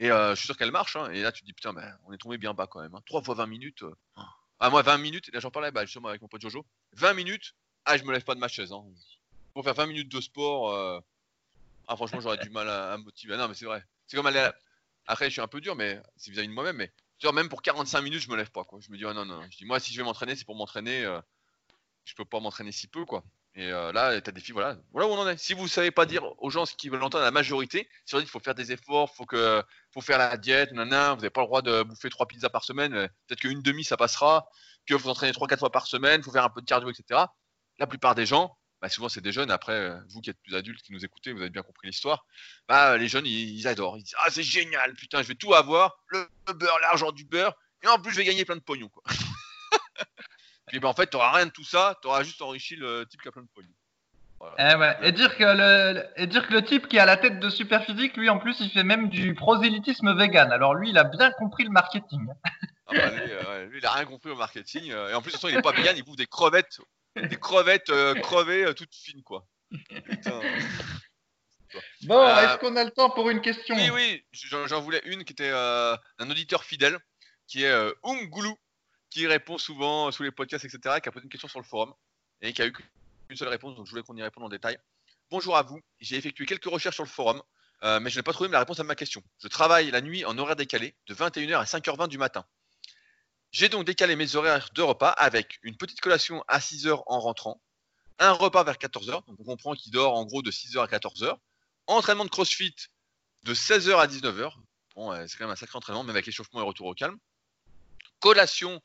Et 0.00 0.10
euh, 0.10 0.30
je 0.30 0.36
suis 0.36 0.46
sûr 0.46 0.56
qu'elle 0.56 0.70
marche. 0.70 0.94
hein. 0.96 1.10
Et 1.10 1.22
là, 1.22 1.32
tu 1.32 1.40
te 1.42 1.46
dis, 1.46 1.52
putain, 1.52 1.74
on 2.06 2.12
est 2.12 2.18
tombé 2.18 2.38
bien 2.38 2.54
bas 2.54 2.66
quand 2.68 2.80
même. 2.80 2.94
Hein. 2.94 3.02
3 3.06 3.20
fois 3.22 3.34
20 3.34 3.46
minutes. 3.46 3.82
euh. 3.82 3.94
Ah, 4.60 4.70
moi, 4.70 4.82
20 4.82 4.96
minutes. 4.98 5.28
Là, 5.32 5.40
j'en 5.40 5.50
parlais 5.50 5.72
bah, 5.72 5.84
justement 5.84 6.08
avec 6.08 6.22
mon 6.22 6.28
pote 6.28 6.40
Jojo. 6.40 6.64
20 6.92 7.14
minutes. 7.14 7.54
Ah, 7.84 7.96
je 7.96 8.04
me 8.04 8.12
lève 8.12 8.22
pas 8.22 8.34
de 8.36 8.40
ma 8.40 8.46
chaise. 8.48 8.72
Hein. 8.72 8.84
Pour 9.54 9.64
faire 9.64 9.74
20 9.74 9.86
minutes 9.86 10.08
de 10.10 10.20
sport. 10.20 10.72
euh, 10.72 11.00
Ah, 11.88 11.96
franchement, 11.96 12.20
j'aurais 12.20 12.38
du 12.38 12.50
mal 12.50 12.68
à, 12.68 12.92
à 12.92 12.96
me 12.98 13.02
motiver. 13.04 13.34
Ah, 13.34 13.38
non, 13.38 13.48
mais 13.48 13.54
c'est 13.54 13.64
vrai. 13.64 13.82
C'est 14.06 14.16
comme 14.16 14.26
aller 14.26 14.38
à 14.38 14.44
la- 14.48 14.54
Après, 15.08 15.26
je 15.26 15.32
suis 15.32 15.40
un 15.40 15.48
peu 15.48 15.60
dur, 15.60 15.74
mais 15.74 16.00
c'est 16.16 16.30
vis-à-vis 16.30 16.48
de 16.48 16.52
moi-même. 16.52 16.76
Mais 16.76 16.92
tu 17.18 17.30
même 17.32 17.48
pour 17.48 17.62
45 17.62 18.00
minutes, 18.02 18.20
je 18.20 18.30
me 18.30 18.36
lève 18.36 18.50
pas. 18.50 18.62
Quoi. 18.64 18.78
Je 18.80 18.90
me 18.92 18.96
dis, 18.96 19.04
ah, 19.04 19.14
non, 19.14 19.24
non. 19.24 19.42
Je 19.50 19.56
dis, 19.56 19.64
moi, 19.64 19.80
si 19.80 19.92
je 19.92 19.98
vais 19.98 20.04
m'entraîner, 20.04 20.36
c'est 20.36 20.44
pour 20.44 20.54
m'entraîner. 20.54 21.04
euh, 21.04 21.20
Je 22.04 22.14
peux 22.14 22.24
pas 22.24 22.40
m'entraîner 22.40 22.72
si 22.72 22.88
peu, 22.88 23.04
quoi. 23.04 23.24
Et 23.54 23.72
euh, 23.72 23.90
là, 23.92 24.20
t'as 24.20 24.30
des 24.30 24.40
filles, 24.40 24.52
voilà, 24.52 24.76
voilà 24.92 25.08
où 25.08 25.10
on 25.10 25.18
en 25.18 25.26
est. 25.26 25.36
Si 25.38 25.52
vous 25.54 25.66
savez 25.66 25.90
pas 25.90 26.06
dire 26.06 26.22
aux 26.38 26.50
gens 26.50 26.64
ce 26.64 26.76
qu'ils 26.76 26.90
veulent 26.92 27.02
entendre, 27.02 27.24
la 27.24 27.32
majorité, 27.32 27.88
si 28.04 28.14
on 28.14 28.18
dit 28.18 28.24
qu'il 28.24 28.30
faut 28.30 28.38
faire 28.38 28.54
des 28.54 28.70
efforts, 28.70 29.12
faut 29.16 29.26
que, 29.26 29.64
faut 29.92 30.00
faire 30.00 30.18
la 30.18 30.36
diète, 30.36 30.70
nanana, 30.72 31.10
vous 31.14 31.16
n'avez 31.16 31.30
pas 31.30 31.40
le 31.40 31.46
droit 31.48 31.62
de 31.62 31.82
bouffer 31.82 32.08
trois 32.10 32.26
pizzas 32.28 32.50
par 32.50 32.62
semaine, 32.62 32.94
euh, 32.94 33.08
peut-être 33.26 33.40
qu'une 33.40 33.62
demi 33.62 33.82
ça 33.82 33.96
passera, 33.96 34.48
que 34.86 34.94
vous 34.94 35.08
entraînez 35.08 35.32
trois, 35.32 35.48
quatre 35.48 35.58
fois 35.60 35.72
par 35.72 35.86
semaine, 35.88 36.22
faut 36.22 36.30
faire 36.30 36.44
un 36.44 36.50
peu 36.50 36.60
de 36.60 36.66
cardio, 36.66 36.88
etc. 36.90 37.20
La 37.78 37.86
plupart 37.88 38.14
des 38.14 38.26
gens, 38.26 38.56
bah, 38.80 38.88
souvent 38.88 39.08
c'est 39.08 39.20
des 39.20 39.32
jeunes, 39.32 39.50
après, 39.50 39.72
euh, 39.72 39.98
vous 40.08 40.20
qui 40.20 40.30
êtes 40.30 40.40
plus 40.40 40.54
adultes, 40.54 40.82
qui 40.82 40.92
nous 40.92 41.04
écoutez, 41.04 41.32
vous 41.32 41.40
avez 41.40 41.50
bien 41.50 41.62
compris 41.62 41.88
l'histoire, 41.88 42.26
bah, 42.68 42.96
les 42.96 43.08
jeunes, 43.08 43.26
ils, 43.26 43.58
ils 43.58 43.68
adorent. 43.68 43.98
Ils 43.98 44.04
disent, 44.04 44.16
ah, 44.24 44.30
c'est 44.30 44.42
génial, 44.42 44.94
putain, 44.94 45.22
je 45.22 45.28
vais 45.28 45.34
tout 45.34 45.54
avoir, 45.54 45.98
le, 46.08 46.26
beurre, 46.54 46.78
l'argent 46.80 47.12
du 47.12 47.24
beurre, 47.24 47.54
et 47.82 47.88
en 47.88 47.98
plus, 47.98 48.12
je 48.12 48.16
vais 48.16 48.24
gagner 48.24 48.44
plein 48.44 48.56
de 48.56 48.60
pognon, 48.60 48.88
quoi. 48.88 49.02
Puis, 50.66 50.80
bah, 50.80 50.88
en 50.88 50.94
fait, 50.94 51.06
t'auras 51.06 51.32
rien 51.32 51.46
de 51.46 51.50
tout 51.50 51.64
ça, 51.64 51.98
t'auras 52.02 52.22
juste 52.22 52.42
enrichi 52.42 52.76
le 52.76 53.06
type 53.08 53.22
qui 53.22 53.28
a 53.28 53.32
plein 53.32 53.42
de 53.42 53.48
pognon. 53.54 53.70
Voilà. 54.40 54.54
Eh 54.58 54.76
ouais. 54.76 54.96
Et 55.02 55.12
dire 55.12 55.36
que 55.36 55.42
le 55.42 56.04
et 56.16 56.26
dire 56.26 56.46
que 56.46 56.52
le 56.52 56.62
type 56.62 56.86
qui 56.86 56.98
a 56.98 57.04
la 57.04 57.16
tête 57.16 57.40
de 57.40 57.50
super 57.50 57.84
physique, 57.84 58.16
lui 58.16 58.28
en 58.28 58.38
plus, 58.38 58.60
il 58.60 58.70
fait 58.70 58.84
même 58.84 59.08
du 59.08 59.34
prosélytisme 59.34 60.16
vegan. 60.16 60.52
Alors 60.52 60.74
lui, 60.74 60.90
il 60.90 60.98
a 60.98 61.04
bien 61.04 61.32
compris 61.32 61.64
le 61.64 61.70
marketing. 61.70 62.28
Ah 62.86 62.92
bah, 62.94 63.10
lui, 63.10 63.32
euh, 63.32 63.66
lui, 63.66 63.78
il 63.78 63.86
a 63.86 63.92
rien 63.92 64.04
compris 64.04 64.30
au 64.30 64.36
marketing. 64.36 64.92
euh, 64.92 65.10
et 65.10 65.14
en 65.14 65.22
plus, 65.22 65.30
de 65.30 65.32
toute 65.32 65.40
façon, 65.40 65.52
il 65.52 65.58
est 65.58 65.62
pas 65.62 65.72
vegan, 65.72 65.96
il 65.96 66.04
bouffe 66.04 66.16
des 66.16 66.26
crevettes, 66.26 66.78
des 67.16 67.36
crevettes 67.36 67.90
euh, 67.90 68.14
crevées 68.14 68.64
euh, 68.64 68.74
toutes 68.74 68.94
fines, 68.94 69.22
quoi. 69.22 69.46
Putain. 70.04 70.40
Bon, 72.02 72.18
Euh, 72.20 72.44
est-ce 72.44 72.58
qu'on 72.58 72.76
a 72.76 72.84
le 72.84 72.90
temps 72.90 73.10
pour 73.10 73.28
une 73.28 73.40
question 73.40 73.76
Oui, 73.76 73.90
oui, 73.90 74.24
j'en 74.32 74.80
voulais 74.80 75.02
une 75.04 75.24
qui 75.24 75.32
était 75.32 75.50
euh, 75.50 75.96
un 76.18 76.30
auditeur 76.30 76.64
fidèle, 76.64 76.98
qui 77.46 77.64
est 77.64 77.92
Ungulu, 78.04 78.54
qui 79.10 79.26
répond 79.26 79.58
souvent 79.58 80.10
sous 80.10 80.22
les 80.22 80.30
podcasts, 80.30 80.64
etc., 80.64 80.96
qui 81.02 81.08
a 81.08 81.12
posé 81.12 81.24
une 81.24 81.30
question 81.30 81.48
sur 81.48 81.60
le 81.60 81.64
forum 81.66 81.92
et 82.40 82.52
qui 82.52 82.62
a 82.62 82.66
eu 82.66 82.72
qu'une 82.72 83.36
seule 83.36 83.48
réponse, 83.48 83.74
donc 83.74 83.86
je 83.86 83.90
voulais 83.90 84.02
qu'on 84.02 84.16
y 84.16 84.22
réponde 84.22 84.44
en 84.44 84.48
détail. 84.48 84.78
Bonjour 85.30 85.56
à 85.56 85.62
vous, 85.62 85.80
j'ai 86.00 86.16
effectué 86.16 86.46
quelques 86.46 86.64
recherches 86.64 86.94
sur 86.96 87.04
le 87.04 87.08
forum, 87.10 87.42
mais 87.82 88.08
je 88.08 88.16
n'ai 88.16 88.22
pas 88.22 88.32
trouvé 88.32 88.48
la 88.48 88.60
réponse 88.60 88.80
à 88.80 88.84
ma 88.84 88.94
question. 88.94 89.22
Je 89.42 89.48
travaille 89.48 89.90
la 89.90 90.00
nuit 90.00 90.24
en 90.24 90.38
horaire 90.38 90.56
décalé, 90.56 90.94
de 91.06 91.14
21h 91.14 91.58
à 91.58 91.64
5h20 91.64 92.08
du 92.08 92.16
matin. 92.16 92.46
J'ai 93.50 93.68
donc 93.68 93.86
décalé 93.86 94.14
mes 94.14 94.36
horaires 94.36 94.70
de 94.74 94.82
repas 94.82 95.10
avec 95.10 95.58
une 95.62 95.76
petite 95.76 96.00
collation 96.00 96.44
à 96.48 96.58
6h 96.58 97.02
en 97.06 97.20
rentrant, 97.20 97.62
un 98.18 98.32
repas 98.32 98.62
vers 98.62 98.76
14h, 98.76 99.26
donc 99.26 99.36
on 99.38 99.44
comprend 99.44 99.74
qu'il 99.74 99.90
dort 99.90 100.14
en 100.14 100.24
gros 100.24 100.42
de 100.42 100.50
6h 100.50 100.78
à 100.80 100.86
14h, 100.86 101.36
entraînement 101.86 102.24
de 102.24 102.30
crossfit 102.30 102.74
de 103.44 103.54
16h 103.54 103.96
à 103.96 104.06
19h, 104.06 104.52
bon, 104.94 105.26
c'est 105.26 105.38
quand 105.38 105.44
même 105.44 105.52
un 105.52 105.56
sacré 105.56 105.78
entraînement, 105.78 106.04
même 106.04 106.14
avec 106.14 106.26
l'échauffement 106.26 106.60
et 106.60 106.64
retour 106.64 106.86
au 106.86 106.94
calme, 106.94 107.18
collation 108.20 108.82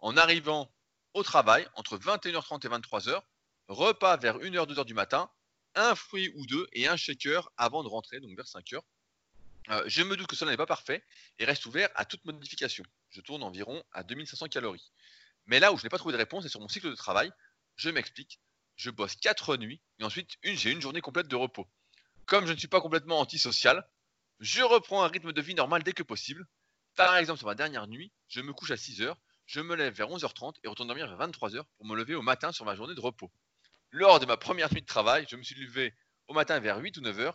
en 0.00 0.16
arrivant 0.16 0.72
au 1.14 1.22
travail 1.22 1.68
entre 1.74 1.98
21h30 1.98 2.66
et 2.66 2.70
23h, 2.70 3.20
repas 3.68 4.16
vers 4.16 4.38
1h, 4.38 4.66
2h 4.66 4.84
du 4.84 4.94
matin, 4.94 5.30
un 5.74 5.94
fruit 5.94 6.32
ou 6.36 6.46
deux 6.46 6.66
et 6.72 6.88
un 6.88 6.96
shaker 6.96 7.50
avant 7.58 7.82
de 7.82 7.88
rentrer, 7.88 8.20
donc 8.20 8.34
vers 8.34 8.46
5h. 8.46 8.80
Euh, 9.70 9.82
je 9.86 10.02
me 10.02 10.16
doute 10.16 10.28
que 10.28 10.36
cela 10.36 10.52
n'est 10.52 10.56
pas 10.56 10.66
parfait 10.66 11.04
et 11.38 11.44
reste 11.44 11.66
ouvert 11.66 11.88
à 11.94 12.04
toute 12.04 12.24
modification. 12.24 12.84
Je 13.10 13.20
tourne 13.20 13.42
environ 13.42 13.82
à 13.92 14.02
2500 14.02 14.46
calories. 14.48 14.92
Mais 15.46 15.60
là 15.60 15.72
où 15.72 15.78
je 15.78 15.82
n'ai 15.82 15.88
pas 15.88 15.98
trouvé 15.98 16.12
de 16.12 16.18
réponse, 16.18 16.44
c'est 16.44 16.48
sur 16.48 16.60
mon 16.60 16.68
cycle 16.68 16.90
de 16.90 16.94
travail. 16.94 17.30
Je 17.76 17.90
m'explique. 17.90 18.40
Je 18.76 18.90
bosse 18.90 19.16
4 19.16 19.56
nuits 19.56 19.80
et 19.98 20.04
ensuite 20.04 20.36
j'ai 20.42 20.70
une 20.70 20.80
journée 20.80 21.00
complète 21.00 21.28
de 21.28 21.36
repos. 21.36 21.66
Comme 22.26 22.46
je 22.46 22.52
ne 22.52 22.58
suis 22.58 22.68
pas 22.68 22.80
complètement 22.80 23.20
antisocial, 23.20 23.88
je 24.40 24.62
reprends 24.62 25.02
un 25.02 25.08
rythme 25.08 25.32
de 25.32 25.40
vie 25.40 25.54
normal 25.54 25.82
dès 25.82 25.92
que 25.92 26.02
possible. 26.02 26.46
Par 26.94 27.16
exemple, 27.16 27.38
sur 27.38 27.46
ma 27.46 27.54
dernière 27.54 27.86
nuit, 27.86 28.12
je 28.28 28.40
me 28.40 28.52
couche 28.52 28.70
à 28.70 28.76
6h, 28.76 29.14
je 29.46 29.60
me 29.60 29.76
lève 29.76 29.94
vers 29.94 30.08
11h30 30.08 30.54
et 30.62 30.68
retourne 30.68 30.88
dormir 30.88 31.06
vers 31.06 31.28
23h 31.28 31.64
pour 31.76 31.86
me 31.86 31.96
lever 31.96 32.14
au 32.14 32.22
matin 32.22 32.52
sur 32.52 32.64
ma 32.64 32.74
journée 32.74 32.94
de 32.94 33.00
repos. 33.00 33.30
Lors 33.90 34.20
de 34.20 34.26
ma 34.26 34.36
première 34.36 34.72
nuit 34.72 34.82
de 34.82 34.86
travail, 34.86 35.26
je 35.30 35.36
me 35.36 35.42
suis 35.42 35.54
levé 35.54 35.94
au 36.28 36.34
matin 36.34 36.58
vers 36.58 36.78
8 36.78 36.96
ou 36.98 37.00
9h 37.00 37.32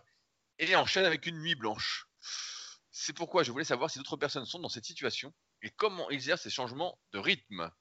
et 0.59 0.75
enchaîne 0.75 1.05
avec 1.05 1.25
une 1.25 1.39
nuit 1.39 1.55
blanche. 1.55 2.07
C'est 2.91 3.13
pourquoi 3.13 3.43
je 3.43 3.51
voulais 3.51 3.63
savoir 3.63 3.89
si 3.89 3.97
d'autres 3.97 4.17
personnes 4.17 4.45
sont 4.45 4.59
dans 4.59 4.69
cette 4.69 4.85
situation 4.85 5.33
et 5.61 5.69
comment 5.71 6.09
ils 6.09 6.21
gèrent 6.21 6.39
ces 6.39 6.49
changements 6.49 6.99
de 7.13 7.19
rythme. 7.19 7.71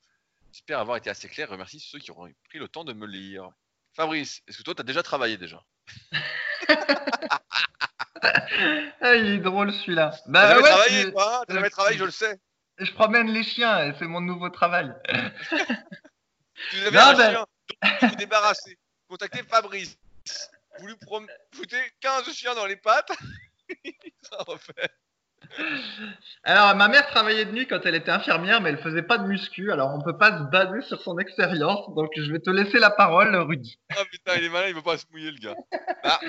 J'espère 0.52 0.80
avoir 0.80 0.96
été 0.96 1.10
assez 1.10 1.28
clair. 1.28 1.48
Remercie 1.48 1.80
ceux 1.80 1.98
qui 1.98 2.10
auront 2.10 2.32
pris 2.48 2.58
le 2.58 2.68
temps 2.68 2.84
de 2.84 2.92
me 2.92 3.06
lire. 3.06 3.50
Fabrice, 3.94 4.42
est-ce 4.46 4.58
que 4.58 4.62
toi, 4.62 4.74
tu 4.74 4.80
as 4.80 4.84
déjà 4.84 5.02
travaillé 5.02 5.36
déjà? 5.36 5.64
Ah, 9.00 9.14
il 9.14 9.26
est 9.26 9.38
drôle 9.38 9.72
celui-là. 9.72 10.14
Bah, 10.26 10.48
jamais 10.48 10.68
travaillé, 10.68 11.10
toi? 11.10 11.42
T'as 11.46 11.54
jamais 11.54 11.70
travaillé, 11.70 11.98
je 11.98 12.04
le 12.04 12.10
sais. 12.10 12.38
Je 12.78 12.92
promène 12.92 13.28
les 13.30 13.42
chiens 13.42 13.86
et 13.86 13.94
c'est 13.98 14.06
mon 14.06 14.20
nouveau 14.20 14.50
travail. 14.50 14.92
tu 16.70 16.86
avais 16.86 16.98
un 16.98 17.14
chien, 17.14 17.32
donc 17.32 18.10
vous 18.10 18.16
débarrasser. 18.16 18.78
Contactez 19.08 19.42
Fabrice. 19.42 19.96
Vous 20.78 20.86
lui 20.86 20.94
foutez 21.52 21.80
15 22.00 22.30
chiens 22.34 22.54
dans 22.54 22.66
les 22.66 22.76
pattes. 22.76 23.12
Alors, 26.44 26.76
ma 26.76 26.88
mère 26.88 27.06
travaillait 27.08 27.44
de 27.44 27.52
nuit 27.52 27.66
quand 27.66 27.84
elle 27.84 27.94
était 27.94 28.10
infirmière, 28.10 28.60
mais 28.60 28.70
elle 28.70 28.82
faisait 28.82 29.02
pas 29.02 29.18
de 29.18 29.26
muscu, 29.26 29.72
alors 29.72 29.92
on 29.94 30.00
peut 30.00 30.16
pas 30.16 30.38
se 30.38 30.44
baser 30.44 30.82
sur 30.82 31.00
son 31.00 31.18
expérience. 31.18 31.92
Donc, 31.94 32.10
je 32.16 32.30
vais 32.30 32.38
te 32.38 32.50
laisser 32.50 32.78
la 32.78 32.90
parole, 32.90 33.34
Rudy. 33.34 33.78
Ah 33.90 34.04
putain, 34.10 34.36
il 34.36 34.44
est 34.44 34.48
malin, 34.48 34.68
il 34.68 34.74
veut 34.74 34.82
pas 34.82 34.98
se 34.98 35.06
mouiller, 35.10 35.32
le 35.32 35.38
gars. 35.38 35.56
Bah, 36.04 36.20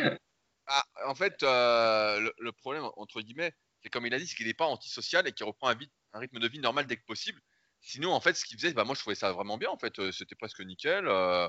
bah, 0.67 0.83
en 1.05 1.15
fait, 1.15 1.43
euh, 1.43 2.31
le, 2.39 2.51
problème, 2.51 2.83
entre 2.95 3.21
guillemets, 3.21 3.53
c'est 3.83 3.89
comme 3.89 4.05
il 4.05 4.13
a 4.13 4.19
dit, 4.19 4.27
c'est 4.27 4.35
qu'il 4.35 4.47
n'est 4.47 4.53
pas 4.53 4.65
antisocial 4.65 5.27
et 5.27 5.33
qu'il 5.33 5.45
reprend 5.45 5.69
un, 5.69 5.77
un, 6.13 6.19
rythme 6.19 6.39
de 6.39 6.47
vie 6.47 6.59
normal 6.59 6.87
dès 6.87 6.95
que 6.95 7.05
possible. 7.05 7.41
Sinon, 7.81 8.13
en 8.13 8.21
fait, 8.21 8.35
ce 8.35 8.45
qu'il 8.45 8.57
faisait, 8.57 8.73
bah, 8.73 8.83
moi, 8.83 8.95
je 8.95 9.01
trouvais 9.01 9.15
ça 9.15 9.31
vraiment 9.33 9.57
bien. 9.57 9.69
En 9.69 9.77
fait, 9.77 9.99
euh, 9.99 10.11
c'était 10.11 10.35
presque 10.35 10.61
nickel. 10.61 11.07
Euh. 11.07 11.47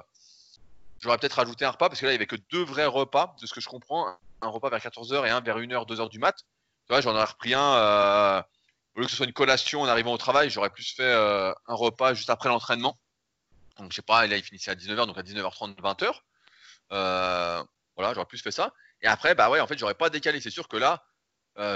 J'aurais 1.02 1.18
peut-être 1.18 1.34
rajouté 1.34 1.64
un 1.64 1.70
repas 1.70 1.88
parce 1.88 2.00
que 2.00 2.06
là, 2.06 2.12
il 2.12 2.14
n'y 2.14 2.18
avait 2.18 2.26
que 2.26 2.36
deux 2.50 2.64
vrais 2.64 2.86
repas, 2.86 3.34
de 3.40 3.46
ce 3.46 3.52
que 3.52 3.60
je 3.60 3.68
comprends. 3.68 4.16
Un 4.40 4.48
repas 4.48 4.70
vers 4.70 4.80
14h 4.80 5.26
et 5.26 5.30
un 5.30 5.40
vers 5.40 5.58
1h, 5.58 5.86
2h 5.86 6.08
du 6.08 6.18
mat 6.18 6.44
j'en 7.00 7.14
aurais 7.14 7.24
repris 7.24 7.54
un. 7.54 7.74
Euh, 7.74 8.42
au 8.94 9.00
lieu 9.00 9.06
que 9.06 9.10
ce 9.10 9.16
soit 9.16 9.26
une 9.26 9.32
collation 9.32 9.80
en 9.80 9.86
arrivant 9.86 10.12
au 10.12 10.18
travail, 10.18 10.50
j'aurais 10.50 10.70
plus 10.70 10.92
fait 10.94 11.02
euh, 11.02 11.52
un 11.66 11.74
repas 11.74 12.12
juste 12.12 12.28
après 12.28 12.50
l'entraînement. 12.50 12.98
Donc, 13.78 13.90
je 13.90 13.96
sais 13.96 14.02
pas, 14.02 14.26
là, 14.26 14.36
il 14.36 14.42
finissait 14.42 14.70
à 14.70 14.74
19h, 14.74 15.06
donc 15.06 15.16
à 15.16 15.22
19h30, 15.22 15.76
20h. 15.76 16.12
Euh, 16.92 17.64
voilà, 17.96 18.12
j'aurais 18.12 18.26
plus 18.26 18.42
fait 18.42 18.50
ça. 18.50 18.74
Et 19.00 19.06
après, 19.06 19.34
bah 19.34 19.48
ouais, 19.48 19.60
en 19.60 19.66
fait, 19.66 19.78
j'aurais 19.78 19.94
pas 19.94 20.10
décalé. 20.10 20.40
C'est 20.40 20.50
sûr 20.50 20.68
que 20.68 20.76
là, 20.76 21.02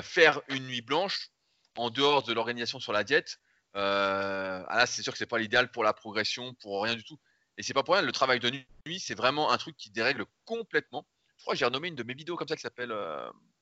faire 0.02 0.40
une 0.48 0.66
nuit 0.66 0.82
blanche, 0.82 1.30
en 1.76 1.90
dehors 1.90 2.22
de 2.22 2.32
l'organisation 2.32 2.80
sur 2.80 2.92
la 2.92 3.02
diète, 3.02 3.38
ah 3.74 4.66
là, 4.68 4.86
c'est 4.86 5.02
sûr 5.02 5.12
que 5.12 5.18
c'est 5.18 5.26
pas 5.26 5.38
l'idéal 5.38 5.70
pour 5.70 5.84
la 5.84 5.94
progression, 5.94 6.54
pour 6.54 6.82
rien 6.82 6.94
du 6.94 7.04
tout. 7.04 7.18
Et 7.58 7.62
c'est 7.62 7.74
pas 7.74 7.82
pour 7.82 7.94
rien, 7.94 8.02
le 8.02 8.12
travail 8.12 8.40
de 8.40 8.50
nuit, 8.50 9.00
c'est 9.00 9.14
vraiment 9.14 9.50
un 9.50 9.56
truc 9.58 9.76
qui 9.76 9.90
dérègle 9.90 10.24
complètement. 10.44 11.06
Je 11.36 11.42
crois 11.42 11.54
que 11.54 11.58
j'ai 11.58 11.64
renommé 11.64 11.88
une 11.88 11.94
de 11.94 12.02
mes 12.02 12.14
vidéos 12.14 12.36
comme 12.36 12.48
ça 12.48 12.56
qui 12.56 12.62
s'appelle 12.62 12.92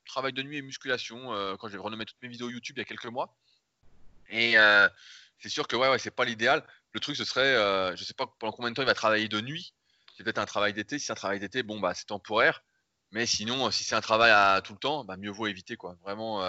travail 0.05 0.33
de 0.33 0.43
nuit 0.43 0.57
et 0.57 0.61
musculation 0.61 1.33
euh, 1.33 1.55
quand 1.57 1.67
j'ai 1.67 1.77
renommé 1.77 2.05
toutes 2.05 2.21
mes 2.21 2.29
vidéos 2.29 2.49
YouTube 2.49 2.77
il 2.77 2.81
y 2.81 2.83
a 2.83 2.85
quelques 2.85 3.05
mois. 3.05 3.35
Et 4.29 4.57
euh, 4.57 4.87
c'est 5.39 5.49
sûr 5.49 5.67
que 5.67 5.75
ouais, 5.75 5.89
ouais 5.89 5.99
c'est 5.99 6.11
pas 6.11 6.25
l'idéal. 6.25 6.63
Le 6.93 6.99
truc, 6.99 7.15
ce 7.17 7.25
serait, 7.25 7.55
euh, 7.55 7.95
je 7.95 8.03
sais 8.03 8.13
pas 8.13 8.33
pendant 8.39 8.53
combien 8.53 8.71
de 8.71 8.75
temps 8.75 8.81
il 8.81 8.87
va 8.87 8.93
travailler 8.93 9.27
de 9.27 9.41
nuit. 9.41 9.73
C'est 10.15 10.23
peut-être 10.23 10.37
un 10.37 10.45
travail 10.45 10.73
d'été. 10.73 10.97
Si 10.97 11.07
c'est 11.07 11.11
un 11.11 11.15
travail 11.15 11.39
d'été, 11.39 11.61
bon, 11.61 11.79
bah, 11.79 11.93
c'est 11.93 12.05
temporaire. 12.05 12.63
Mais 13.11 13.25
sinon, 13.25 13.69
si 13.69 13.83
c'est 13.83 13.95
un 13.95 14.01
travail 14.01 14.31
à 14.31 14.61
tout 14.63 14.73
le 14.73 14.79
temps, 14.79 15.03
bah, 15.03 15.17
mieux 15.17 15.29
vaut 15.29 15.47
éviter, 15.47 15.75
quoi. 15.75 15.97
Vraiment, 16.03 16.39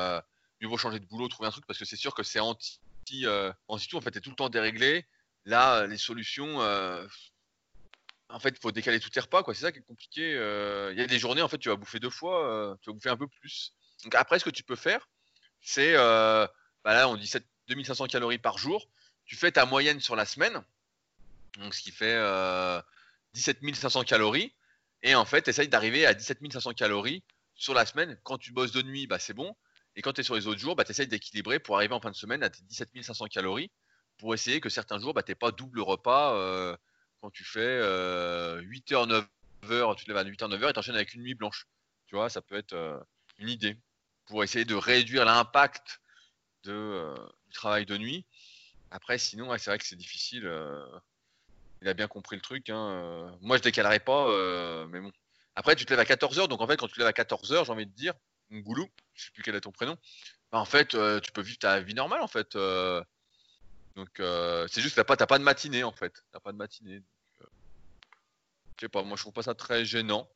mieux 0.60 0.68
vaut 0.68 0.78
changer 0.78 1.00
de 1.00 1.04
boulot, 1.04 1.26
trouver 1.26 1.48
un 1.48 1.50
truc, 1.50 1.66
parce 1.66 1.78
que 1.78 1.84
c'est 1.84 1.96
sûr 1.96 2.14
que 2.14 2.22
c'est 2.22 2.38
anti, 2.38 2.78
anti 3.66 3.88
tout. 3.88 3.96
En 3.96 4.00
fait, 4.00 4.12
t'es 4.12 4.20
tout 4.20 4.30
le 4.30 4.36
temps 4.36 4.48
déréglé. 4.48 5.04
Là, 5.44 5.86
les 5.88 5.96
solutions, 5.96 6.60
en 8.28 8.40
fait, 8.40 8.50
il 8.50 8.58
faut 8.58 8.72
décaler 8.72 9.00
tous 9.00 9.10
tes 9.10 9.20
repas. 9.20 9.42
C'est 9.48 9.54
ça 9.60 9.72
qui 9.72 9.78
est 9.78 9.82
compliqué. 9.82 10.34
Euh, 10.34 10.92
il 10.92 10.98
y 10.98 11.02
a 11.02 11.06
des 11.06 11.18
journées, 11.18 11.42
en 11.42 11.48
fait, 11.48 11.58
tu 11.58 11.68
vas 11.68 11.76
bouffer 11.76 12.00
deux 12.00 12.10
fois, 12.10 12.46
euh, 12.46 12.74
tu 12.82 12.90
vas 12.90 12.94
bouffer 12.94 13.10
un 13.10 13.16
peu 13.16 13.28
plus. 13.28 13.74
Donc 14.04 14.14
après, 14.14 14.38
ce 14.38 14.44
que 14.44 14.50
tu 14.50 14.62
peux 14.62 14.76
faire, 14.76 15.08
c'est, 15.60 15.94
euh, 15.96 16.46
bah 16.84 17.08
on 17.08 17.16
dit 17.16 17.30
2500 17.68 18.06
calories 18.06 18.38
par 18.38 18.58
jour. 18.58 18.88
Tu 19.24 19.36
fais 19.36 19.52
ta 19.52 19.66
moyenne 19.66 20.00
sur 20.00 20.14
la 20.16 20.24
semaine, 20.24 20.62
donc 21.58 21.74
ce 21.74 21.82
qui 21.82 21.90
fait 21.90 22.16
17 23.34 23.58
500 23.74 24.04
calories. 24.04 24.52
Et 25.02 25.14
en 25.14 25.24
fait, 25.24 25.48
essaye 25.48 25.68
d'arriver 25.68 26.06
à 26.06 26.14
17 26.14 26.38
500 26.52 26.72
calories 26.74 27.24
sur 27.54 27.74
la 27.74 27.86
semaine. 27.86 28.18
Quand 28.22 28.38
tu 28.38 28.52
bosses 28.52 28.72
de 28.72 28.82
nuit, 28.82 29.06
bah, 29.06 29.18
c'est 29.18 29.34
bon. 29.34 29.56
Et 29.96 30.02
quand 30.02 30.12
tu 30.12 30.20
es 30.20 30.24
sur 30.24 30.36
les 30.36 30.46
autres 30.46 30.60
jours, 30.60 30.76
bah, 30.76 30.84
tu 30.84 30.92
essayes 30.92 31.08
d'équilibrer 31.08 31.58
pour 31.58 31.76
arriver 31.76 31.94
en 31.94 32.00
fin 32.00 32.10
de 32.10 32.16
semaine 32.16 32.42
à 32.42 32.50
tes 32.50 32.62
17 32.62 33.02
500 33.02 33.26
calories 33.26 33.70
pour 34.18 34.34
essayer 34.34 34.60
que 34.60 34.68
certains 34.68 34.98
jours, 34.98 35.14
bah, 35.14 35.22
tu 35.22 35.30
n'aies 35.30 35.36
pas 35.36 35.50
double 35.50 35.80
repas 35.80 36.76
quand 37.26 37.30
tu 37.30 37.42
fais 37.42 37.80
8h, 37.80 39.26
9h, 39.64 39.96
tu 39.96 40.04
te 40.04 40.12
lèves 40.12 40.16
à 40.16 40.22
8h, 40.24 40.48
9h 40.48 40.70
et 40.70 40.72
t'enchaînes 40.72 40.94
avec 40.94 41.12
une 41.14 41.22
nuit 41.22 41.34
blanche. 41.34 41.66
Tu 42.06 42.14
vois, 42.14 42.30
ça 42.30 42.40
peut 42.40 42.54
être 42.54 42.74
euh, 42.74 43.00
une 43.38 43.48
idée 43.48 43.76
pour 44.26 44.44
essayer 44.44 44.64
de 44.64 44.76
réduire 44.76 45.24
l'impact 45.24 46.00
de, 46.62 46.72
euh, 46.72 47.16
du 47.48 47.52
travail 47.52 47.84
de 47.84 47.96
nuit. 47.96 48.24
Après, 48.92 49.18
sinon, 49.18 49.50
c'est 49.58 49.70
vrai 49.70 49.78
que 49.78 49.84
c'est 49.84 49.96
difficile. 49.96 50.46
Euh, 50.46 50.86
il 51.82 51.88
a 51.88 51.94
bien 51.94 52.06
compris 52.06 52.36
le 52.36 52.42
truc. 52.42 52.70
Hein, 52.70 53.36
moi, 53.40 53.56
je 53.56 53.62
décalerai 53.62 53.98
pas, 53.98 54.86
mais 54.86 55.00
bon. 55.00 55.10
Après, 55.56 55.74
tu 55.74 55.84
te 55.84 55.92
lèves 55.92 55.98
à 55.98 56.04
14h, 56.04 56.46
donc 56.46 56.60
en 56.60 56.68
fait, 56.68 56.76
quand 56.76 56.86
tu 56.86 56.94
te 56.94 57.00
lèves 57.00 57.08
à 57.08 57.12
14h, 57.12 57.64
j'ai 57.64 57.72
envie 57.72 57.86
de 57.86 57.92
dire, 57.92 58.14
Ngoulou, 58.52 58.88
je 59.14 59.24
sais 59.24 59.30
plus 59.32 59.42
quel 59.42 59.56
est 59.56 59.62
ton 59.62 59.72
prénom, 59.72 59.98
bah, 60.52 60.60
en 60.60 60.64
fait, 60.64 60.96
tu 61.22 61.32
peux 61.32 61.42
vivre 61.42 61.58
ta 61.58 61.80
vie 61.80 61.94
normale, 61.94 62.22
en 62.22 62.28
fait. 62.28 62.56
Donc 63.96 64.20
euh, 64.20 64.66
c'est 64.70 64.82
juste 64.82 64.94
que 64.94 65.00
t'as 65.00 65.16
pas, 65.16 65.26
pas 65.26 65.38
de 65.38 65.44
matinée 65.44 65.82
en 65.82 65.92
fait. 65.92 66.22
Pas 66.44 66.52
de 66.52 66.58
matinée. 66.58 67.02
Euh, 68.76 68.80
je 68.80 68.84
sais 68.86 68.88
pas, 68.88 69.02
moi 69.02 69.16
je 69.16 69.22
trouve 69.22 69.32
pas 69.32 69.42
ça 69.42 69.54
très 69.54 69.84
gênant. 69.84 70.28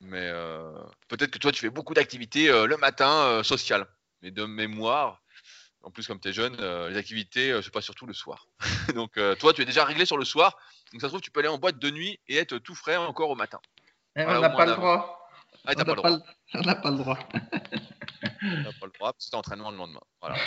Mais 0.00 0.28
euh, 0.28 0.72
peut-être 1.08 1.30
que 1.30 1.38
toi 1.38 1.50
tu 1.50 1.60
fais 1.60 1.70
beaucoup 1.70 1.94
d'activités 1.94 2.48
le 2.48 2.76
matin 2.76 3.42
social. 3.42 3.86
Mais 4.22 4.30
de 4.30 4.44
mémoire, 4.44 5.22
en 5.82 5.90
plus 5.90 6.06
comme 6.06 6.20
tu 6.20 6.28
es 6.28 6.32
jeune, 6.32 6.56
les 6.56 6.96
activités 6.96 7.58
c'est 7.62 7.72
pas 7.72 7.80
surtout 7.80 8.06
le 8.06 8.12
soir. 8.12 8.46
donc 8.94 9.18
toi 9.40 9.52
tu 9.52 9.62
es 9.62 9.64
déjà 9.64 9.84
réglé 9.84 10.06
sur 10.06 10.16
le 10.16 10.24
soir. 10.24 10.56
Donc 10.92 11.00
ça 11.00 11.08
se 11.08 11.10
trouve 11.10 11.20
tu 11.20 11.32
peux 11.32 11.40
aller 11.40 11.48
en 11.48 11.58
boîte 11.58 11.78
de 11.78 11.90
nuit 11.90 12.20
et 12.28 12.36
être 12.36 12.58
tout 12.58 12.76
frais 12.76 12.96
encore 12.96 13.30
au 13.30 13.34
matin. 13.34 13.60
Eh, 14.14 14.24
on 14.24 14.40
n'a 14.40 14.50
pas, 14.50 14.66
le 14.66 14.74
droit. 14.74 15.30
Ah, 15.64 15.72
on 15.74 15.78
n'a 15.78 15.84
pas, 15.84 15.84
pas, 15.84 15.92
le 15.94 15.96
droit. 15.96 16.20
on 16.54 16.62
n'a 16.62 16.74
pas 16.74 16.90
le 16.90 16.96
droit 16.96 17.18
parce 19.00 19.16
que 19.16 19.30
c'est 19.30 19.34
entraînement 19.34 19.70
le 19.70 19.76
lendemain. 19.76 20.02
Voilà. 20.20 20.36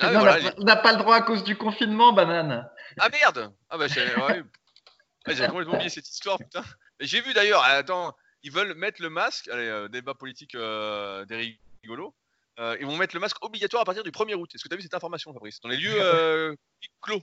Ah 0.00 0.10
on 0.58 0.64
n'a 0.64 0.76
pas 0.76 0.92
le 0.92 0.98
droit 0.98 1.16
à 1.16 1.22
cause 1.22 1.44
du 1.44 1.56
confinement, 1.56 2.12
banane. 2.12 2.68
Ah 2.98 3.08
merde 3.08 3.54
Ah 3.70 3.78
bah 3.78 3.86
j'ai 5.28 5.46
complètement 5.46 5.74
oublié 5.74 5.90
cette 5.90 6.08
histoire, 6.08 6.38
putain. 6.38 6.62
J'ai 7.00 7.20
vu 7.20 7.32
d'ailleurs, 7.34 7.62
attends, 7.64 8.14
ils 8.42 8.52
veulent 8.52 8.74
mettre 8.74 9.02
le 9.02 9.10
masque, 9.10 9.48
allez, 9.48 9.68
euh, 9.68 9.88
débat 9.88 10.14
politique 10.14 10.54
euh, 10.54 11.24
des 11.26 11.58
rigolos, 11.82 12.14
euh, 12.58 12.76
ils 12.80 12.86
vont 12.86 12.96
mettre 12.96 13.14
le 13.14 13.20
masque 13.20 13.42
obligatoire 13.42 13.82
à 13.82 13.84
partir 13.84 14.02
du 14.02 14.10
1er 14.10 14.34
août. 14.34 14.50
Est-ce 14.54 14.62
que 14.62 14.68
tu 14.68 14.74
as 14.74 14.76
vu 14.76 14.82
cette 14.82 14.94
information, 14.94 15.32
Fabrice? 15.32 15.60
Dans 15.60 15.68
les 15.68 15.78
lieux 15.78 15.94
euh, 15.96 16.54
clos. 17.00 17.22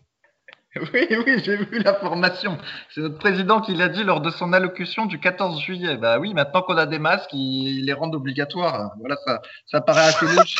Oui, 0.75 1.07
oui, 1.25 1.41
j'ai 1.43 1.57
vu 1.57 1.79
l'information. 1.79 2.57
C'est 2.93 3.01
notre 3.01 3.17
président 3.17 3.59
qui 3.59 3.73
l'a 3.73 3.89
dit 3.89 4.03
lors 4.03 4.21
de 4.21 4.29
son 4.29 4.53
allocution 4.53 5.05
du 5.07 5.19
14 5.19 5.61
juillet. 5.61 5.97
Bah 5.97 6.19
oui, 6.19 6.33
maintenant 6.33 6.61
qu'on 6.61 6.77
a 6.77 6.85
des 6.85 6.99
masques, 6.99 7.33
ils 7.33 7.85
les 7.85 7.93
rendent 7.93 8.15
obligatoires. 8.15 8.91
Voilà, 8.99 9.17
ça, 9.25 9.41
ça 9.65 9.81
paraît 9.81 10.07
assez 10.07 10.27
logique. 10.27 10.59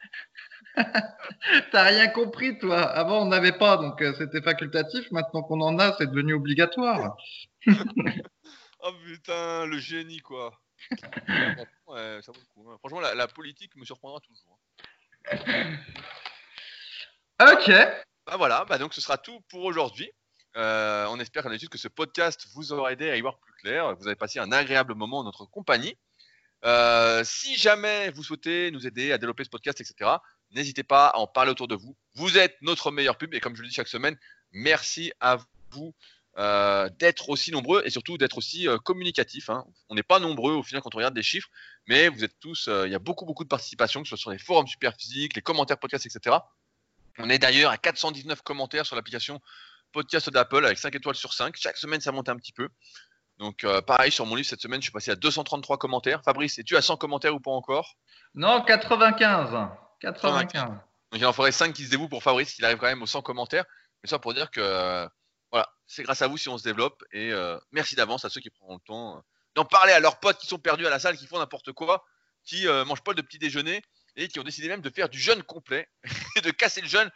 T'as 1.72 1.82
rien 1.82 2.08
compris, 2.08 2.58
toi. 2.58 2.82
Avant, 2.82 3.22
on 3.22 3.26
n'avait 3.26 3.56
pas, 3.56 3.76
donc 3.76 4.00
euh, 4.02 4.14
c'était 4.18 4.42
facultatif. 4.42 5.10
Maintenant 5.10 5.42
qu'on 5.42 5.60
en 5.60 5.78
a, 5.78 5.94
c'est 5.96 6.06
devenu 6.06 6.34
obligatoire. 6.34 7.16
oh 7.66 8.92
putain, 9.04 9.66
le 9.66 9.78
génie, 9.78 10.20
quoi. 10.20 10.60
ouais, 11.88 12.20
ça 12.22 12.32
vaut 12.32 12.40
le 12.40 12.54
coup. 12.54 12.70
Hein. 12.70 12.76
Franchement, 12.78 13.00
la, 13.00 13.26
politique 13.28 13.74
me 13.76 13.84
surprendra 13.84 14.20
toujours. 14.20 14.58
Hein. 15.32 15.76
Ok. 17.38 17.70
Bah 18.26 18.38
voilà, 18.38 18.64
bah 18.64 18.78
donc 18.78 18.94
ce 18.94 19.02
sera 19.02 19.18
tout 19.18 19.40
pour 19.50 19.64
aujourd'hui. 19.64 20.10
Euh, 20.56 21.06
on 21.10 21.20
espère 21.20 21.44
que 21.70 21.78
ce 21.78 21.88
podcast 21.88 22.46
vous 22.54 22.72
aura 22.72 22.90
aidé 22.92 23.10
à 23.10 23.16
y 23.16 23.20
voir 23.20 23.38
plus 23.38 23.52
clair. 23.60 23.94
Vous 23.96 24.06
avez 24.06 24.16
passé 24.16 24.38
un 24.38 24.52
agréable 24.52 24.94
moment 24.94 25.18
en 25.18 25.24
notre 25.24 25.44
compagnie. 25.44 25.98
Euh, 26.64 27.22
si 27.24 27.56
jamais 27.56 28.10
vous 28.10 28.22
souhaitez 28.22 28.70
nous 28.70 28.86
aider 28.86 29.12
à 29.12 29.18
développer 29.18 29.44
ce 29.44 29.50
podcast, 29.50 29.80
etc., 29.80 30.10
N'hésitez 30.52 30.82
pas 30.82 31.08
à 31.08 31.18
en 31.18 31.26
parler 31.26 31.50
autour 31.50 31.68
de 31.68 31.74
vous. 31.74 31.96
Vous 32.14 32.38
êtes 32.38 32.56
notre 32.62 32.90
meilleur 32.90 33.18
pub 33.18 33.34
et 33.34 33.40
comme 33.40 33.56
je 33.56 33.62
le 33.62 33.68
dis 33.68 33.74
chaque 33.74 33.88
semaine, 33.88 34.16
merci 34.52 35.12
à 35.20 35.38
vous 35.70 35.94
euh, 36.38 36.90
d'être 36.98 37.30
aussi 37.30 37.50
nombreux 37.50 37.82
et 37.86 37.90
surtout 37.90 38.18
d'être 38.18 38.36
aussi 38.36 38.68
euh, 38.68 38.76
communicatifs. 38.76 39.48
Hein. 39.48 39.64
On 39.88 39.94
n'est 39.94 40.02
pas 40.02 40.18
nombreux 40.18 40.52
au 40.52 40.62
final 40.62 40.82
quand 40.82 40.94
on 40.94 40.98
regarde 40.98 41.14
des 41.14 41.22
chiffres, 41.22 41.48
mais 41.86 42.08
vous 42.08 42.24
êtes 42.24 42.38
tous, 42.40 42.68
euh, 42.68 42.86
il 42.86 42.92
y 42.92 42.94
a 42.94 42.98
beaucoup 42.98 43.24
beaucoup 43.24 43.42
de 43.42 43.48
participation, 43.48 44.02
que 44.02 44.08
ce 44.08 44.16
soit 44.16 44.20
sur 44.20 44.30
les 44.30 44.38
forums 44.38 44.66
Superphysique, 44.66 45.34
les 45.34 45.40
commentaires 45.40 45.78
podcast, 45.78 46.04
etc. 46.04 46.36
On 47.16 47.30
est 47.30 47.38
d'ailleurs 47.38 47.70
à 47.70 47.78
419 47.78 48.42
commentaires 48.42 48.84
sur 48.84 48.96
l'application 48.96 49.40
podcast 49.92 50.28
d'Apple 50.28 50.66
avec 50.66 50.76
5 50.76 50.94
étoiles 50.94 51.14
sur 51.14 51.32
5. 51.32 51.56
Chaque 51.56 51.78
semaine, 51.78 52.02
ça 52.02 52.12
monte 52.12 52.28
un 52.28 52.36
petit 52.36 52.52
peu. 52.52 52.68
Donc 53.38 53.64
pareil, 53.86 54.12
sur 54.12 54.26
mon 54.26 54.34
livre 54.34 54.48
cette 54.48 54.60
semaine, 54.60 54.82
je 54.82 54.86
suis 54.86 54.92
passé 54.92 55.10
à 55.10 55.16
233 55.16 55.78
commentaires. 55.78 56.22
Fabrice, 56.22 56.58
es-tu 56.58 56.76
à 56.76 56.82
100 56.82 56.98
commentaires 56.98 57.34
ou 57.34 57.40
pas 57.40 57.50
encore? 57.50 57.96
Non, 58.34 58.62
95. 58.62 59.70
95. 60.00 60.68
Donc 60.68 60.80
il 61.20 61.26
en 61.26 61.32
faudrait 61.32 61.52
5 61.52 61.72
qui 61.72 61.84
se 61.84 61.90
dévouent 61.90 62.08
pour 62.08 62.22
Fabrice, 62.22 62.54
qu'il 62.54 62.64
arrive 62.64 62.78
quand 62.78 62.86
même 62.86 63.02
aux 63.02 63.06
100 63.06 63.22
commentaires. 63.22 63.64
Mais 64.02 64.08
ça 64.08 64.18
pour 64.18 64.34
dire 64.34 64.50
que 64.50 65.08
voilà, 65.52 65.68
c'est 65.86 66.02
grâce 66.02 66.22
à 66.22 66.28
vous 66.28 66.36
si 66.36 66.48
on 66.48 66.58
se 66.58 66.64
développe. 66.64 67.02
Et 67.12 67.32
euh, 67.32 67.58
merci 67.72 67.94
d'avance 67.94 68.24
à 68.24 68.30
ceux 68.30 68.40
qui 68.40 68.50
prendront 68.50 68.74
le 68.74 68.80
temps 68.80 69.16
euh, 69.16 69.20
d'en 69.54 69.64
parler 69.64 69.92
à 69.92 70.00
leurs 70.00 70.20
potes 70.20 70.38
qui 70.38 70.46
sont 70.46 70.58
perdus 70.58 70.86
à 70.86 70.90
la 70.90 70.98
salle, 70.98 71.16
qui 71.16 71.26
font 71.26 71.38
n'importe 71.38 71.72
quoi, 71.72 72.04
qui 72.44 72.66
euh, 72.66 72.84
mangent 72.84 73.04
pas 73.04 73.14
de 73.14 73.22
petit 73.22 73.38
déjeuner 73.38 73.82
et 74.16 74.28
qui 74.28 74.38
ont 74.40 74.44
décidé 74.44 74.68
même 74.68 74.80
de 74.80 74.90
faire 74.90 75.08
du 75.08 75.18
jeûne 75.18 75.42
complet 75.42 75.88
et 76.36 76.40
de 76.40 76.50
casser 76.50 76.80
le 76.80 76.88
jeûne 76.88 77.10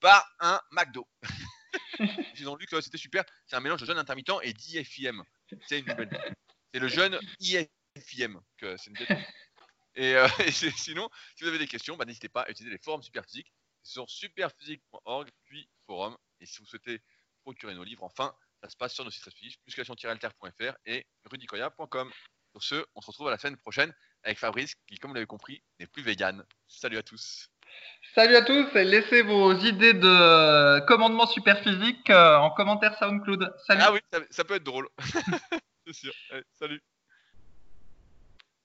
par 0.00 0.26
un 0.40 0.60
McDo. 0.70 1.08
Ils 2.36 2.48
ont 2.48 2.56
lu 2.56 2.66
que 2.66 2.80
c'était 2.80 2.98
super. 2.98 3.24
C'est 3.46 3.56
un 3.56 3.60
mélange 3.60 3.80
de 3.80 3.86
jeûne 3.86 3.98
intermittent 3.98 4.32
et 4.42 4.52
d'IFIM. 4.52 5.22
C'est 5.66 5.78
une 5.78 5.86
nouvelle. 5.86 6.34
C'est 6.72 6.80
le 6.80 6.88
jeûne 6.88 7.18
IFIM. 7.40 8.40
Que 8.58 8.76
c'est 8.76 8.90
une 8.90 8.96
et, 9.94 10.12
et 10.46 10.50
sinon, 10.50 11.08
si 11.36 11.44
vous 11.44 11.48
avez 11.48 11.58
des 11.58 11.66
questions, 11.66 11.96
bah, 11.96 12.04
n'hésitez 12.04 12.28
pas 12.28 12.42
à 12.42 12.50
utiliser 12.50 12.72
les 12.72 12.82
forums 12.82 13.02
Superphysique 13.02 13.52
sur 13.82 14.08
superphysique.org 14.08 15.28
puis 15.44 15.68
forum. 15.86 16.16
Et 16.40 16.46
si 16.46 16.58
vous 16.60 16.66
souhaitez 16.66 17.00
procurer 17.42 17.74
nos 17.74 17.84
livres. 17.84 18.04
Enfin, 18.04 18.34
ça 18.62 18.70
se 18.70 18.76
passe 18.76 18.94
sur 18.94 19.04
nos 19.04 19.10
sites 19.10 19.24
respectifs, 19.24 19.56
musculation-alter.fr 19.66 20.74
et 20.86 21.06
rudicoya.com. 21.30 22.10
Sur 22.52 22.62
ce, 22.62 22.84
on 22.94 23.00
se 23.00 23.06
retrouve 23.06 23.28
à 23.28 23.30
la 23.30 23.38
semaine 23.38 23.56
prochaine 23.56 23.92
avec 24.22 24.38
Fabrice, 24.38 24.74
qui, 24.86 24.98
comme 24.98 25.10
vous 25.10 25.14
l'avez 25.14 25.26
compris, 25.26 25.62
n'est 25.80 25.86
plus 25.86 26.02
vegan. 26.02 26.44
Salut 26.68 26.98
à 26.98 27.02
tous. 27.02 27.48
Salut 28.14 28.36
à 28.36 28.42
tous 28.42 28.76
et 28.76 28.84
laissez 28.84 29.22
vos 29.22 29.54
idées 29.54 29.94
de 29.94 30.86
commandement 30.86 31.26
super 31.26 31.58
physique 31.62 32.10
euh, 32.10 32.36
en 32.36 32.50
commentaire 32.50 32.96
SoundCloud. 32.98 33.54
Salut. 33.66 33.80
Ah 33.82 33.92
oui, 33.92 34.00
ça, 34.30 34.44
peut 34.44 34.54
être 34.54 34.64
drôle. 34.64 34.88
C'est 35.86 35.94
sûr. 35.94 36.12
salut. 36.58 36.82